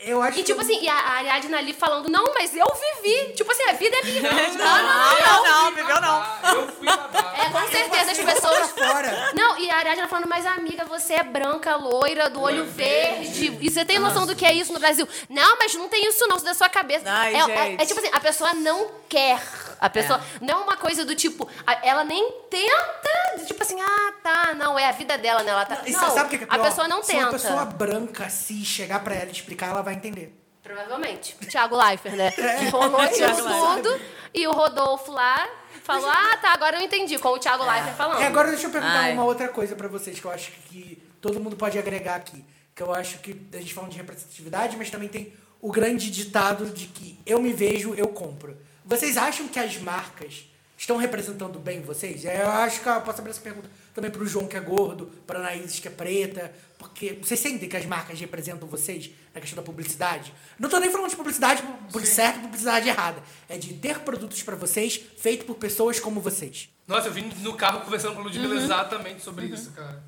eu 0.00 0.22
acho 0.22 0.38
E 0.38 0.42
tipo 0.42 0.58
que... 0.64 0.72
assim, 0.72 0.82
e 0.84 0.88
a 0.88 0.94
Ariadne 0.94 1.54
ali 1.54 1.72
falando, 1.72 2.08
não, 2.08 2.32
mas 2.34 2.54
eu 2.54 2.66
vivi. 3.02 3.32
Tipo 3.34 3.50
assim, 3.52 3.62
a 3.64 3.72
vida 3.72 3.96
é 3.96 4.02
minha. 4.04 4.22
Não, 4.22 4.58
não, 4.58 5.20
Não, 5.20 5.44
não, 5.64 5.72
viveu 5.72 6.00
não. 6.00 6.16
Ah, 6.20 6.52
eu 6.54 6.68
fui 6.68 6.86
babá. 6.86 7.34
É, 7.38 7.50
com 7.50 7.68
certeza 7.68 8.12
as 8.12 8.18
pessoas. 8.18 8.70
fora. 8.70 9.32
Não, 9.34 9.58
e 9.58 9.70
a 9.70 9.76
Ariadne 9.76 10.06
falando, 10.08 10.28
mas 10.28 10.44
amiga, 10.46 10.84
você 10.84 11.14
é 11.14 11.22
branca, 11.22 11.76
loira, 11.76 12.28
do 12.30 12.40
olho 12.40 12.64
verde. 12.66 13.56
E 13.60 13.70
você 13.70 13.84
tem 13.84 13.98
noção 13.98 14.26
do 14.26 14.34
que 14.36 14.44
é 14.44 14.52
isso 14.52 14.72
no 14.72 14.78
Brasil? 14.78 15.06
Não, 15.28 15.56
mas 15.58 15.74
não 15.74 15.88
tem 15.88 16.06
isso 16.08 16.26
não, 16.26 16.36
isso 16.36 16.44
da 16.44 16.54
sua 16.54 16.68
cabeça. 16.68 17.04
Ai, 17.06 17.34
é, 17.34 17.38
é- 17.38 17.74
é 17.82 17.86
tipo 17.86 17.98
assim, 18.00 18.10
a 18.12 18.20
pessoa 18.20 18.52
não 18.54 18.90
quer. 19.08 19.40
A 19.80 19.90
pessoa. 19.90 20.20
Não 20.40 20.60
é 20.60 20.64
uma 20.64 20.76
coisa 20.76 21.04
do 21.04 21.14
tipo, 21.14 21.48
a- 21.66 21.78
ela 21.86 22.04
nem 22.04 22.32
tenta, 22.50 23.44
tipo 23.46 23.62
assim, 23.62 23.80
ah, 23.80 24.12
tá, 24.22 24.54
não, 24.54 24.78
é 24.78 24.86
a 24.88 24.92
vida 24.92 25.16
dela, 25.18 25.42
né? 25.42 25.50
Ela 25.50 25.64
tá. 25.66 25.82
E 25.86 25.92
não, 25.92 26.10
sabe 26.10 26.34
o 26.34 26.38
que 26.38 26.44
é 26.44 26.46
a 26.48 26.54
pior? 26.54 26.62
pessoa 26.64 26.88
não 26.88 27.02
Se 27.02 27.12
tenta. 27.12 27.24
uma 27.24 27.32
pessoa 27.32 27.64
branca, 27.64 28.28
se 28.30 28.64
chegar 28.64 29.02
pra 29.04 29.14
ela 29.14 29.26
e 29.28 29.32
explicar, 29.32 29.68
ela 29.70 29.82
vai 29.82 29.94
entender. 29.94 30.34
Provavelmente. 30.62 31.34
Thiago 31.48 31.76
Leifert, 31.76 32.16
né? 32.16 32.30
Que 32.58 32.68
rolou 32.70 33.02
isso 33.06 33.14
Thiago 33.14 33.42
tudo. 33.82 34.00
E 34.34 34.46
o 34.48 34.52
Rodolfo 34.52 35.12
lá 35.12 35.48
falou: 35.84 36.10
Ah, 36.10 36.36
tá, 36.38 36.52
agora 36.52 36.76
eu 36.78 36.82
entendi, 36.82 37.16
com 37.18 37.28
o 37.28 37.38
Thiago 37.38 37.64
Leifert 37.64 37.94
falando. 37.96 38.20
É, 38.20 38.26
agora 38.26 38.48
deixa 38.48 38.66
eu 38.66 38.70
perguntar 38.70 38.98
Ai. 38.98 39.12
uma 39.12 39.24
outra 39.24 39.48
coisa 39.48 39.76
pra 39.76 39.86
vocês 39.88 40.18
que 40.18 40.24
eu 40.26 40.30
acho 40.30 40.50
que 40.68 41.00
todo 41.20 41.38
mundo 41.38 41.54
pode 41.56 41.78
agregar 41.78 42.16
aqui. 42.16 42.44
Que 42.74 42.82
eu 42.82 42.92
acho 42.92 43.18
que 43.18 43.48
a 43.54 43.58
gente 43.58 43.72
fala 43.72 43.88
de 43.88 43.96
representatividade, 43.96 44.76
mas 44.76 44.90
também 44.90 45.08
tem 45.08 45.32
o 45.60 45.70
grande 45.70 46.10
ditado 46.10 46.66
de 46.66 46.86
que 46.86 47.18
eu 47.24 47.40
me 47.40 47.52
vejo, 47.52 47.94
eu 47.94 48.08
compro. 48.08 48.56
Vocês 48.86 49.16
acham 49.16 49.48
que 49.48 49.58
as 49.58 49.76
marcas 49.78 50.44
estão 50.78 50.96
representando 50.96 51.58
bem 51.58 51.82
vocês? 51.82 52.24
É, 52.24 52.42
Eu 52.42 52.48
acho 52.48 52.80
que 52.80 52.88
eu 52.88 53.00
posso 53.00 53.18
abrir 53.18 53.32
essa 53.32 53.40
pergunta 53.40 53.68
também 53.92 54.10
pro 54.12 54.24
João, 54.24 54.46
que 54.46 54.56
é 54.56 54.60
gordo, 54.60 55.06
pra 55.26 55.40
Anaíses, 55.40 55.80
que 55.80 55.88
é 55.88 55.90
preta. 55.90 56.52
Porque 56.78 57.18
vocês 57.20 57.40
sentem 57.40 57.68
que 57.68 57.76
as 57.76 57.84
marcas 57.84 58.20
representam 58.20 58.68
vocês 58.68 59.10
na 59.34 59.40
questão 59.40 59.56
da 59.56 59.62
publicidade? 59.62 60.32
Não 60.56 60.68
tô 60.68 60.78
nem 60.78 60.88
falando 60.90 61.10
de 61.10 61.16
publicidade 61.16 61.64
por 61.90 62.06
certo 62.06 62.38
e 62.38 62.42
publicidade 62.42 62.88
errada. 62.88 63.20
É 63.48 63.58
de 63.58 63.74
ter 63.74 63.98
produtos 64.00 64.40
pra 64.44 64.54
vocês 64.54 65.00
feitos 65.18 65.46
por 65.46 65.56
pessoas 65.56 65.98
como 65.98 66.20
vocês. 66.20 66.68
Nossa, 66.86 67.08
eu 67.08 67.12
vim 67.12 67.22
no 67.40 67.54
carro 67.54 67.80
conversando 67.80 68.14
com 68.14 68.20
a 68.20 68.24
Ludmilla 68.24 68.54
exatamente 68.54 69.20
sobre 69.20 69.46
isso, 69.46 69.72
cara. 69.72 70.00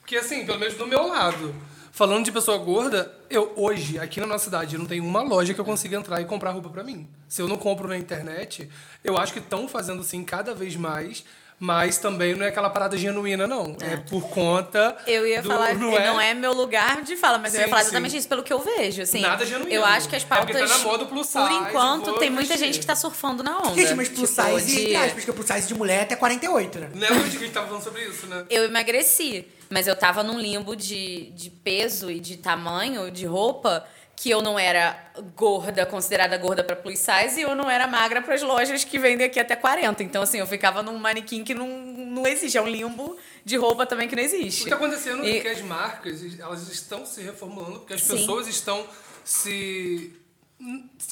Porque 0.00 0.16
assim, 0.16 0.44
pelo 0.44 0.58
menos 0.58 0.74
do 0.74 0.86
meu 0.86 1.06
lado, 1.06 1.54
falando 1.96 2.26
de 2.26 2.30
pessoa 2.30 2.58
gorda, 2.58 3.10
eu 3.30 3.54
hoje, 3.56 3.98
aqui 3.98 4.20
na 4.20 4.26
nossa 4.26 4.44
cidade, 4.44 4.76
não 4.76 4.84
tenho 4.84 5.02
uma 5.02 5.22
loja 5.22 5.54
que 5.54 5.60
eu 5.62 5.64
consiga 5.64 5.96
entrar 5.96 6.20
e 6.20 6.26
comprar 6.26 6.50
roupa 6.50 6.68
pra 6.68 6.84
mim. 6.84 7.08
Se 7.26 7.40
eu 7.40 7.48
não 7.48 7.56
compro 7.56 7.88
na 7.88 7.96
internet, 7.96 8.68
eu 9.02 9.16
acho 9.16 9.32
que 9.32 9.38
estão 9.38 9.66
fazendo 9.66 10.02
assim 10.02 10.22
cada 10.22 10.54
vez 10.54 10.76
mais. 10.76 11.24
Mas 11.58 11.96
também 11.96 12.34
não 12.34 12.44
é 12.44 12.48
aquela 12.48 12.68
parada 12.68 12.98
genuína, 12.98 13.46
não. 13.46 13.74
É, 13.80 13.96
por 13.96 14.28
conta. 14.28 14.94
Eu 15.06 15.26
ia 15.26 15.40
do- 15.40 15.48
falar, 15.48 15.74
não 15.74 16.20
é... 16.20 16.34
meu 16.34 16.52
lugar 16.52 17.00
de 17.02 17.16
fala, 17.16 17.38
mas 17.38 17.54
eu 17.54 17.60
ia 17.60 17.64
Sim, 17.64 17.70
falar 17.70 17.82
sim. 17.82 17.86
exatamente 17.88 18.16
isso 18.18 18.28
pelo 18.28 18.42
que 18.42 18.52
eu 18.52 18.58
vejo, 18.58 19.00
assim. 19.00 19.20
Nada 19.20 19.46
genuíno. 19.46 19.72
Eu 19.72 19.82
acho 19.84 20.06
que 20.06 20.16
as 20.16 20.22
É 20.22 20.26
porque 20.26 20.52
pautas, 20.52 20.70
tá 20.70 20.78
na 20.78 20.84
moda 20.84 21.04
o 21.04 21.06
plus 21.06 21.26
por 21.28 21.48
size, 21.48 21.60
enquanto, 21.60 22.04
vou 22.10 22.18
tem 22.18 22.28
muita 22.28 22.48
vestir. 22.50 22.66
gente 22.66 22.80
que 22.80 22.84
tá 22.86 22.94
surfando 22.94 23.42
na 23.42 23.58
onda. 23.58 23.74
Gente, 23.74 23.94
mas 23.94 24.08
plus 24.10 24.28
Tipo, 24.30 24.42
size, 24.60 24.86
de- 24.86 24.96
aspas, 24.96 25.12
porque 25.14 25.32
plus 25.32 25.46
size 25.46 25.66
de 25.68 25.74
mulher 25.74 26.00
é 26.00 26.02
até 26.02 26.16
48, 26.16 26.78
né? 26.78 26.90
Lembra 26.94 27.24
de 27.24 27.30
que 27.30 27.36
a 27.36 27.46
gente 27.46 27.52
tava 27.54 27.66
falando 27.68 27.82
sobre 27.84 28.02
isso, 28.04 28.26
né? 28.26 28.44
Eu 28.50 28.64
emagreci, 28.64 29.46
mas 29.70 29.86
eu 29.88 29.96
tava 29.96 30.22
num 30.22 30.38
limbo 30.38 30.76
de, 30.76 31.30
de 31.30 31.48
peso 31.48 32.10
e 32.10 32.20
de 32.20 32.36
tamanho 32.36 33.10
de 33.10 33.24
roupa 33.24 33.82
que 34.16 34.30
eu 34.30 34.40
não 34.40 34.58
era 34.58 34.98
gorda, 35.36 35.84
considerada 35.84 36.36
gorda 36.38 36.64
pra 36.64 36.74
plus 36.74 36.98
size, 36.98 37.38
e 37.38 37.42
eu 37.42 37.54
não 37.54 37.70
era 37.70 37.86
magra 37.86 38.22
pras 38.22 38.40
lojas 38.42 38.82
que 38.82 38.98
vendem 38.98 39.26
aqui 39.26 39.38
até 39.38 39.54
40. 39.54 40.02
Então, 40.02 40.22
assim, 40.22 40.38
eu 40.38 40.46
ficava 40.46 40.82
num 40.82 40.96
manequim 40.98 41.44
que 41.44 41.54
não, 41.54 41.68
não 41.68 42.26
existe. 42.26 42.56
É 42.56 42.62
um 42.62 42.66
limbo 42.68 43.16
de 43.44 43.56
roupa 43.56 43.84
também 43.84 44.08
que 44.08 44.16
não 44.16 44.22
existe. 44.22 44.62
O 44.62 44.64
que 44.64 44.72
está 44.72 44.76
acontecendo 44.76 45.22
E- 45.24 45.36
é 45.36 45.40
que 45.40 45.48
as 45.48 45.60
marcas 45.60 46.22
elas 46.40 46.66
estão 46.72 47.04
se 47.04 47.20
reformulando, 47.20 47.80
porque 47.80 47.92
as 47.92 48.02
Sim. 48.02 48.16
pessoas 48.16 48.48
estão 48.48 48.86
se. 49.22 50.12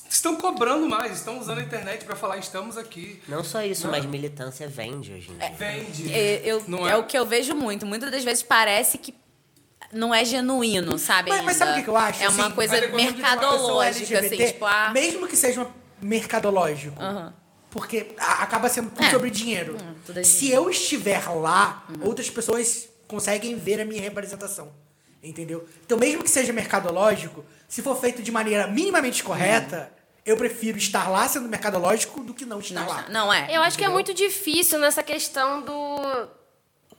estão 0.08 0.36
cobrando 0.36 0.88
mais, 0.88 1.12
estão 1.18 1.38
usando 1.38 1.58
a 1.58 1.62
internet 1.62 2.06
para 2.06 2.16
falar 2.16 2.38
estamos 2.38 2.78
aqui. 2.78 3.20
Não 3.28 3.44
só 3.44 3.62
isso, 3.62 3.86
mas 3.88 4.06
militância 4.06 4.66
vende 4.66 5.12
hoje 5.12 5.30
em 5.30 5.36
dia. 5.36 5.50
Vende. 5.58 6.12
É, 6.14 6.40
eu- 6.44 6.64
Não 6.66 6.88
é? 6.88 6.92
é? 6.92 6.96
o 6.96 7.04
que 7.04 7.18
eu 7.18 7.26
vejo 7.26 7.54
muito. 7.54 7.84
Muitas 7.84 8.10
das 8.10 8.24
vezes 8.24 8.42
parece 8.42 8.96
que 8.96 9.12
não 9.94 10.14
é 10.14 10.24
genuíno, 10.24 10.98
sabe? 10.98 11.30
Mas, 11.30 11.44
mas 11.44 11.56
sabe 11.56 11.80
o 11.80 11.84
que 11.84 11.88
eu 11.90 11.96
acho? 11.96 12.22
É 12.22 12.28
uma 12.28 12.46
assim? 12.46 12.54
coisa 12.54 12.74
uma 12.76 12.80
pessoa 12.82 12.96
mercadológica, 13.02 14.04
assim, 14.04 14.14
LGBT, 14.16 14.52
tipo, 14.52 14.64
ah, 14.66 14.90
Mesmo 14.92 15.26
que 15.26 15.36
seja 15.36 15.66
mercadológico. 16.02 16.96
Porque 17.70 18.14
a- 18.18 18.42
acaba 18.44 18.68
sendo 18.68 18.90
tudo 18.90 19.04
É. 19.04 19.10
sobre 19.10 19.30
dinheiro. 19.30 19.76
Hum, 19.80 19.94
tudo 20.06 20.20
é 20.20 20.22
Se 20.24 20.50
eu 20.50 20.70
estiver 20.70 21.26
lá, 21.28 21.84
outras 22.02 22.30
pessoas 22.30 22.88
conseguem 23.08 23.56
ver 23.56 23.80
a 23.80 23.84
minha 23.84 24.00
representação. 24.02 24.72
Entendeu? 25.22 25.66
Então, 25.84 25.96
mesmo 25.98 26.22
que 26.22 26.30
seja 26.30 26.52
mercadológico, 26.52 27.44
se 27.66 27.80
for 27.82 27.98
feito 27.98 28.22
de 28.22 28.30
maneira 28.30 28.66
minimamente 28.66 29.24
correta, 29.24 29.90
eu 30.24 30.36
prefiro 30.36 30.76
estar 30.78 31.08
lá 31.08 31.26
sendo 31.26 31.48
mercadológico 31.48 32.22
do 32.22 32.32
que 32.34 32.44
não 32.44 32.60
estar 32.60 32.86
lá. 32.86 33.06
não 33.08 33.32
é. 33.32 33.48
Eu 33.50 33.62
acho 33.62 33.76
que 33.78 33.84
é 33.84 33.88
muito 33.88 34.12
difícil 34.14 34.78
nessa 34.78 35.02
questão 35.02 35.62
do. 35.62 36.28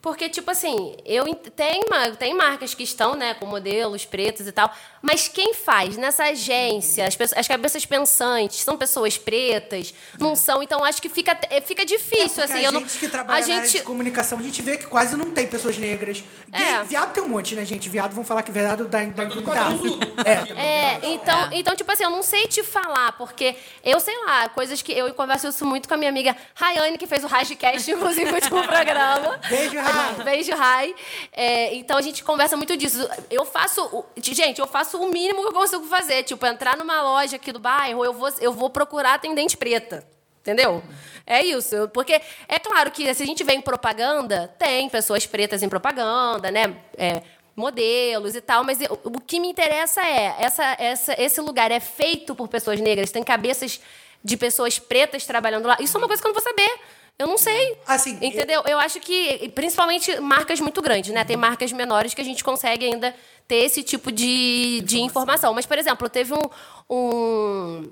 Porque, 0.05 0.29
tipo 0.29 0.51
assim, 0.51 0.95
eu 1.03 1.33
tem, 1.33 1.81
tem 2.19 2.35
marcas 2.35 2.75
que 2.75 2.83
estão, 2.83 3.15
né, 3.15 3.33
com 3.33 3.47
modelos 3.47 4.05
pretos 4.05 4.45
e 4.45 4.51
tal, 4.51 4.71
mas 5.01 5.27
quem 5.27 5.55
faz 5.55 5.97
nessa 5.97 6.25
agência, 6.25 7.07
as, 7.07 7.15
pessoas- 7.15 7.39
as 7.39 7.47
cabeças 7.47 7.87
pensantes, 7.87 8.59
são 8.59 8.77
pessoas 8.77 9.17
pretas, 9.17 9.95
não 10.19 10.35
são, 10.35 10.61
então 10.61 10.83
acho 10.83 11.01
que 11.01 11.09
fica, 11.09 11.35
é, 11.49 11.59
fica 11.59 11.83
difícil, 11.83 12.27
Porque 12.27 12.41
assim. 12.41 12.53
a 12.53 12.61
eu 12.61 12.71
não, 12.71 12.81
gente 12.81 12.99
que 12.99 13.07
trabalha 13.07 13.43
a 13.43 13.47
na 13.47 13.53
área 13.55 13.65
gente, 13.67 13.79
de 13.79 13.83
comunicação, 13.83 14.37
a 14.37 14.43
gente 14.43 14.61
vê 14.61 14.77
que 14.77 14.85
quase 14.85 15.17
não 15.17 15.31
tem 15.31 15.47
pessoas 15.47 15.75
negras. 15.79 16.23
É. 16.51 16.83
Viado 16.83 17.11
tem 17.11 17.23
um 17.23 17.29
monte, 17.29 17.55
né, 17.55 17.65
gente? 17.65 17.89
Viado 17.89 18.13
vão 18.13 18.23
falar 18.23 18.43
que 18.43 18.51
viado 18.51 18.87
dá, 18.87 19.03
dá 19.05 19.25
tudo 19.25 19.39
impunidade. 19.41 19.75
quadrulo. 19.79 19.99
É. 20.23 20.61
É, 20.61 20.99
então, 21.13 21.49
então, 21.51 21.75
tipo 21.75 21.91
assim, 21.91 22.03
eu 22.03 22.11
não 22.11 22.21
sei 22.21 22.45
te 22.47 22.61
falar, 22.61 23.13
porque 23.13 23.55
eu 23.83 23.99
sei 23.99 24.15
lá, 24.23 24.49
coisas 24.49 24.83
que 24.83 24.91
eu 24.91 25.11
converso 25.15 25.47
isso 25.47 25.65
muito 25.65 25.87
com 25.87 25.95
a 25.95 25.97
minha 25.97 26.11
amiga 26.11 26.37
Rayane, 26.53 26.95
que 26.95 27.07
fez 27.07 27.23
o 27.23 27.27
Rajcast, 27.27 27.89
inclusive, 27.89 28.29
no 28.29 28.35
último 28.35 28.63
programa. 28.63 29.39
Beijo, 29.49 29.79
Rai. 29.79 29.94
Beijo, 30.23 30.53
Rai. 30.55 30.95
É, 31.31 31.75
então 31.75 31.97
a 31.97 32.01
gente 32.01 32.23
conversa 32.23 32.55
muito 32.57 32.75
disso. 32.77 32.97
Eu 33.29 33.45
faço. 33.45 34.05
Gente, 34.17 34.59
eu 34.59 34.67
faço 34.67 34.97
o 34.97 35.09
mínimo 35.09 35.41
que 35.41 35.47
eu 35.47 35.53
consigo 35.53 35.85
fazer. 35.85 36.23
Tipo, 36.23 36.45
entrar 36.45 36.77
numa 36.77 37.01
loja 37.01 37.35
aqui 37.35 37.51
do 37.51 37.59
bairro, 37.59 38.03
eu 38.03 38.13
vou, 38.13 38.29
eu 38.39 38.51
vou 38.53 38.69
procurar 38.69 39.15
atendente 39.15 39.55
preta. 39.57 40.05
Entendeu? 40.41 40.83
É 41.25 41.43
isso. 41.43 41.89
Porque 41.93 42.21
é 42.47 42.59
claro 42.59 42.91
que 42.91 43.11
se 43.15 43.23
a 43.23 43.25
gente 43.25 43.43
vê 43.43 43.53
em 43.53 43.61
propaganda, 43.61 44.53
tem 44.59 44.87
pessoas 44.89 45.25
pretas 45.25 45.63
em 45.63 45.69
propaganda, 45.69 46.51
né? 46.51 46.75
É, 46.97 47.23
modelos 47.55 48.35
e 48.35 48.41
tal, 48.41 48.63
mas 48.63 48.79
eu- 48.81 48.99
o 49.03 49.19
que 49.19 49.39
me 49.39 49.47
interessa 49.47 50.01
é 50.05 50.35
essa, 50.39 50.75
essa, 50.77 51.15
esse 51.19 51.39
lugar 51.41 51.71
é 51.71 51.79
feito 51.79 52.35
por 52.35 52.47
pessoas 52.49 52.79
negras, 52.81 53.11
tem 53.11 53.23
cabeças 53.23 53.79
de 54.23 54.35
pessoas 54.37 54.77
pretas 54.77 55.25
trabalhando 55.25 55.65
lá. 55.67 55.77
Isso 55.79 55.95
é 55.95 55.99
uma 55.99 56.07
coisa 56.07 56.21
que 56.21 56.27
eu 56.27 56.33
não 56.33 56.39
vou 56.39 56.43
saber. 56.43 56.79
Eu 57.17 57.27
não 57.27 57.37
sei. 57.37 57.77
Assim, 57.87 58.17
Entendeu? 58.21 58.61
Eu 58.67 58.77
acho 58.77 58.99
que, 58.99 59.47
principalmente 59.55 60.19
marcas 60.19 60.59
muito 60.59 60.81
grandes, 60.81 61.13
né? 61.13 61.23
Tem 61.23 61.37
marcas 61.37 61.71
menores 61.71 62.13
que 62.13 62.21
a 62.21 62.25
gente 62.25 62.43
consegue 62.43 62.85
ainda 62.85 63.15
ter 63.47 63.57
esse 63.63 63.81
tipo 63.83 64.11
de, 64.11 64.81
de 64.81 64.99
informação. 64.99 65.53
Mas, 65.53 65.65
por 65.65 65.77
exemplo, 65.77 66.09
teve 66.09 66.33
um, 66.33 66.49
um. 66.89 67.89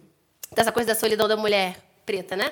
Dessa 0.54 0.72
coisa 0.72 0.94
da 0.94 1.00
solidão 1.00 1.28
da 1.28 1.38
mulher 1.38 1.78
preta, 2.06 2.36
né? 2.36 2.52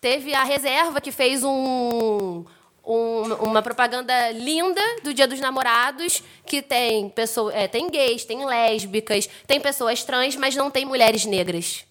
Teve 0.00 0.34
a 0.34 0.44
reserva 0.44 1.00
que 1.00 1.10
fez 1.10 1.42
um. 1.42 2.44
um- 2.84 3.34
uma 3.40 3.62
propaganda 3.62 4.30
linda 4.32 4.80
do 5.02 5.14
Dia 5.14 5.26
dos 5.26 5.40
Namorados, 5.40 6.22
que 6.44 6.60
tem 6.60 7.08
pessoa, 7.08 7.52
é, 7.54 7.66
tem 7.66 7.88
gays, 7.90 8.24
tem 8.26 8.44
lésbicas, 8.44 9.26
tem 9.46 9.58
pessoas 9.58 10.04
trans, 10.04 10.36
mas 10.36 10.54
não 10.54 10.70
tem 10.70 10.84
mulheres 10.84 11.24
negras. 11.24 11.84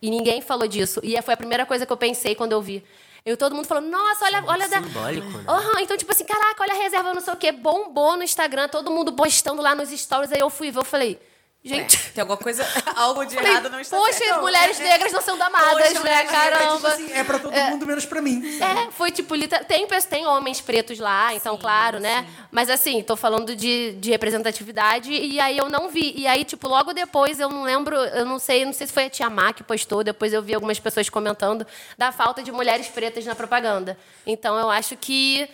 E 0.00 0.08
ninguém 0.10 0.40
falou 0.40 0.66
disso. 0.68 1.00
E 1.02 1.20
foi 1.22 1.34
a 1.34 1.36
primeira 1.36 1.64
coisa 1.66 1.84
que 1.84 1.92
eu 1.92 1.96
pensei 1.96 2.34
quando 2.34 2.52
eu 2.52 2.62
vi. 2.62 2.82
Eu, 3.24 3.36
todo 3.36 3.54
mundo 3.54 3.66
falou, 3.66 3.88
nossa, 3.88 4.24
olha, 4.24 4.44
olha 4.46 4.68
da. 4.68 4.82
simbólico, 4.82 5.28
né? 5.38 5.44
Então, 5.80 5.96
tipo 5.96 6.10
assim, 6.10 6.24
caraca, 6.24 6.62
olha 6.62 6.72
a 6.72 6.76
reserva, 6.76 7.14
não 7.14 7.20
sei 7.20 7.32
o 7.32 7.36
quê. 7.36 7.52
Bombou 7.52 8.16
no 8.16 8.24
Instagram, 8.24 8.68
todo 8.68 8.90
mundo 8.90 9.12
postando 9.12 9.62
lá 9.62 9.74
nos 9.74 9.90
stories. 9.90 10.32
Aí 10.32 10.40
eu 10.40 10.50
fui 10.50 10.72
ver, 10.72 10.80
eu 10.80 10.84
falei, 10.84 11.20
gente. 11.64 11.96
Tem 12.12 12.20
alguma 12.20 12.36
coisa, 12.36 12.66
algo 12.96 13.24
de 13.24 13.36
errado 13.36 13.68
não 13.70 13.80
está 13.80 13.96
Poxa, 13.96 14.12
certo. 14.18 14.34
as 14.34 14.40
mulheres 14.40 14.78
negras 14.78 15.12
não 15.12 15.22
são 15.22 15.40
amadas, 15.42 15.88
Poxa, 15.88 16.00
né? 16.02 16.14
negras, 16.16 16.34
É, 16.34 16.48
tipo 16.48 16.60
Caramba. 16.60 16.88
assim, 16.88 17.12
é 17.12 17.24
pra 17.24 17.38
todo 17.38 17.52
mundo, 17.52 17.86
menos 17.86 18.04
pra 18.04 18.20
mim. 18.20 18.42
É, 18.60 18.90
foi 18.90 19.10
tipo, 19.10 19.34
tem, 19.66 19.86
tem 19.86 20.26
homens 20.26 20.60
pretos 20.60 20.98
lá, 20.98 21.34
então, 21.34 21.56
claro, 21.56 22.00
né? 22.00 22.26
Mas 22.50 22.68
assim, 22.68 23.02
tô 23.02 23.16
falando 23.16 23.54
de, 23.54 23.92
de 23.92 24.10
representatividade 24.10 25.12
e 25.12 25.38
aí 25.40 25.56
eu 25.56 25.68
não 25.68 25.88
vi. 25.88 26.12
E 26.16 26.26
aí, 26.26 26.44
tipo, 26.44 26.68
logo 26.68 26.92
depois, 26.92 27.38
eu 27.38 27.48
não 27.48 27.62
lembro, 27.62 27.94
eu 27.96 28.24
não 28.24 28.38
sei, 28.38 28.64
não 28.64 28.72
sei 28.72 28.86
se 28.86 28.92
foi 28.92 29.04
a 29.04 29.10
Tia 29.10 29.30
Má 29.30 29.52
que 29.52 29.62
postou, 29.62 30.02
depois 30.04 30.32
eu 30.32 30.42
vi 30.42 30.54
algumas 30.54 30.78
pessoas 30.78 31.08
comentando 31.08 31.66
da 31.96 32.10
falta 32.12 32.42
de 32.42 32.50
mulheres 32.52 32.88
pretas 32.88 33.24
na 33.24 33.34
propaganda. 33.34 33.96
Então, 34.26 34.58
eu 34.58 34.70
acho 34.70 34.96
que. 34.96 35.48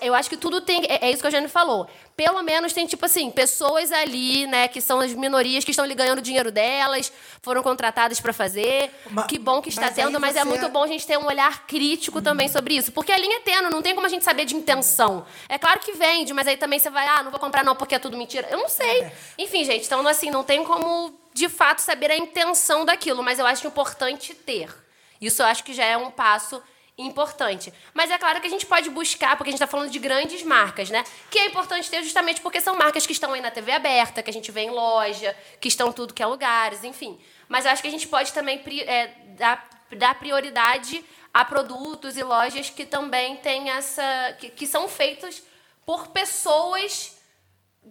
Eu 0.00 0.14
acho 0.14 0.28
que 0.28 0.36
tudo 0.36 0.60
tem. 0.60 0.84
É 0.86 1.08
é 1.08 1.10
isso 1.10 1.20
que 1.22 1.26
a 1.28 1.30
Jane 1.30 1.48
falou. 1.48 1.88
Pelo 2.16 2.42
menos 2.42 2.72
tem, 2.72 2.84
tipo 2.86 3.04
assim, 3.06 3.30
pessoas 3.30 3.92
ali, 3.92 4.46
né, 4.48 4.66
que 4.66 4.80
são 4.80 4.98
as 4.98 5.12
minorias 5.14 5.62
que 5.64 5.70
estão 5.70 5.84
ali 5.84 5.94
ganhando 5.94 6.18
o 6.18 6.22
dinheiro 6.22 6.50
delas, 6.50 7.12
foram 7.40 7.62
contratadas 7.62 8.20
para 8.20 8.32
fazer. 8.32 8.90
Ma- 9.10 9.22
que 9.24 9.38
bom 9.38 9.62
que 9.62 9.68
está 9.68 9.82
mas 9.82 9.94
tendo, 9.94 10.18
mas 10.18 10.34
é 10.34 10.42
muito 10.44 10.68
bom 10.68 10.82
a 10.82 10.86
gente 10.88 11.06
ter 11.06 11.16
um 11.16 11.26
olhar 11.26 11.66
crítico 11.66 12.20
também 12.20 12.48
sobre 12.48 12.74
isso. 12.76 12.90
Porque 12.90 13.12
a 13.12 13.18
linha 13.18 13.36
é 13.36 13.40
tênue, 13.40 13.70
não 13.70 13.80
tem 13.80 13.94
como 13.94 14.06
a 14.06 14.10
gente 14.10 14.24
saber 14.24 14.44
de 14.44 14.56
intenção. 14.56 15.24
É 15.48 15.56
claro 15.58 15.78
que 15.78 15.92
vende, 15.92 16.32
mas 16.32 16.48
aí 16.48 16.56
também 16.56 16.80
você 16.80 16.90
vai, 16.90 17.06
ah, 17.06 17.22
não 17.22 17.30
vou 17.30 17.38
comprar 17.38 17.64
não 17.64 17.76
porque 17.76 17.94
é 17.94 17.98
tudo 18.00 18.16
mentira. 18.16 18.48
Eu 18.50 18.58
não 18.58 18.68
sei. 18.68 19.06
Enfim, 19.38 19.64
gente, 19.64 19.86
então 19.86 20.06
assim, 20.08 20.30
não 20.30 20.42
tem 20.42 20.64
como 20.64 21.16
de 21.32 21.48
fato 21.48 21.78
saber 21.80 22.10
a 22.10 22.16
intenção 22.16 22.84
daquilo, 22.84 23.22
mas 23.22 23.38
eu 23.38 23.46
acho 23.46 23.64
importante 23.66 24.34
ter. 24.34 24.74
Isso 25.20 25.40
eu 25.42 25.46
acho 25.46 25.62
que 25.62 25.72
já 25.72 25.84
é 25.84 25.96
um 25.96 26.10
passo 26.10 26.60
importante. 26.98 27.72
Mas 27.94 28.10
é 28.10 28.18
claro 28.18 28.40
que 28.40 28.46
a 28.46 28.50
gente 28.50 28.66
pode 28.66 28.90
buscar, 28.90 29.36
porque 29.36 29.50
a 29.50 29.52
gente 29.52 29.62
está 29.62 29.66
falando 29.66 29.90
de 29.90 29.98
grandes 29.98 30.42
marcas, 30.42 30.90
né? 30.90 31.04
Que 31.30 31.38
é 31.38 31.46
importante 31.46 31.88
ter 31.88 32.02
justamente 32.02 32.40
porque 32.40 32.60
são 32.60 32.76
marcas 32.76 33.06
que 33.06 33.12
estão 33.12 33.32
aí 33.32 33.40
na 33.40 33.50
TV 33.50 33.72
aberta, 33.72 34.22
que 34.22 34.30
a 34.30 34.32
gente 34.32 34.50
vê 34.50 34.62
em 34.62 34.70
loja, 34.70 35.34
que 35.60 35.68
estão 35.68 35.92
tudo 35.92 36.12
que 36.12 36.22
é 36.22 36.26
lugares, 36.26 36.82
enfim. 36.82 37.18
Mas 37.48 37.64
acho 37.64 37.80
que 37.80 37.88
a 37.88 37.90
gente 37.90 38.08
pode 38.08 38.32
também 38.32 38.60
é, 38.86 39.06
dar, 39.36 39.68
dar 39.96 40.18
prioridade 40.18 41.04
a 41.32 41.44
produtos 41.44 42.16
e 42.16 42.22
lojas 42.22 42.68
que 42.68 42.84
também 42.84 43.36
têm 43.36 43.70
essa. 43.70 44.36
que, 44.38 44.50
que 44.50 44.66
são 44.66 44.88
feitos 44.88 45.42
por 45.86 46.08
pessoas 46.08 47.16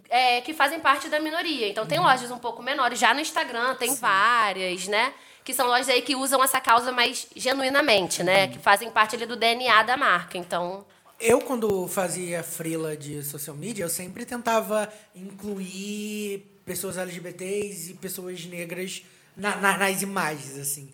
é, 0.09 0.41
que 0.41 0.53
fazem 0.53 0.79
parte 0.79 1.07
da 1.07 1.19
minoria. 1.19 1.69
Então 1.69 1.85
tem 1.85 1.99
lojas 1.99 2.29
um 2.29 2.37
pouco 2.37 2.61
menores, 2.61 2.99
já 2.99 3.13
no 3.13 3.19
Instagram 3.21 3.75
tem 3.75 3.95
várias, 3.95 4.87
né? 4.87 5.13
Que 5.47 5.53
são 5.53 5.65
lojas 5.65 5.87
aí 5.87 6.01
que 6.01 6.13
usam 6.13 6.43
essa 6.43 6.59
causa 6.59 6.91
mais 6.91 7.25
genuinamente, 7.33 8.21
né? 8.21 8.49
Que 8.49 8.59
fazem 8.59 8.91
parte 8.91 9.15
ali 9.15 9.25
do 9.25 9.37
DNA 9.37 9.81
da 9.83 9.95
marca. 9.95 10.37
Então, 10.37 10.85
Eu, 11.17 11.39
quando 11.39 11.87
fazia 11.87 12.43
frila 12.43 12.97
de 12.97 13.23
social 13.23 13.55
media, 13.55 13.85
eu 13.85 13.89
sempre 13.89 14.25
tentava 14.25 14.91
incluir 15.15 16.45
pessoas 16.65 16.97
LGBTs 16.97 17.91
e 17.91 17.93
pessoas 17.93 18.43
negras 18.45 19.03
na- 19.37 19.55
na- 19.55 19.77
nas 19.77 20.01
imagens, 20.01 20.57
assim. 20.59 20.91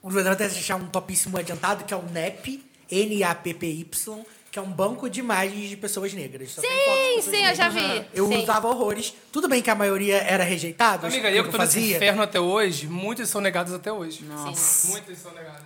O 0.00 0.08
Leandro 0.08 0.32
até 0.34 0.46
achar 0.46 0.76
um 0.76 0.86
topíssimo 0.86 1.36
adiantado, 1.36 1.82
que 1.84 1.92
é 1.92 1.96
o 1.96 2.02
NAP, 2.10 2.62
N-A-P-P-Y, 2.90 4.24
que 4.50 4.58
é 4.58 4.62
um 4.62 4.70
banco 4.70 5.08
de 5.08 5.20
imagens 5.20 5.68
de 5.68 5.76
pessoas 5.76 6.12
negras. 6.12 6.50
Só 6.52 6.60
tem 6.60 6.70
fotos 6.70 6.98
de 6.98 7.22
sim, 7.22 7.30
pessoas 7.30 7.36
sim, 7.36 7.46
eu 7.46 7.54
já 7.54 7.70
negras. 7.70 7.98
vi. 8.00 8.06
Eu 8.14 8.28
Sim. 8.28 8.42
usava 8.42 8.68
horrores. 8.68 9.14
Tudo 9.32 9.48
bem 9.48 9.62
que 9.62 9.70
a 9.70 9.74
maioria 9.74 10.16
era 10.18 10.42
rejeitada. 10.42 11.06
Amiga, 11.06 11.30
eu 11.30 11.44
que 11.44 11.50
tô 11.50 11.58
nesse 11.58 11.92
inferno 11.92 12.22
até 12.22 12.40
hoje, 12.40 12.88
muitas 12.88 13.28
são 13.28 13.40
negadas 13.40 13.72
até 13.72 13.92
hoje. 13.92 14.24
Sim. 14.56 14.90
Muitas 14.90 15.18
são 15.18 15.32
negadas. 15.32 15.62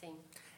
sim. 0.00 0.12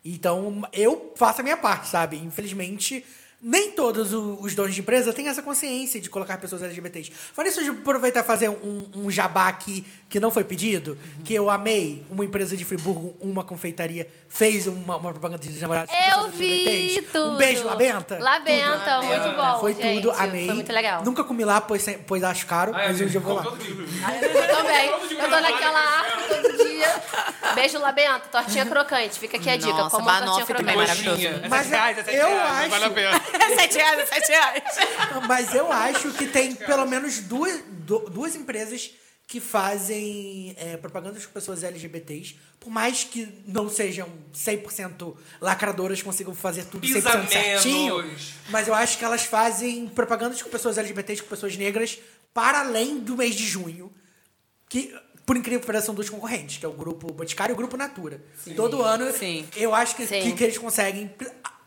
Então, 0.04 0.62
eu 0.72 1.12
faço 1.16 1.40
a 1.40 1.44
minha 1.44 1.56
parte, 1.56 1.88
sabe? 1.88 2.16
Infelizmente, 2.16 3.04
nem 3.48 3.70
todos 3.70 4.12
os 4.12 4.56
donos 4.56 4.74
de 4.74 4.80
empresa 4.80 5.12
têm 5.12 5.28
essa 5.28 5.40
consciência 5.40 6.00
de 6.00 6.10
colocar 6.10 6.36
pessoas 6.36 6.64
LGBTs. 6.64 7.12
Falei 7.32 7.52
isso 7.52 7.62
de 7.62 7.70
aproveitar 7.70 8.18
e 8.18 8.22
fazer 8.24 8.48
um, 8.48 8.82
um 8.92 9.08
jabá 9.08 9.46
aqui 9.46 9.86
que 10.08 10.18
não 10.18 10.32
foi 10.32 10.42
pedido, 10.42 10.98
que 11.24 11.32
eu 11.32 11.48
amei. 11.48 12.04
Uma 12.10 12.24
empresa 12.24 12.56
de 12.56 12.64
Friburgo, 12.64 13.16
uma 13.20 13.44
confeitaria, 13.44 14.08
fez 14.28 14.66
uma, 14.66 14.96
uma 14.96 15.12
propaganda 15.12 15.40
de 15.46 15.60
namorados 15.60 15.94
Eu 15.94 16.28
vi 16.30 16.66
LGBTs. 16.66 17.02
tudo. 17.12 17.34
Um 17.34 17.36
beijo, 17.36 17.64
Labenta. 17.64 18.18
Labenta, 18.18 19.02
muito 19.02 19.36
bom. 19.36 19.60
Foi 19.60 19.74
gente. 19.74 20.02
tudo, 20.02 20.10
amei. 20.10 20.46
Foi 20.46 20.54
muito 20.56 20.72
legal. 20.72 21.04
Nunca 21.04 21.22
comi 21.22 21.44
lá, 21.44 21.60
pois, 21.60 21.86
pois 22.04 22.24
acho 22.24 22.46
caro, 22.46 22.72
Ai, 22.74 22.88
mas 22.88 23.00
amigo, 23.00 23.04
hoje 23.06 23.14
eu 23.14 23.20
vou 23.20 23.34
lá. 23.34 23.42
dia. 23.42 24.40
Eu 24.40 24.56
também. 24.56 24.88
Eu 24.90 25.30
tô 25.30 25.40
naquela 25.40 25.78
arte 25.78 26.28
todo 26.28 26.66
dia. 26.66 27.02
Beijo, 27.56 27.78
Labenta. 27.78 28.20
Tortinha 28.30 28.64
crocante. 28.66 29.18
Fica 29.18 29.36
aqui 29.36 29.50
a 29.50 29.56
dica. 29.56 29.72
Nossa, 29.72 29.90
Como 29.96 30.06
banoffee 30.06 30.54
também 30.54 30.74
crocante. 30.76 31.02
maravilhoso. 31.04 31.44
É 31.44 31.48
Mas 31.48 31.66
sete 31.66 31.70
reais, 31.70 31.98
é 31.98 32.04
sete 32.04 32.16
eu 32.16 32.26
reais, 32.28 32.60
acho- 32.60 32.70
Vale 32.70 32.84
a 32.84 32.90
pena. 32.90 33.22
É 33.46 33.54
sete 33.56 33.74
reais, 33.76 33.98
é 34.00 34.06
sete 34.06 34.28
reais. 34.28 34.62
Mas 35.26 35.54
eu 35.54 35.72
acho 35.72 36.12
que 36.12 36.26
tem 36.26 36.54
pelo 36.54 36.86
menos 36.86 37.18
duas, 37.20 37.60
du- 37.68 38.08
duas 38.10 38.34
empresas 38.36 38.90
que 39.28 39.40
fazem 39.40 40.54
é, 40.56 40.76
propagandas 40.76 41.26
com 41.26 41.32
pessoas 41.32 41.64
LGBTs, 41.64 42.36
por 42.60 42.70
mais 42.70 43.02
que 43.02 43.26
não 43.46 43.68
sejam 43.68 44.08
100% 44.32 45.16
lacradoras, 45.40 46.00
consigam 46.00 46.32
fazer 46.32 46.64
tudo 46.66 46.86
100% 46.86 46.92
Pisa 46.94 47.26
certinho. 47.28 48.08
Mas 48.50 48.68
eu 48.68 48.74
acho 48.74 48.96
que 48.98 49.04
elas 49.04 49.24
fazem 49.24 49.88
propagandas 49.88 50.40
com 50.42 50.48
pessoas 50.48 50.78
LGBTs, 50.78 51.22
com 51.22 51.28
pessoas 51.28 51.56
negras, 51.56 51.98
para 52.32 52.60
além 52.60 52.98
do 53.00 53.16
mês 53.16 53.34
de 53.34 53.44
junho. 53.46 53.92
Que, 54.68 54.94
por 55.26 55.36
incrível 55.36 55.60
que 55.60 55.66
pareça, 55.66 55.86
são 55.86 55.94
dois 55.94 56.08
concorrentes, 56.08 56.58
que 56.58 56.64
é 56.64 56.68
o 56.68 56.72
Grupo 56.72 57.12
Boticário 57.12 57.52
e 57.52 57.54
o 57.54 57.56
Grupo 57.56 57.76
Natura. 57.76 58.22
Todo 58.54 58.80
ano, 58.80 59.12
Sim. 59.12 59.44
eu 59.56 59.74
acho 59.74 59.96
que, 59.96 60.06
Sim. 60.06 60.22
que, 60.22 60.32
que 60.32 60.44
eles 60.44 60.56
conseguem. 60.56 61.10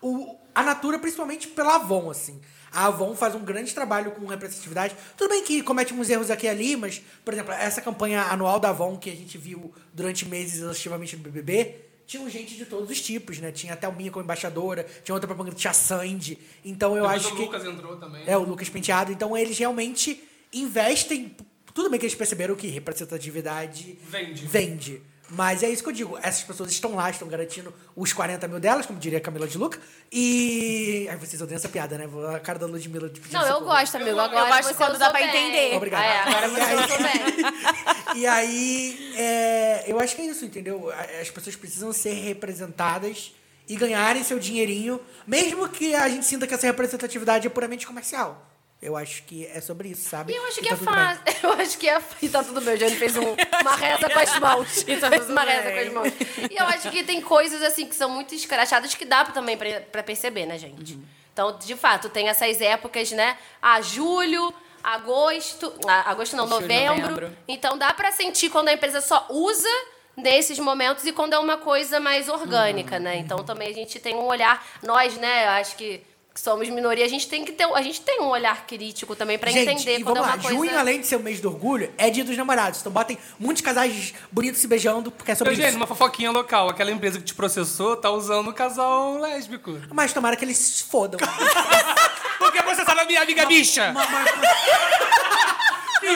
O, 0.02 0.38
a 0.56 0.64
Natura, 0.64 0.98
principalmente 0.98 1.50
pela 1.50 1.76
Avon, 1.76 2.10
assim. 2.10 2.40
A 2.72 2.86
Avon 2.86 3.16
faz 3.16 3.36
um 3.36 3.40
grande 3.40 3.74
trabalho 3.74 4.12
com 4.12 4.26
representatividade. 4.26 4.96
Tudo 5.18 5.32
bem 5.32 5.44
que 5.44 5.62
comete 5.62 5.94
uns 5.94 6.10
erros 6.10 6.32
aqui 6.32 6.46
e 6.46 6.50
ali, 6.50 6.76
mas, 6.78 7.02
por 7.26 7.34
exemplo, 7.34 7.52
essa 7.52 7.82
campanha 7.82 8.22
anual 8.24 8.60
da 8.60 8.70
Avon 8.70 8.98
que 8.98 9.10
a 9.10 9.16
gente 9.16 9.38
viu 9.38 9.74
durante 9.94 10.26
meses 10.26 10.60
exaustivamente 10.60 11.18
no 11.18 11.24
BBB, 11.24 11.90
tinha 12.10 12.28
gente 12.30 12.56
de 12.56 12.66
todos 12.66 12.90
os 12.90 13.02
tipos, 13.02 13.40
né? 13.40 13.52
Tinha 13.52 13.74
até 13.74 13.88
o 13.88 13.94
Minha 13.94 14.10
como 14.10 14.24
embaixadora, 14.24 14.86
tinha 15.04 15.14
outra 15.14 15.28
propaganda 15.28 15.56
que 15.56 15.62
tinha 15.62 15.74
Sandy. 15.74 16.40
Então 16.66 16.96
eu 16.96 17.04
Depois 17.04 17.26
acho 17.26 17.34
o 17.34 17.38
que. 17.38 17.44
Lucas 17.44 17.66
entrou 17.66 17.98
também. 17.98 18.24
É, 18.26 18.38
o 18.38 18.44
Lucas 18.44 18.70
Penteado. 18.70 19.12
Então 19.12 19.38
eles 19.38 19.58
realmente 19.58 20.24
investem. 20.52 21.36
Tudo 21.80 21.90
bem 21.90 21.98
que 21.98 22.06
eles 22.06 22.16
perceberam 22.16 22.56
que 22.58 22.68
representatividade 22.68 23.98
Vende. 24.10 24.46
vende. 24.46 25.02
Mas 25.30 25.64
é 25.64 25.70
isso 25.70 25.82
que 25.82 25.88
eu 25.88 25.94
digo. 25.94 26.18
Essas 26.22 26.44
pessoas 26.44 26.70
estão 26.72 26.94
lá, 26.94 27.10
estão 27.10 27.26
garantindo 27.26 27.74
os 27.96 28.12
40 28.12 28.50
mil 28.50 28.60
delas, 28.60 28.86
como 28.86 29.00
diria 29.00 29.18
a 29.18 29.22
Camila 29.22 29.48
de 29.48 29.58
Luca. 29.58 29.80
E. 30.12 31.08
Ai, 31.10 31.16
vocês 31.16 31.42
odeiam 31.42 31.56
essa 31.56 31.70
piada, 31.70 31.98
né? 31.98 32.06
A 32.36 32.40
cara 32.42 32.60
da 32.60 32.66
Ludmilla 32.66 33.08
de 33.08 33.22
pedir 33.22 33.34
Não, 33.34 33.48
eu 33.48 33.62
gosto, 33.62 33.96
amigo. 33.96 34.20
Agora 34.20 34.50
gosto 34.58 34.64
você 34.68 34.74
quando 34.74 34.98
dá 34.98 35.10
pra 35.10 35.22
bem. 35.22 35.30
entender. 35.30 35.78
Obrigado. 35.78 36.02
Ah, 36.02 36.06
é, 36.06 36.20
agora 36.20 36.48
E 36.48 36.76
você 36.76 37.04
aí-. 37.08 38.20
E 38.24 38.28
aí, 38.28 39.14
é, 39.16 39.84
eu 39.88 39.98
acho 40.02 40.18
que 40.18 40.22
é 40.24 40.26
isso, 40.26 40.44
entendeu? 40.44 40.92
As 41.22 41.30
pessoas 41.30 41.56
precisam 41.56 41.94
ser 41.94 42.12
representadas 42.12 43.32
e 43.70 43.78
ganharem 43.78 44.22
seu 44.26 44.38
dinheirinho, 44.38 45.00
mesmo 45.26 45.70
que 45.70 45.96
a 45.96 46.10
gente 46.10 46.26
sinta 46.26 46.46
que 46.46 46.54
essa 46.54 46.68
representatividade 46.68 47.48
é 47.48 47.50
puramente 47.50 47.88
comercial. 47.88 48.49
Eu 48.82 48.96
acho 48.96 49.24
que 49.24 49.46
é 49.48 49.60
sobre 49.60 49.90
isso, 49.90 50.10
sabe? 50.10 50.32
E 50.32 50.36
eu 50.38 50.46
acho 50.48 50.62
que 50.62 50.70
tá 50.70 50.74
é 50.74 50.78
tudo 50.78 50.86
bem. 50.86 50.96
fácil. 50.96 51.24
Eu 51.44 51.52
acho 51.54 51.78
que 51.78 51.90
é. 51.90 52.02
E 52.22 52.30
tá 52.30 52.44
tudo 52.44 52.62
bem. 52.62 52.76
O 52.76 52.78
Jane 52.78 52.96
fez 52.96 53.18
um- 53.18 53.36
uma 53.62 53.76
reza 53.76 54.10
com 54.10 54.20
as 54.20 54.40
mãos. 54.40 54.84
E 54.88 54.96
tá 54.98 55.10
fez 55.10 55.30
uma 55.30 55.46
bem. 55.46 55.54
reza 55.56 55.72
com 55.72 55.80
as 55.80 55.94
mãos. 55.94 56.14
E 56.50 56.56
eu 56.56 56.66
acho 56.66 56.90
que 56.90 57.04
tem 57.04 57.20
coisas 57.22 57.62
assim 57.62 57.86
que 57.86 57.94
são 57.96 58.10
muito 58.10 58.34
escrachadas 58.34 58.96
que 58.96 59.04
dá 59.04 59.26
também 59.26 59.58
pra, 59.58 59.82
pra 59.82 60.02
perceber, 60.02 60.46
né, 60.46 60.58
gente? 60.58 60.94
Uhum. 60.94 61.04
Então, 61.34 61.58
de 61.58 61.76
fato, 61.76 62.08
tem 62.10 62.30
essas 62.30 62.62
épocas, 62.62 63.12
né? 63.12 63.38
Ah, 63.62 63.82
julho, 63.82 64.54
agosto. 64.82 65.74
ah, 65.88 66.10
agosto 66.12 66.36
não, 66.36 66.48
Julho, 66.48 66.62
novembro. 66.62 67.02
novembro. 67.02 67.38
Então 67.48 67.78
dá 67.78 67.94
pra 67.94 68.12
sentir 68.14 68.50
quando 68.50 68.70
a 68.70 68.74
empresa 68.74 69.02
só 69.02 69.26
usa 69.30 69.68
nesses 70.16 70.60
momentos 70.60 71.06
e 71.06 71.12
quando 71.14 71.34
é 71.34 71.40
uma 71.40 71.58
coisa 71.58 72.00
mais 72.00 72.28
orgânica, 72.28 72.96
Uhum. 72.96 73.02
né? 73.04 73.18
Então 73.18 73.40
também 73.44 73.70
a 73.70 73.74
gente 73.74 74.00
tem 74.00 74.16
um 74.16 74.26
olhar, 74.26 74.66
nós, 74.84 75.16
né, 75.18 75.46
eu 75.46 75.50
acho 75.52 75.76
que 75.78 76.02
somos 76.40 76.70
minoria, 76.70 77.06
a 77.06 77.08
gente 77.08 77.28
tem 77.28 77.44
que 77.44 77.52
ter, 77.52 77.66
a 77.66 77.82
gente 77.82 78.02
tem 78.02 78.22
um 78.22 78.28
olhar 78.28 78.66
crítico 78.66 79.16
também 79.16 79.38
pra 79.38 79.52
Gente, 79.52 79.70
entender 79.70 80.00
e 80.00 80.04
quando 80.04 80.18
é 80.18 80.22
vamos 80.22 80.28
uma 80.28 80.36
lá, 80.36 80.42
coisa 80.42 80.58
junho, 80.58 80.80
além 80.80 81.02
de 81.02 81.08
ser 81.08 81.18
o 81.18 81.20
mês 81.20 81.40
do 81.40 81.50
orgulho, 81.50 81.92
é 81.98 82.10
dia 82.10 82.24
dos 82.24 82.36
namorados. 82.38 82.80
Então 82.80 82.92
botem 82.92 83.18
muitos 83.38 83.62
casais 83.62 84.14
bonitos 84.32 84.62
se 84.62 84.68
beijando, 84.68 85.12
porque 85.12 85.32
é 85.32 85.36
sobre 85.36 85.54
Eugênio, 85.54 85.70
isso. 85.70 85.78
uma 85.78 85.88
fofoquinha 85.88 86.32
local. 86.32 86.70
Aquela 86.70 86.92
empresa 86.92 87.20
que 87.20 87.26
te 87.26 87.34
processou 87.34 87.98
tá 87.98 88.10
usando 88.10 88.50
o 88.50 88.54
casal 88.54 89.18
lésbico. 89.18 89.80
Mas 89.92 90.14
tomara 90.14 90.36
que 90.36 90.46
eles 90.46 90.58
se 90.58 90.84
fodam. 90.84 91.20
Por 92.40 92.52
que 92.54 92.64
processaram 92.64 93.02
a 93.02 93.06
minha 93.06 93.22
amiga 93.22 93.46
bicha? 93.46 93.94
mas, 93.94 94.10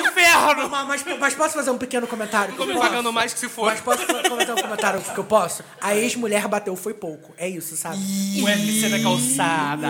mas- 0.01 0.11
Inferno! 0.11 0.69
mas- 0.69 1.03
mas- 1.03 1.19
mas 1.19 1.33
posso 1.35 1.53
fazer 1.55 1.71
um 1.71 1.77
pequeno 1.77 2.07
comentário? 2.07 2.55
Tô 2.55 2.65
me 2.65 2.77
pagando 2.77 3.11
mais 3.13 3.33
que 3.33 3.39
se 3.39 3.49
for. 3.49 3.65
Mas 3.65 3.81
posso 3.81 4.05
comentar 4.05 4.55
um 4.57 4.61
comentário 4.61 5.01
que 5.01 5.17
eu 5.17 5.23
posso? 5.23 5.63
A 5.81 5.95
ex-mulher 5.95 6.47
bateu 6.47 6.75
foi 6.75 6.93
pouco. 6.93 7.33
É 7.37 7.47
isso, 7.47 7.75
sabe? 7.75 7.97
O 8.41 8.45
UFC 8.45 8.89
da 8.89 8.99
calçada. 9.01 9.87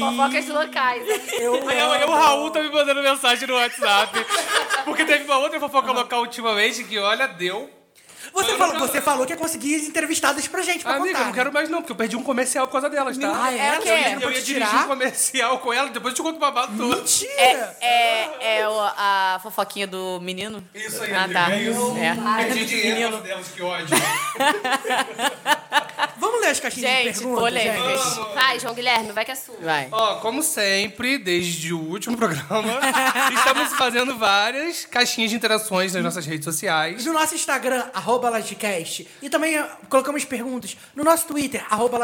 fofocas 0.00 0.48
locais. 0.48 1.06
né? 1.06 1.20
Eu, 1.38 1.68
Aí, 1.68 1.78
aí 1.80 2.04
o 2.04 2.10
Raul 2.12 2.50
tá 2.50 2.60
me 2.62 2.70
mandando 2.70 3.02
mensagem 3.02 3.46
no 3.46 3.54
WhatsApp. 3.54 4.18
Porque 4.84 5.04
teve 5.04 5.24
uma 5.24 5.38
outra 5.38 5.58
fofoca 5.60 5.92
local 5.92 6.20
ultimamente 6.20 6.84
que, 6.84 6.98
olha, 6.98 7.26
deu. 7.26 7.70
Você 8.38 8.56
falou, 8.56 8.78
você 8.78 9.00
falou 9.00 9.26
que 9.26 9.32
ia 9.32 9.36
conseguir 9.36 9.74
entrevistadas 9.86 10.46
pra 10.46 10.62
gente, 10.62 10.82
pra 10.84 10.94
Amiga, 10.94 11.08
contar. 11.12 11.20
eu 11.20 11.26
não 11.26 11.32
quero 11.32 11.52
mais 11.52 11.68
não, 11.68 11.78
porque 11.80 11.92
eu 11.92 11.96
perdi 11.96 12.16
um 12.16 12.22
comercial 12.22 12.66
por 12.66 12.72
causa 12.72 12.88
delas, 12.88 13.16
tá? 13.18 13.32
Ah, 13.44 13.52
é? 13.52 13.58
É 13.58 13.78
quê? 13.78 13.88
não 13.90 13.96
Eu 14.14 14.20
pode 14.20 14.36
ia 14.36 14.42
dirigir 14.42 14.68
tirar? 14.68 14.84
um 14.84 14.88
comercial 14.88 15.58
com 15.58 15.72
ela, 15.72 15.88
depois 15.90 16.12
eu 16.12 16.16
te 16.16 16.22
conto 16.22 16.36
o 16.36 16.40
babado 16.40 16.76
todo. 16.76 16.96
Mentira! 16.96 17.76
É, 17.80 18.58
é 18.60 18.68
o- 18.68 18.80
a 18.80 19.40
fofoquinha 19.42 19.86
do 19.86 20.20
menino? 20.20 20.62
Isso 20.74 21.02
aí, 21.02 21.12
Ah, 21.14 21.28
tá. 21.32 21.52
é 21.52 21.62
isso. 21.62 21.96
É. 21.98 22.44
Perdi 22.44 22.64
dinheiro 22.66 23.16
delas, 23.18 23.48
que 23.48 23.62
ódio. 23.62 23.88
Vamos 26.18 26.40
ler 26.40 26.48
as 26.48 26.60
caixinhas 26.60 26.90
de 26.90 26.96
Gente, 27.04 27.14
perguntas, 27.14 27.40
polêmicas. 27.40 28.14
gente? 28.14 28.34
Vai, 28.34 28.60
João 28.60 28.74
Guilherme, 28.74 29.12
vai 29.12 29.24
que 29.24 29.30
é 29.30 29.34
sua. 29.34 29.56
Vai. 29.60 29.88
Ó, 29.90 30.16
como 30.16 30.42
sempre, 30.42 31.18
desde 31.18 31.72
o 31.72 31.78
último 31.80 32.16
programa, 32.16 32.80
estamos 33.34 33.72
fazendo 33.74 34.16
várias 34.16 34.84
caixinhas 34.84 35.30
de 35.30 35.36
interações 35.36 35.94
nas 35.94 36.02
nossas 36.02 36.26
redes 36.26 36.44
sociais. 36.44 37.04
No 37.04 37.12
nosso 37.12 37.34
Instagram, 37.34 37.86
arroba 37.94 38.30
Lagecast. 38.30 39.06
E 39.22 39.30
também 39.30 39.56
eh, 39.56 39.70
colocamos 39.88 40.24
perguntas 40.24 40.76
no 40.94 41.04
nosso 41.04 41.26
Twitter, 41.26 41.64
arroba 41.70 41.98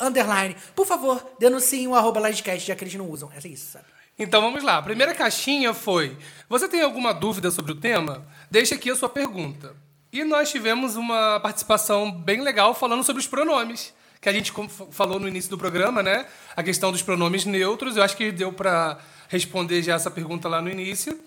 underline. 0.00 0.56
Por 0.74 0.86
favor, 0.86 1.24
denunciem 1.38 1.86
o 1.86 1.94
arroba 1.94 2.20
Lagecast, 2.20 2.66
já 2.66 2.74
que 2.74 2.84
eles 2.84 2.94
não 2.94 3.08
usam. 3.08 3.30
É 3.32 3.48
isso, 3.48 3.72
sabe? 3.72 3.84
Então 4.18 4.40
vamos 4.40 4.62
lá. 4.62 4.78
A 4.78 4.82
primeira 4.82 5.14
caixinha 5.14 5.72
foi: 5.74 6.16
Você 6.48 6.68
tem 6.68 6.82
alguma 6.82 7.12
dúvida 7.12 7.50
sobre 7.50 7.72
o 7.72 7.76
tema? 7.76 8.26
Deixe 8.50 8.74
aqui 8.74 8.90
a 8.90 8.96
sua 8.96 9.08
pergunta. 9.08 9.74
E 10.12 10.24
nós 10.24 10.50
tivemos 10.50 10.94
uma 10.94 11.40
participação 11.40 12.12
bem 12.12 12.42
legal 12.42 12.74
falando 12.74 13.02
sobre 13.02 13.20
os 13.20 13.26
pronomes. 13.26 13.94
Que 14.20 14.28
a 14.28 14.32
gente 14.32 14.52
falou 14.90 15.18
no 15.18 15.26
início 15.26 15.50
do 15.50 15.56
programa, 15.56 16.02
né? 16.02 16.26
A 16.54 16.62
questão 16.62 16.92
dos 16.92 17.00
pronomes 17.00 17.46
neutros. 17.46 17.96
Eu 17.96 18.02
acho 18.02 18.16
que 18.16 18.30
deu 18.30 18.52
para 18.52 18.98
responder 19.28 19.82
já 19.82 19.94
essa 19.94 20.10
pergunta 20.10 20.48
lá 20.48 20.60
no 20.60 20.68
início. 20.68 21.18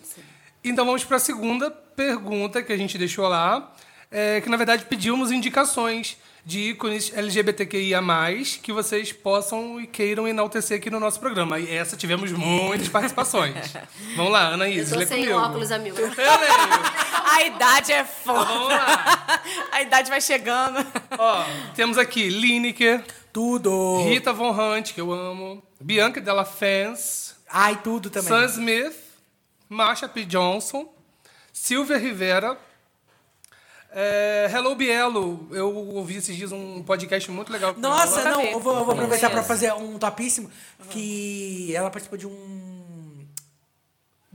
Então 0.64 0.86
vamos 0.86 1.04
para 1.04 1.18
a 1.18 1.20
segunda 1.20 1.72
pergunta 1.72 2.62
que 2.62 2.72
a 2.72 2.78
gente 2.78 2.98
deixou 2.98 3.28
lá. 3.28 3.74
é, 4.12 4.40
que 4.40 4.50
na 4.50 4.58
verdade 4.58 4.86
pedimos 4.86 5.32
indicações 5.32 6.18
de 6.46 6.60
ícones 6.60 7.12
LGBTQIA+, 7.16 8.00
que 8.62 8.72
vocês 8.72 9.12
possam 9.12 9.82
e 9.82 9.88
queiram 9.88 10.28
enaltecer 10.28 10.78
aqui 10.78 10.92
no 10.92 11.00
nosso 11.00 11.20
programa. 11.20 11.60
E 11.60 11.74
essa 11.76 11.98
tivemos 11.98 12.32
muitas 12.32 12.88
participações. 12.88 13.56
Vamos 14.16 14.32
lá, 14.32 14.50
Ana 14.50 14.70
Eu 14.70 14.88
tô 14.88 14.96
lê 14.96 15.08
sem 15.08 15.22
comigo. 15.26 15.40
óculos, 15.40 15.72
amigo. 15.72 15.98
Eu 15.98 16.08
leio. 16.08 16.96
A 17.26 17.44
idade 17.44 17.92
é 17.92 18.06
foda. 18.06 18.46
Vamos 18.46 18.68
lá. 18.70 19.42
A 19.74 19.82
idade 19.82 20.10
vai 20.10 20.22
chegando. 20.22 20.86
Ó, 21.18 21.44
temos 21.76 21.98
aqui 21.98 22.30
Lineker, 22.30 23.04
Tudo. 23.34 24.04
Rita 24.04 24.32
Von 24.32 24.52
Hunt, 24.52 24.94
que 24.94 25.02
eu 25.02 25.12
amo, 25.12 25.62
Bianca 25.82 26.22
Della 26.22 26.46
Fence, 26.46 27.34
Ai, 27.50 27.80
tudo 27.84 28.10
também. 28.10 28.30
Sam 28.30 28.46
Smith, 28.46 28.96
Marsha 29.68 30.08
P. 30.08 30.24
Johnson, 30.26 30.88
Silvia 31.52 31.98
Rivera, 31.98 32.58
é, 33.96 34.52
Hello 34.54 34.76
Bielo. 34.76 35.48
Eu 35.52 35.74
ouvi 35.74 36.18
esses 36.18 36.36
dias 36.36 36.52
um 36.52 36.84
podcast 36.84 37.32
muito 37.32 37.52
legal. 37.52 37.74
Nossa, 37.78 38.24
não, 38.26 38.42
eu 38.42 38.60
vou, 38.60 38.76
eu 38.76 38.84
vou 38.86 38.94
aproveitar 38.94 39.30
pra 39.30 39.42
Conheço. 39.42 39.48
fazer 39.48 39.74
um 39.74 39.98
topíssimo 39.98 40.52
que 40.90 41.74
ela 41.74 41.90
participou 41.90 42.18
de 42.18 42.28
um 42.28 42.75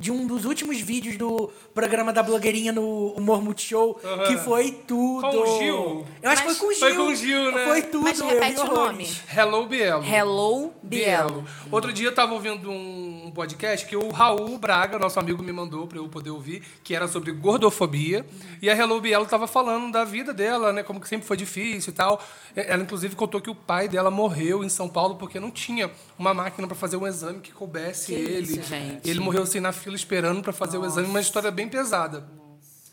de 0.01 0.11
um 0.11 0.26
dos 0.26 0.46
últimos 0.46 0.80
vídeos 0.80 1.16
do 1.18 1.51
programa 1.74 2.11
da 2.12 2.22
blogueirinha 2.22 2.72
no 2.72 3.09
Humor 3.12 3.42
Multishow, 3.42 4.01
Aham. 4.03 4.24
que 4.24 4.36
foi 4.38 4.72
tudo. 4.72 5.20
Com 5.30 5.36
o 5.36 5.59
Gil? 5.59 6.07
Eu 6.22 6.30
acho 6.30 6.42
que 6.42 6.48
Mas- 6.48 6.57
foi 6.59 6.66
com 6.66 6.72
o 6.72 6.74
Gil. 6.74 6.80
Foi 6.80 6.94
com 6.96 7.12
o 7.12 7.14
Gil, 7.14 7.53
né? 7.53 7.64
Foi 7.66 7.82
tudo. 7.82 8.05
Mas 8.05 8.18
eu 8.18 8.26
repete 8.26 8.55
vi 8.55 8.61
o 8.61 8.62
horrores. 8.64 8.82
nome. 8.96 9.09
Hello 9.36 9.66
Bielo. 9.66 10.05
Hello, 10.05 10.72
Bielo. 10.82 11.44
Outro 11.70 11.92
dia 11.92 12.09
eu 12.09 12.14
tava 12.14 12.32
ouvindo 12.32 12.70
um 12.70 13.30
podcast 13.34 13.86
que 13.86 13.94
o 13.94 14.09
Raul 14.11 14.57
Braga, 14.59 14.98
nosso 14.98 15.20
amigo, 15.20 15.42
me 15.42 15.53
mandou 15.53 15.86
pra 15.86 15.98
eu 15.98 16.09
poder 16.09 16.30
ouvir, 16.30 16.62
que 16.82 16.94
era 16.94 17.07
sobre 17.07 17.30
gordofobia. 17.32 18.24
E 18.62 18.70
a 18.70 18.74
Hello 18.74 18.98
Bielo 19.03 19.26
tava 19.26 19.46
falando 19.46 19.92
da 19.92 20.03
vida 20.05 20.32
dela, 20.32 20.72
né? 20.72 20.82
Como 20.82 20.98
que 20.98 21.09
sempre 21.09 21.26
foi 21.26 21.36
difícil 21.36 21.90
e 21.92 21.94
tal. 21.94 22.20
Ela, 22.57 22.82
inclusive, 22.82 23.14
contou 23.14 23.38
que 23.40 23.51
o 23.51 23.55
pai 23.55 23.86
dela 23.86 24.11
morreu 24.11 24.64
em 24.64 24.68
São 24.70 24.88
Paulo 24.88 25.16
porque 25.16 25.38
não 25.38 25.51
tinha 25.51 25.90
uma 26.18 26.32
máquina 26.32 26.66
pra 26.66 26.74
fazer 26.74 26.96
um 26.96 27.07
exame 27.07 27.40
que 27.40 27.53
coubesse 27.53 28.07
Que 28.07 28.14
ele. 28.14 28.59
isso, 28.59 28.62
gente. 28.62 29.09
Ele 29.09 29.20
morreu 29.20 29.42
assim 29.42 29.61
na 29.61 29.72
fila 29.72 29.89
esperando 29.97 30.43
pra 30.43 30.53
fazer 30.53 30.78
o 30.78 30.84
exame, 30.86 31.09
uma 31.09 31.20
história 31.20 31.51
bem 31.51 31.68
pesada. 31.68 32.28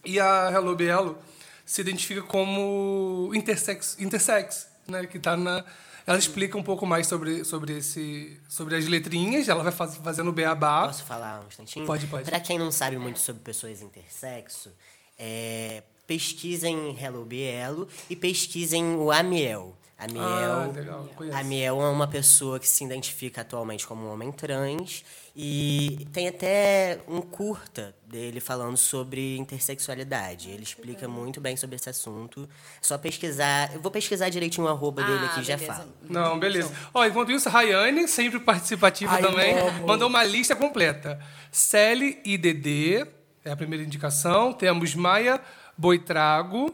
E 0.06 0.20
a 0.20 0.50
Hello 0.52 0.76
Bielo 0.76 1.18
se 1.66 1.82
identifica 1.82 2.22
como 2.22 3.32
intersex, 3.34 3.98
intersex 4.00 4.68
né? 4.88 5.06
Que 5.06 5.20
tá 5.20 5.36
na. 5.36 5.64
Ela 6.06 6.18
explica 6.18 6.58
um 6.58 6.64
pouco 6.64 6.86
mais 6.86 7.06
sobre, 7.06 7.44
sobre, 7.44 7.80
esse, 7.80 8.40
sobre 8.48 8.78
as 8.78 8.88
letrinhas, 8.88 9.50
ela 9.50 9.62
vai 9.62 9.74
faz, 9.74 9.98
fazendo 9.98 10.30
o 10.30 10.32
beabá. 10.32 10.88
Posso 10.88 11.04
falar 11.04 11.42
um 11.42 11.48
instantinho? 11.48 11.86
Pode, 11.86 12.08
pode. 12.08 12.24
Pra 12.24 12.40
quem 12.40 12.58
não 12.58 12.72
sabe 12.72 12.98
muito 12.98 13.20
sobre 13.20 13.42
pessoas 13.42 13.82
intersexo, 13.82 14.72
é, 15.20 15.84
pesquisem 16.08 16.98
Hello 16.98 17.26
Bielo 17.26 17.90
e 18.10 18.16
pesquisem 18.16 18.96
o 18.96 19.12
Amiel. 19.12 19.78
Amiel, 19.98 20.24
Ah, 20.24 20.72
legal. 20.74 21.10
Amiel 21.34 21.82
é 21.82 21.90
uma 21.90 22.08
pessoa 22.08 22.58
que 22.58 22.70
se 22.70 22.86
identifica 22.86 23.42
atualmente 23.42 23.86
como 23.86 24.06
um 24.06 24.14
homem 24.14 24.32
trans 24.32 25.04
e 25.40 26.08
tem 26.12 26.28
até 26.28 27.00
um 27.08 27.22
curta 27.22 27.94
dele 28.08 28.40
falando 28.40 28.76
sobre 28.76 29.38
intersexualidade. 29.38 30.50
Ele 30.50 30.64
explica 30.64 31.08
muito 31.08 31.40
bem 31.40 31.56
sobre 31.56 31.76
esse 31.76 31.88
assunto. 31.88 32.50
É 32.52 32.80
só 32.82 32.98
pesquisar. 32.98 33.72
Eu 33.72 33.80
vou 33.80 33.92
pesquisar 33.92 34.30
direitinho 34.30 34.66
o 34.66 34.70
arroba 34.70 35.04
dele 35.04 35.20
Ah, 35.22 35.26
aqui 35.28 35.42
e 35.42 35.44
já 35.44 35.56
beleza. 35.56 35.74
falo. 35.78 35.94
Não, 36.10 36.40
beleza. 36.40 36.74
Ó, 36.92 37.06
enquanto 37.06 37.32
isso, 37.32 37.48
Rayane, 37.50 38.08
sempre 38.08 38.40
participativa 38.40 39.14
Ai, 39.14 39.22
também, 39.22 39.54
mandou 39.86 40.08
uma 40.10 40.24
lista 40.24 40.56
completa. 40.56 41.20
Celi 41.52 42.20
e 42.26 42.36
Dedê, 42.36 43.06
é 43.46 43.52
a 43.52 43.56
primeira 43.56 43.86
indicação. 43.86 44.52
Temos 44.54 44.96
Maia 44.96 45.40
Boitrago, 45.78 46.74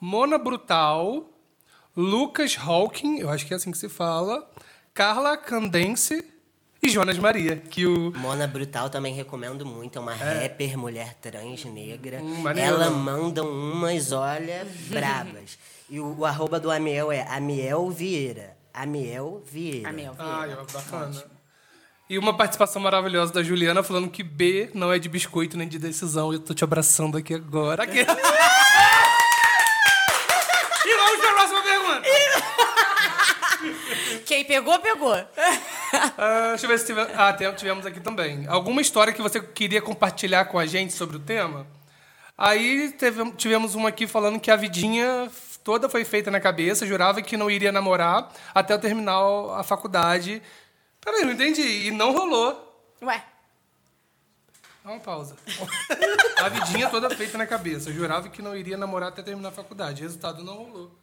Mona 0.00 0.38
Brutal, 0.38 1.30
Lucas 1.96 2.58
Hawking, 2.58 3.20
eu 3.20 3.30
acho 3.30 3.46
que 3.46 3.54
é 3.54 3.56
assim 3.56 3.70
que 3.70 3.78
se 3.78 3.88
fala, 3.88 4.50
Carla 4.92 5.36
Candense 5.36 6.32
e 6.86 6.88
Jonas 6.88 7.18
Maria, 7.18 7.56
que 7.56 7.84
o. 7.84 8.12
Mona 8.16 8.46
Brutal 8.46 8.88
também 8.88 9.12
recomendo 9.12 9.66
muito. 9.66 9.98
É 9.98 10.00
uma 10.00 10.14
é. 10.14 10.44
rapper, 10.44 10.78
mulher 10.78 11.14
trans, 11.20 11.64
negra. 11.64 12.20
Hum, 12.22 12.48
Ela 12.56 12.90
manda 12.90 13.42
umas, 13.42 14.12
olha, 14.12 14.64
bravas. 14.88 15.58
E 15.90 15.98
o, 15.98 16.16
o, 16.16 16.24
arroba 16.24 16.60
do 16.60 16.70
Amiel 16.70 17.10
é 17.10 17.22
Amiel 17.22 17.90
Vieira. 17.90 18.56
Amiel 18.72 19.42
Vieira. 19.44 19.88
Amiel 19.88 20.14
ah, 20.16 20.44
Vieira. 20.44 20.62
Ah, 20.62 20.72
bacana. 20.72 21.08
Ótimo. 21.08 21.24
E 22.08 22.16
uma 22.18 22.36
participação 22.36 22.80
maravilhosa 22.80 23.32
da 23.32 23.42
Juliana 23.42 23.82
falando 23.82 24.08
que 24.08 24.22
B 24.22 24.70
não 24.72 24.92
é 24.92 24.98
de 25.00 25.08
biscoito 25.08 25.56
nem 25.58 25.66
de 25.66 25.80
decisão. 25.80 26.32
Eu 26.32 26.38
tô 26.38 26.54
te 26.54 26.62
abraçando 26.62 27.18
aqui 27.18 27.34
agora. 27.34 27.82
Aqui. 27.82 27.98
e 27.98 28.04
vamos 30.94 31.18
para 31.18 31.30
a 31.30 31.34
próxima 31.34 31.62
pergunta. 31.64 32.02
Quem 34.24 34.44
pegou, 34.44 34.78
pegou. 34.78 35.16
Ah, 36.18 36.48
deixa 36.50 36.66
eu 36.66 36.68
ver 36.68 36.78
se 36.78 36.86
tive... 36.86 37.00
ah, 37.00 37.32
tivemos 37.54 37.86
aqui 37.86 38.00
também. 38.00 38.46
Alguma 38.46 38.80
história 38.80 39.12
que 39.12 39.22
você 39.22 39.40
queria 39.40 39.80
compartilhar 39.82 40.46
com 40.46 40.58
a 40.58 40.66
gente 40.66 40.92
sobre 40.92 41.16
o 41.16 41.20
tema? 41.20 41.66
Aí 42.36 42.92
teve- 42.92 43.30
tivemos 43.32 43.74
uma 43.74 43.88
aqui 43.88 44.06
falando 44.06 44.40
que 44.40 44.50
a 44.50 44.56
vidinha 44.56 45.30
toda 45.64 45.88
foi 45.88 46.04
feita 46.04 46.30
na 46.30 46.38
cabeça, 46.40 46.86
jurava 46.86 47.22
que 47.22 47.36
não 47.36 47.50
iria 47.50 47.72
namorar 47.72 48.30
até 48.54 48.74
eu 48.74 48.78
terminar 48.78 49.18
a 49.58 49.62
faculdade. 49.62 50.42
Peraí, 51.00 51.24
não 51.24 51.32
entendi. 51.32 51.86
E 51.86 51.90
não 51.90 52.12
rolou. 52.12 52.84
Ué. 53.02 53.24
Dá 54.84 54.92
uma 54.92 55.00
pausa. 55.00 55.36
A 56.38 56.48
vidinha 56.48 56.88
toda 56.88 57.10
feita 57.10 57.36
na 57.36 57.46
cabeça. 57.46 57.92
Jurava 57.92 58.28
que 58.28 58.40
não 58.40 58.54
iria 58.56 58.76
namorar 58.76 59.08
até 59.08 59.20
terminar 59.22 59.48
a 59.48 59.52
faculdade. 59.52 60.02
Resultado, 60.02 60.44
não 60.44 60.54
rolou. 60.54 60.94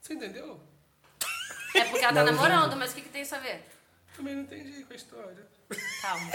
Você 0.00 0.12
entendeu? 0.12 0.60
É 1.74 1.84
porque 1.84 2.04
ela 2.04 2.12
tá 2.12 2.22
namorando, 2.22 2.76
mas 2.76 2.92
o 2.92 2.94
que, 2.94 3.00
que 3.00 3.08
tem 3.08 3.22
isso 3.22 3.34
a 3.34 3.38
ver? 3.38 3.64
Também 4.16 4.34
não 4.34 4.42
entendi 4.42 4.84
com 4.84 4.92
a 4.92 4.96
história. 4.96 5.46
Calma. 6.02 6.30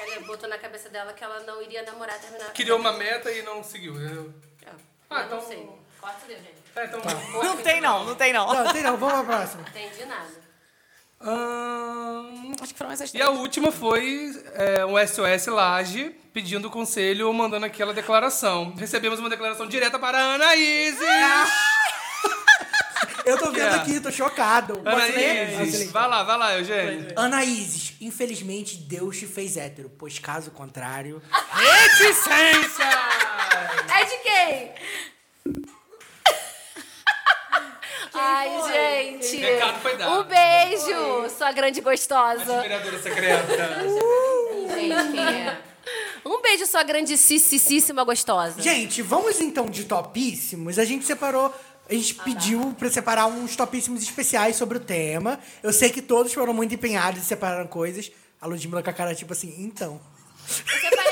Ela 0.00 0.20
botou 0.26 0.48
na 0.48 0.58
cabeça 0.58 0.88
dela 0.88 1.12
que 1.12 1.22
ela 1.24 1.40
não 1.40 1.62
iria 1.62 1.82
namorar 1.82 2.18
terminar. 2.20 2.52
Criou 2.52 2.78
uma 2.78 2.92
meta 2.92 3.30
e 3.30 3.42
não 3.42 3.62
seguiu. 3.62 3.98
Eu... 4.00 4.34
Ah, 4.66 4.70
Ah, 5.10 5.18
não 5.20 5.26
então- 5.26 5.48
sei. 5.48 5.68
Corta 6.00 6.26
deu, 6.26 6.36
gente. 6.36 6.62
É, 6.74 6.84
então... 6.84 7.00
Não 7.42 7.56
tem 7.58 7.80
não, 7.80 8.04
não 8.04 8.14
tem 8.14 8.32
não. 8.32 8.52
Não, 8.52 8.72
tem 8.72 8.82
não, 8.82 8.96
vamos 8.96 9.24
pra 9.26 9.36
próxima. 9.36 9.64
Entendi 9.68 10.04
nada. 10.04 10.42
Ahn, 11.20 12.52
Acho 12.60 12.72
que 12.72 12.78
foram 12.78 12.90
essas 12.90 13.14
E 13.14 13.22
a 13.22 13.30
última 13.30 13.70
foi 13.70 14.32
é, 14.54 14.84
um 14.84 14.94
SOS 15.06 15.46
Laje 15.46 16.10
pedindo 16.32 16.68
conselho 16.70 17.28
ou 17.28 17.32
mandando 17.32 17.64
aquela 17.66 17.94
declaração. 17.94 18.74
Recebemos 18.76 19.20
uma 19.20 19.30
declaração 19.30 19.66
direta 19.68 19.98
para 19.98 20.18
a 20.18 20.34
Anaíses! 20.34 20.98
Eu 23.24 23.38
tô 23.38 23.50
vendo 23.50 23.74
é? 23.74 23.74
aqui, 23.76 24.00
tô 24.00 24.10
chocado. 24.10 24.80
Anaíses! 24.84 25.90
Vai 25.90 26.08
lá, 26.08 26.22
vai 26.22 26.38
lá, 26.38 26.58
Eugênio. 26.58 27.12
Anaíses, 27.16 27.94
infelizmente 28.00 28.76
Deus 28.76 29.18
te 29.18 29.26
fez 29.26 29.56
hétero, 29.56 29.90
pois 29.98 30.18
caso 30.18 30.50
contrário. 30.50 31.22
Reticência! 31.50 32.84
É 33.88 34.04
de 34.04 34.16
quem? 34.22 34.72
Ai, 38.14 39.18
gente. 39.20 39.36
Recado 39.36 39.80
foi 39.80 39.96
dado. 39.96 40.20
Um 40.20 40.24
beijo, 40.24 41.30
sua 41.36 41.52
grande 41.52 41.80
gostosa. 41.80 42.60
Vereadora 42.60 43.02
secreta. 43.02 43.46
Gente, 44.68 45.12
quem 45.12 45.20
é? 45.20 45.58
Um 46.24 46.40
beijo, 46.40 46.66
sua 46.66 46.82
grandissíssima 46.82 48.04
gostosa. 48.04 48.60
Gente, 48.60 49.02
vamos 49.02 49.40
então 49.40 49.66
de 49.66 49.84
topíssimos. 49.84 50.78
A 50.78 50.84
gente 50.84 51.04
separou. 51.04 51.52
A 51.92 51.94
gente 51.94 52.14
pediu 52.14 52.74
pra 52.78 52.90
separar 52.90 53.26
uns 53.26 53.54
topíssimos 53.54 54.02
especiais 54.02 54.56
sobre 54.56 54.78
o 54.78 54.80
tema. 54.80 55.38
Eu 55.62 55.72
sei 55.74 55.90
que 55.90 56.00
todos 56.00 56.32
foram 56.32 56.54
muito 56.54 56.74
empenhados 56.74 57.20
e 57.20 57.24
separaram 57.24 57.66
coisas. 57.66 58.10
A 58.40 58.46
Ludmilla 58.46 58.82
com 58.82 58.88
a 58.88 58.92
cara 58.94 59.14
tipo 59.14 59.34
assim, 59.34 59.54
então. 59.58 60.00
Eu, 60.48 60.80
separei- 60.80 61.11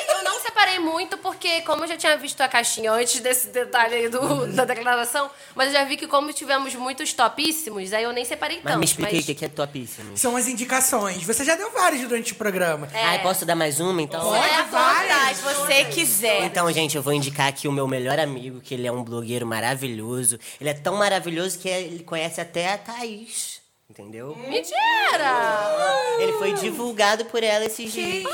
eu 0.60 0.66
não 0.66 0.74
separei 0.74 0.78
muito, 0.78 1.16
porque 1.18 1.62
como 1.62 1.84
eu 1.84 1.88
já 1.88 1.96
tinha 1.96 2.16
visto 2.16 2.40
a 2.40 2.48
caixinha 2.48 2.92
antes 2.92 3.20
desse 3.20 3.48
detalhe 3.48 3.94
aí 3.94 4.08
do- 4.08 4.46
da 4.52 4.64
declaração, 4.64 5.30
mas 5.54 5.68
eu 5.68 5.72
já 5.72 5.84
vi 5.84 5.96
que 5.96 6.06
como 6.06 6.32
tivemos 6.32 6.74
muitos 6.74 7.12
topíssimos, 7.12 7.92
aí 7.92 8.04
eu 8.04 8.12
nem 8.12 8.24
separei 8.24 8.58
Mas 8.62 8.72
tanto. 8.72 8.78
me 8.78 8.84
expliquei 8.84 9.20
o 9.20 9.24
que 9.36 9.44
é 9.44 9.48
topíssimo. 9.48 10.16
São 10.16 10.36
as 10.36 10.46
indicações. 10.46 11.22
Você 11.24 11.44
já 11.44 11.54
deu 11.54 11.70
várias 11.70 12.02
durante 12.02 12.32
o 12.32 12.34
programa. 12.36 12.88
Ai, 12.92 13.22
posso 13.22 13.44
dar 13.46 13.54
mais 13.54 13.80
uma, 13.80 14.00
então? 14.02 14.34
É, 14.34 14.54
à 14.56 14.62
vontade, 14.64 15.36
se 15.38 15.42
você 15.42 15.84
quiser. 15.86 16.44
Então, 16.44 16.70
gente, 16.72 16.96
eu 16.96 17.02
vou 17.02 17.12
indicar 17.12 17.48
aqui 17.48 17.66
o 17.66 17.72
meu 17.72 17.86
melhor 17.88 18.18
amigo, 18.18 18.60
que 18.60 18.74
ele 18.74 18.86
é 18.86 18.92
um 18.92 19.02
blogueiro 19.02 19.46
maravilhoso. 19.46 20.38
Ele 20.60 20.70
é 20.70 20.74
tão 20.74 20.96
maravilhoso 20.96 21.58
que 21.58 21.68
ele 21.68 22.02
conhece 22.04 22.40
até 22.40 22.72
a 22.72 22.78
Thaís. 22.78 23.59
Entendeu? 23.90 24.36
Mentira! 24.36 26.16
Ele 26.20 26.32
foi 26.34 26.52
divulgado 26.54 27.24
por 27.24 27.42
ela 27.42 27.64
esses 27.64 27.92
dias. 27.92 28.22
Isso, 28.24 28.30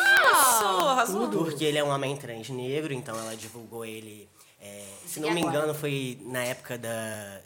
arrasou. 0.86 1.28
Porque 1.30 1.64
ele 1.64 1.78
é 1.78 1.82
um 1.84 1.88
homem 1.88 2.14
transnegro, 2.14 2.92
então 2.92 3.18
ela 3.18 3.34
divulgou 3.34 3.82
ele. 3.82 4.28
é, 4.60 4.84
se 5.06 5.18
não 5.18 5.30
me 5.30 5.40
engano, 5.40 5.74
foi 5.74 6.18
na 6.26 6.44
época 6.44 6.76
da. 6.76 7.40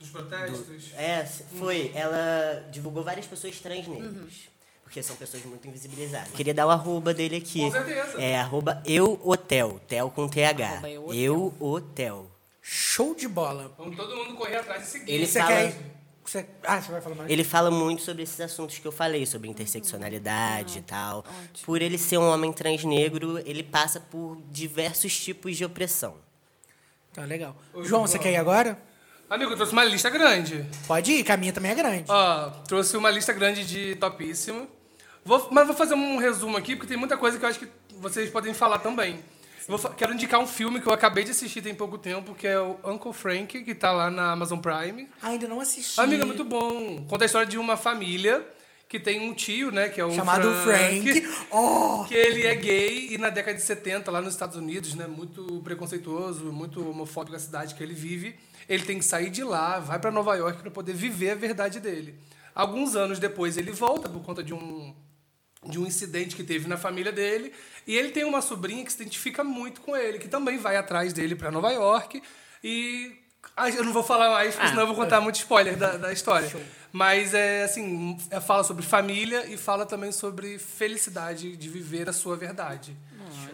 Dos 0.00 0.08
protestos. 0.08 0.90
É, 0.96 1.24
foi. 1.58 1.92
Ela 1.94 2.66
divulgou 2.72 3.04
várias 3.04 3.26
pessoas 3.26 3.60
transnegras. 3.60 4.50
Porque 4.82 5.02
são 5.02 5.14
pessoas 5.16 5.44
muito 5.44 5.68
invisibilizadas. 5.68 6.32
Queria 6.32 6.54
dar 6.54 6.66
o 6.66 6.70
arroba 6.70 7.12
dele 7.14 7.36
aqui. 7.36 7.60
Com 7.60 7.70
certeza. 7.72 8.20
É 8.22 8.36
arroba 8.38 8.82
euhotel. 8.86 9.80
Tel 9.86 10.10
com 10.10 10.28
TH. 10.28 10.66
Arroba 10.66 10.88
euhotel. 10.90 11.14
Euhotel. 11.60 12.30
Show 12.60 13.14
de 13.14 13.26
bola. 13.28 13.70
Vamos 13.76 13.96
todo 13.96 14.14
mundo 14.16 14.34
correr 14.34 14.56
atrás 14.56 14.86
e 14.88 14.90
seguir. 14.90 15.12
Ele 15.12 15.26
Você 15.26 15.38
fala- 15.40 15.50
quer. 15.54 15.76
Você... 16.24 16.46
Ah, 16.64 16.80
você 16.80 16.92
vai 16.92 17.00
falar 17.00 17.16
mais? 17.16 17.30
Ele 17.30 17.44
fala 17.44 17.70
muito 17.70 18.02
sobre 18.02 18.22
esses 18.22 18.40
assuntos 18.40 18.78
que 18.78 18.86
eu 18.86 18.92
falei, 18.92 19.26
sobre 19.26 19.48
interseccionalidade 19.48 20.78
e 20.78 20.82
tal. 20.82 21.24
Por 21.64 21.82
ele 21.82 21.98
ser 21.98 22.18
um 22.18 22.28
homem 22.28 22.52
transnegro, 22.52 23.38
ele 23.46 23.62
passa 23.62 24.00
por 24.00 24.40
diversos 24.50 25.18
tipos 25.18 25.56
de 25.56 25.64
opressão. 25.64 26.16
Tá 27.12 27.24
legal. 27.24 27.56
João, 27.82 28.06
você 28.06 28.18
quer 28.18 28.32
ir 28.32 28.36
agora? 28.36 28.80
Amigo, 29.28 29.52
eu 29.52 29.56
trouxe 29.56 29.72
uma 29.72 29.84
lista 29.84 30.10
grande. 30.10 30.66
Pode 30.86 31.10
ir, 31.10 31.24
que 31.24 31.32
a 31.32 31.36
minha 31.36 31.52
também 31.52 31.72
é 31.72 31.74
grande. 31.74 32.04
Ó, 32.08 32.50
trouxe 32.66 32.96
uma 32.96 33.10
lista 33.10 33.32
grande 33.32 33.64
de 33.64 33.96
topíssimo. 33.96 34.68
Vou, 35.24 35.48
mas 35.50 35.66
vou 35.66 35.76
fazer 35.76 35.94
um 35.94 36.18
resumo 36.18 36.56
aqui, 36.56 36.74
porque 36.74 36.88
tem 36.88 36.96
muita 36.96 37.16
coisa 37.16 37.38
que 37.38 37.44
eu 37.44 37.48
acho 37.48 37.58
que 37.58 37.68
vocês 37.98 38.30
podem 38.30 38.52
falar 38.52 38.78
também. 38.78 39.20
Vou 39.68 39.78
quero 39.78 40.12
indicar 40.12 40.40
um 40.40 40.46
filme 40.46 40.80
que 40.80 40.86
eu 40.86 40.92
acabei 40.92 41.24
de 41.24 41.30
assistir 41.30 41.62
tem 41.62 41.74
pouco 41.74 41.98
tempo, 41.98 42.34
que 42.34 42.46
é 42.46 42.58
o 42.58 42.78
Uncle 42.84 43.12
Frank, 43.12 43.62
que 43.62 43.74
tá 43.74 43.92
lá 43.92 44.10
na 44.10 44.32
Amazon 44.32 44.58
Prime. 44.58 45.08
Ainda 45.22 45.48
não 45.48 45.60
assisti. 45.60 46.00
Amiga, 46.00 46.22
é 46.22 46.26
muito 46.26 46.44
bom. 46.44 47.04
Conta 47.08 47.24
a 47.24 47.26
história 47.26 47.46
de 47.46 47.58
uma 47.58 47.76
família 47.76 48.44
que 48.92 49.00
tem 49.00 49.26
um 49.26 49.32
tio, 49.32 49.70
né, 49.70 49.88
que 49.88 49.98
é 49.98 50.04
o 50.04 50.12
Chamado 50.12 50.52
Frank. 50.62 51.26
Oh! 51.50 52.04
que 52.06 52.14
ele 52.14 52.46
é 52.46 52.54
gay 52.54 53.14
e 53.14 53.18
na 53.18 53.30
década 53.30 53.56
de 53.56 53.62
70, 53.62 54.10
lá 54.10 54.20
nos 54.20 54.34
Estados 54.34 54.56
Unidos, 54.56 54.94
né, 54.94 55.06
muito 55.06 55.62
preconceituoso, 55.64 56.52
muito 56.52 56.86
homofóbico 56.90 57.34
a 57.34 57.38
cidade 57.38 57.74
que 57.74 57.82
ele 57.82 57.94
vive, 57.94 58.34
ele 58.68 58.84
tem 58.84 58.98
que 58.98 59.04
sair 59.04 59.30
de 59.30 59.42
lá, 59.42 59.78
vai 59.78 59.98
para 59.98 60.10
Nova 60.10 60.34
York 60.34 60.60
para 60.60 60.70
poder 60.70 60.92
viver 60.92 61.30
a 61.30 61.34
verdade 61.34 61.80
dele. 61.80 62.14
Alguns 62.54 62.94
anos 62.94 63.18
depois 63.18 63.56
ele 63.56 63.72
volta 63.72 64.10
por 64.10 64.22
conta 64.22 64.42
de 64.42 64.52
um 64.52 64.94
de 65.64 65.78
um 65.78 65.86
incidente 65.86 66.34
que 66.34 66.42
teve 66.42 66.68
na 66.68 66.76
família 66.76 67.12
dele, 67.12 67.52
e 67.86 67.96
ele 67.96 68.10
tem 68.10 68.24
uma 68.24 68.40
sobrinha 68.40 68.84
que 68.84 68.92
se 68.92 69.00
identifica 69.02 69.44
muito 69.44 69.80
com 69.80 69.96
ele, 69.96 70.18
que 70.18 70.28
também 70.28 70.58
vai 70.58 70.76
atrás 70.76 71.12
dele 71.12 71.34
para 71.34 71.50
Nova 71.50 71.70
York 71.70 72.22
e 72.62 73.12
ah, 73.56 73.68
eu 73.68 73.84
não 73.84 73.92
vou 73.92 74.02
falar 74.02 74.30
mais, 74.30 74.54
porque 74.54 74.68
senão 74.68 74.82
eu 74.82 74.86
vou 74.86 74.96
contar 74.96 75.20
muito 75.20 75.36
spoiler 75.36 75.76
da, 75.76 75.96
da 75.96 76.12
história. 76.12 76.50
Mas 76.92 77.34
é 77.34 77.64
assim, 77.64 78.16
é, 78.30 78.40
fala 78.40 78.64
sobre 78.64 78.84
família 78.84 79.46
e 79.46 79.56
fala 79.56 79.84
também 79.84 80.12
sobre 80.12 80.58
felicidade 80.58 81.56
de 81.56 81.68
viver 81.68 82.08
a 82.08 82.12
sua 82.12 82.36
verdade. 82.36 82.96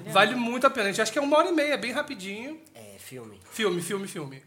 Vale 0.09 0.35
muito 0.35 0.67
a 0.67 0.71
pena. 0.71 0.89
A 0.89 0.93
gente 0.93 1.01
acha 1.01 1.13
que 1.13 1.19
é 1.19 1.23
uma 1.23 1.37
hora 1.37 1.49
e 1.49 1.53
meia, 1.53 1.77
bem 1.77 1.93
rapidinho. 1.93 2.61
É, 2.75 2.99
filme. 2.99 3.41
Filme, 3.51 3.81
filme, 3.81 4.09
filme. 4.09 4.43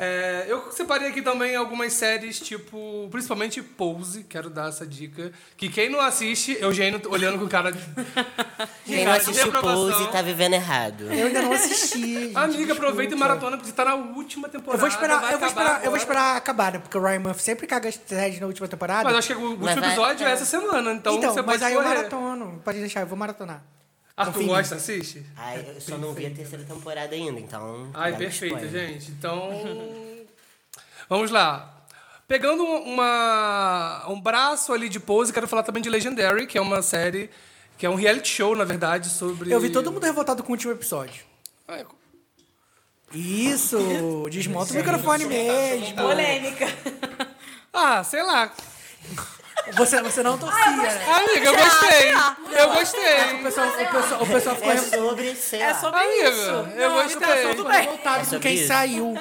É, 0.00 0.44
eu 0.46 0.70
separei 0.70 1.08
aqui 1.08 1.20
também 1.20 1.56
algumas 1.56 1.92
séries, 1.92 2.38
tipo, 2.38 3.08
principalmente 3.10 3.60
Pose, 3.60 4.22
quero 4.22 4.48
dar 4.48 4.68
essa 4.68 4.86
dica. 4.86 5.32
Que 5.56 5.68
quem 5.68 5.90
não 5.90 6.00
assiste, 6.00 6.56
Eugênio 6.60 7.00
olhando 7.08 7.36
com 7.36 7.48
cara 7.48 7.72
de. 7.72 7.80
Quem 8.86 9.04
não 9.04 9.12
assiste. 9.12 9.50
Pose 9.50 10.06
tá 10.12 10.22
vivendo 10.22 10.54
errado. 10.54 11.02
Eu 11.12 11.26
ainda 11.26 11.42
não 11.42 11.52
assisti. 11.52 11.98
gente, 12.26 12.36
Amiga, 12.36 12.72
aproveita 12.74 13.12
e 13.12 13.16
desculpa. 13.16 13.28
maratona, 13.34 13.56
porque 13.58 13.72
tá 13.72 13.84
na 13.84 13.94
última 13.96 14.46
Eu 14.46 14.52
temporada. 14.52 14.78
vou 14.78 14.88
esperar, 14.88 15.32
eu 15.32 15.38
vou 15.38 15.48
esperar, 15.48 15.84
eu 15.84 15.90
vou 15.90 15.98
esperar 15.98 16.36
acabar, 16.36 16.72
né? 16.72 16.78
Porque 16.78 16.96
o 16.96 17.02
Ryan 17.02 17.18
Murphy 17.20 17.42
sempre 17.42 17.66
caga 17.66 17.88
as 17.88 18.00
séries 18.06 18.38
na 18.40 18.46
última 18.46 18.68
temporada. 18.68 19.02
Mas 19.04 19.12
eu 19.12 19.18
acho 19.18 19.28
que 19.28 19.34
o 19.34 19.40
último 19.50 19.64
vai- 19.64 19.76
episódio 19.78 20.26
é 20.26 20.30
é. 20.30 20.32
essa 20.32 20.44
semana, 20.44 20.92
então, 20.92 21.16
então, 21.16 21.32
você 21.34 21.42
mas 21.42 21.52
pode 21.60 21.64
aí 21.64 21.74
eu 21.74 21.82
correr. 21.82 21.94
maratono. 21.96 22.62
Pode 22.64 22.78
deixar, 22.78 23.00
eu 23.00 23.06
vou 23.06 23.18
maratonar. 23.18 23.62
Em 24.18 24.38
mim. 24.38 24.46
gosta, 24.46 24.74
assiste? 24.74 25.24
Ai, 25.36 25.64
eu 25.74 25.80
só 25.80 25.96
não 25.96 26.12
vi 26.12 26.26
a 26.26 26.30
terceira 26.30 26.64
temporada 26.64 27.14
ainda, 27.14 27.38
então. 27.38 27.90
Ai, 27.94 28.16
perfeito, 28.16 28.56
spoiler. 28.56 28.88
gente. 28.88 29.10
Então, 29.12 29.50
vamos 31.08 31.30
lá. 31.30 31.74
Pegando 32.26 32.62
uma, 32.62 34.04
um 34.08 34.20
braço 34.20 34.72
ali 34.72 34.88
de 34.88 35.00
pose, 35.00 35.32
quero 35.32 35.48
falar 35.48 35.62
também 35.62 35.82
de 35.82 35.88
Legendary, 35.88 36.46
que 36.46 36.58
é 36.58 36.60
uma 36.60 36.82
série, 36.82 37.30
que 37.78 37.86
é 37.86 37.90
um 37.90 37.94
reality 37.94 38.28
show, 38.28 38.54
na 38.54 38.64
verdade, 38.64 39.08
sobre... 39.08 39.50
Eu 39.50 39.60
vi 39.60 39.70
todo 39.70 39.90
mundo 39.90 40.04
revoltado 40.04 40.42
com 40.42 40.50
o 40.50 40.52
último 40.52 40.72
episódio. 40.72 41.24
Ah, 41.66 41.84
Isso! 43.14 44.26
Desmonta 44.30 44.72
o 44.72 44.76
microfone 44.76 45.24
mesmo. 45.24 45.96
Polêmica. 45.96 46.66
Ah, 47.72 48.02
sei 48.02 48.22
lá. 48.22 48.52
Você, 49.76 50.00
você 50.02 50.22
não 50.22 50.38
torcia. 50.38 50.70
né? 50.70 51.04
Amiga, 51.12 51.46
eu 51.46 51.56
gostei. 51.56 52.12
Eu 52.58 52.68
O 52.70 52.74
gostei. 52.74 53.38
pessoal, 53.42 53.68
o 53.68 53.72
pessoal, 53.92 54.22
o 54.22 54.26
pessoal 54.26 54.56
ficou 54.56 54.72
É 54.72 54.76
sobre, 54.78 55.34
sei 55.36 55.60
É 55.62 55.68
lá. 55.72 55.74
sobre 55.74 56.00
Amiga, 56.00 56.28
isso. 56.30 56.50
eu 56.76 56.90
gostei. 56.92 57.48
ficou 57.54 57.70
revoltado 57.70 58.16
É 58.16 58.18
com 58.20 58.24
sobre 58.24 58.38
quem 58.40 58.54
isso. 58.54 58.68
saiu. 58.68 59.14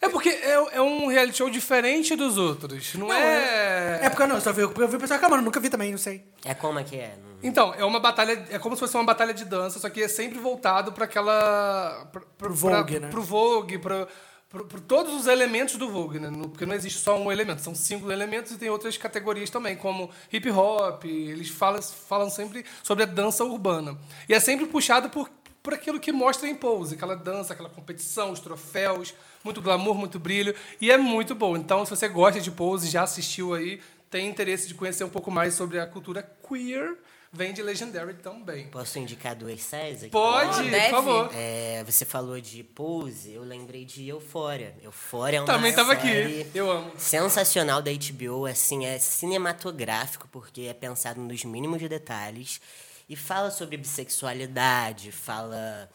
É 0.00 0.08
porque 0.10 0.28
é, 0.28 0.52
é 0.72 0.80
um 0.80 1.06
reality 1.08 1.38
show 1.38 1.48
diferente 1.48 2.14
dos 2.14 2.36
outros. 2.36 2.94
Não, 2.94 3.10
é... 3.12 4.00
É 4.02 4.10
porque 4.10 4.22
eu 4.22 4.26
não, 4.28 4.40
só 4.40 4.52
vi, 4.52 4.60
eu 4.60 4.68
vi 4.88 4.96
o 4.96 5.00
pessoal 5.00 5.18
reclamando, 5.18 5.42
nunca 5.42 5.58
vi 5.58 5.70
também, 5.70 5.90
não 5.90 5.98
sei. 5.98 6.22
É 6.44 6.52
como 6.52 6.78
é 6.78 6.84
que 6.84 6.96
é? 6.96 7.14
Não- 7.16 7.36
Então, 7.42 7.74
é 7.76 7.84
uma 7.84 7.98
batalha. 7.98 8.44
É 8.50 8.58
como 8.58 8.76
se 8.76 8.80
fosse 8.80 8.94
uma 8.94 9.04
batalha 9.04 9.32
de 9.32 9.44
dança, 9.46 9.78
só 9.80 9.88
que 9.88 10.02
é 10.02 10.08
sempre 10.08 10.38
voltado 10.38 10.92
para 10.92 11.06
aquela. 11.06 12.06
Pra, 12.12 12.20
pra, 12.20 12.30
Pro 12.38 12.54
Vogue, 12.54 12.92
pra- 12.92 13.00
né? 13.00 13.08
Pro 13.10 13.22
Vogue, 13.22 13.78
pra, 13.78 14.06
por, 14.48 14.64
por 14.66 14.80
todos 14.80 15.12
os 15.12 15.26
elementos 15.26 15.76
do 15.76 15.88
Vogue, 15.88 16.18
né? 16.18 16.30
Porque 16.42 16.64
não 16.64 16.74
existe 16.74 17.00
só 17.00 17.18
um 17.18 17.30
elemento, 17.30 17.62
são 17.62 17.74
cinco 17.74 18.10
elementos 18.10 18.52
e 18.52 18.58
tem 18.58 18.70
outras 18.70 18.96
categorias 18.96 19.50
também, 19.50 19.76
como 19.76 20.10
hip 20.32 20.50
hop, 20.50 21.04
eles 21.04 21.48
falam, 21.48 21.82
falam 21.82 22.30
sempre 22.30 22.64
sobre 22.82 23.04
a 23.04 23.06
dança 23.06 23.44
urbana. 23.44 23.98
E 24.28 24.34
é 24.34 24.40
sempre 24.40 24.66
puxado 24.66 25.10
por, 25.10 25.28
por 25.62 25.74
aquilo 25.74 25.98
que 25.98 26.12
mostra 26.12 26.48
em 26.48 26.54
Pose, 26.54 26.94
aquela 26.94 27.16
dança, 27.16 27.52
aquela 27.52 27.68
competição, 27.68 28.30
os 28.30 28.40
troféus, 28.40 29.14
muito 29.42 29.60
glamour, 29.60 29.96
muito 29.96 30.18
brilho, 30.18 30.54
e 30.80 30.90
é 30.90 30.96
muito 30.96 31.34
bom. 31.34 31.56
Então, 31.56 31.84
se 31.84 31.90
você 31.90 32.08
gosta 32.08 32.40
de 32.40 32.50
Pose, 32.50 32.88
já 32.88 33.02
assistiu 33.02 33.52
aí, 33.52 33.80
tem 34.08 34.28
interesse 34.28 34.68
de 34.68 34.74
conhecer 34.74 35.02
um 35.02 35.10
pouco 35.10 35.30
mais 35.30 35.54
sobre 35.54 35.80
a 35.80 35.86
cultura 35.86 36.22
queer, 36.48 36.96
vem 37.36 37.52
de 37.52 37.62
Legendary 37.62 38.14
também. 38.14 38.66
Posso 38.68 38.98
indicar 38.98 39.36
duas 39.36 39.60
séries 39.60 40.02
aqui? 40.02 40.10
Pode, 40.10 40.68
deve. 40.70 40.84
por 40.86 40.90
favor. 40.90 41.30
É, 41.34 41.84
você 41.84 42.04
falou 42.04 42.40
de 42.40 42.64
Pose, 42.64 43.32
eu 43.32 43.42
lembrei 43.42 43.84
de 43.84 44.08
Eufória. 44.08 44.74
Eufória 44.82 45.36
é 45.36 45.40
uma 45.40 45.46
Também 45.46 45.72
tava 45.72 45.94
série 45.94 46.40
aqui. 46.40 46.50
Eu 46.54 46.70
amo. 46.70 46.92
sensacional 46.98 47.82
da 47.82 47.90
HBO, 47.92 48.46
assim, 48.46 48.86
é 48.86 48.98
cinematográfico, 48.98 50.26
porque 50.32 50.62
é 50.62 50.74
pensado 50.74 51.20
nos 51.20 51.44
mínimos 51.44 51.80
detalhes. 51.88 52.60
E 53.08 53.14
fala 53.14 53.50
sobre 53.52 53.76
bissexualidade, 53.76 55.12
fala 55.12 55.88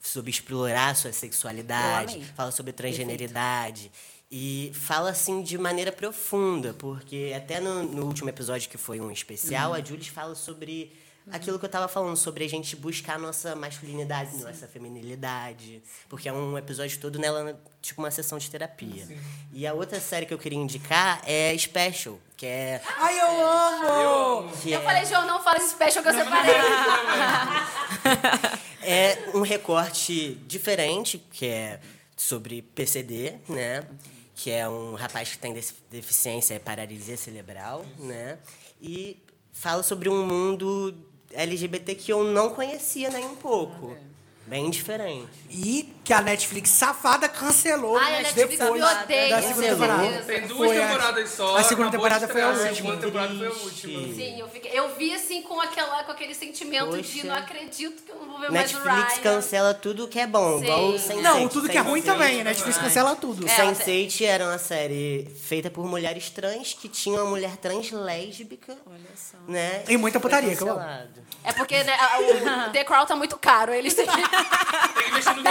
sobre 0.00 0.30
explorar 0.30 0.94
sua 0.94 1.12
sexualidade, 1.12 2.24
fala 2.36 2.52
sobre 2.52 2.72
transgeneridade. 2.72 3.90
E 4.30 4.72
fala, 4.74 5.10
assim, 5.10 5.42
de 5.42 5.56
maneira 5.56 5.92
profunda, 5.92 6.74
porque 6.74 7.32
até 7.36 7.60
no, 7.60 7.84
no 7.84 8.06
último 8.06 8.28
episódio, 8.28 8.68
que 8.68 8.76
foi 8.76 9.00
um 9.00 9.10
especial, 9.10 9.72
a 9.72 9.80
Jules 9.80 10.08
fala 10.08 10.34
sobre 10.34 10.92
aquilo 11.30 11.58
que 11.58 11.64
eu 11.64 11.68
tava 11.68 11.88
falando, 11.88 12.16
sobre 12.16 12.44
a 12.44 12.48
gente 12.48 12.76
buscar 12.76 13.14
a 13.14 13.18
nossa 13.18 13.56
masculinidade, 13.56 14.36
nossa 14.38 14.66
feminilidade. 14.66 15.82
Porque 16.08 16.28
é 16.28 16.32
um 16.32 16.56
episódio 16.56 16.98
todo 16.98 17.18
nela, 17.18 17.60
tipo 17.82 18.00
uma 18.00 18.10
sessão 18.10 18.38
de 18.38 18.50
terapia. 18.50 19.06
E 19.52 19.66
a 19.66 19.74
outra 19.74 20.00
série 20.00 20.26
que 20.26 20.34
eu 20.34 20.38
queria 20.38 20.58
indicar 20.58 21.20
é 21.24 21.56
Special, 21.56 22.18
que 22.36 22.46
é. 22.46 22.80
Ai, 22.96 23.20
eu 23.20 23.46
amo! 23.46 24.50
Que 24.62 24.72
Eu 24.72 24.80
é, 24.80 24.82
falei, 24.82 25.04
João, 25.04 25.26
não 25.26 25.42
fala 25.42 25.58
esse 25.58 25.70
special 25.70 26.02
que 26.02 26.10
eu 26.10 26.14
separei. 26.14 26.54
é 28.82 29.30
um 29.34 29.42
recorte 29.42 30.34
diferente, 30.46 31.18
que 31.30 31.46
é 31.46 31.80
sobre 32.16 32.62
PCD, 32.62 33.34
né? 33.48 33.82
Que 34.36 34.50
é 34.50 34.68
um 34.68 34.94
rapaz 34.94 35.30
que 35.30 35.38
tem 35.38 35.52
def- 35.54 35.72
deficiência 35.90 36.54
e 36.54 36.58
paralisia 36.60 37.16
cerebral, 37.16 37.84
né? 37.98 38.38
E 38.80 39.16
fala 39.50 39.82
sobre 39.82 40.08
um 40.10 40.24
mundo 40.26 40.94
LGBT 41.32 41.94
que 41.94 42.12
eu 42.12 42.22
não 42.22 42.50
conhecia 42.50 43.08
nem 43.10 43.24
um 43.24 43.34
pouco. 43.36 43.96
Bem 44.46 44.70
diferente. 44.70 45.30
E 45.50 45.92
que 46.06 46.12
a 46.12 46.20
Netflix 46.22 46.70
safada 46.70 47.28
cancelou 47.28 47.96
Ai, 47.98 48.14
a 48.14 48.18
Netflix 48.22 48.58
depois 48.60 48.80
me 48.80 48.86
odeia, 48.86 49.28
da 49.28 49.42
segunda 49.42 49.66
temporada. 49.70 50.22
Tem 50.22 50.40
duas 50.46 50.56
Foi 50.70 50.80
a- 50.80 50.86
temporadas 50.86 51.30
só. 51.30 51.56
A 51.56 51.62
segunda 51.64 51.88
acabou 51.88 51.90
temporada 52.08 52.28
foi 52.32 52.42
a 52.42 52.52
estrear, 52.52 52.70
última. 52.70 52.70
A 52.70 52.74
segunda 52.76 53.06
temporada 53.06 53.34
foi 53.34 53.46
a 53.48 53.50
última. 53.50 54.14
Sim, 54.14 54.40
eu, 54.40 54.48
fiquei, 54.48 54.70
eu 54.72 54.94
vi 54.94 55.12
assim 55.12 55.42
com, 55.42 55.60
aquela, 55.60 56.04
com 56.04 56.12
aquele 56.12 56.32
sentimento 56.32 56.96
de 56.96 57.02
Poxa. 57.02 57.26
não 57.26 57.34
acredito 57.34 58.02
que 58.04 58.12
eu 58.12 58.16
não 58.20 58.26
vou 58.28 58.38
ver 58.38 58.52
mais 58.52 58.70
o 58.72 58.78
Netflix 58.78 59.12
Ryan. 59.14 59.22
cancela 59.22 59.74
tudo 59.74 60.06
que 60.06 60.20
é 60.20 60.26
bom, 60.28 60.58
Sim. 60.60 60.64
igual 60.64 60.84
o 60.90 60.94
Sense8. 60.94 61.20
Não, 61.22 61.48
tudo 61.48 61.68
que 61.68 61.76
é 61.76 61.80
ruim 61.80 62.00
Sense8 62.00 62.04
também. 62.04 62.40
A 62.40 62.44
Netflix 62.44 62.78
cancela 62.78 63.16
tudo. 63.16 63.44
É, 63.48 63.56
Sense8 63.56 64.24
era 64.26 64.44
uma 64.44 64.58
série 64.58 65.26
feita 65.42 65.70
por 65.72 65.84
mulheres 65.86 66.30
trans 66.30 66.72
que 66.72 66.88
tinha 66.88 67.20
uma 67.20 67.28
mulher 67.30 67.56
trans 67.56 67.90
lésbica. 67.90 68.76
Olha 68.86 69.00
só. 69.16 69.38
Né? 69.48 69.82
E 69.88 69.96
muita 69.96 70.20
putaria, 70.20 70.54
que 70.54 70.62
eu 70.62 70.70
amo. 70.70 70.86
É 71.42 71.52
porque 71.52 71.82
né, 71.84 71.92
a- 71.94 72.18
o 72.68 72.72
The 72.72 72.84
Crown 72.84 73.06
tá 73.06 73.14
muito 73.16 73.36
caro. 73.38 73.72
Eles 73.72 73.94
têm 73.94 74.04
que, 74.06 74.12
Tem 74.14 74.22
que 75.04 75.10
investir 75.10 75.36
no. 75.36 75.42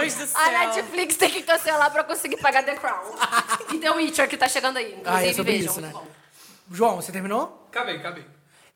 Deus 0.00 0.14
do 0.14 0.26
céu. 0.26 0.40
a 0.40 0.50
Netflix 0.50 1.16
tem 1.16 1.30
que 1.30 1.42
cancelar 1.42 1.90
pra 1.92 2.04
conseguir 2.04 2.36
pagar 2.38 2.64
The 2.64 2.74
Crown. 2.76 3.14
E 3.74 3.78
The 3.78 3.90
Witcher 3.90 4.28
que 4.28 4.36
tá 4.36 4.48
chegando 4.48 4.76
aí. 4.78 4.92
Inclusive, 4.94 5.10
Ah, 5.10 5.26
é 5.26 5.32
sobre 5.32 5.52
vejam. 5.52 5.70
isso, 5.70 5.80
né? 5.80 5.90
bom. 5.92 6.06
João, 6.70 6.96
você 6.96 7.12
terminou? 7.12 7.66
Acabei, 7.70 7.96
acabei. 7.96 8.24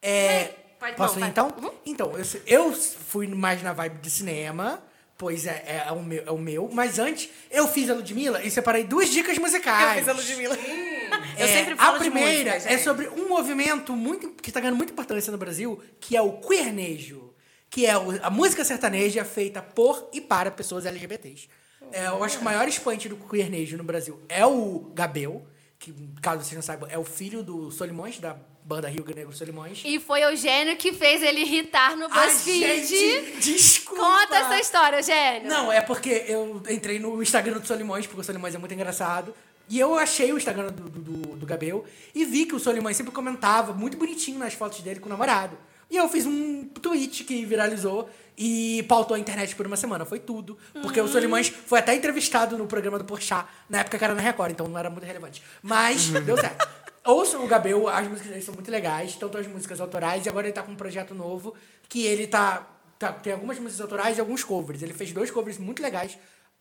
É, 0.01 0.44
Pode- 0.78 0.97
posso 0.97 1.19
não, 1.20 1.27
ir 1.27 1.31
então? 1.31 1.55
Uhum. 1.62 1.70
Então, 1.86 2.12
eu, 2.16 2.24
eu 2.47 2.73
fui 2.73 3.27
mais 3.28 3.62
na 3.62 3.73
vibe 3.73 3.99
de 4.01 4.11
cinema, 4.11 4.82
pois 5.16 5.47
é, 5.47 5.85
é, 5.86 5.93
o 5.93 6.03
meu, 6.03 6.23
é 6.27 6.31
o 6.31 6.39
meu. 6.39 6.69
Mas 6.73 6.99
antes, 6.99 7.28
eu 7.51 7.69
fiz 7.69 7.89
a 7.89 7.94
Ludmilla 7.94 8.43
e 8.43 8.51
separei 8.51 8.85
duas 8.85 9.09
dicas 9.11 9.39
musicais. 9.39 9.90
Eu 9.90 9.99
fiz 10.05 10.09
a 10.09 10.12
Ludmilla. 10.12 10.57
Eu 11.39 11.47
É, 11.47 11.53
sempre 11.53 11.77
falo 11.77 11.97
A 11.97 11.99
primeira 11.99 12.51
de 12.53 12.57
música, 12.57 12.73
é 12.73 12.78
sobre 12.78 13.07
um 13.09 13.28
movimento 13.28 13.93
muito, 13.94 14.31
que 14.31 14.49
está 14.51 14.61
ganhando 14.61 14.77
muita 14.77 14.93
importância 14.93 15.31
no 15.31 15.36
Brasil, 15.39 15.82
que 16.01 16.16
é 16.16 16.23
o 16.23 16.32
queernejo. 16.40 17.32
Que 17.73 17.86
é 17.86 17.93
a 18.23 18.31
música 18.31 18.65
sertaneja 18.65 19.24
feita 19.24 19.61
por 19.61 20.09
e 20.12 20.20
para 20.20 20.51
pessoas 20.51 20.86
LGBTs. 20.86 21.49
É, 21.90 22.07
eu 22.07 22.23
acho 22.23 22.36
que 22.36 22.43
o 22.43 22.44
maior 22.44 22.69
expoente 22.69 23.09
do 23.09 23.16
queernejo 23.16 23.77
no 23.77 23.82
Brasil 23.82 24.20
é 24.28 24.47
o 24.47 24.90
Gabel, 24.94 25.44
que, 25.78 25.93
caso 26.20 26.44
vocês 26.44 26.55
não 26.55 26.62
saibam, 26.62 26.89
é 26.90 26.99
o 26.99 27.05
filho 27.05 27.43
do 27.43 27.70
Solimões, 27.70 28.20
da 28.20 28.36
banda 28.62 28.89
Rio 28.89 29.05
Negro 29.05 29.32
Solimões. 29.32 29.82
E 29.85 29.99
foi 29.99 30.23
Eugênio 30.23 30.77
que 30.77 30.93
fez 30.93 31.23
ele 31.23 31.40
irritar 31.40 31.97
no 31.97 32.07
Ai, 32.11 32.28
BuzzFeed. 32.28 32.86
gente, 32.86 33.40
desculpa. 33.40 34.03
Conta 34.03 34.36
essa 34.36 34.61
história, 34.61 34.99
Eugênio. 34.99 35.49
Não, 35.49 35.73
é 35.73 35.81
porque 35.81 36.24
eu 36.28 36.62
entrei 36.69 36.99
no 36.99 37.23
Instagram 37.23 37.59
do 37.59 37.66
Solimões, 37.66 38.07
porque 38.07 38.20
o 38.20 38.24
Solimões 38.24 38.55
é 38.55 38.59
muito 38.59 38.74
engraçado. 38.74 39.35
E 39.69 39.78
eu 39.78 39.99
achei 39.99 40.32
o 40.32 40.36
Instagram 40.36 40.66
do, 40.66 40.89
do, 40.89 41.01
do, 41.01 41.36
do 41.36 41.47
Gabel 41.47 41.85
e 42.15 42.24
vi 42.24 42.44
que 42.47 42.55
o 42.55 42.61
Solimões 42.61 42.97
sempre 42.97 43.12
comentava 43.12 43.73
muito 43.73 43.97
bonitinho 43.97 44.39
nas 44.39 44.55
fotos 44.55 44.81
dele 44.81 45.01
com 45.01 45.07
o 45.07 45.09
namorado. 45.09 45.57
E 45.93 45.97
eu 45.97 46.09
fiz 46.09 46.24
um 46.24 46.64
tweet 46.64 47.23
que 47.23 47.44
viralizou 47.44 48.09
e 48.36 48.82
pautou 48.89 49.14
a 49.14 49.20
internet 49.20 49.55
por 49.55 49.66
uma 49.66 49.77
semana. 49.77 50.06
Foi 50.06 50.19
tudo. 50.19 50.56
Porque 50.81 50.98
o 50.98 51.06
Solimões 51.06 51.48
foi 51.48 51.81
até 51.81 51.94
entrevistado 51.94 52.56
no 52.56 52.66
programa 52.66 52.98
do 52.98 53.05
Porchat, 53.05 53.47
na 53.69 53.81
época 53.81 53.98
que 53.98 54.05
era 54.05 54.14
na 54.14 54.23
Record, 54.23 54.52
então 54.52 54.66
não 54.66 54.78
era 54.78 54.89
muito 54.89 55.05
relevante. 55.05 55.43
Mas 55.62 56.09
deu 56.09 56.36
certo. 56.39 56.66
Ouçam 57.05 57.44
o 57.44 57.47
Gabel, 57.47 57.89
as 57.89 58.09
músicas 58.09 58.31
dele 58.31 58.43
são 58.43 58.55
muito 58.55 58.70
legais, 58.70 59.16
tanto 59.16 59.36
as 59.36 59.47
músicas 59.47 59.81
autorais, 59.81 60.24
e 60.24 60.28
agora 60.28 60.47
ele 60.47 60.55
tá 60.55 60.62
com 60.62 60.73
um 60.73 60.77
projeto 60.77 61.14
novo 61.14 61.55
que 61.89 62.06
ele 62.06 62.27
tá 62.27 62.66
Tá, 63.02 63.12
tem 63.12 63.32
algumas 63.32 63.59
músicas 63.59 63.81
autorais 63.81 64.16
e 64.16 64.20
alguns 64.20 64.44
covers. 64.44 64.81
Ele 64.81 64.93
fez 64.94 65.10
dois 65.10 65.28
covers 65.28 65.59
muito 65.59 65.82
legais 65.82 66.16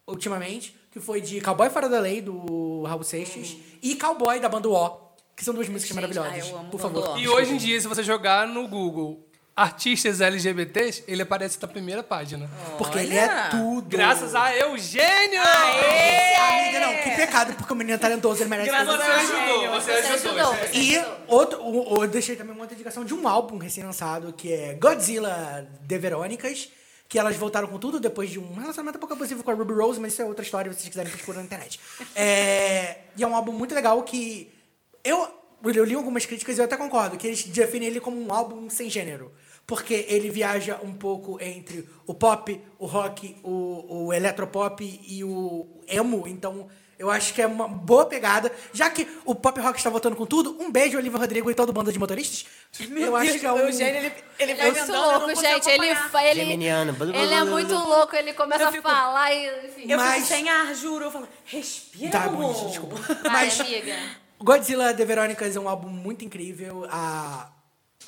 ultimamente, 0.07 0.75
que 0.89 0.99
foi 0.99 1.21
de 1.21 1.39
Cowboy 1.39 1.69
Fora 1.69 1.87
da 1.87 1.99
Lei, 1.99 2.19
do 2.19 2.81
Raul 2.81 3.03
Seixas, 3.03 3.55
e 3.79 3.95
Cowboy, 3.95 4.39
da 4.39 4.49
banda 4.49 4.67
O, 4.67 5.10
que 5.41 5.45
são 5.45 5.55
duas 5.55 5.67
músicas 5.67 5.95
maravilhosas. 5.95 6.33
ah, 6.33 6.37
eu 6.37 6.57
amo 6.59 6.69
Por 6.69 6.79
favor. 6.79 7.19
E 7.19 7.27
hoje 7.27 7.53
em 7.53 7.57
dia, 7.57 7.81
se 7.81 7.87
você 7.87 8.03
jogar 8.03 8.47
no 8.47 8.67
Google 8.67 9.27
artistas 9.55 10.21
LGBTs, 10.21 11.03
ele 11.07 11.23
aparece 11.23 11.57
na 11.59 11.67
primeira 11.67 12.03
página. 12.03 12.47
Porque 12.77 12.99
ele 12.99 13.17
é 13.17 13.23
Olha! 13.27 13.47
tudo. 13.49 13.89
Graças 13.89 14.35
a 14.35 14.55
Eugênio! 14.55 15.41
Amiga, 15.41 16.79
não, 16.79 16.93
que 17.03 17.09
pecado, 17.15 17.53
porque 17.55 17.73
o 17.73 17.75
menino 17.75 17.95
é 17.95 17.97
talentoso, 17.97 18.41
ele 18.43 18.49
merece 18.51 18.69
Graças 18.69 18.87
fazer 18.95 19.03
Você 19.03 19.11
a 19.11 19.15
ajudou, 19.17 19.71
você 19.71 19.91
Você 19.91 19.91
ajudou. 20.13 20.31
ajudou. 20.39 20.53
você 20.67 20.77
E 20.77 20.95
ajudou. 20.97 21.17
outro, 21.27 21.59
o- 21.63 21.97
o- 21.99 22.03
eu 22.03 22.07
deixei 22.07 22.35
também 22.35 22.53
uma 22.53 22.61
outra 22.61 22.75
indicação 22.75 23.03
de 23.03 23.13
um 23.15 23.27
álbum 23.27 23.57
recém-lançado, 23.57 24.31
que 24.33 24.53
é 24.53 24.73
Godzilla 24.75 25.67
de 25.81 25.97
Verônicas, 25.97 26.69
que 27.09 27.17
elas 27.19 27.35
voltaram 27.35 27.67
com 27.67 27.77
tudo 27.79 27.99
depois 27.99 28.29
de 28.29 28.37
um 28.39 28.53
relacionamento 28.53 28.99
pouco 28.99 29.13
abusivo 29.15 29.43
com 29.43 29.49
a 29.51 29.53
Ruby 29.55 29.73
Rose, 29.73 29.99
mas 29.99 30.13
isso 30.13 30.21
é 30.21 30.25
outra 30.25 30.45
história, 30.45 30.71
se 30.71 30.77
vocês 30.79 30.89
quiserem 30.89 31.11
procurar 31.11 31.39
na 31.39 31.43
internet. 31.45 31.79
É, 32.15 32.99
e 33.17 33.23
é 33.23 33.27
um 33.27 33.35
álbum 33.35 33.51
muito 33.51 33.75
legal 33.75 34.01
que 34.03 34.49
eu, 35.03 35.27
eu 35.63 35.83
li 35.83 35.95
algumas 35.95 36.25
críticas 36.25 36.57
e 36.57 36.61
eu 36.61 36.65
até 36.65 36.77
concordo, 36.77 37.17
que 37.17 37.27
eles 37.27 37.43
definem 37.45 37.87
ele 37.87 37.99
como 37.99 38.19
um 38.19 38.33
álbum 38.33 38.69
sem 38.69 38.89
gênero. 38.89 39.31
Porque 39.67 40.05
ele 40.09 40.29
viaja 40.29 40.79
um 40.83 40.91
pouco 40.93 41.37
entre 41.41 41.87
o 42.05 42.13
pop, 42.13 42.59
o 42.79 42.85
rock, 42.85 43.37
o, 43.43 44.05
o 44.07 44.13
eletropop 44.13 44.83
e 45.07 45.23
o 45.23 45.67
emo. 45.87 46.27
Então, 46.27 46.67
eu 46.99 47.09
acho 47.09 47.33
que 47.33 47.41
é 47.41 47.47
uma 47.47 47.67
boa 47.67 48.05
pegada. 48.05 48.51
Já 48.73 48.89
que 48.89 49.07
o 49.23 49.33
pop 49.33 49.59
rock 49.61 49.77
está 49.77 49.89
voltando 49.89 50.15
com 50.15 50.25
tudo, 50.25 50.57
um 50.59 50.69
beijo, 50.71 50.97
Olivia 50.97 51.17
Rodrigo 51.17 51.49
e 51.49 51.53
todo 51.55 51.69
o 51.69 51.73
bando 51.73 51.91
de 51.91 51.99
motoristas. 51.99 52.45
eu 52.97 53.15
acho 53.15 53.39
que 53.39 53.45
é 53.45 53.51
um... 53.51 53.55
O 53.55 53.59
Eugênio, 53.59 53.97
ele, 53.97 54.13
ele 54.39 54.55
vai 54.55 54.67
é 54.67 54.71
muito 54.71 54.91
louco, 54.91 55.35
gente. 55.35 55.69
Ele, 55.69 55.85
ele, 55.87 56.39
Geminiano. 56.41 56.97
Ele 57.13 57.33
é 57.33 57.43
muito 57.45 57.73
louco. 57.73 58.15
Ele 58.15 58.33
começa 58.33 58.71
fico- 58.71 58.87
a 58.87 58.91
falar 58.91 59.31
e... 59.33 59.67
Enfim. 59.67 59.85
Eu 59.91 59.97
Mas- 59.97 60.15
fico 60.15 60.27
sem 60.27 60.49
ar, 60.49 60.75
juro. 60.75 61.05
Eu 61.05 61.11
falo, 61.11 61.27
respira, 61.45 62.11
Tá, 62.11 62.23
amor. 62.25 62.53
bom, 62.53 62.67
desculpa. 62.67 62.95
Vai, 63.23 63.45
Mas 63.45 63.59
amiga. 63.59 63.95
Godzilla 64.43 64.93
de 64.93 65.05
Verônicas 65.05 65.55
é 65.55 65.59
um 65.59 65.69
álbum 65.69 65.87
muito 65.89 66.25
incrível. 66.25 66.85
A... 66.89 67.49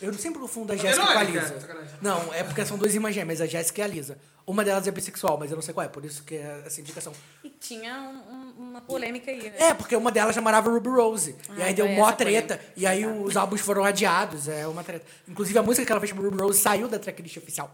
Eu 0.01 0.11
sempre 0.15 0.39
confundo 0.39 0.73
a 0.73 0.75
Jéssica 0.75 1.05
com 1.05 1.17
a? 1.19 1.23
Lisa. 1.23 1.87
Não, 2.01 2.33
é 2.33 2.43
porque 2.43 2.65
são 2.65 2.77
duas 2.77 2.93
irmãs 2.93 3.13
gêmeas, 3.13 3.39
a 3.39 3.45
Jéssica 3.45 3.81
e 3.81 3.83
a 3.83 3.87
Lisa. 3.87 4.17
Uma 4.45 4.65
delas 4.65 4.85
é 4.87 4.91
bissexual, 4.91 5.37
mas 5.37 5.51
eu 5.51 5.55
não 5.55 5.61
sei 5.61 5.73
qual 5.73 5.85
é, 5.85 5.87
por 5.89 6.03
isso 6.03 6.23
que 6.23 6.35
é 6.35 6.63
essa 6.65 6.81
indicação. 6.81 7.13
E 7.43 7.49
tinha 7.49 7.93
um- 8.01 8.33
um- 8.33 8.69
uma 8.71 8.81
polêmica 8.81 9.31
aí, 9.31 9.43
né? 9.49 9.55
É, 9.57 9.73
porque 9.73 9.95
uma 9.95 10.11
delas 10.11 10.35
namorava 10.35 10.69
Ruby 10.69 10.89
Rose. 10.89 11.35
e 11.55 11.61
aí 11.61 11.69
Ah, 11.69 11.73
deu 11.73 11.87
mó 11.89 12.11
treta. 12.11 12.59
E 12.75 12.85
aí 12.85 13.05
os 13.05 13.37
álbuns 13.37 13.61
foram 13.61 13.85
adiados. 13.85 14.47
É 14.49 14.67
uma 14.67 14.83
treta. 14.83 15.05
Inclusive 15.27 15.57
a 15.59 15.63
música 15.63 15.85
que 15.85 15.91
ela 15.91 16.01
fez 16.01 16.11
pro 16.11 16.23
Ruby 16.23 16.41
Rose 16.41 16.59
saiu 16.59 16.89
da 16.89 16.99
tracklist 16.99 17.37
oficial. 17.37 17.71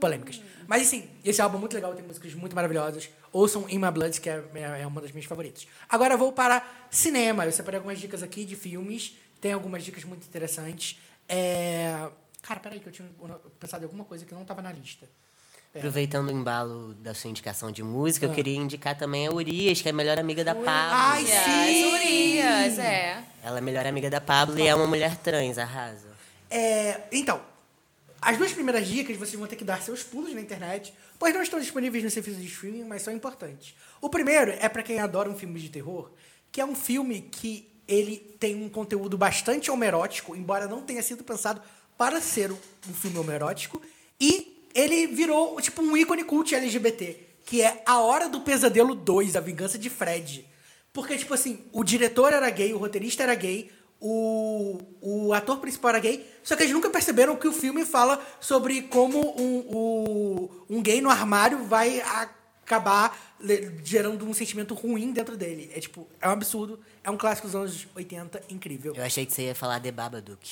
Polêmicas. 0.00 0.40
Mas 0.68 0.82
assim, 0.82 1.08
esse 1.24 1.40
álbum 1.40 1.56
é 1.56 1.60
muito 1.60 1.72
legal, 1.72 1.94
tem 1.94 2.04
músicas 2.04 2.34
muito 2.34 2.54
maravilhosas. 2.54 3.08
Ouçam 3.32 3.64
In 3.70 3.78
My 3.78 3.90
Blood, 3.90 4.20
que 4.20 4.28
é, 4.28 4.44
é 4.82 4.86
uma 4.86 5.00
das 5.00 5.10
minhas 5.12 5.24
favoritas. 5.24 5.66
Agora 5.88 6.12
eu 6.12 6.18
vou 6.18 6.30
para 6.30 6.62
cinema. 6.90 7.46
Eu 7.46 7.52
separei 7.52 7.78
algumas 7.78 7.98
dicas 7.98 8.22
aqui 8.22 8.44
de 8.44 8.54
filmes. 8.54 9.16
Tem 9.40 9.54
algumas 9.54 9.82
dicas 9.82 10.04
muito 10.04 10.26
interessantes. 10.26 11.00
É... 11.26 12.10
Cara, 12.42 12.60
peraí, 12.60 12.80
que 12.80 12.86
eu 12.86 12.92
tinha 12.92 13.08
pensado 13.58 13.82
em 13.82 13.86
alguma 13.86 14.04
coisa 14.04 14.26
que 14.26 14.34
não 14.34 14.42
estava 14.42 14.60
na 14.60 14.70
lista. 14.70 15.08
Aproveitando 15.74 16.28
o 16.28 16.32
embalo 16.32 16.92
da 16.94 17.14
sua 17.14 17.30
indicação 17.30 17.72
de 17.72 17.82
música, 17.82 18.26
eu 18.26 18.32
queria 18.32 18.56
indicar 18.56 18.96
também 18.96 19.26
a 19.26 19.32
Urias, 19.32 19.80
que 19.80 19.88
é 19.88 19.90
a 19.90 19.94
melhor 19.94 20.18
amiga 20.18 20.44
da 20.44 20.54
Pablo. 20.54 20.68
Ai, 20.70 21.22
Urias, 21.22 21.44
sim! 21.44 21.94
Urias, 21.94 22.78
é. 22.78 23.24
Ela 23.42 23.56
é 23.56 23.58
a 23.58 23.62
melhor 23.62 23.86
amiga 23.86 24.10
da 24.10 24.20
Pablo 24.20 24.58
e 24.58 24.66
é 24.66 24.74
uma 24.74 24.86
mulher 24.86 25.16
trans, 25.16 25.56
arrasa. 25.56 26.08
É, 26.50 27.02
então, 27.12 27.40
as 28.20 28.36
duas 28.36 28.52
primeiras 28.52 28.86
dicas 28.86 29.16
vocês 29.16 29.38
vão 29.38 29.46
ter 29.46 29.56
que 29.56 29.64
dar 29.64 29.80
seus 29.82 30.02
pulos 30.02 30.34
na 30.34 30.40
internet, 30.40 30.92
pois 31.18 31.34
não 31.34 31.42
estão 31.42 31.60
disponíveis 31.60 32.02
no 32.02 32.10
serviço 32.10 32.40
de 32.40 32.46
streaming, 32.46 32.84
mas 32.84 33.02
são 33.02 33.14
importantes. 33.14 33.74
O 34.00 34.08
primeiro 34.08 34.52
é 34.52 34.68
para 34.68 34.82
quem 34.82 34.98
adora 34.98 35.30
um 35.30 35.36
filme 35.36 35.60
de 35.60 35.68
terror, 35.68 36.10
que 36.50 36.60
é 36.60 36.64
um 36.64 36.74
filme 36.74 37.22
que 37.22 37.68
ele 37.86 38.18
tem 38.38 38.54
um 38.54 38.68
conteúdo 38.68 39.16
bastante 39.16 39.70
homerótico, 39.70 40.36
embora 40.36 40.66
não 40.66 40.82
tenha 40.82 41.02
sido 41.02 41.24
pensado 41.24 41.62
para 41.96 42.20
ser 42.20 42.50
um 42.52 42.94
filme 42.94 43.18
homerótico, 43.18 43.80
e 44.20 44.66
ele 44.74 45.06
virou 45.06 45.60
tipo 45.60 45.82
um 45.82 45.96
ícone 45.96 46.24
cult 46.24 46.54
LGBT, 46.54 47.28
que 47.46 47.62
é 47.62 47.82
A 47.86 48.00
Hora 48.00 48.28
do 48.28 48.42
Pesadelo 48.42 48.94
2, 48.94 49.36
A 49.36 49.40
Vingança 49.40 49.78
de 49.78 49.88
Fred. 49.88 50.46
Porque, 50.92 51.16
tipo 51.16 51.32
assim, 51.32 51.64
o 51.72 51.82
diretor 51.82 52.32
era 52.32 52.50
gay, 52.50 52.72
o 52.74 52.78
roteirista 52.78 53.22
era 53.22 53.34
gay, 53.34 53.70
o, 54.00 54.78
o 55.00 55.32
ator 55.32 55.58
principal 55.58 55.90
era 55.90 55.98
gay, 56.00 56.26
só 56.42 56.54
que 56.56 56.62
eles 56.62 56.72
nunca 56.72 56.88
perceberam 56.90 57.36
que 57.36 57.48
o 57.48 57.52
filme 57.52 57.84
fala 57.84 58.20
sobre 58.40 58.82
como 58.82 59.18
um, 59.40 59.58
o- 59.70 60.50
um 60.70 60.82
gay 60.82 61.00
no 61.00 61.10
armário 61.10 61.64
vai 61.64 62.00
acabar 62.00 63.18
gerando 63.84 64.26
um 64.28 64.34
sentimento 64.34 64.74
ruim 64.74 65.12
dentro 65.12 65.36
dele. 65.36 65.70
É 65.74 65.80
tipo, 65.80 66.06
é 66.20 66.28
um 66.28 66.32
absurdo, 66.32 66.78
é 67.04 67.10
um 67.10 67.16
clássico 67.16 67.46
dos 67.48 67.54
anos 67.56 67.86
80, 67.94 68.42
incrível. 68.50 68.92
Eu 68.96 69.04
achei 69.04 69.24
que 69.26 69.32
você 69.32 69.42
ia 69.46 69.54
falar 69.54 69.78
de 69.78 69.90
Babadook. 69.90 70.48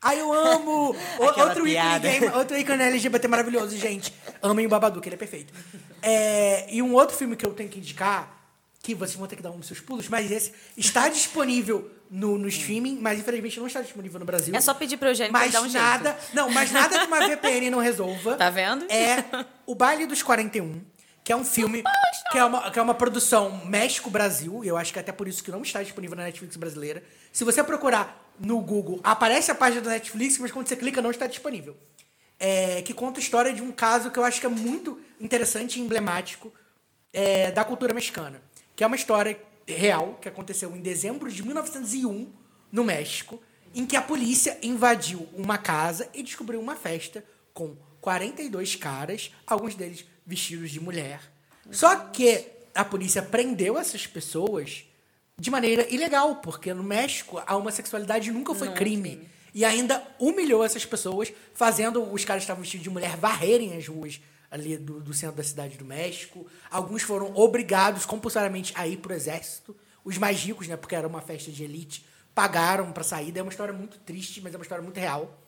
Ai, 0.00 0.20
eu 0.20 0.32
amo! 0.32 0.94
O- 1.18 1.24
outro, 1.24 1.66
ícone 1.66 1.98
game, 2.00 2.26
outro 2.36 2.56
ícone 2.56 2.82
LGBT 2.82 3.26
maravilhoso, 3.28 3.76
gente. 3.76 4.14
Amem 4.40 4.66
o 4.66 4.68
Babadook, 4.68 5.06
ele 5.06 5.14
é 5.14 5.18
perfeito. 5.18 5.52
É, 6.02 6.72
e 6.72 6.80
um 6.80 6.94
outro 6.94 7.16
filme 7.16 7.34
que 7.36 7.44
eu 7.44 7.52
tenho 7.52 7.68
que 7.68 7.78
indicar, 7.80 8.36
que 8.80 8.94
vocês 8.94 9.16
vão 9.16 9.26
ter 9.26 9.34
que 9.36 9.42
dar 9.42 9.50
um 9.50 9.58
dos 9.58 9.66
seus 9.66 9.80
pulos, 9.80 10.08
mas 10.08 10.30
esse 10.30 10.52
está 10.76 11.08
disponível 11.08 11.90
no, 12.10 12.38
no 12.38 12.48
streaming, 12.48 12.98
mas 13.00 13.18
infelizmente 13.18 13.58
não 13.58 13.66
está 13.66 13.80
disponível 13.82 14.18
no 14.18 14.26
Brasil. 14.26 14.54
É 14.54 14.60
só 14.60 14.74
pedir 14.74 14.96
pro 14.96 15.08
Eugênio 15.08 15.32
pra 15.32 15.40
mas 15.40 15.52
dar 15.52 15.60
um 15.60 15.68
jeito. 15.68 15.82
nada, 15.82 16.18
Não, 16.32 16.50
mas 16.50 16.70
nada 16.70 16.98
que 16.98 17.06
uma 17.06 17.26
VPN 17.26 17.70
não 17.70 17.78
resolva. 17.78 18.36
Tá 18.36 18.50
vendo? 18.50 18.86
É 18.90 19.24
O 19.66 19.74
Baile 19.74 20.06
dos 20.06 20.22
41, 20.22 20.80
que 21.22 21.32
é 21.32 21.36
um 21.36 21.44
filme 21.44 21.82
que 22.30 22.38
é 22.38 22.44
uma, 22.44 22.70
que 22.70 22.78
é 22.78 22.82
uma 22.82 22.94
produção 22.94 23.64
México-Brasil, 23.66 24.64
e 24.64 24.68
eu 24.68 24.76
acho 24.76 24.92
que 24.92 24.98
até 24.98 25.12
por 25.12 25.28
isso 25.28 25.42
que 25.42 25.50
não 25.50 25.62
está 25.62 25.82
disponível 25.82 26.16
na 26.16 26.24
Netflix 26.24 26.56
brasileira. 26.56 27.02
Se 27.32 27.44
você 27.44 27.62
procurar 27.62 28.32
no 28.38 28.60
Google, 28.60 29.00
aparece 29.02 29.50
a 29.50 29.54
página 29.54 29.82
da 29.82 29.90
Netflix, 29.90 30.38
mas 30.38 30.50
quando 30.50 30.68
você 30.68 30.76
clica 30.76 31.02
não 31.02 31.10
está 31.10 31.26
disponível. 31.26 31.76
É, 32.40 32.82
que 32.82 32.94
conta 32.94 33.18
a 33.18 33.22
história 33.22 33.52
de 33.52 33.60
um 33.60 33.72
caso 33.72 34.10
que 34.10 34.18
eu 34.18 34.24
acho 34.24 34.40
que 34.40 34.46
é 34.46 34.48
muito 34.48 35.00
interessante 35.20 35.78
e 35.78 35.82
emblemático 35.82 36.52
é, 37.12 37.50
da 37.50 37.64
cultura 37.64 37.92
mexicana. 37.92 38.40
Que 38.76 38.84
é 38.84 38.86
uma 38.86 38.94
história 38.94 39.36
real 39.74 40.18
que 40.20 40.28
aconteceu 40.28 40.74
em 40.74 40.80
dezembro 40.80 41.30
de 41.30 41.42
1901, 41.42 42.32
no 42.70 42.84
México, 42.84 43.40
em 43.74 43.84
que 43.86 43.96
a 43.96 44.02
polícia 44.02 44.58
invadiu 44.62 45.28
uma 45.34 45.58
casa 45.58 46.08
e 46.14 46.22
descobriu 46.22 46.60
uma 46.60 46.76
festa 46.76 47.24
com 47.52 47.76
42 48.00 48.76
caras, 48.76 49.32
alguns 49.46 49.74
deles 49.74 50.04
vestidos 50.26 50.70
de 50.70 50.80
mulher. 50.80 51.20
Só 51.70 51.96
que 51.96 52.46
a 52.74 52.84
polícia 52.84 53.22
prendeu 53.22 53.78
essas 53.78 54.06
pessoas 54.06 54.84
de 55.38 55.50
maneira 55.50 55.86
ilegal, 55.92 56.36
porque 56.36 56.72
no 56.72 56.82
México 56.82 57.42
a 57.46 57.56
homossexualidade 57.56 58.30
nunca 58.32 58.54
foi 58.54 58.72
crime. 58.72 59.28
E 59.54 59.64
ainda 59.64 60.02
humilhou 60.18 60.64
essas 60.64 60.84
pessoas, 60.84 61.32
fazendo 61.54 62.02
os 62.02 62.24
caras 62.24 62.42
que 62.42 62.44
estavam 62.44 62.62
vestidos 62.62 62.84
de 62.84 62.90
mulher 62.90 63.16
varrerem 63.16 63.76
as 63.76 63.86
ruas 63.86 64.20
ali 64.50 64.76
do, 64.76 65.00
do 65.00 65.12
centro 65.12 65.36
da 65.36 65.42
cidade 65.42 65.76
do 65.76 65.84
México. 65.84 66.46
Alguns 66.70 67.02
foram 67.02 67.34
obrigados 67.36 68.04
compulsoriamente 68.06 68.72
a 68.76 68.86
ir 68.86 68.96
pro 68.98 69.12
exército. 69.14 69.76
Os 70.04 70.16
mais 70.18 70.38
ricos, 70.42 70.66
né, 70.68 70.76
porque 70.76 70.94
era 70.94 71.06
uma 71.06 71.20
festa 71.20 71.50
de 71.50 71.64
elite, 71.64 72.04
pagaram 72.34 72.90
pra 72.92 73.02
sair. 73.04 73.36
É 73.36 73.42
uma 73.42 73.50
história 73.50 73.74
muito 73.74 73.98
triste, 73.98 74.40
mas 74.40 74.54
é 74.54 74.56
uma 74.56 74.62
história 74.62 74.82
muito 74.82 74.98
real. 74.98 75.38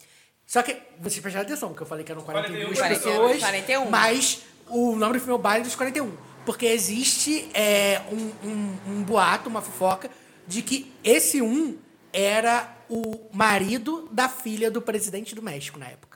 Só 0.47 0.63
que, 0.63 0.77
vocês 0.99 1.21
prestaram 1.21 1.47
atenção, 1.47 1.69
porque 1.69 1.83
eu 1.83 1.87
falei 1.87 2.05
que 2.05 2.11
eram 2.13 2.23
42 2.23 2.77
41, 2.79 3.11
pessoas, 3.11 3.39
41. 3.39 3.89
mas 3.91 4.43
o 4.67 4.97
nome 4.97 5.15
do 5.15 5.19
filme 5.21 5.33
é 5.33 5.37
o 5.37 5.39
Baile 5.39 5.65
dos 5.65 5.75
41. 5.77 6.13
Porque 6.45 6.67
existe 6.67 7.49
é, 7.55 8.03
um, 8.11 8.49
um- 8.49 8.79
um 8.89 9.03
boato, 9.05 9.49
uma 9.49 9.63
fofoca, 9.63 10.11
de 10.47 10.63
que 10.63 10.93
esse 11.05 11.41
um 11.41 11.79
era 12.13 12.77
o 12.89 13.29
marido 13.33 14.09
da 14.11 14.29
filha 14.29 14.69
do 14.71 14.83
presidente 14.83 15.35
do 15.35 15.43
México 15.43 15.79
na 15.79 15.87
época. 15.87 16.10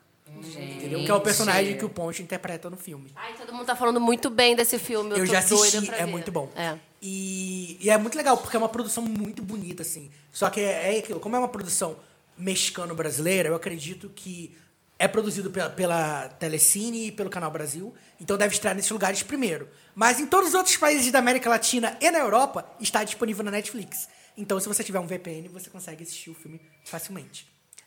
Entendeu? 0.48 1.04
Que 1.04 1.10
é 1.10 1.14
o 1.14 1.20
personagem 1.20 1.76
que 1.76 1.84
o 1.84 1.88
Ponte 1.88 2.22
interpreta 2.22 2.68
no 2.70 2.76
filme. 2.76 3.12
Ai, 3.16 3.34
todo 3.34 3.52
mundo 3.52 3.66
tá 3.66 3.76
falando 3.76 4.00
muito 4.00 4.30
bem 4.30 4.54
desse 4.54 4.78
filme. 4.78 5.10
Eu, 5.10 5.18
Eu 5.18 5.26
tô 5.26 5.32
já 5.32 5.40
doida 5.40 5.78
assisti, 5.78 5.86
pra 5.86 5.96
é 5.98 6.04
ver. 6.04 6.10
muito 6.10 6.30
bom. 6.32 6.50
É. 6.56 6.78
E, 7.00 7.76
e 7.80 7.90
é 7.90 7.98
muito 7.98 8.16
legal, 8.16 8.36
porque 8.36 8.56
é 8.56 8.58
uma 8.58 8.68
produção 8.68 9.02
muito 9.02 9.42
bonita, 9.42 9.82
assim. 9.82 10.10
Só 10.32 10.48
que 10.50 10.60
é, 10.60 10.96
é 10.96 10.98
aquilo, 10.98 11.20
como 11.20 11.36
é 11.36 11.38
uma 11.38 11.48
produção 11.48 11.96
mexicano-brasileira, 12.36 13.48
eu 13.48 13.54
acredito 13.54 14.08
que 14.14 14.56
é 14.98 15.08
produzido 15.08 15.50
pela, 15.50 15.68
pela 15.70 16.28
Telecine 16.28 17.08
e 17.08 17.12
pelo 17.12 17.28
Canal 17.28 17.50
Brasil, 17.50 17.92
então 18.20 18.36
deve 18.36 18.54
estrear 18.54 18.74
nesses 18.74 18.90
lugares 18.90 19.22
primeiro. 19.22 19.68
Mas 19.94 20.20
em 20.20 20.26
todos 20.26 20.50
os 20.50 20.54
outros 20.54 20.76
países 20.76 21.10
da 21.12 21.18
América 21.18 21.48
Latina 21.50 21.96
e 22.00 22.10
na 22.10 22.18
Europa, 22.18 22.64
está 22.80 23.04
disponível 23.04 23.44
na 23.44 23.50
Netflix. 23.50 24.08
Então, 24.36 24.58
se 24.58 24.66
você 24.68 24.82
tiver 24.82 24.98
um 24.98 25.06
VPN, 25.06 25.48
você 25.48 25.70
consegue 25.70 26.02
assistir 26.02 26.30
o 26.30 26.34
filme 26.34 26.60
facilmente. 26.84 27.46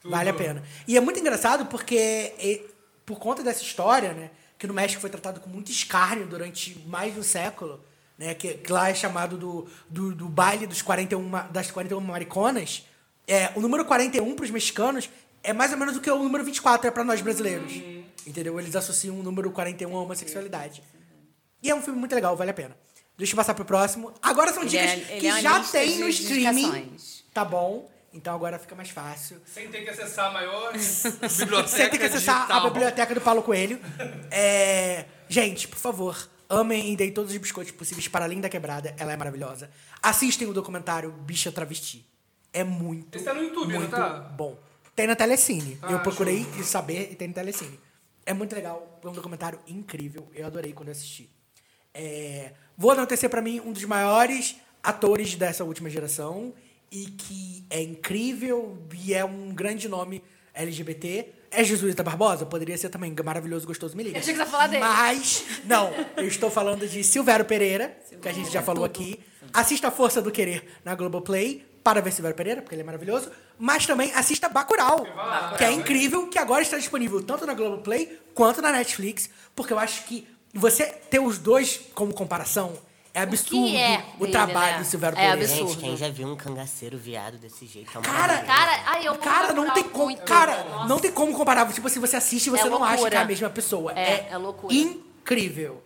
Vale 0.09 0.29
a 0.29 0.33
pena. 0.33 0.63
E 0.87 0.97
é 0.97 0.99
muito 1.01 1.19
engraçado 1.19 1.65
porque, 1.67 2.33
e- 2.39 2.65
por 3.05 3.19
conta 3.19 3.43
dessa 3.43 3.61
história, 3.63 4.13
né, 4.13 4.31
que 4.57 4.65
no 4.67 4.73
México 4.73 4.99
foi 5.01 5.09
tratado 5.09 5.39
com 5.39 5.49
muito 5.49 5.71
escárnio 5.71 6.25
durante 6.27 6.77
mais 6.87 7.13
de 7.13 7.19
um 7.19 7.23
século, 7.23 7.79
né, 8.17 8.33
que, 8.33 8.55
que 8.55 8.71
lá 8.71 8.89
é 8.89 8.93
chamado 8.95 9.37
do, 9.37 9.67
do, 9.89 10.13
do 10.15 10.27
baile 10.27 10.65
dos 10.65 10.81
41, 10.81 11.21
ma- 11.21 11.43
das 11.43 11.69
41 11.71 11.99
mariconas, 12.01 12.83
é, 13.27 13.51
o 13.55 13.61
número 13.61 13.85
41 13.85 14.35
para 14.35 14.45
os 14.45 14.49
mexicanos 14.51 15.09
é 15.43 15.53
mais 15.53 15.71
ou 15.71 15.77
menos 15.77 15.95
o 15.95 16.01
que 16.01 16.09
o 16.09 16.17
número 16.23 16.43
24 16.43 16.87
é 16.87 16.91
para 16.91 17.03
nós 17.03 17.21
brasileiros. 17.21 17.71
Entendeu? 18.25 18.59
Eles 18.59 18.75
associam 18.75 19.17
o 19.19 19.23
número 19.23 19.51
41 19.51 19.95
à 19.95 20.01
homossexualidade. 20.01 20.83
E 21.63 21.69
é 21.69 21.75
um 21.75 21.81
filme 21.81 21.99
muito 21.99 22.13
legal, 22.13 22.35
vale 22.35 22.51
a 22.51 22.53
pena. 22.53 22.75
Deixa 23.17 23.33
eu 23.33 23.37
passar 23.37 23.53
pro 23.53 23.63
próximo. 23.65 24.13
Agora 24.21 24.51
são 24.53 24.63
Ele 24.63 24.69
dicas 24.71 24.91
é- 25.09 25.17
que 25.19 25.27
é 25.27 25.41
já 25.41 25.63
tem 25.63 25.97
no 25.99 26.07
streaming. 26.09 26.95
Tá 27.33 27.45
bom? 27.45 27.89
Então 28.17 28.33
agora 28.35 28.57
fica 28.57 28.75
mais 28.75 28.89
fácil. 28.89 29.39
Sem 29.45 29.69
ter 29.69 29.83
que 29.83 29.89
acessar 29.91 30.25
a 30.29 30.31
maior 30.31 30.73
biblioteca 30.73 31.67
Você 31.67 31.89
tem 31.89 31.99
que 31.99 32.05
acessar 32.05 32.35
digital. 32.47 32.59
a 32.59 32.69
biblioteca 32.69 33.13
do 33.13 33.21
Paulo 33.21 33.43
Coelho. 33.43 33.79
É, 34.31 35.05
Gente, 35.29 35.67
por 35.67 35.77
favor, 35.77 36.29
amem 36.49 36.91
e 36.93 36.95
deem 36.95 37.11
todos 37.11 37.31
os 37.31 37.37
biscoitos 37.37 37.71
possíveis 37.73 38.07
para 38.07 38.25
a 38.25 38.27
Linda 38.27 38.49
Quebrada. 38.49 38.95
Ela 38.97 39.13
é 39.13 39.17
maravilhosa. 39.17 39.69
Assistem 40.01 40.47
o 40.47 40.53
documentário 40.53 41.11
Bicha 41.11 41.51
Travesti. 41.51 42.05
É 42.51 42.63
muito, 42.63 43.15
Esse 43.15 43.25
tá 43.25 43.33
no 43.33 43.43
YouTube, 43.43 43.73
não 43.73 43.79
muito 43.81 43.91
tá? 43.91 44.09
bom. 44.19 44.57
Tem 44.95 45.05
na 45.05 45.15
Telecine. 45.15 45.77
Ah, 45.81 45.91
eu 45.91 45.99
procurei 45.99 46.43
saber 46.63 47.09
e 47.11 47.15
tem 47.15 47.27
na 47.27 47.33
Telecine. 47.35 47.79
É 48.25 48.33
muito 48.33 48.55
legal. 48.55 48.99
É 49.03 49.07
um 49.07 49.11
documentário 49.13 49.59
incrível. 49.67 50.27
Eu 50.33 50.47
adorei 50.47 50.73
quando 50.73 50.87
eu 50.87 50.93
assisti. 50.93 51.29
É, 51.93 52.53
Vou 52.75 52.91
anotecer 52.91 53.29
para 53.29 53.41
mim 53.41 53.59
um 53.59 53.71
dos 53.71 53.83
maiores 53.83 54.55
atores 54.81 55.35
dessa 55.35 55.63
última 55.63 55.89
geração 55.89 56.53
e 56.91 57.05
que 57.05 57.65
é 57.69 57.81
incrível 57.81 58.77
e 58.93 59.13
é 59.13 59.23
um 59.23 59.53
grande 59.53 59.87
nome 59.87 60.23
LGBT. 60.53 61.33
É 61.49 61.63
Jesuíta 61.63 62.03
Barbosa? 62.03 62.45
Poderia 62.45 62.77
ser 62.77 62.89
também 62.89 63.15
maravilhoso, 63.23 63.65
gostoso, 63.65 63.95
me 63.95 64.03
liga. 64.03 64.17
Eu 64.17 64.21
achei 64.21 64.33
que 64.33 64.37
você 64.37 64.45
ia 64.45 64.51
falar 64.51 64.67
dele. 64.67 64.83
Mas, 64.83 65.43
não, 65.65 65.91
eu 66.17 66.27
estou 66.27 66.51
falando 66.51 66.87
de 66.87 67.03
Silvério 67.03 67.45
Pereira, 67.45 67.97
que 68.21 68.27
a 68.27 68.33
gente 68.33 68.51
já 68.51 68.61
falou 68.61 68.83
aqui. 68.83 69.19
Assista 69.53 69.87
a 69.87 69.91
Força 69.91 70.21
do 70.21 70.29
Querer 70.29 70.67
na 70.83 70.93
Globoplay 70.93 71.65
para 71.83 72.01
ver 72.01 72.11
Silvério 72.11 72.35
Pereira, 72.35 72.61
porque 72.61 72.75
ele 72.75 72.81
é 72.81 72.85
maravilhoso. 72.85 73.31
Mas 73.57 73.85
também 73.85 74.11
assista 74.13 74.49
Bacurau, 74.49 75.05
que 75.57 75.63
é 75.63 75.71
incrível, 75.71 76.27
que 76.27 76.37
agora 76.37 76.61
está 76.61 76.77
disponível 76.77 77.23
tanto 77.23 77.45
na 77.45 77.53
Globoplay 77.53 78.19
quanto 78.33 78.61
na 78.61 78.71
Netflix, 78.71 79.29
porque 79.55 79.71
eu 79.71 79.79
acho 79.79 80.03
que 80.03 80.27
você 80.53 80.85
ter 80.85 81.19
os 81.19 81.37
dois 81.37 81.79
como 81.93 82.13
comparação 82.13 82.77
é 83.17 83.23
absurdo 83.23 83.75
é 83.77 84.03
o 84.15 84.19
dele, 84.19 84.31
trabalho 84.31 84.73
né? 84.73 84.79
do 84.79 84.85
Silvério 84.85 85.17
É 85.17 85.21
Pereira. 85.31 85.43
absurdo. 85.51 85.69
Gente, 85.73 85.79
quem 85.81 85.97
já 85.97 86.09
viu 86.09 86.27
um 86.27 86.35
cangaceiro 86.35 86.97
viado 86.97 87.37
desse 87.37 87.65
jeito? 87.65 87.89
É 87.97 88.01
Cara. 88.01 88.37
Cara, 88.43 88.83
ai, 88.85 89.07
eu 89.07 89.15
Cara, 89.15 89.53
não 89.53 89.73
tem 89.73 89.83
como. 89.83 90.05
muito. 90.05 90.21
Cara, 90.23 90.63
Nossa. 90.63 90.87
não 90.87 90.99
tem 90.99 91.11
como 91.11 91.33
comparar. 91.35 91.71
Tipo 91.73 91.87
assim, 91.87 91.99
você 91.99 92.15
assiste 92.15 92.47
e 92.47 92.49
você 92.51 92.67
É 92.67 92.69
não 92.69 92.83
acha 92.83 93.09
que 93.09 93.15
é 93.15 93.19
a 93.19 93.25
mesma 93.25 93.49
pessoa. 93.49 93.91
É, 93.97 94.27
é 94.29 94.37
loucura. 94.37 94.73
incrível. 94.73 95.81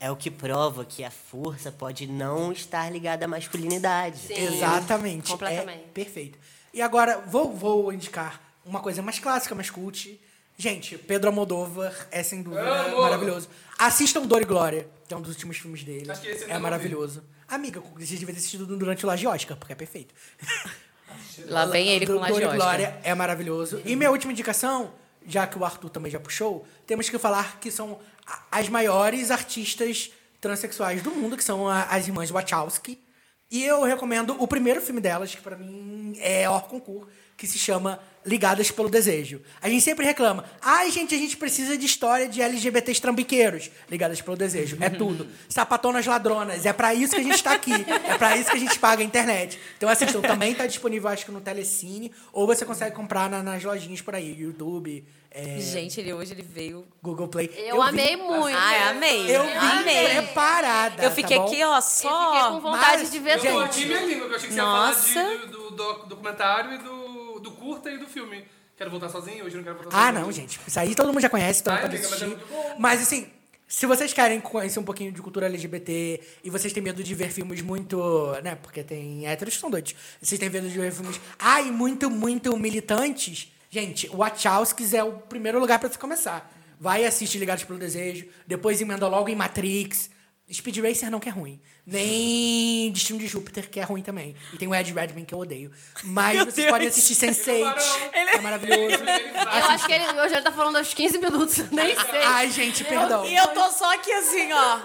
É 0.00 0.10
o 0.10 0.16
que 0.16 0.30
prova 0.32 0.84
que 0.84 1.04
a 1.04 1.10
força 1.12 1.70
pode 1.70 2.08
não 2.08 2.50
estar 2.50 2.90
ligada 2.90 3.24
à 3.24 3.28
masculinidade. 3.28 4.18
Sim. 4.18 4.34
Exatamente. 4.34 5.30
Completamente. 5.30 5.78
É 5.84 5.88
perfeito. 5.94 6.38
E 6.74 6.82
agora, 6.82 7.22
vou, 7.28 7.52
vou 7.54 7.92
indicar 7.92 8.40
uma 8.66 8.80
coisa 8.80 9.00
mais 9.02 9.20
clássica, 9.20 9.54
mais 9.54 9.70
cult. 9.70 10.18
Gente, 10.58 10.98
Pedro 10.98 11.28
Almodóvar 11.30 11.94
é 12.10 12.22
sem 12.22 12.42
dúvida 12.42 12.62
maravilhoso. 12.98 13.48
Assistam 13.86 14.22
Dor 14.26 14.42
e 14.42 14.44
Glória, 14.44 14.88
que 15.08 15.14
é 15.14 15.16
um 15.16 15.20
dos 15.20 15.30
últimos 15.30 15.56
filmes 15.58 15.82
dele. 15.84 16.10
Acho 16.10 16.20
que 16.20 16.28
esse 16.28 16.42
eu 16.42 16.42
é 16.42 16.44
ainda 16.44 16.54
não 16.54 16.60
maravilhoso. 16.62 17.24
Amiga, 17.48 17.80
você 17.96 18.16
devia 18.16 18.32
ter 18.34 18.38
assistido 18.38 18.64
durante 18.76 19.04
o 19.04 19.08
Laje 19.08 19.26
Oscar, 19.26 19.56
porque 19.56 19.72
é 19.72 19.76
perfeito. 19.76 20.14
Lá 21.46 21.66
vem 21.66 21.88
ele 21.88 22.06
com 22.06 22.12
Do- 22.12 22.18
uma 22.18 22.28
Dor 22.28 22.40
e 22.40 22.44
Oscar. 22.44 22.56
Glória 22.56 23.00
é 23.02 23.14
maravilhoso. 23.14 23.82
E 23.84 23.94
minha 23.96 24.10
última 24.10 24.32
indicação, 24.32 24.92
já 25.26 25.46
que 25.46 25.58
o 25.58 25.64
Arthur 25.64 25.90
também 25.90 26.10
já 26.10 26.20
puxou, 26.20 26.66
temos 26.86 27.08
que 27.08 27.18
falar 27.18 27.58
que 27.60 27.70
são 27.70 27.98
as 28.50 28.68
maiores 28.68 29.30
artistas 29.30 30.10
transexuais 30.40 31.02
do 31.02 31.10
mundo, 31.10 31.36
que 31.36 31.44
são 31.44 31.68
as 31.68 32.06
irmãs 32.06 32.30
Wachowski. 32.30 32.98
E 33.50 33.62
eu 33.64 33.82
recomendo 33.82 34.34
o 34.42 34.48
primeiro 34.48 34.80
filme 34.80 35.00
delas, 35.00 35.34
que 35.34 35.40
pra 35.42 35.56
mim 35.56 36.16
é 36.20 36.48
hors 36.48 36.66
concours, 36.66 37.06
que 37.36 37.46
se 37.46 37.58
chama 37.58 38.00
Ligadas 38.24 38.70
pelo 38.70 38.88
Desejo. 38.88 39.40
A 39.60 39.68
gente 39.68 39.82
sempre 39.82 40.06
reclama, 40.06 40.44
ai 40.60 40.90
gente, 40.92 41.14
a 41.14 41.18
gente 41.18 41.36
precisa 41.36 41.76
de 41.76 41.84
história 41.86 42.28
de 42.28 42.40
LGBTs 42.40 43.00
trambiqueiros. 43.00 43.70
Ligadas 43.90 44.20
pelo 44.20 44.36
Desejo, 44.36 44.76
é 44.80 44.88
tudo. 44.88 45.26
Sapatonas 45.48 46.06
ladronas, 46.06 46.64
é 46.64 46.72
pra 46.72 46.94
isso 46.94 47.14
que 47.14 47.20
a 47.20 47.24
gente 47.24 47.42
tá 47.42 47.52
aqui. 47.52 47.72
É 48.04 48.16
pra 48.16 48.36
isso 48.36 48.50
que 48.50 48.56
a 48.56 48.60
gente 48.60 48.78
paga 48.78 49.02
a 49.02 49.04
internet. 49.04 49.58
Então 49.76 49.88
assistam, 49.88 50.20
também 50.20 50.54
tá 50.54 50.66
disponível 50.66 51.08
acho 51.08 51.24
que 51.24 51.32
no 51.32 51.40
Telecine, 51.40 52.12
ou 52.32 52.46
você 52.46 52.64
consegue 52.64 52.94
comprar 52.94 53.28
na- 53.28 53.42
nas 53.42 53.62
lojinhas 53.64 54.00
por 54.00 54.14
aí, 54.14 54.32
YouTube, 54.38 55.04
é, 55.34 55.58
Gente, 55.58 55.98
ele 55.98 56.12
hoje 56.12 56.32
ele 56.34 56.42
veio. 56.42 56.84
Google 57.02 57.26
Play. 57.26 57.50
Eu, 57.56 57.76
vi- 57.82 57.88
amei 57.88 58.16
muito. 58.16 58.54
Ai, 58.56 58.88
amei. 58.90 59.34
Eu 59.34 59.44
vi 59.44 59.50
amei. 59.56 60.06
preparada. 60.08 61.02
Eu 61.02 61.10
fiquei 61.10 61.38
tá 61.38 61.44
aqui, 61.44 61.62
ó, 61.64 61.76
Eu 61.78 61.82
fiquei 61.82 62.10
só. 62.10 62.50
com 62.52 62.60
vontade 62.60 62.98
Mas, 63.02 63.10
de 63.10 63.18
ver 63.18 63.40
gente, 63.40 63.46
Eu 63.46 63.68
tudo. 63.68 63.86
minha 63.86 64.00
língua, 64.06 64.26
eu 64.28 64.36
achei 64.36 64.48
que 64.48 64.54
você 64.54 64.60
Nossa. 64.60 65.08
ia 65.08 65.14
falar 65.24 65.36
de, 65.38 65.46
do, 65.46 65.70
do 65.70 65.70
doc- 65.76 66.06
documentário 66.08 66.74
e 66.74 66.78
do, 66.78 67.01
do 67.42 67.50
curta 67.52 67.90
e 67.90 67.98
do 67.98 68.06
filme. 68.06 68.44
Quero 68.76 68.90
voltar 68.90 69.08
sozinho, 69.10 69.44
hoje 69.44 69.56
não 69.56 69.62
quero 69.62 69.76
voltar 69.76 69.96
Ah, 69.96 70.06
sozinho. 70.06 70.20
não, 70.24 70.32
gente. 70.32 70.58
Isso 70.66 70.80
aí 70.80 70.94
todo 70.94 71.08
mundo 71.08 71.20
já 71.20 71.28
conhece, 71.28 71.62
mundo 71.62 71.74
Ai, 71.74 71.82
pode 71.82 71.96
amiga, 71.96 72.08
mas 72.10 72.22
é. 72.22 72.74
Mas 72.78 73.02
assim, 73.02 73.26
se 73.68 73.86
vocês 73.86 74.12
querem 74.12 74.40
conhecer 74.40 74.78
um 74.78 74.82
pouquinho 74.84 75.12
de 75.12 75.20
cultura 75.22 75.46
LGBT 75.46 76.20
e 76.42 76.50
vocês 76.50 76.72
têm 76.72 76.82
medo 76.82 77.02
de 77.04 77.14
ver 77.14 77.30
filmes 77.30 77.60
muito. 77.60 78.32
né? 78.42 78.54
Porque 78.56 78.82
tem 78.82 79.26
héteros 79.26 79.54
que 79.54 79.60
são 79.60 79.70
doidos. 79.70 79.94
Vocês 80.20 80.38
têm 80.38 80.48
medo 80.50 80.68
de 80.68 80.78
ver 80.78 80.90
filmes. 80.92 81.20
Ai, 81.38 81.64
muito, 81.70 82.10
muito 82.10 82.56
militantes. 82.56 83.52
Gente, 83.70 84.08
o 84.10 84.16
Wachowskis 84.18 84.92
é 84.94 85.02
o 85.04 85.12
primeiro 85.12 85.58
lugar 85.58 85.78
pra 85.78 85.88
você 85.88 85.98
começar. 85.98 86.50
Vai 86.78 87.04
assistir 87.04 87.38
Ligados 87.38 87.64
pelo 87.64 87.78
Desejo, 87.78 88.26
depois 88.46 88.80
emenda 88.80 89.06
logo 89.06 89.28
em 89.28 89.36
Matrix. 89.36 90.10
Speed 90.50 90.78
Racer 90.78 91.10
não 91.10 91.20
que 91.20 91.28
é 91.28 91.32
ruim. 91.32 91.60
Nem 91.86 92.90
Destino 92.92 93.18
de 93.18 93.26
Júpiter, 93.26 93.70
que 93.70 93.80
é 93.80 93.82
ruim 93.84 94.02
também. 94.02 94.34
E 94.52 94.56
tem 94.58 94.68
o 94.68 94.74
Ed 94.74 94.92
Redman, 94.92 95.24
que 95.24 95.34
eu 95.34 95.38
odeio. 95.38 95.70
Mas 96.04 96.36
Meu 96.36 96.44
vocês 96.44 96.56
Deus. 96.56 96.70
podem 96.70 96.88
assistir 96.88 97.14
Sense8. 97.26 97.74
É 98.12 98.40
maravilhoso. 98.40 99.02
Eu 99.02 99.70
acho 99.70 99.86
que 99.86 99.92
ele, 99.92 100.04
hoje 100.20 100.34
ele 100.34 100.42
tá 100.42 100.52
falando 100.52 100.76
aos 100.76 100.92
15 100.92 101.18
minutos, 101.18 101.58
nem 101.72 101.94
sei. 101.94 102.22
Ai, 102.24 102.50
gente, 102.50 102.84
perdão. 102.84 103.24
E 103.24 103.34
eu 103.34 103.48
tô 103.48 103.70
só 103.70 103.94
aqui 103.94 104.12
assim, 104.12 104.52
ó. 104.52 104.80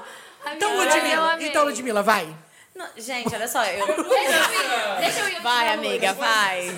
Então, 0.56 0.78
Ludmilla, 0.78 1.38
então, 1.42 1.66
Ludmilla, 1.66 2.02
vai. 2.04 2.34
Não, 2.78 2.86
gente, 2.96 3.34
olha 3.34 3.48
só. 3.48 3.64
Eu... 3.66 3.88
Deixa 3.98 4.00
eu 4.00 4.54
ir, 4.54 5.00
deixa 5.00 5.20
eu 5.22 5.30
ir. 5.30 5.42
Vai, 5.42 5.70
amiga, 5.74 6.14
vai. 6.14 6.78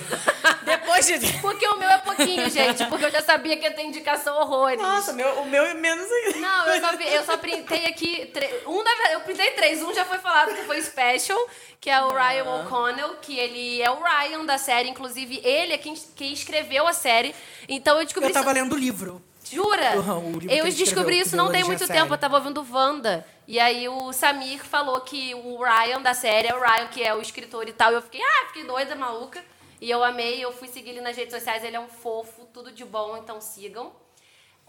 Depois 0.63 1.05
de. 1.05 1.33
Porque 1.39 1.67
o 1.67 1.77
meu 1.77 1.89
é 1.89 1.97
pouquinho, 1.97 2.49
gente. 2.49 2.85
Porque 2.85 3.03
eu 3.03 3.11
já 3.11 3.21
sabia 3.21 3.57
que 3.57 3.63
ia 3.65 3.71
ter 3.71 3.83
indicação 3.83 4.33
horrores. 4.37 4.81
Nossa, 4.81 5.11
meu, 5.11 5.27
o 5.41 5.45
meu 5.45 5.63
é 5.65 5.73
menos 5.73 6.09
ainda. 6.09 6.39
Não, 6.39 6.67
eu 6.67 6.81
só, 6.81 6.93
eu 6.93 7.23
só 7.25 7.37
printei 7.37 7.85
aqui. 7.87 8.27
tre- 8.33 8.63
Um, 8.65 8.81
verdade, 8.81 9.13
eu 9.13 9.19
printei 9.21 9.51
três. 9.51 9.83
Um 9.83 9.93
já 9.93 10.05
foi 10.05 10.19
falado 10.19 10.55
que 10.55 10.63
foi 10.63 10.81
Special, 10.81 11.37
que 11.81 11.89
é 11.89 12.01
o 12.01 12.09
Ryan 12.13 12.45
O'Connell, 12.45 13.15
que 13.21 13.37
ele 13.37 13.81
é 13.81 13.89
o 13.91 14.01
Ryan 14.01 14.45
da 14.45 14.57
série. 14.57 14.87
Inclusive, 14.89 15.41
ele 15.43 15.73
é 15.73 15.77
quem, 15.77 15.95
quem 16.15 16.31
escreveu 16.31 16.87
a 16.87 16.93
série. 16.93 17.35
Então 17.67 17.97
eu 17.99 18.05
descobri 18.05 18.29
Eu 18.29 18.33
tava 18.33 18.53
lendo 18.53 18.73
o 18.73 18.77
livro. 18.77 19.21
Jura? 19.43 19.95
Uhum, 19.99 20.39
eu 20.49 20.65
descobri 20.65 21.19
isso 21.19 21.35
não 21.35 21.51
tem 21.51 21.63
muito 21.63 21.87
tempo. 21.87 22.13
Eu 22.13 22.17
tava 22.17 22.37
ouvindo 22.37 22.65
Wanda. 22.71 23.25
E 23.47 23.59
aí 23.59 23.87
o 23.89 24.13
Samir 24.13 24.63
falou 24.63 25.01
que 25.01 25.33
o 25.33 25.57
Ryan 25.63 26.01
da 26.01 26.13
série 26.13 26.47
é 26.47 26.55
o 26.55 26.59
Ryan, 26.59 26.87
que 26.87 27.03
é 27.03 27.15
o 27.15 27.21
escritor 27.21 27.67
e 27.67 27.73
tal. 27.73 27.91
E 27.91 27.95
eu 27.95 28.01
fiquei, 28.01 28.21
ah, 28.21 28.47
fiquei 28.47 28.63
doida, 28.63 28.95
maluca. 28.95 29.43
E 29.81 29.89
eu 29.89 30.03
amei, 30.03 30.43
eu 30.43 30.51
fui 30.51 30.67
seguir 30.67 30.91
ele 30.91 31.01
nas 31.01 31.15
redes 31.15 31.33
sociais. 31.33 31.63
Ele 31.63 31.75
é 31.75 31.79
um 31.79 31.87
fofo, 31.87 32.45
tudo 32.53 32.71
de 32.71 32.85
bom, 32.85 33.17
então 33.17 33.39
sigam. 33.41 33.91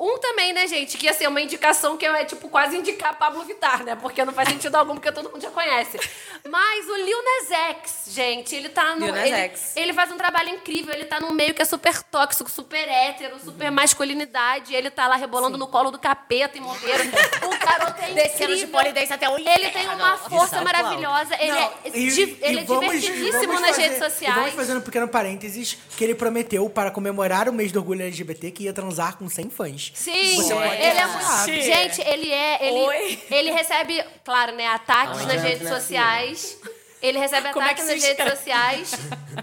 Um 0.02 0.18
também, 0.18 0.54
né, 0.54 0.66
gente, 0.66 0.96
que 0.96 1.04
ia 1.04 1.12
ser 1.12 1.28
uma 1.28 1.42
indicação 1.42 1.94
que 1.94 2.06
é, 2.06 2.24
tipo, 2.24 2.48
quase 2.48 2.74
indicar 2.74 3.18
Pablo 3.18 3.44
Vittar, 3.44 3.84
né? 3.84 3.94
Porque 3.96 4.24
não 4.24 4.32
faz 4.32 4.48
sentido 4.48 4.74
algum, 4.76 4.94
porque 4.94 5.12
todo 5.12 5.30
mundo 5.30 5.42
já 5.42 5.50
conhece. 5.50 6.00
Mas 6.48 6.88
o 6.88 6.96
Lil 6.96 7.18
Nas 7.22 7.50
X, 7.50 8.04
gente, 8.08 8.56
ele 8.56 8.70
tá 8.70 8.96
no... 8.96 9.04
Lil 9.04 9.14
Nas 9.14 9.26
ele, 9.26 9.36
X. 9.36 9.76
ele 9.76 9.92
faz 9.92 10.10
um 10.10 10.16
trabalho 10.16 10.48
incrível, 10.48 10.94
ele 10.94 11.04
tá 11.04 11.20
num 11.20 11.32
meio 11.32 11.52
que 11.52 11.60
é 11.60 11.66
super 11.66 12.02
tóxico, 12.04 12.50
super 12.50 12.88
hétero, 12.88 13.38
super 13.44 13.70
masculinidade. 13.70 14.74
Ele 14.74 14.88
tá 14.90 15.06
lá 15.06 15.16
rebolando 15.16 15.58
no 15.58 15.66
colo 15.66 15.90
do 15.90 15.98
capeta 15.98 16.56
em 16.56 16.62
Monteiro. 16.62 17.02
o 17.44 17.58
garoto 17.66 18.00
é 18.02 18.12
Descendo 18.14 18.54
de 18.56 18.62
incrível. 18.62 18.68
polidense 18.80 19.12
até 19.12 19.28
o 19.28 19.36
Ele 19.36 19.70
tem 19.70 19.86
uma 19.86 20.16
força 20.16 20.62
maravilhosa. 20.62 21.34
Ele 21.38 21.52
Não, 21.52 21.58
é, 21.60 21.72
e- 21.84 21.90
di- 22.10 22.22
e 22.22 22.38
ele 22.40 22.60
é 22.60 22.64
vamos- 22.64 23.00
divertidíssimo 23.00 23.46
vamos 23.48 23.60
nas 23.60 23.70
fazer- 23.70 23.82
redes 23.82 23.96
E 23.96 24.00
vamos 24.00 24.14
sociais. 24.14 24.54
fazer 24.54 24.76
um 24.76 24.80
pequeno 24.80 25.08
parênteses 25.08 25.76
que 25.96 26.02
ele 26.02 26.14
prometeu 26.14 26.68
para 26.70 26.90
comemorar 26.90 27.50
o 27.50 27.52
mês 27.52 27.70
do 27.70 27.78
orgulho 27.80 28.02
LGBT 28.02 28.50
que 28.50 28.64
ia 28.64 28.72
transar 28.72 29.18
com 29.18 29.28
100 29.28 29.50
fãs. 29.50 29.89
Sim, 29.94 30.36
Você 30.36 30.54
pode 30.54 30.74
ele 30.74 30.98
é 30.98 31.06
muito. 31.06 31.62
Gente, 31.62 32.00
ele 32.02 32.32
é. 32.32 32.66
Ele, 32.66 32.78
Oi? 32.78 33.22
ele 33.30 33.50
recebe, 33.50 34.04
claro, 34.24 34.52
né, 34.54 34.66
ataques 34.68 35.24
nas 35.26 35.36
entra 35.36 35.48
redes 35.48 35.68
sociais. 35.68 36.58
Ele 37.02 37.18
recebe 37.18 37.50
Como 37.52 37.66
é 37.66 37.70
ataques 37.70 37.84
que 37.86 37.94
nas 37.94 38.04
redes 38.04 38.30
sociais. 38.30 38.92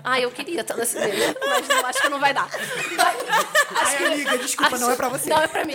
Ai, 0.04 0.24
eu 0.24 0.32
queria 0.32 0.62
estar 0.62 0.78
nesse 0.78 1.00
meio, 1.00 1.36
mas 1.48 1.68
não, 1.68 1.86
acho 1.88 2.02
que 2.02 2.10
não 2.10 2.20
vai 2.20 2.32
dar. 2.32 2.48
Ai, 3.76 4.06
amiga, 4.06 4.38
desculpa, 4.38 4.78
não 4.78 4.92
é 4.92 4.96
pra 4.96 5.10
você. 5.10 5.28
Não 5.28 5.42
é 5.42 5.48
pra 5.48 5.66
mim. 5.66 5.74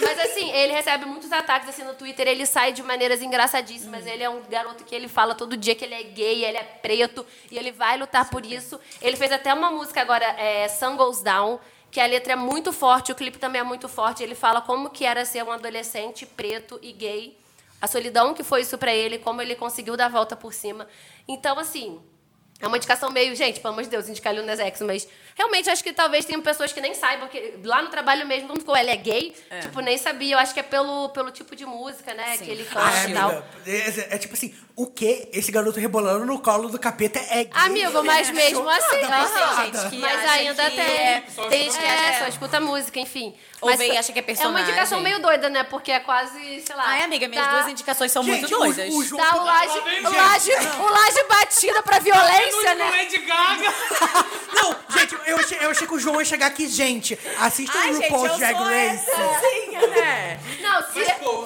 Mas 0.00 0.18
assim, 0.20 0.52
ele 0.52 0.72
recebe 0.72 1.04
muitos 1.06 1.32
ataques 1.32 1.68
assim 1.68 1.82
no 1.82 1.94
Twitter, 1.94 2.28
ele 2.28 2.46
sai 2.46 2.72
de 2.72 2.84
maneiras 2.84 3.20
engraçadíssimas. 3.20 4.06
Ele 4.06 4.22
é 4.22 4.30
um 4.30 4.42
garoto 4.48 4.84
que 4.84 4.94
ele 4.94 5.08
fala 5.08 5.34
todo 5.34 5.56
dia 5.56 5.74
que 5.74 5.84
ele 5.84 5.94
é 5.94 6.02
gay, 6.04 6.44
ele 6.44 6.56
é 6.56 6.62
preto, 6.62 7.26
e 7.50 7.58
ele 7.58 7.72
vai 7.72 7.98
lutar 7.98 8.30
por 8.30 8.46
isso. 8.46 8.78
Ele 9.02 9.16
fez 9.16 9.32
até 9.32 9.52
uma 9.52 9.72
música 9.72 10.00
agora, 10.00 10.24
é, 10.38 10.68
Sun 10.68 10.96
Goes 10.96 11.20
Down, 11.20 11.58
que 11.94 12.00
a 12.00 12.06
letra 12.06 12.32
é 12.32 12.36
muito 12.36 12.72
forte, 12.72 13.12
o 13.12 13.14
clipe 13.14 13.38
também 13.38 13.60
é 13.60 13.62
muito 13.62 13.88
forte. 13.88 14.20
Ele 14.20 14.34
fala 14.34 14.60
como 14.60 14.90
que 14.90 15.04
era 15.04 15.24
ser 15.24 15.44
um 15.44 15.52
adolescente 15.52 16.26
preto 16.26 16.76
e 16.82 16.90
gay, 16.90 17.38
a 17.80 17.86
solidão 17.86 18.34
que 18.34 18.42
foi 18.42 18.62
isso 18.62 18.76
pra 18.76 18.92
ele, 18.92 19.16
como 19.16 19.40
ele 19.40 19.54
conseguiu 19.54 19.96
dar 19.96 20.06
a 20.06 20.08
volta 20.08 20.34
por 20.34 20.52
cima. 20.52 20.88
Então, 21.28 21.56
assim, 21.56 22.02
é 22.60 22.66
uma 22.66 22.78
indicação 22.78 23.10
meio, 23.10 23.36
gente, 23.36 23.60
pelo 23.60 23.74
amor 23.74 23.84
de 23.84 23.90
Deus, 23.90 24.08
indicar 24.08 24.34
Lil 24.34 24.44
Nas 24.44 24.58
X, 24.58 24.80
mas 24.80 25.06
realmente 25.36 25.70
acho 25.70 25.84
que 25.84 25.92
talvez 25.92 26.24
tenham 26.24 26.42
pessoas 26.42 26.72
que 26.72 26.80
nem 26.80 26.94
saibam 26.94 27.28
que 27.28 27.60
lá 27.62 27.80
no 27.80 27.90
trabalho 27.90 28.26
mesmo, 28.26 28.48
como 28.48 28.58
ficou, 28.58 28.76
ele 28.76 28.90
é 28.90 28.96
gay, 28.96 29.32
tipo, 29.62 29.78
nem 29.78 29.96
sabia. 29.96 30.34
Eu 30.34 30.38
acho 30.40 30.52
que 30.52 30.58
é 30.58 30.64
pelo, 30.64 31.10
pelo 31.10 31.30
tipo 31.30 31.54
de 31.54 31.64
música, 31.64 32.12
né, 32.12 32.38
que 32.38 32.50
ele 32.50 32.64
canta 32.64 32.80
Ai, 32.80 33.10
e 33.10 33.14
tal. 33.14 33.30
amiga, 33.30 33.46
é, 33.66 34.14
é 34.16 34.18
tipo 34.18 34.34
assim, 34.34 34.52
o 34.76 34.86
quê? 34.86 35.28
Esse 35.32 35.52
garoto 35.52 35.78
rebolando 35.78 36.24
no 36.26 36.38
colo 36.40 36.68
do 36.68 36.78
capeta 36.78 37.18
é 37.30 37.44
gay? 37.44 37.50
Amigo, 37.52 38.02
mas 38.02 38.28
mesmo 38.30 38.58
Chocada, 38.58 38.84
assim, 38.86 39.06
passada. 39.06 39.44
aham, 39.44 39.64
gente 39.64 39.90
que 39.90 39.98
mas 39.98 40.18
acha 40.20 40.30
ainda 40.32 40.64
que 40.70 40.76
tem. 40.76 40.84
é- 40.84 41.22
tem 41.48 41.62
gente 41.64 41.78
que 41.78 41.84
é, 41.84 42.18
só 42.18 42.26
escuta 42.26 42.60
música, 42.60 42.98
enfim. 42.98 43.34
Ou 43.60 43.70
Mas 43.70 43.78
vem 43.78 43.92
e 43.94 43.96
acha 43.96 44.12
que 44.12 44.18
é 44.18 44.20
É 44.20 44.22
uma 44.22 44.26
personagem. 44.26 44.62
indicação 44.68 45.00
meio 45.00 45.22
doida, 45.22 45.48
né? 45.48 45.62
Porque 45.64 45.90
é 45.90 45.98
quase, 46.00 46.60
sei 46.60 46.76
lá. 46.76 46.82
Ai, 46.86 47.02
amiga, 47.02 47.26
minhas 47.28 47.46
tá- 47.46 47.52
duas 47.52 47.68
indicações 47.68 48.12
são 48.12 48.22
Gente, 48.22 48.40
muito 48.40 48.54
o- 48.54 48.58
doidas. 48.58 48.92
o 48.92 49.02
João- 49.04 49.24
Tá 49.30 49.36
o 49.40 49.44
laje, 49.44 49.80
vem, 49.80 50.06
o 50.06 50.10
laje, 50.12 50.50
o 50.80 50.86
laje 50.90 51.24
batida 51.28 51.82
pra 51.82 51.98
violência, 51.98 52.74
né? 52.74 52.90
Lady 52.90 53.18
Gaga. 53.18 53.74
Não, 54.54 54.76
gente, 54.98 55.16
eu 55.26 55.36
achei, 55.38 55.58
eu 55.62 55.70
achei 55.70 55.86
que 55.86 55.94
o 55.94 55.98
João 55.98 56.18
ia 56.20 56.24
chegar 56.26 56.46
aqui, 56.46 56.68
gente. 56.68 57.18
Assistam 57.40 57.78
Ai, 57.78 57.90
o 57.92 58.00
RuPaul's 58.02 58.36
Drag 58.38 58.54
Race. 58.56 59.10
essa, 59.10 59.88
né? 59.88 60.40
Não, 60.60 60.82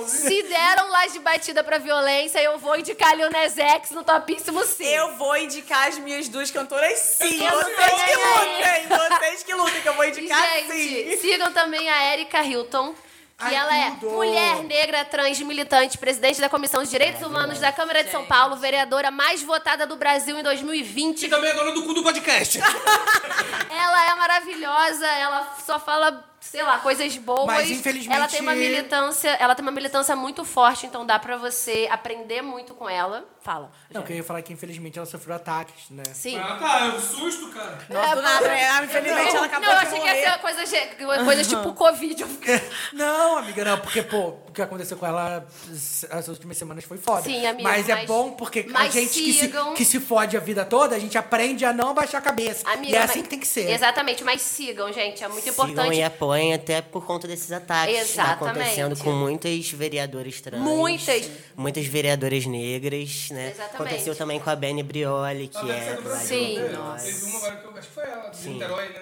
se, 0.06 0.08
se 0.28 0.42
deram 0.42 0.90
laje 0.90 1.18
batida 1.20 1.62
pra 1.62 1.78
violência, 1.78 2.40
eu 2.42 2.58
vou 2.58 2.76
indicar 2.76 3.16
Lil 3.18 3.30
Nas 3.30 3.58
X 3.58 3.90
no 3.90 4.02
topíssimo 4.04 4.64
sim. 4.64 4.86
Eu 4.86 5.16
vou 5.16 5.36
indicar 5.36 5.88
as 5.88 5.98
minhas 5.98 6.28
duas 6.28 6.50
cantoras 6.50 6.98
sim. 6.98 7.44
Eu 7.44 7.50
Vocês 7.52 7.76
também. 7.76 8.06
que 8.06 8.16
lutem, 8.16 9.18
vocês 9.18 9.42
que 9.42 9.54
lutem, 9.54 9.80
que 9.82 9.88
eu 9.88 9.94
vou 9.94 10.04
indicar 10.04 10.50
Gente, 10.54 10.72
sim. 10.72 11.16
sigam 11.20 11.52
também 11.52 11.88
a 11.90 12.12
Erika 12.14 12.42
Hilton. 12.42 12.94
Que 13.38 13.44
Ai, 13.44 13.54
ela 13.54 13.76
é 13.76 13.90
tudo. 14.00 14.10
mulher 14.14 14.64
negra, 14.64 15.04
trans, 15.04 15.38
militante, 15.42 15.96
presidente 15.96 16.40
da 16.40 16.48
Comissão 16.48 16.82
de 16.82 16.90
Direitos 16.90 17.22
Humanos 17.24 17.60
da 17.60 17.70
Câmara 17.70 18.02
de 18.02 18.10
São 18.10 18.24
Paulo, 18.26 18.56
vereadora 18.56 19.12
mais 19.12 19.42
votada 19.44 19.86
do 19.86 19.94
Brasil 19.94 20.36
em 20.36 20.42
2020. 20.42 21.22
E 21.22 21.28
também 21.28 21.50
é 21.50 21.54
dona 21.54 21.70
do 21.70 21.84
cu 21.84 21.94
do 21.94 22.02
podcast. 22.02 22.58
Ela 23.70 24.10
é 24.10 24.14
maravilhosa, 24.16 25.06
ela 25.06 25.56
só 25.64 25.78
fala, 25.78 26.24
sei 26.40 26.62
lá, 26.62 26.78
coisas 26.78 27.16
boas. 27.16 27.46
Mas, 27.46 27.70
infelizmente- 27.70 28.16
Ela 28.16 28.28
tem 28.28 28.40
uma 28.40 28.54
militância, 28.54 29.30
ela 29.40 29.54
tem 29.54 29.62
uma 29.62 29.72
militância 29.72 30.14
muito 30.16 30.44
forte, 30.44 30.86
então 30.86 31.04
dá 31.04 31.18
pra 31.18 31.36
você 31.36 31.88
aprender 31.90 32.42
muito 32.42 32.74
com 32.74 32.88
ela. 32.88 33.24
Fala. 33.42 33.70
Não, 33.90 34.02
que 34.02 34.12
eu 34.12 34.16
ia 34.16 34.24
falar 34.24 34.42
que 34.42 34.52
infelizmente 34.52 34.98
ela 34.98 35.06
sofreu 35.06 35.34
ataques, 35.36 35.88
né? 35.90 36.02
Sim. 36.12 36.36
Ah, 36.38 36.56
tá, 36.60 36.80
é 36.80 36.88
um 36.88 37.00
susto, 37.00 37.48
cara. 37.48 37.78
Nossa, 37.88 38.16
do 38.16 38.22
nada, 38.22 38.48
né? 38.48 38.84
Infelizmente 38.84 39.36
ela 39.36 39.46
acabou 39.46 39.66
Não, 39.68 39.74
eu 39.74 39.78
achei 39.80 40.00
que 40.00 40.06
ia 40.06 40.14
ser 40.32 40.38
coisa, 40.38 41.24
coisa 41.24 41.44
tipo 41.44 41.72
Covid. 41.72 42.24
Não, 42.92 43.38
amiga, 43.38 43.64
não, 43.64 43.78
porque, 43.78 44.02
pô, 44.02 44.28
o 44.48 44.52
que 44.52 44.60
aconteceu 44.62 44.96
com 44.96 45.06
ela 45.06 45.46
as 46.10 46.28
últimas 46.28 46.56
semanas 46.58 46.84
foi 46.84 46.98
foda. 46.98 47.22
Sim, 47.22 47.46
amigo, 47.46 47.62
Mas 47.62 47.88
é 47.88 47.94
mas- 47.94 48.06
bom 48.06 48.32
porque 48.32 48.66
a 48.68 48.72
mas 48.72 48.92
gente 48.92 49.12
que 49.20 49.32
se, 49.32 49.52
que 49.76 49.84
se 49.84 50.00
fode 50.00 50.36
a 50.36 50.40
vida 50.40 50.64
toda, 50.64 50.94
a 50.96 50.98
gente 50.98 51.16
aprende 51.16 51.64
a 51.64 51.72
não 51.72 51.90
abaixar 51.90 52.20
a 52.20 52.24
cabeça. 52.24 52.68
Amiga, 52.68 52.92
e 52.92 52.96
é 52.96 53.00
mas- 53.00 53.10
assim 53.10 53.22
que 53.22 53.28
tem 53.28 53.38
que 53.40 53.46
ser. 53.46 53.70
Exatamente, 53.70 54.22
mas 54.24 54.42
sigam, 54.42 54.92
gente. 54.92 55.22
É 55.24 55.28
muito 55.28 55.44
Sigam 55.44 55.68
importante. 55.70 55.96
e 55.96 56.02
apoiem 56.28 56.52
até 56.54 56.82
por 56.82 57.04
conta 57.06 57.26
desses 57.26 57.50
ataques 57.50 57.94
que 57.94 58.16
tá 58.16 58.22
Exatamente. 58.22 58.58
acontecendo 58.58 58.96
com 59.02 59.12
muitas 59.12 59.70
vereadoras 59.70 60.40
trans. 60.40 60.60
Muitas. 60.62 61.30
Muitas 61.56 61.86
vereadoras 61.86 62.44
negras, 62.46 63.30
né? 63.30 63.50
Exatamente. 63.50 63.74
Aconteceu 63.74 64.14
também 64.14 64.38
com 64.38 64.50
a 64.50 64.56
Benny 64.56 64.82
Brioli, 64.82 65.48
que 65.48 65.70
é 65.70 65.90
lado 65.90 66.02
Brasil, 66.02 66.28
Sim. 66.28 66.72
nós. 66.72 67.02
Teve 67.02 67.24
uma 67.24 67.38
agora 67.38 67.56
que 67.56 67.66
eu 67.66 67.78
acho 67.78 67.88
que 67.88 67.94
foi 67.94 68.04
ela, 68.04 68.30
de 68.30 68.48
Niterói, 68.48 68.88
né? 68.88 69.00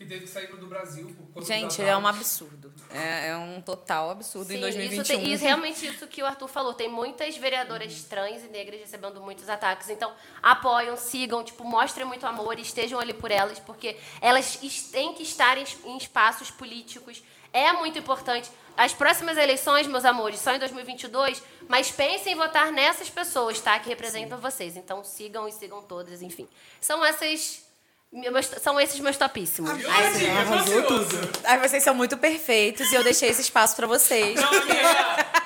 Que 0.00 0.06
teve 0.06 0.24
que 0.24 0.30
sair 0.30 0.46
do 0.46 0.66
Brasil. 0.66 1.14
Por 1.14 1.26
conta 1.34 1.46
Gente, 1.46 1.82
é 1.82 1.94
um 1.94 2.06
absurdo. 2.06 2.72
É, 2.90 3.28
é 3.28 3.36
um 3.36 3.60
total 3.60 4.08
absurdo 4.08 4.50
em 4.50 4.54
Sim, 4.54 4.60
2021. 4.62 5.02
Isso 5.02 5.12
tem, 5.12 5.32
isso, 5.34 5.44
realmente 5.44 5.86
isso 5.86 6.06
que 6.06 6.22
o 6.22 6.26
Arthur 6.26 6.48
falou. 6.48 6.72
Tem 6.72 6.88
muitas 6.88 7.36
vereadoras 7.36 8.02
trans 8.04 8.42
e 8.42 8.48
negras 8.48 8.80
recebendo 8.80 9.20
muitos 9.20 9.46
ataques. 9.46 9.90
Então, 9.90 10.10
apoiam, 10.42 10.96
sigam, 10.96 11.44
tipo, 11.44 11.64
mostrem 11.64 12.06
muito 12.06 12.24
amor 12.26 12.58
e 12.58 12.62
estejam 12.62 12.98
ali 12.98 13.12
por 13.12 13.30
elas, 13.30 13.58
porque 13.58 13.94
elas 14.22 14.56
têm 14.90 15.12
que 15.12 15.22
estar 15.22 15.58
em, 15.58 15.66
em 15.84 15.98
espaços 15.98 16.50
políticos. 16.50 17.22
É 17.52 17.70
muito 17.74 17.98
importante. 17.98 18.50
As 18.78 18.94
próximas 18.94 19.36
eleições, 19.36 19.86
meus 19.86 20.06
amores, 20.06 20.40
são 20.40 20.54
em 20.54 20.58
2022, 20.58 21.42
mas 21.68 21.90
pensem 21.90 22.32
em 22.32 22.36
votar 22.36 22.72
nessas 22.72 23.10
pessoas, 23.10 23.60
tá? 23.60 23.78
Que 23.78 23.90
representam 23.90 24.38
vocês. 24.38 24.78
Então, 24.78 25.04
sigam 25.04 25.46
e 25.46 25.52
sigam 25.52 25.82
todas, 25.82 26.22
enfim. 26.22 26.48
São 26.80 27.04
essas... 27.04 27.68
meus- 28.12 28.50
são 28.62 28.80
esses 28.80 28.98
meus 29.00 29.16
topíssimos. 29.16 29.70
Ai, 29.88 30.14
sim, 30.14 30.24
eu 30.26 30.34
tô 30.46 30.52
Arrasou 30.54 30.78
ansioso. 30.80 31.30
Ai, 31.44 31.58
vocês 31.58 31.82
são 31.82 31.94
muito 31.94 32.16
perfeitos 32.16 32.90
e 32.90 32.94
eu 32.94 33.02
deixei 33.04 33.28
esse 33.30 33.40
espaço 33.42 33.76
pra 33.76 33.86
vocês. 33.86 34.40
Não, 34.40 34.54
é. 34.54 35.26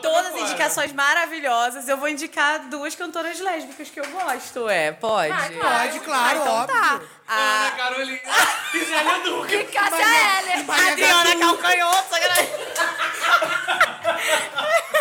Todas 0.00 0.36
indicações 0.36 0.92
maravilhosas. 0.92 1.88
Eu 1.88 1.96
vou 1.96 2.08
indicar 2.08 2.60
duas 2.68 2.94
cantoras 2.94 3.40
lésbicas 3.40 3.90
que 3.90 3.98
eu 3.98 4.06
gosto, 4.10 4.68
é? 4.68 4.92
Pode? 4.92 5.32
Ah, 5.32 5.48
claro. 5.50 5.88
Pode, 5.90 6.00
claro, 6.00 6.38
então 6.38 6.54
óbvio. 6.54 6.76
tá. 6.80 7.00
Ana 7.28 7.66
A 7.66 7.70
Carolina 7.72 8.20
e 8.74 8.84
Zélia 8.84 9.18
Duca. 9.24 9.54
E 9.54 9.64
Cássia 9.64 9.96
Heller. 9.98 10.64
Adriana. 10.88 11.36
Calcanhoto. 11.36 12.12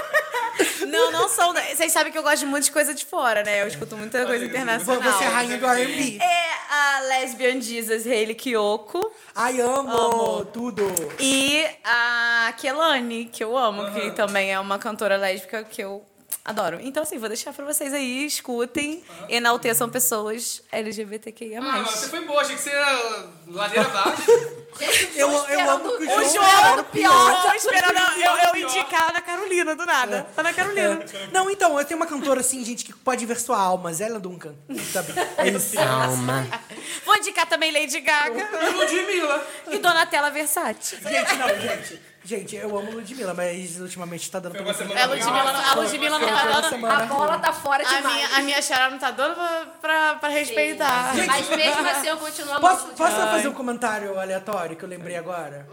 Não, 1.02 1.12
não 1.12 1.30
são. 1.30 1.54
da- 1.54 1.62
Vocês 1.62 1.92
sabem 1.92 2.12
que 2.12 2.18
eu 2.18 2.24
gosto 2.24 2.46
muito 2.46 2.66
de 2.66 2.72
coisa 2.72 2.94
de 2.94 3.06
fora, 3.06 3.44
né? 3.44 3.62
Eu 3.62 3.68
escuto 3.68 3.96
muita 3.98 4.26
coisa 4.26 4.46
internacional. 4.46 5.02
Você 5.14 5.24
é 5.24 5.28
rainha 5.28 5.58
do 5.58 5.66
R&B. 5.66 6.20
É 6.22 6.52
a 6.74 7.00
Lesbian 7.02 7.60
Jesus 7.62 8.06
Hayley 8.06 8.36
Kiyoko 8.36 9.12
Ai, 9.36 9.60
amo, 9.62 9.90
Amo. 9.90 10.46
tudo. 10.46 10.88
e 11.20 11.66
a 11.84 12.54
Kelani, 12.58 13.26
que 13.26 13.44
eu 13.44 13.58
amo, 13.58 13.92
que 13.94 14.12
também 14.12 14.54
é 14.54 14.60
uma 14.60 14.78
cantora 14.80 15.18
lésbica 15.18 15.64
que 15.64 15.82
eu 15.82 16.04
adoro. 16.44 16.80
Então, 16.82 17.04
assim, 17.04 17.18
vou 17.18 17.28
deixar 17.30 17.54
pra 17.54 17.66
vocês 17.66 17.94
aí, 17.94 18.26
escutem, 18.26 19.04
enalteçam 19.30 19.90
pessoas 19.90 20.62
LGBTQIA+. 20.72 21.60
Ah, 21.60 21.62
mas 21.62 21.90
você 21.92 22.08
foi 22.10 22.22
boa, 22.26 22.42
achei 22.42 22.56
que 22.56 22.62
você 22.62 22.70
era 22.72 23.26
ladeira 23.48 23.88
abaixo. 23.88 24.22
Eu, 25.16 25.30
eu 25.30 25.70
amo 25.70 25.98
que 25.98 26.04
o 26.04 26.10
O 26.10 26.24
João 26.24 26.30
João 26.30 26.66
era 26.72 26.82
o 26.82 26.86
pior. 26.86 27.42
Tô 27.44 27.54
esperando 27.54 27.98
eu, 28.18 28.38
eu 28.38 28.56
indicar 28.68 29.04
a 29.04 29.10
Ana 29.10 29.22
Carolina, 29.22 29.76
do 29.76 29.86
nada. 29.86 30.28
Ana 30.38 30.54
Carolina. 30.54 31.06
Não, 31.32 31.50
então, 31.50 31.78
eu 31.78 31.86
tenho 31.86 32.00
uma 32.00 32.08
cantora 32.08 32.40
assim, 32.40 32.64
gente, 32.64 32.86
que 32.86 32.94
pode 32.94 33.26
ver 33.26 33.40
sua 33.40 33.60
alma. 33.60 33.94
Zélia 33.94 34.20
Duncan. 34.20 34.56
Sabe? 34.92 35.14
É 35.38 35.48
isso. 35.52 35.76
Calma. 35.76 36.48
Vou 37.06 37.16
indicar 37.18 37.46
também 37.48 37.72
Lady 37.72 38.00
Gaga 38.00 38.50
E 38.64 38.70
Ludmilla. 38.70 39.48
e 39.72 39.78
Donatella 39.78 40.32
Versace. 40.32 40.96
Gente, 41.02 41.36
não, 41.36 41.50
gente. 41.60 42.02
Gente, 42.24 42.56
eu 42.56 42.78
amo 42.78 42.92
Ludmilla, 42.92 43.34
mas 43.34 43.80
ultimamente 43.80 44.30
tá 44.30 44.40
dando 44.40 44.54
Foi 44.56 44.62
pra 44.64 44.72
mim. 44.74 44.78
semana 44.78 45.00
É, 45.00 45.04
A 45.04 45.06
Ludmilla, 45.08 45.54
não- 45.54 45.72
a 45.72 45.74
Ludmilla 45.76 46.20
não 46.20 46.28
tá 46.28 46.62
dando... 46.62 46.86
A 46.86 47.06
bola 47.08 47.40
tá 47.40 47.52
fora 47.52 47.84
A 47.88 47.96
demais. 47.96 48.16
minha, 48.16 48.28
a 48.38 48.42
minha 48.44 48.62
xará 48.62 48.90
não 48.92 49.00
tá 49.00 49.10
dando 49.10 49.34
pra, 49.36 49.66
pra, 49.82 50.16
pra 50.16 50.30
respeitar. 50.30 51.14
Mas 51.26 51.50
mesmo 51.50 51.88
assim 51.90 52.08
eu 52.08 52.18
continuo 52.18 52.54
amando 52.54 52.68
Posso, 52.76 52.88
posso 52.96 53.16
só 53.16 53.28
fazer 53.28 53.48
um 53.48 53.54
comentário 53.54 54.20
aleatório 54.20 54.76
que 54.76 54.84
eu 54.86 54.90
lembrei 54.90 55.16
agora? 55.18 55.68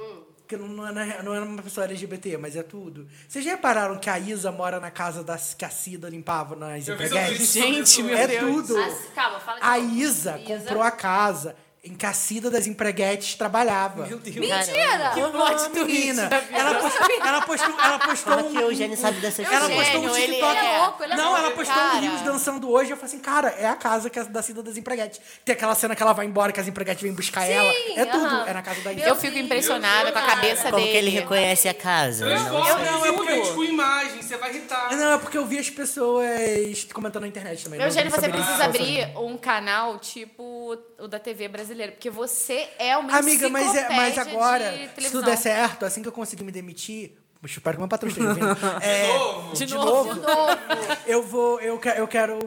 Que 0.49 0.57
não 0.57 0.89
é, 0.89 1.23
não 1.23 1.35
é 1.35 1.41
uma 1.41 1.63
pessoa 1.63 1.85
LGBT, 1.85 2.39
mas 2.39 2.57
é 2.57 2.63
tudo. 2.63 3.07
Vocês 3.29 3.45
já 3.45 3.51
repararam 3.51 3.99
que 3.99 4.09
a 4.09 4.19
Isa 4.19 4.51
mora 4.51 4.81
na 4.81 4.91
casa 4.91 5.23
das, 5.23 5.53
que 5.53 5.63
a 5.67 5.69
Cida 5.69 6.09
limpava 6.09 6.57
nas 6.57 6.87
sobre 6.87 7.07
Gente, 7.45 8.03
meu 8.03 8.17
É 8.17 8.27
Deus. 8.27 8.41
tudo. 8.67 8.79
Ah, 8.79 8.97
calma, 9.15 9.41
fala 9.41 9.59
de 9.61 9.67
A 9.67 9.77
novo. 9.77 9.95
Isa 9.97 10.41
comprou 10.47 10.83
a 10.83 10.91
casa 10.91 11.55
em 11.89 11.95
que 11.95 12.07
a 12.07 12.13
Cida 12.13 12.51
das 12.51 12.67
empreguetes 12.67 13.35
trabalhava. 13.35 14.07
Meu 14.07 14.19
Deus. 14.19 14.37
Mentira! 14.37 15.11
Que 15.15 15.21
plot 15.21 15.71
twist. 15.71 15.85
menina. 15.87 16.31
Ela 16.53 16.75
postou, 16.75 17.09
ela 17.27 17.41
postou, 17.43 17.81
ela 17.81 17.99
postou 17.99 18.35
Como 18.35 18.49
um, 18.49 18.53
que 18.53 18.59
o 18.59 18.61
Eugênio 18.71 18.97
sabe 18.97 19.21
dessas 19.21 19.47
ela 19.51 19.69
postou 19.69 20.05
um 20.05 20.09
TikTok. 20.13 20.57
é 20.57 20.79
louco, 20.79 21.05
ele 21.05 21.13
é 21.13 21.17
não, 21.17 21.25
louco, 21.31 21.39
ela 21.39 21.51
postou 21.53 21.77
cara. 21.77 21.97
um 21.97 22.01
Rios 22.01 22.21
dançando 22.23 22.71
hoje. 22.71 22.91
Eu 22.91 22.97
falei 22.97 23.15
assim, 23.15 23.23
cara, 23.23 23.49
é 23.51 23.67
a 23.67 23.75
casa 23.75 24.11
que 24.11 24.19
é 24.19 24.25
da 24.25 24.43
Cida 24.43 24.63
das 24.63 24.77
empreguetes. 24.77 25.21
Tem 25.45 25.55
aquela 25.55 25.75
cena 25.75 25.97
que 25.97 26.03
ela 26.03 26.13
vai 26.13 26.27
embora, 26.27 26.53
que 26.53 26.61
as 26.61 26.69
empreguetes 26.69 27.03
vêm 27.03 27.13
buscar 27.13 27.45
ela. 27.47 27.73
É 27.97 28.05
tudo. 28.05 28.27
aham. 28.27 28.45
É 28.47 28.53
na 28.53 28.63
casa 28.63 28.81
da. 28.83 28.93
Eu 28.93 29.17
fico 29.17 29.39
impressionada 29.39 30.13
com 30.13 30.19
a 30.19 30.23
cabeça 30.23 30.65
Como 30.65 30.77
dele. 30.77 30.91
que 30.91 30.97
ele 30.97 31.11
reconhece 31.11 31.69
a 31.69 31.75
casa? 31.75 32.27
Eu 32.27 32.39
não, 32.39 33.07
eu 33.07 33.25
print 33.25 33.39
mudo. 33.39 33.55
com 33.55 33.65
imagem, 33.65 34.23
você 34.23 34.37
vai 34.37 34.51
irritar. 34.51 34.95
Não, 34.95 35.13
é 35.13 35.19
porque 35.19 35.39
eu 35.39 35.47
vi 35.47 35.59
as 35.59 35.71
pessoas 35.71 36.85
comentando 36.93 37.23
na 37.23 37.29
internet 37.29 37.65
também. 37.65 37.81
Eugênio, 37.81 38.11
não 38.11 38.19
você 38.19 38.29
precisa 38.29 38.65
abrir 38.65 39.17
um 39.17 39.37
canal 39.37 39.99
tipo 39.99 40.77
o 40.99 41.07
da 41.09 41.19
TV 41.19 41.49
brasileira, 41.49 41.78
porque 41.93 42.11
você 42.11 42.69
é 42.79 42.97
uma 42.97 43.17
Amiga, 43.19 43.49
mas, 43.49 43.75
é, 43.75 43.89
mas 43.91 44.19
agora, 44.19 44.71
de 44.97 45.05
se 45.05 45.11
tudo 45.11 45.25
der 45.25 45.37
certo, 45.37 45.85
assim 45.87 46.03
que 46.03 46.09
eu 46.09 46.13
conseguir 46.13 46.43
me 46.45 46.53
demitir, 46.53 47.13
eu 47.43 47.47
espero 47.47 47.79
que 47.79 47.87
patrão 47.89 48.09
esteja 48.09 48.35
vendo. 48.35 48.49
É, 48.83 49.07
novo? 49.17 49.53
de, 49.55 49.67
De 49.67 49.75
novo. 49.75 50.15
novo. 50.15 50.59
Eu 51.07 51.23
vou, 51.23 51.61
eu, 51.61 51.79
que- 51.79 51.89
eu 51.89 52.09
quero 52.09 52.39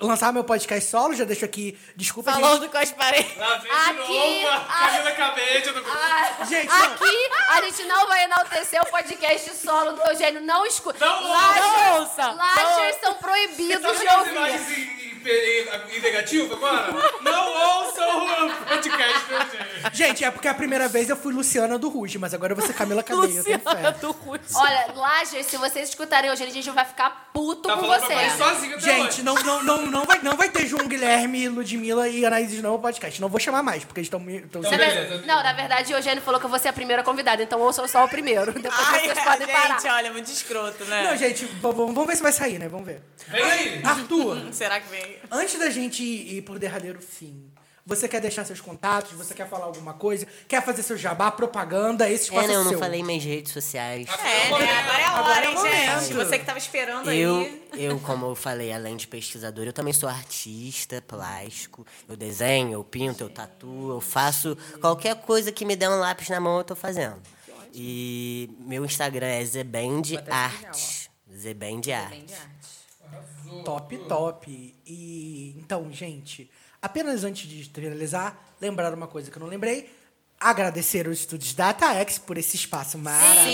lançar 0.00 0.32
meu 0.32 0.44
podcast 0.44 0.88
solo, 0.88 1.12
já 1.14 1.24
deixo 1.24 1.44
aqui, 1.44 1.76
desculpa, 1.96 2.30
gente. 2.32 2.40
Falando 2.40 2.68
com 2.68 2.78
as 2.78 2.92
paredes. 2.92 3.36
Lá 3.36 3.56
vem 3.58 3.70
de 3.72 3.76
Aqui, 4.02 4.42
novo 4.42 4.48
a. 4.48 4.60
Camila 4.60 5.12
Cabete 5.12 5.70
do 5.72 5.84
Ah, 5.90 6.44
Gente, 6.44 6.66
não. 6.68 6.84
aqui 6.84 7.30
a 7.48 7.60
gente 7.62 7.82
não 7.84 8.06
vai 8.06 8.24
enaltecer 8.24 8.80
o 8.80 8.86
podcast 8.86 9.56
solo 9.56 9.92
do 9.92 10.02
Eugênio. 10.02 10.40
Não 10.42 10.64
escuta. 10.66 11.04
Não. 11.04 11.22
Não 11.22 12.00
ouça. 12.00 12.30
Lachers 12.30 12.96
são 13.00 13.14
proibidos 13.14 13.98
de 13.98 14.06
ouvir. 14.08 15.17
Em 15.26 16.00
negativo 16.00 16.54
agora? 16.54 16.92
Não 17.20 17.78
ouçam 17.78 18.26
o 18.46 18.52
podcast 18.68 19.26
do 19.26 19.34
Eugênio. 19.34 19.68
Gente, 19.92 20.24
é 20.24 20.30
porque 20.30 20.48
a 20.48 20.54
primeira 20.54 20.88
vez 20.88 21.08
eu 21.08 21.16
fui 21.16 21.32
Luciana 21.32 21.78
do 21.78 21.88
Ruge, 21.88 22.18
mas 22.18 22.32
agora 22.34 22.52
eu 22.52 22.56
vou 22.56 22.66
ser 22.66 22.72
Camila 22.74 23.02
Cabello, 23.02 23.26
Luciana 23.34 23.92
do 24.00 24.10
Russo. 24.12 24.56
Olha, 24.56 24.92
Lachers, 24.94 25.46
se 25.46 25.56
vocês 25.56 25.88
escutarem 25.88 26.30
hoje, 26.30 26.42
a 26.44 26.50
gente 26.50 26.70
vai 26.70 26.84
ficar 26.84 27.30
puto 27.32 27.68
Tá 27.68 27.74
com 27.76 27.80
falando 27.82 28.06
pra 28.06 28.08
você. 28.16 28.28
fazer 28.28 28.42
sozinho 28.54 28.76
até 28.76 28.80
Gente, 28.96 29.22
não, 29.22 29.34
não, 29.34 29.62
não, 29.62 29.86
não, 29.86 30.04
vai, 30.04 30.18
não 30.22 30.36
vai 30.36 30.48
ter 30.48 30.66
João 30.66 30.86
Guilherme, 30.86 31.48
Ludmilla 31.48 32.08
e 32.08 32.24
Anaíses 32.24 32.62
no 32.62 32.78
podcast. 32.78 33.20
Não 33.20 33.28
vou 33.28 33.40
chamar 33.40 33.62
mais, 33.62 33.84
porque 33.84 34.00
eles 34.00 34.06
estão 34.06 34.20
me. 34.20 34.40
tão- 34.42 34.60
Então. 34.62 35.18
Não, 35.26 35.42
na 35.42 35.52
verdade, 35.52 35.92
o 35.92 35.96
Eugênio 35.96 36.22
falou 36.22 36.38
que 36.40 36.46
eu 36.46 36.50
vou 36.50 36.58
ser 36.58 36.68
a 36.68 36.72
primeira 36.72 37.02
convidada, 37.02 37.42
então 37.42 37.60
ouçam 37.60 37.86
só 37.88 38.04
o 38.04 38.08
primeiro. 38.08 38.52
Depois 38.52 38.88
vocês 38.88 39.18
podem 39.24 39.46
parar. 39.48 39.80
gente, 39.80 39.88
olha, 39.92 40.12
muito 40.12 40.30
escroto, 40.30 40.84
né? 40.84 41.04
Não, 41.04 41.16
gente, 41.16 41.44
vamos 41.60 42.06
ver 42.06 42.16
se 42.16 42.22
vai 42.22 42.32
sair, 42.32 42.58
né? 42.58 42.68
Vamos 42.68 42.86
ver. 42.86 43.00
Vem 43.28 43.42
aí. 43.42 43.80
Arthur, 43.84 44.48
Será 44.52 44.80
que 44.80 44.88
vem? 44.88 45.07
Antes 45.30 45.58
da 45.58 45.70
gente 45.70 46.02
ir 46.02 46.42
pro 46.42 46.58
derradeiro 46.58 47.00
fim, 47.00 47.50
você 47.86 48.06
quer 48.06 48.20
deixar 48.20 48.44
seus 48.44 48.60
contatos? 48.60 49.12
Você 49.12 49.32
quer 49.32 49.48
falar 49.48 49.64
alguma 49.64 49.94
coisa? 49.94 50.26
Quer 50.46 50.62
fazer 50.62 50.82
seu 50.82 50.94
jabá, 50.96 51.30
propaganda? 51.30 52.06
Esse 52.10 52.24
É, 52.24 52.26
espaço 52.28 52.46
não, 52.48 52.54
é 52.54 52.56
eu 52.58 52.64
não 52.64 52.70
seu. 52.72 52.78
falei 52.78 53.02
minhas 53.02 53.24
redes 53.24 53.50
sociais. 53.50 54.06
É, 54.10 54.22
né? 54.22 54.46
Agora 54.48 54.64
é 55.00 55.04
a 55.06 55.22
hora, 55.22 55.44
é 55.46 55.48
hein, 55.48 55.54
momento. 55.54 56.00
gente? 56.04 56.12
Você 56.14 56.38
que 56.38 56.44
tava 56.44 56.58
esperando 56.58 57.10
Eu, 57.10 57.36
aí. 57.38 57.62
eu, 57.84 57.98
como 58.00 58.26
eu 58.26 58.34
falei, 58.34 58.72
além 58.72 58.94
de 58.94 59.06
pesquisador, 59.08 59.64
eu 59.64 59.72
também 59.72 59.94
sou 59.94 60.06
artista 60.08 61.00
plástico. 61.00 61.86
Eu 62.06 62.14
desenho, 62.14 62.72
eu 62.74 62.84
pinto, 62.84 63.24
eu 63.24 63.30
tatuo, 63.30 63.92
eu 63.92 64.00
faço 64.02 64.54
qualquer 64.82 65.16
coisa 65.22 65.50
que 65.50 65.64
me 65.64 65.74
der 65.74 65.88
um 65.88 65.98
lápis 65.98 66.28
na 66.28 66.38
mão, 66.40 66.58
eu 66.58 66.64
tô 66.64 66.76
fazendo. 66.76 67.16
E 67.72 68.50
meu 68.60 68.84
Instagram 68.84 69.28
é 69.28 69.44
zebendart. 69.46 71.08
Zebendart. 71.34 72.12
Top, 73.64 73.96
top. 74.08 74.74
E 74.86 75.54
então, 75.58 75.90
gente, 75.92 76.50
apenas 76.80 77.24
antes 77.24 77.48
de 77.48 77.64
finalizar, 77.64 78.38
lembrar 78.60 78.92
uma 78.94 79.06
coisa 79.06 79.30
que 79.30 79.36
eu 79.36 79.40
não 79.40 79.48
lembrei. 79.48 79.90
Agradecer 80.40 81.08
os 81.08 81.18
estúdios 81.20 81.52
da 81.52 81.70
AtaX 81.70 82.16
por 82.18 82.38
esse 82.38 82.54
espaço 82.56 82.96
maravilhoso. 82.96 83.48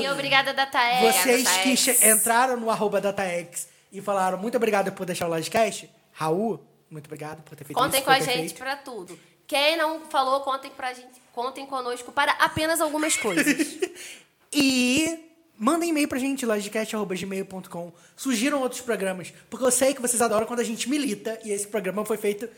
Sim, 0.00 0.08
obrigada, 0.08 0.54
DataX. 0.54 1.00
Vocês 1.02 1.42
que 1.48 1.54
DataX. 1.74 1.80
che- 1.80 2.10
entraram 2.10 2.56
no 2.58 2.70
arroba 2.70 2.98
DataX 3.00 3.68
e 3.92 4.00
falaram 4.00 4.38
muito 4.38 4.56
obrigado 4.56 4.90
por 4.92 5.04
deixar 5.04 5.28
o 5.28 5.34
livecast. 5.36 5.90
Raul, 6.12 6.64
muito 6.90 7.06
obrigado 7.06 7.42
por 7.42 7.54
ter 7.56 7.64
feito 7.64 7.76
Contem 7.78 8.00
isso. 8.00 8.08
com 8.08 8.14
foi 8.14 8.22
a 8.32 8.36
gente 8.36 8.54
pra 8.54 8.76
tudo. 8.76 9.18
Quem 9.46 9.76
não 9.76 10.00
falou, 10.08 10.40
contem 10.40 10.70
pra 10.70 10.94
gente. 10.94 11.20
Contem 11.34 11.66
conosco 11.66 12.10
para 12.10 12.32
apenas 12.32 12.80
algumas 12.80 13.16
coisas. 13.16 13.56
E 14.50 15.27
mandem 15.58 15.90
e-mail 15.90 16.08
pra 16.08 16.18
gente, 16.18 16.46
lodcast.gmail.com. 16.46 17.92
Surgiram 18.16 18.60
outros 18.60 18.80
programas, 18.80 19.32
porque 19.50 19.64
eu 19.64 19.70
sei 19.70 19.92
que 19.94 20.00
vocês 20.00 20.22
adoram 20.22 20.46
quando 20.46 20.60
a 20.60 20.64
gente 20.64 20.88
milita, 20.88 21.38
e 21.44 21.50
esse 21.50 21.66
programa 21.66 22.04
foi 22.04 22.16
feito 22.16 22.48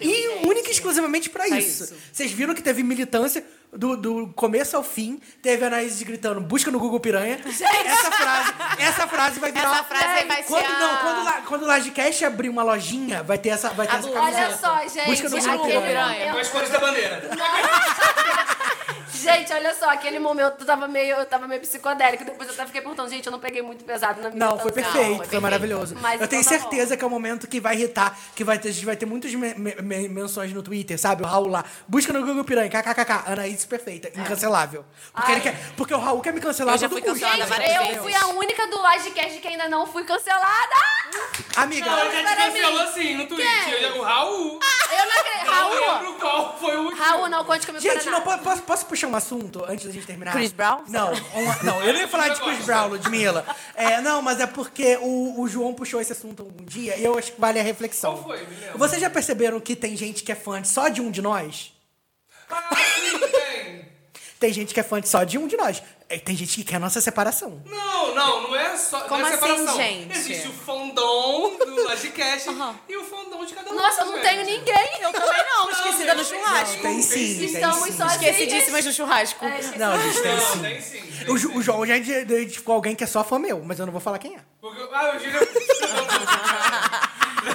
e 0.00 0.46
única 0.46 0.68
e 0.68 0.72
exclusivamente 0.72 1.28
pra 1.28 1.46
isso. 1.48 1.84
isso. 1.84 1.94
Vocês 2.12 2.30
viram 2.32 2.54
que 2.54 2.62
teve 2.62 2.82
militância 2.82 3.44
do, 3.70 3.96
do 3.96 4.28
começo 4.28 4.76
ao 4.76 4.82
fim, 4.82 5.20
teve 5.42 5.62
a 5.62 5.66
Anaís 5.66 6.00
gritando, 6.02 6.40
busca 6.40 6.70
no 6.70 6.78
Google 6.78 7.00
Piranha. 7.00 7.38
Essa 7.44 8.10
frase, 8.10 8.52
essa 8.78 9.06
frase 9.06 9.40
vai 9.40 9.52
virar... 9.52 9.74
Essa 9.74 9.84
frase 9.84 10.04
aí 10.06 10.26
vai 10.26 10.42
ser 10.42 10.48
quando, 10.48 10.64
a- 10.64 10.78
Não, 10.78 10.96
quando, 11.00 11.24
la- 11.24 11.42
quando 11.42 11.62
o 11.64 11.66
Lodcast 11.66 12.24
abrir 12.24 12.48
uma 12.48 12.62
lojinha, 12.62 13.22
vai 13.22 13.36
ter 13.36 13.50
essa, 13.50 13.70
vai 13.70 13.86
ter 13.86 13.96
essa 13.96 14.02
blusa. 14.08 14.20
camiseta. 14.20 14.46
Olha 14.46 14.56
só, 14.56 14.88
gente. 14.94 15.06
Busca 15.06 15.28
no 15.28 15.58
Google 15.58 15.82
Piranha. 15.82 16.32
Com 16.32 16.38
as 16.38 16.48
cores 16.48 16.70
da 16.70 16.78
bandeira. 16.78 17.22
Gente, 19.24 19.52
olha 19.52 19.74
só, 19.74 19.90
aquele 19.90 20.18
momento 20.18 20.56
eu 20.60 20.66
tava 20.66 20.86
meio, 20.86 21.16
eu 21.16 21.26
tava 21.26 21.46
meio 21.48 21.60
psicodélico. 21.60 22.24
Depois 22.24 22.48
eu 22.48 22.54
até 22.54 22.66
fiquei 22.66 22.80
perguntando, 22.80 23.08
gente, 23.10 23.26
eu 23.26 23.32
não 23.32 23.38
peguei 23.40 23.62
muito 23.62 23.84
pesado 23.84 24.20
na 24.20 24.30
minha 24.30 24.46
Não, 24.46 24.58
foi 24.58 24.70
perfeito, 24.72 25.06
foi, 25.06 25.18
perfeito. 25.18 25.42
maravilhoso. 25.42 25.96
Mas 26.00 26.20
eu 26.20 26.28
tenho 26.28 26.40
então 26.42 26.52
tá 26.52 26.58
bom. 26.64 26.70
certeza 26.70 26.96
que 26.96 27.04
é 27.04 27.06
o 27.06 27.10
momento 27.10 27.46
que 27.48 27.60
vai 27.60 27.74
irritar, 27.74 28.16
que 28.34 28.44
vai 28.44 28.58
ter, 28.58 28.68
a 28.68 28.72
gente 28.72 28.84
vai 28.86 28.96
ter 28.96 29.06
muitas 29.06 29.34
me- 29.34 29.54
me- 29.54 29.74
me- 29.80 30.08
menções 30.08 30.52
no 30.52 30.62
Twitter, 30.62 30.98
sabe? 30.98 31.22
O 31.22 31.26
Raul 31.26 31.48
lá, 31.48 31.64
busca 31.88 32.12
no 32.12 32.24
Google 32.24 32.44
Piranha, 32.44 32.68
kkkk, 32.70 33.30
Anaís 33.32 33.64
perfeita, 33.64 34.08
incancelável. 34.18 34.84
Porque, 35.14 35.32
ele 35.32 35.40
quer, 35.40 35.72
porque 35.76 35.94
o 35.94 35.98
Raul 35.98 36.20
quer 36.20 36.32
me 36.32 36.40
cancelar 36.40 36.74
Eu 36.74 36.78
já 36.78 36.88
fui 36.88 37.00
cancelada 37.02 37.38
Gente, 37.38 37.48
várias 37.48 37.74
eu 37.76 37.82
vezes. 37.82 38.02
fui 38.02 38.14
a 38.14 38.26
única 38.28 38.66
do 38.66 38.76
Lodcast 38.80 39.38
que 39.40 39.48
ainda 39.48 39.68
não 39.68 39.86
fui 39.86 40.04
cancelada. 40.04 40.74
Amiga, 41.56 41.88
Não, 41.90 41.96
já 42.12 42.18
te 42.18 42.34
Para 42.34 42.46
mim. 42.50 42.60
cancelou 42.60 42.82
assim 42.82 43.14
no 43.16 43.26
Twitter. 43.26 43.82
Eu 43.82 43.98
O 43.98 44.02
Raul. 44.02 44.58
Eu 44.90 45.04
não 45.06 45.20
acredito. 45.20 45.23
Não 45.23 45.23
Raul, 45.50 46.14
qual 46.14 46.58
foi 46.58 46.76
o 46.76 46.82
último. 46.84 47.02
Raul, 47.02 47.28
não 47.28 47.44
conte 47.44 47.66
comigo 47.66 47.82
Gente, 47.82 48.02
para 48.02 48.10
não, 48.12 48.20
po- 48.22 48.38
posso, 48.38 48.62
posso 48.62 48.86
puxar 48.86 49.06
um 49.08 49.16
assunto 49.16 49.64
antes 49.68 49.86
da 49.86 49.92
gente 49.92 50.06
terminar? 50.06 50.32
Chris 50.32 50.52
Brown? 50.52 50.82
Não, 50.88 51.12
um- 51.12 51.64
não, 51.64 51.82
eu 51.82 51.92
não 51.92 52.00
ia 52.00 52.08
falar 52.08 52.28
de 52.30 52.40
Chris 52.40 52.64
Brown, 52.64 52.88
Ludmilla. 52.88 53.44
É, 53.74 54.00
não, 54.00 54.20
mas 54.22 54.40
é 54.40 54.46
porque 54.46 54.96
o, 55.00 55.40
o 55.40 55.48
João 55.48 55.74
puxou 55.74 56.00
esse 56.00 56.12
assunto 56.12 56.42
um 56.42 56.64
dia 56.64 56.96
e 56.96 57.04
eu 57.04 57.16
acho 57.18 57.32
que 57.32 57.40
vale 57.40 57.58
a 57.60 57.62
reflexão. 57.62 58.12
Qual 58.14 58.24
foi? 58.24 58.46
Me 58.46 58.54
lembra. 58.56 58.78
Vocês 58.78 59.00
já 59.00 59.10
perceberam 59.10 59.60
que 59.60 59.74
tem 59.76 59.96
gente 59.96 60.22
que 60.22 60.32
é 60.32 60.34
fã 60.34 60.60
de 60.60 60.68
só 60.68 60.88
de 60.88 61.00
um 61.00 61.10
de 61.10 61.20
nós? 61.22 61.72
Ah, 62.50 62.68
sim, 62.76 63.18
tem. 63.18 63.88
Tem 64.38 64.52
gente 64.52 64.74
que 64.74 64.80
é 64.80 64.82
fã 64.82 65.00
de 65.00 65.08
só 65.08 65.24
de 65.24 65.38
um 65.38 65.46
de 65.46 65.56
nós. 65.56 65.82
É, 66.06 66.18
Tem 66.18 66.36
gente 66.36 66.54
que 66.56 66.64
quer 66.64 66.76
a 66.76 66.78
nossa 66.78 67.00
separação. 67.00 67.62
Não, 67.64 68.14
não, 68.14 68.42
não 68.42 68.54
é 68.56 68.76
só. 68.76 69.00
Como 69.02 69.22
não 69.22 69.26
é 69.28 69.32
assim, 69.34 69.40
separação. 69.46 69.76
gente? 69.76 70.18
Existe 70.18 70.48
o 70.48 70.52
fandom 70.52 71.56
do 71.56 71.73
Lodcast 71.94 72.48
e 72.88 72.96
o 72.96 73.04
fandom 73.04 73.44
de 73.44 73.54
cada 73.54 73.70
um. 73.70 73.74
Nossa, 73.74 74.02
eu 74.02 74.06
não 74.06 74.20
tenho 74.20 74.44
ninguém. 74.44 74.88
Eu 75.00 75.12
também 75.12 75.44
não, 75.46 75.70
esquecida 75.70 76.14
no 76.14 76.24
churrasco. 76.24 76.82
Tem 76.82 77.02
sim, 77.02 77.36
tem 77.38 77.44
Estamos 77.46 77.84
sim. 77.84 77.96
só 77.96 78.06
Esquecidíssimas 78.06 78.84
no 78.84 78.92
churrasco. 78.92 79.44
Não, 79.44 80.02
gente, 80.02 80.22
tem 80.22 80.36
Não, 80.36 80.40
sim. 80.52 80.60
tem 80.62 80.80
sim. 80.80 81.04
O, 81.28 81.38
Ju- 81.38 81.56
o 81.56 81.62
João 81.62 81.86
já 81.86 81.96
identificou 81.96 82.74
alguém 82.74 82.94
que 82.94 83.04
é 83.04 83.06
só 83.06 83.24
fã 83.24 83.38
meu, 83.38 83.62
mas 83.64 83.78
eu 83.78 83.86
não 83.86 83.92
vou 83.92 84.00
falar 84.00 84.18
quem 84.18 84.34
é. 84.36 84.40
Porque, 84.60 84.82
ah, 84.92 85.12
eu 85.14 85.20
juro. 85.20 85.48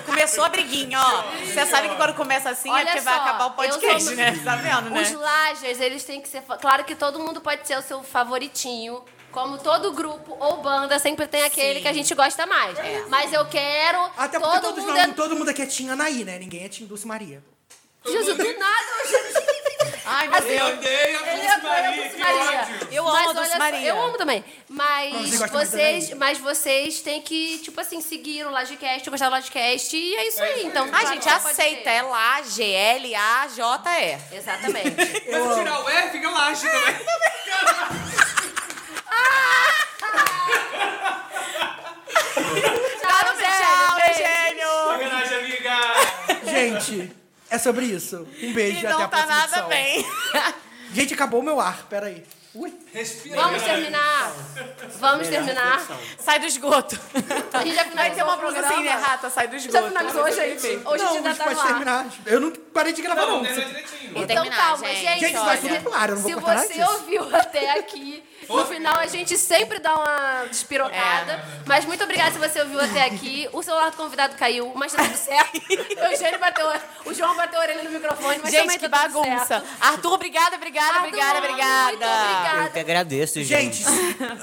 Começou 0.05 0.43
a 0.43 0.49
briguinha, 0.49 0.99
ó. 0.99 1.23
Você 1.45 1.65
sabe 1.65 1.89
que 1.89 1.95
quando 1.95 2.13
começa 2.13 2.49
assim 2.49 2.69
Olha 2.69 2.81
é 2.81 2.85
porque 2.85 2.99
vai 3.01 3.15
só, 3.15 3.21
acabar 3.21 3.45
o 3.47 3.51
podcast, 3.51 4.03
sou- 4.03 4.15
né? 4.15 4.39
Tá 4.43 4.55
vendo, 4.55 4.89
né? 4.91 5.01
Os 5.01 5.11
Lagers, 5.13 5.79
eles 5.79 6.03
têm 6.03 6.21
que 6.21 6.27
ser. 6.27 6.41
Claro 6.61 6.83
que 6.83 6.95
todo 6.95 7.19
mundo 7.19 7.41
pode 7.41 7.67
ser 7.67 7.77
o 7.77 7.81
seu 7.81 8.03
favoritinho. 8.03 9.03
Como 9.31 9.57
todo 9.59 9.91
grupo 9.91 10.35
ou 10.39 10.57
banda, 10.61 10.97
sempre 10.99 11.27
tem 11.27 11.43
aquele 11.43 11.75
Sim. 11.75 11.81
que 11.81 11.87
a 11.87 11.93
gente 11.93 12.13
gosta 12.15 12.45
mais. 12.45 12.77
Mas 13.09 13.31
eu 13.31 13.45
quero. 13.45 14.09
Até 14.17 14.39
porque 14.39 14.53
todo 14.55 14.61
todos 14.69 14.83
mundo. 14.83 14.95
nós- 14.97 15.09
é- 15.09 15.13
todo 15.13 15.35
mundo 15.35 15.49
aqui 15.49 15.61
é 15.61 15.65
Tim 15.65 15.89
Anaí, 15.89 16.23
né? 16.23 16.39
Ninguém 16.39 16.65
é 16.65 16.69
Tim 16.69 16.85
Dulce 16.85 17.05
Maria. 17.07 17.43
Jesus, 18.05 18.37
do 18.37 18.43
nada. 18.59 18.85
eu- 19.11 19.59
Ai, 20.05 20.27
meu 20.29 20.37
Eu 20.39 20.43
Deus. 20.43 20.71
odeio 20.79 21.19
a 21.19 21.21
Dulce 21.21 21.45
é 21.45 21.57
Maria, 21.61 21.91
Dulce 22.03 22.17
Maria. 22.17 22.67
Eu 22.91 23.03
amo 23.07 23.13
Mas 23.13 23.29
a 23.29 23.33
Dulce 23.33 23.57
Maria. 23.59 23.89
Eu 23.89 24.01
amo 24.01 24.17
também. 24.17 24.43
Mas 24.67 25.29
você 25.31 25.47
vocês, 25.47 26.13
mas 26.15 26.37
vocês 26.39 27.01
têm 27.01 27.21
que, 27.21 27.59
tipo 27.59 27.79
assim, 27.79 28.01
seguir 28.01 28.45
o 28.47 28.49
Lagecast, 28.49 29.07
gostar 29.09 29.27
do 29.27 29.33
Lagecast 29.33 29.95
e 29.95 30.15
é 30.15 30.27
isso 30.27 30.41
aí. 30.41 30.65
Então, 30.65 30.89
A 30.91 31.05
gente 31.05 31.29
aceita, 31.29 31.89
é 31.89 32.01
lá, 32.01 32.41
G-L-A-J-E. 32.41 34.17
Exatamente. 34.35 34.95
Mas 35.29 35.55
tirar 35.57 35.83
o 35.83 35.89
E, 35.89 36.09
fica 36.09 36.29
laje 36.29 36.65
também. 36.71 36.95
Tchau, 41.99 43.35
Tchau, 43.35 43.35
gente. 44.05 44.17
gênio! 44.17 44.69
Sacanagem, 44.87 45.37
amiga. 45.37 45.77
Gente, 46.45 47.11
é 47.49 47.57
sobre 47.57 47.85
isso. 47.85 48.27
Um 48.41 48.53
beijo 48.53 48.81
E 48.81 48.87
até 48.87 48.89
não 48.89 49.01
a 49.03 49.07
tá 49.07 49.07
próxima 49.09 49.35
nada 49.35 49.45
edição. 49.47 49.67
bem. 49.69 50.05
Gente, 50.93 51.13
acabou 51.13 51.39
o 51.39 51.43
meu 51.43 51.59
ar. 51.59 51.85
Peraí. 51.89 52.23
Ui. 52.55 52.73
Respira. 52.91 53.35
Vamos 53.43 53.61
terminar. 53.61 54.33
Vamos 54.99 55.27
terminar. 55.27 55.85
Sai 56.17 56.39
do 56.39 56.47
esgoto. 56.47 56.99
A 57.53 57.63
gente 57.63 57.75
já 57.75 57.83
Vai 57.83 57.83
ter 57.83 57.89
finalizou 57.91 58.23
uma 58.23 58.33
o 58.33 58.37
blusa 58.39 58.53
programa. 58.55 58.73
assim, 58.75 58.83
né, 58.83 58.91
rata? 58.95 59.29
Sai 59.29 59.47
do 59.47 59.55
esgoto. 59.55 59.73
Já 59.77 59.87
finalizou, 59.87 60.31
gente? 60.31 60.67
Hoje 60.67 60.77
não, 60.83 60.89
a 60.89 60.97
gente 60.97 61.03
gente 61.13 61.15
ainda 61.27 61.35
tá 61.35 61.43
pode 61.43 61.55
no 61.55 61.61
ar. 61.61 61.67
terminar. 61.67 62.07
Eu 62.25 62.39
não 62.39 62.51
parei 62.51 62.91
de 62.93 63.01
gravar, 63.03 63.21
Não, 63.21 63.43
não. 63.43 63.43
direitinho. 63.43 64.11
Então 64.15 64.25
terminar, 64.25 64.55
calma, 64.57 64.87
gente. 64.87 65.19
gente. 65.19 65.33
Vai 65.37 65.57
tudo 65.57 65.83
claro, 65.83 66.11
eu 66.11 66.15
não 66.15 66.21
vou 66.23 66.31
se 66.31 66.35
cortar 66.35 66.55
nada 66.55 66.67
você 66.67 66.73
disso. 66.73 66.91
ouviu 66.91 67.35
até 67.35 67.71
aqui, 67.79 68.23
no 68.49 68.65
final 68.65 68.97
a 68.97 69.07
gente 69.07 69.37
sempre 69.37 69.79
dá 69.79 69.95
uma 69.95 70.45
despirocada. 70.49 71.33
É. 71.33 71.43
Mas 71.65 71.85
muito 71.85 72.03
obrigada 72.03 72.31
se 72.31 72.37
você 72.39 72.61
ouviu 72.61 72.79
até 72.79 73.03
aqui. 73.05 73.47
O 73.53 73.61
celular 73.63 73.91
do 73.91 73.97
convidado 73.97 74.35
caiu, 74.35 74.71
mas 74.75 74.91
tá 74.93 75.03
tudo 75.03 75.15
certo. 75.17 75.61
o 75.69 76.05
Eugênio 76.11 76.39
bateu, 76.39 76.67
o 77.05 77.13
João 77.13 77.35
bateu 77.35 77.59
a 77.59 77.63
orelha 77.63 77.83
no 77.83 77.91
microfone, 77.91 78.39
mas 78.41 78.51
Gente, 78.51 78.79
que 78.79 78.89
tá 78.89 79.03
tudo 79.03 79.21
bagunça. 79.21 79.45
certo. 79.45 79.67
Arthur, 79.79 80.13
obrigada, 80.13 80.55
obrigada, 80.55 80.87
Arthur, 80.87 81.07
obrigada, 81.07 81.33
muito 81.39 81.51
obrigada. 81.51 81.93
obrigada. 81.93 82.63
Eu 82.65 82.71
que 82.71 82.79
agradeço, 82.79 83.43
gente. 83.43 83.83
Gente, 83.83 83.85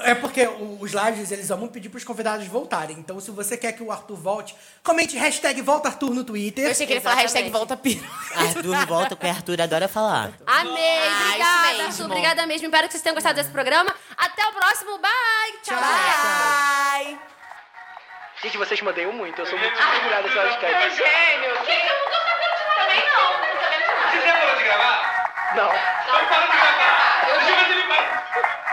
é 0.03 0.15
porque 0.15 0.47
os 0.79 0.91
lives, 0.91 1.31
eles 1.31 1.51
amam 1.51 1.67
pedir 1.67 1.89
pros 1.89 2.03
convidados 2.03 2.45
voltarem. 2.47 2.97
Então, 2.97 3.19
se 3.19 3.31
você 3.31 3.57
quer 3.57 3.71
que 3.73 3.83
o 3.83 3.91
Arthur 3.91 4.15
volte, 4.17 4.55
comente 4.83 5.17
hashtag 5.17 5.61
volta 5.61 5.89
Arthur 5.89 6.11
no 6.13 6.23
Twitter. 6.23 6.65
Eu 6.65 6.71
achei 6.71 6.85
que 6.85 6.93
ele 6.93 6.99
ia 6.99 7.03
falar 7.03 7.15
hashtag 7.15 7.49
volta 7.49 7.75
piro. 7.75 8.05
Arthur 8.35 8.85
volta, 8.85 9.15
porque 9.15 9.27
Arthur 9.29 9.61
adora 9.61 9.87
falar. 9.87 10.31
Amei, 10.45 10.99
Ah, 10.99 11.25
obrigada, 11.27 11.67
mesmo. 11.67 11.83
Arthur. 11.87 12.05
Obrigada 12.05 12.45
mesmo. 12.45 12.67
Espero 12.67 12.87
que 12.87 12.93
vocês 12.93 13.03
tenham 13.03 13.15
gostado 13.15 13.35
desse 13.35 13.49
programa. 13.49 13.93
Até 14.17 14.47
o 14.47 14.51
próximo. 14.53 14.97
Bye. 14.97 15.59
Tchau. 15.63 15.75
Bye. 15.79 17.05
Bye. 17.05 17.19
Gente, 18.41 18.57
vocês 18.57 18.81
mandeiam 18.81 19.11
muito. 19.13 19.39
Eu 19.41 19.45
sou 19.45 19.57
muito 19.57 19.81
embrulhada. 19.81 20.27
Eu 20.27 20.41
acho 20.47 20.59
que 20.59 20.65
É 20.65 20.89
gênio. 20.91 21.55
Quem 21.65 21.79
que 21.81 21.87
eu 21.87 21.99
nunca 21.99 22.17
sabia 22.23 22.55
de 22.55 22.63
nada? 22.63 22.81
Também 22.81 23.03
não. 23.09 23.31
Não 23.31 23.61
sabia 23.61 23.79
de 23.79 23.85
nada. 23.87 24.11
Você 24.11 24.31
parou 24.31 24.55
de 24.57 24.63
gravar? 24.63 25.53
Não. 25.55 25.67
Não 25.67 26.25
parou 26.27 26.47
de 26.51 26.57
gravar. 26.57 27.29
Eu 27.29 27.41
juro 27.41 27.65
que 27.65 27.71
ele 27.71 27.87
vai. 27.87 28.66